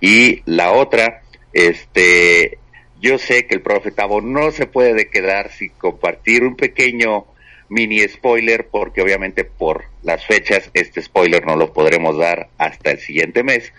Y 0.00 0.42
la 0.44 0.72
otra, 0.72 1.22
este, 1.52 2.58
yo 3.00 3.18
sé 3.18 3.46
que 3.46 3.54
el 3.54 3.62
profetavo 3.62 4.20
no 4.20 4.50
se 4.50 4.66
puede 4.66 5.08
quedar 5.08 5.50
sin 5.50 5.70
compartir 5.70 6.44
un 6.44 6.56
pequeño 6.56 7.26
mini 7.68 8.00
spoiler 8.08 8.68
porque 8.70 9.02
obviamente 9.02 9.44
por 9.44 9.84
las 10.02 10.24
fechas 10.24 10.70
este 10.72 11.02
spoiler 11.02 11.44
no 11.46 11.56
lo 11.56 11.72
podremos 11.72 12.16
dar 12.16 12.48
hasta 12.58 12.92
el 12.92 12.98
siguiente 12.98 13.42
mes. 13.42 13.72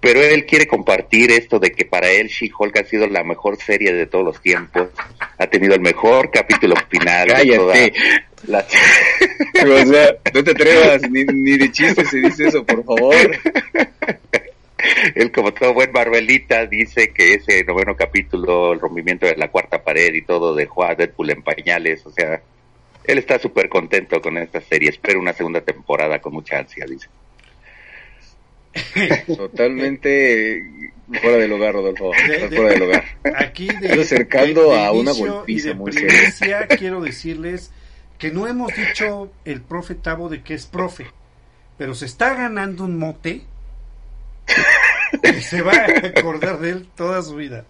Pero 0.00 0.22
él 0.22 0.44
quiere 0.46 0.66
compartir 0.66 1.30
esto 1.30 1.58
de 1.58 1.72
que 1.72 1.84
para 1.84 2.10
él 2.10 2.28
She-Hulk 2.28 2.78
ha 2.78 2.84
sido 2.84 3.06
la 3.08 3.24
mejor 3.24 3.56
serie 3.56 3.92
de 3.92 4.06
todos 4.06 4.24
los 4.24 4.40
tiempos, 4.40 4.88
ha 5.38 5.46
tenido 5.46 5.74
el 5.74 5.80
mejor 5.80 6.30
capítulo 6.30 6.76
final. 6.88 7.28
Cállate. 7.28 7.92
La... 8.46 8.58
o 9.64 9.86
sea, 9.86 10.16
no 10.34 10.44
te 10.44 10.50
atrevas, 10.50 11.10
ni, 11.10 11.24
ni 11.24 11.56
de 11.56 11.72
chiste 11.72 12.04
se 12.04 12.18
dice 12.18 12.48
eso, 12.48 12.64
por 12.64 12.84
favor. 12.84 13.30
Él, 15.14 15.32
como 15.32 15.52
todo 15.52 15.74
buen 15.74 15.90
Marvelita, 15.92 16.66
dice 16.66 17.12
que 17.12 17.34
ese 17.34 17.64
noveno 17.64 17.96
capítulo, 17.96 18.72
el 18.72 18.80
rompimiento 18.80 19.26
de 19.26 19.36
la 19.36 19.50
cuarta 19.50 19.82
pared 19.82 20.12
y 20.14 20.22
todo, 20.22 20.54
dejó 20.54 20.84
a 20.84 20.94
Deadpool 20.94 21.30
en 21.30 21.42
pañales. 21.42 22.04
O 22.06 22.10
sea, 22.10 22.40
él 23.04 23.18
está 23.18 23.38
súper 23.38 23.68
contento 23.68 24.20
con 24.20 24.36
esta 24.38 24.60
serie. 24.60 24.90
Espera 24.90 25.18
una 25.18 25.32
segunda 25.32 25.60
temporada 25.60 26.20
con 26.20 26.34
mucha 26.34 26.58
ansia, 26.58 26.86
dice. 26.86 27.08
Totalmente 29.26 30.92
fuera 31.20 31.36
del 31.38 31.52
hogar, 31.52 31.74
Rodolfo. 31.74 32.12
fuera 32.48 32.70
del 32.70 32.82
hogar. 32.82 33.04
Aquí, 33.36 33.68
de, 33.80 34.00
acercando 34.00 34.74
a 34.74 34.92
una 34.92 35.12
golpiza 35.12 35.74
muy 35.74 35.92
seria. 35.92 36.66
quiero 36.78 37.00
decirles 37.00 37.70
que 38.18 38.30
no 38.30 38.46
hemos 38.46 38.74
dicho 38.74 39.30
el 39.44 39.60
profe 39.60 39.94
Tavo 39.94 40.28
de 40.28 40.42
que 40.42 40.54
es 40.54 40.66
profe, 40.66 41.06
pero 41.76 41.94
se 41.94 42.06
está 42.06 42.34
ganando 42.34 42.84
un 42.84 42.98
mote 42.98 43.42
y 45.22 45.40
se 45.40 45.62
va 45.62 45.72
a 45.72 46.06
acordar 46.06 46.58
de 46.58 46.70
él 46.70 46.88
toda 46.96 47.22
su 47.22 47.36
vida. 47.36 47.64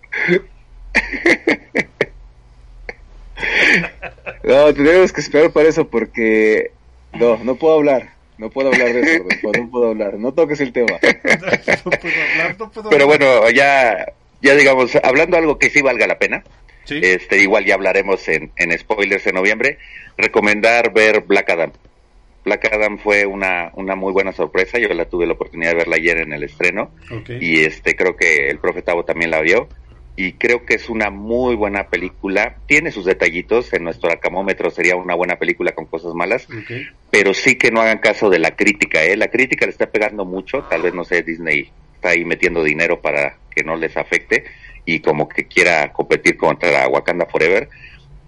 No, 4.44 4.72
tenemos 4.72 5.12
que 5.12 5.20
esperar 5.20 5.50
para 5.50 5.68
eso 5.68 5.88
porque 5.88 6.70
no, 7.12 7.42
no 7.42 7.56
puedo 7.56 7.74
hablar. 7.74 8.15
No 8.38 8.50
puedo 8.50 8.68
hablar 8.68 8.92
de 8.92 9.00
eso, 9.00 9.24
no 9.56 9.70
puedo 9.70 9.90
hablar. 9.90 10.14
No 10.14 10.32
toques 10.32 10.60
el 10.60 10.72
tema. 10.72 10.98
Pero 12.90 13.06
bueno, 13.06 13.48
ya, 13.50 14.12
ya 14.42 14.54
digamos, 14.54 14.94
hablando 15.02 15.36
algo 15.36 15.58
que 15.58 15.70
sí 15.70 15.82
valga 15.82 16.06
la 16.06 16.18
pena. 16.18 16.44
Este, 16.88 17.38
igual 17.38 17.64
ya 17.64 17.74
hablaremos 17.74 18.28
en, 18.28 18.52
en 18.56 18.78
spoilers 18.78 19.26
en 19.26 19.34
noviembre. 19.34 19.78
Recomendar 20.16 20.92
ver 20.92 21.22
Black 21.22 21.50
Adam. 21.50 21.72
Black 22.44 22.72
Adam 22.72 22.98
fue 22.98 23.26
una, 23.26 23.72
una 23.74 23.96
muy 23.96 24.12
buena 24.12 24.32
sorpresa. 24.32 24.78
Yo 24.78 24.88
la 24.88 25.06
tuve 25.06 25.26
la 25.26 25.32
oportunidad 25.32 25.70
de 25.72 25.78
verla 25.78 25.96
ayer 25.96 26.18
en 26.18 26.32
el 26.32 26.44
estreno. 26.44 26.92
Y 27.40 27.64
este 27.64 27.96
creo 27.96 28.16
que 28.16 28.48
el 28.48 28.58
profetavo 28.58 29.04
también 29.04 29.30
la 29.30 29.40
vio 29.40 29.68
y 30.16 30.32
creo 30.32 30.64
que 30.64 30.74
es 30.74 30.88
una 30.88 31.10
muy 31.10 31.54
buena 31.54 31.88
película. 31.88 32.56
Tiene 32.66 32.90
sus 32.90 33.04
detallitos, 33.04 33.72
en 33.74 33.84
nuestro 33.84 34.10
acamómetro 34.10 34.70
sería 34.70 34.96
una 34.96 35.14
buena 35.14 35.36
película 35.36 35.72
con 35.72 35.84
cosas 35.84 36.14
malas, 36.14 36.48
pero 37.10 37.34
sí 37.34 37.56
que 37.56 37.70
no 37.70 37.82
hagan 37.82 37.98
caso 37.98 38.30
de 38.30 38.38
la 38.38 38.56
crítica, 38.56 39.04
¿eh? 39.04 39.16
La 39.16 39.28
crítica 39.28 39.66
le 39.66 39.72
está 39.72 39.86
pegando 39.90 40.24
mucho, 40.24 40.62
tal 40.64 40.82
vez, 40.82 40.94
no 40.94 41.04
sé, 41.04 41.22
Disney 41.22 41.70
está 41.94 42.10
ahí 42.10 42.24
metiendo 42.24 42.64
dinero 42.64 43.00
para 43.00 43.36
que 43.54 43.62
no 43.62 43.76
les 43.76 43.96
afecte 43.96 44.44
y 44.86 45.00
como 45.00 45.28
que 45.28 45.46
quiera 45.46 45.92
competir 45.92 46.36
contra 46.36 46.88
Wakanda 46.88 47.26
Forever, 47.26 47.68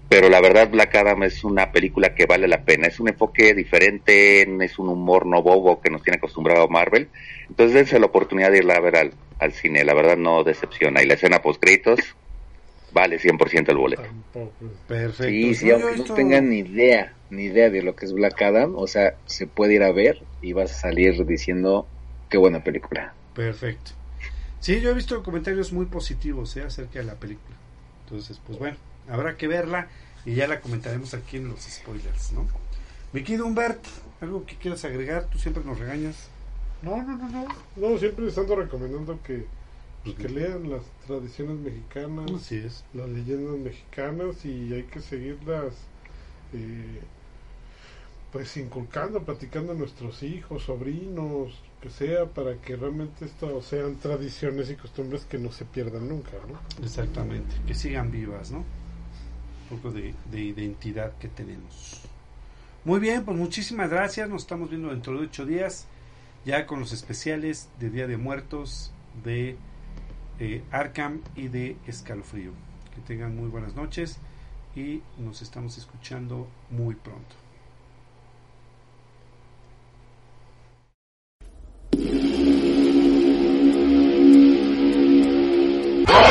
pero 0.09 0.28
la 0.28 0.40
verdad 0.40 0.70
Black 0.70 0.94
Adam 0.94 1.22
es 1.24 1.44
una 1.44 1.70
película 1.70 2.14
que 2.14 2.26
vale 2.26 2.48
la 2.48 2.62
pena, 2.64 2.86
es 2.86 2.98
un 2.98 3.09
enfoque 3.09 3.55
diferente, 3.55 4.43
es 4.64 4.78
un 4.78 4.89
humor 4.89 5.26
no 5.26 5.43
bobo 5.43 5.80
que 5.80 5.90
nos 5.90 6.02
tiene 6.02 6.16
acostumbrado 6.16 6.68
Marvel, 6.68 7.09
entonces 7.48 7.74
dense 7.74 7.98
la 7.98 8.06
oportunidad 8.06 8.51
de 8.51 8.59
irla 8.59 8.74
a 8.74 8.80
ver 8.80 8.97
al, 8.97 9.12
al 9.39 9.52
cine, 9.52 9.85
la 9.85 9.94
verdad 9.94 10.16
no 10.16 10.44
decepciona. 10.44 11.02
Y 11.02 11.06
la 11.06 11.14
escena 11.14 11.43
post 11.43 11.60
créditos 11.60 12.01
vale 12.93 13.18
100% 13.18 13.68
el 13.68 13.76
boleto. 13.76 14.02
Perfecto. 14.86 15.24
Sí, 15.24 15.55
sí, 15.55 15.70
aunque 15.70 15.97
no 15.97 16.14
tengan 16.14 16.48
ni 16.48 16.60
idea, 16.60 17.14
ni 17.30 17.44
idea 17.44 17.70
de 17.70 17.82
lo 17.82 17.94
que 17.94 18.06
es 18.06 18.12
Black 18.12 18.40
Adam, 18.43 18.74
o 18.76 18.86
sea, 18.86 19.14
se 19.26 19.47
puede 19.47 19.74
ir 19.74 19.82
a 19.82 19.93
ver 19.93 20.22
y 20.43 20.52
vas 20.52 20.72
a 20.72 20.74
salir 20.74 21.24
diciendo 21.26 21.86
qué 22.30 22.39
buena 22.39 22.64
película. 22.64 23.14
Perfecto. 23.35 23.93
Sí, 24.60 24.80
yo 24.80 24.90
he 24.90 24.94
visto 24.94 25.22
comentarios 25.22 25.72
muy 25.72 25.86
positivos 25.86 26.56
¿eh? 26.56 26.62
acerca 26.62 26.98
de 26.98 27.05
la 27.05 27.14
película. 27.14 27.56
Entonces, 28.05 28.40
pues 28.44 28.59
bueno, 28.59 28.76
habrá 29.09 29.36
que 29.36 29.48
verla 29.48 29.89
y 30.24 30.35
ya 30.35 30.47
la 30.48 30.60
comentaremos 30.60 31.14
aquí 31.14 31.39
en 31.39 31.48
los 31.48 31.60
spoilers, 31.60 32.32
¿no? 32.32 32.47
Mi 33.12 33.22
querido 33.22 33.47
Humbert, 33.47 33.82
¿algo 34.20 34.44
que 34.44 34.56
quieras 34.56 34.85
agregar? 34.85 35.24
Tú 35.26 35.39
siempre 35.39 35.64
nos 35.64 35.78
regañas. 35.78 36.28
No, 36.82 37.02
no, 37.02 37.16
no, 37.16 37.28
no. 37.28 37.47
No, 37.76 37.98
siempre 37.98 38.26
les 38.26 38.36
ando 38.39 38.55
recomendando 38.56 39.18
que, 39.22 39.47
pues, 40.05 40.16
que 40.16 40.28
lean 40.28 40.70
las 40.70 40.82
tradiciones 41.06 41.56
mexicanas, 41.59 42.30
Así 42.32 42.56
es. 42.56 42.85
las 42.94 43.09
leyendas 43.09 43.59
mexicanas 43.59 44.44
y 44.44 44.72
hay 44.74 44.82
que 44.85 45.01
seguirlas, 45.01 45.72
eh, 46.52 47.01
pues 48.32 48.56
inculcando, 48.59 49.22
platicando 49.22 49.72
a 49.72 49.74
nuestros 49.74 50.22
hijos, 50.22 50.64
sobrinos, 50.64 51.59
que 51.80 51.90
sea, 51.90 52.26
para 52.26 52.56
que 52.56 52.76
realmente 52.76 53.24
esto 53.24 53.62
sean 53.62 53.97
tradiciones 53.97 54.68
y 54.70 54.76
costumbres 54.76 55.24
que 55.24 55.39
no 55.39 55.51
se 55.51 55.64
pierdan 55.64 56.09
nunca, 56.09 56.32
¿no? 56.47 56.85
Exactamente, 56.85 57.55
que 57.66 57.74
sigan 57.74 58.10
vivas, 58.10 58.51
¿no? 58.51 58.64
poco 59.69 59.90
de, 59.90 60.15
identidad 60.32 61.12
que 61.19 61.28
tenemos. 61.28 62.03
Muy 62.85 63.01
bien, 63.01 63.24
pues 63.24 63.36
muchísimas 63.36 63.90
gracias. 63.90 64.28
Nos 64.28 64.43
estamos 64.43 64.70
viendo 64.70 64.90
dentro 64.90 65.19
de 65.19 65.27
ocho 65.27 65.45
días, 65.45 65.86
ya 66.45 66.66
con 66.66 66.81
los 66.81 66.93
especiales 66.93 67.69
de 67.78 67.90
Día 67.90 68.07
de 68.07 68.16
Muertos, 68.16 68.93
de 69.24 69.57
eh, 70.39 70.62
Arkham 70.70 71.20
y 71.36 71.49
de 71.49 71.77
Escalofrío. 71.86 72.53
Que 72.95 73.01
tengan 73.03 73.36
muy 73.36 73.49
buenas 73.49 73.74
noches 73.74 74.19
y 74.74 75.03
nos 75.19 75.43
estamos 75.43 75.77
escuchando 75.77 76.49
muy 76.70 76.95
pronto. 76.95 77.36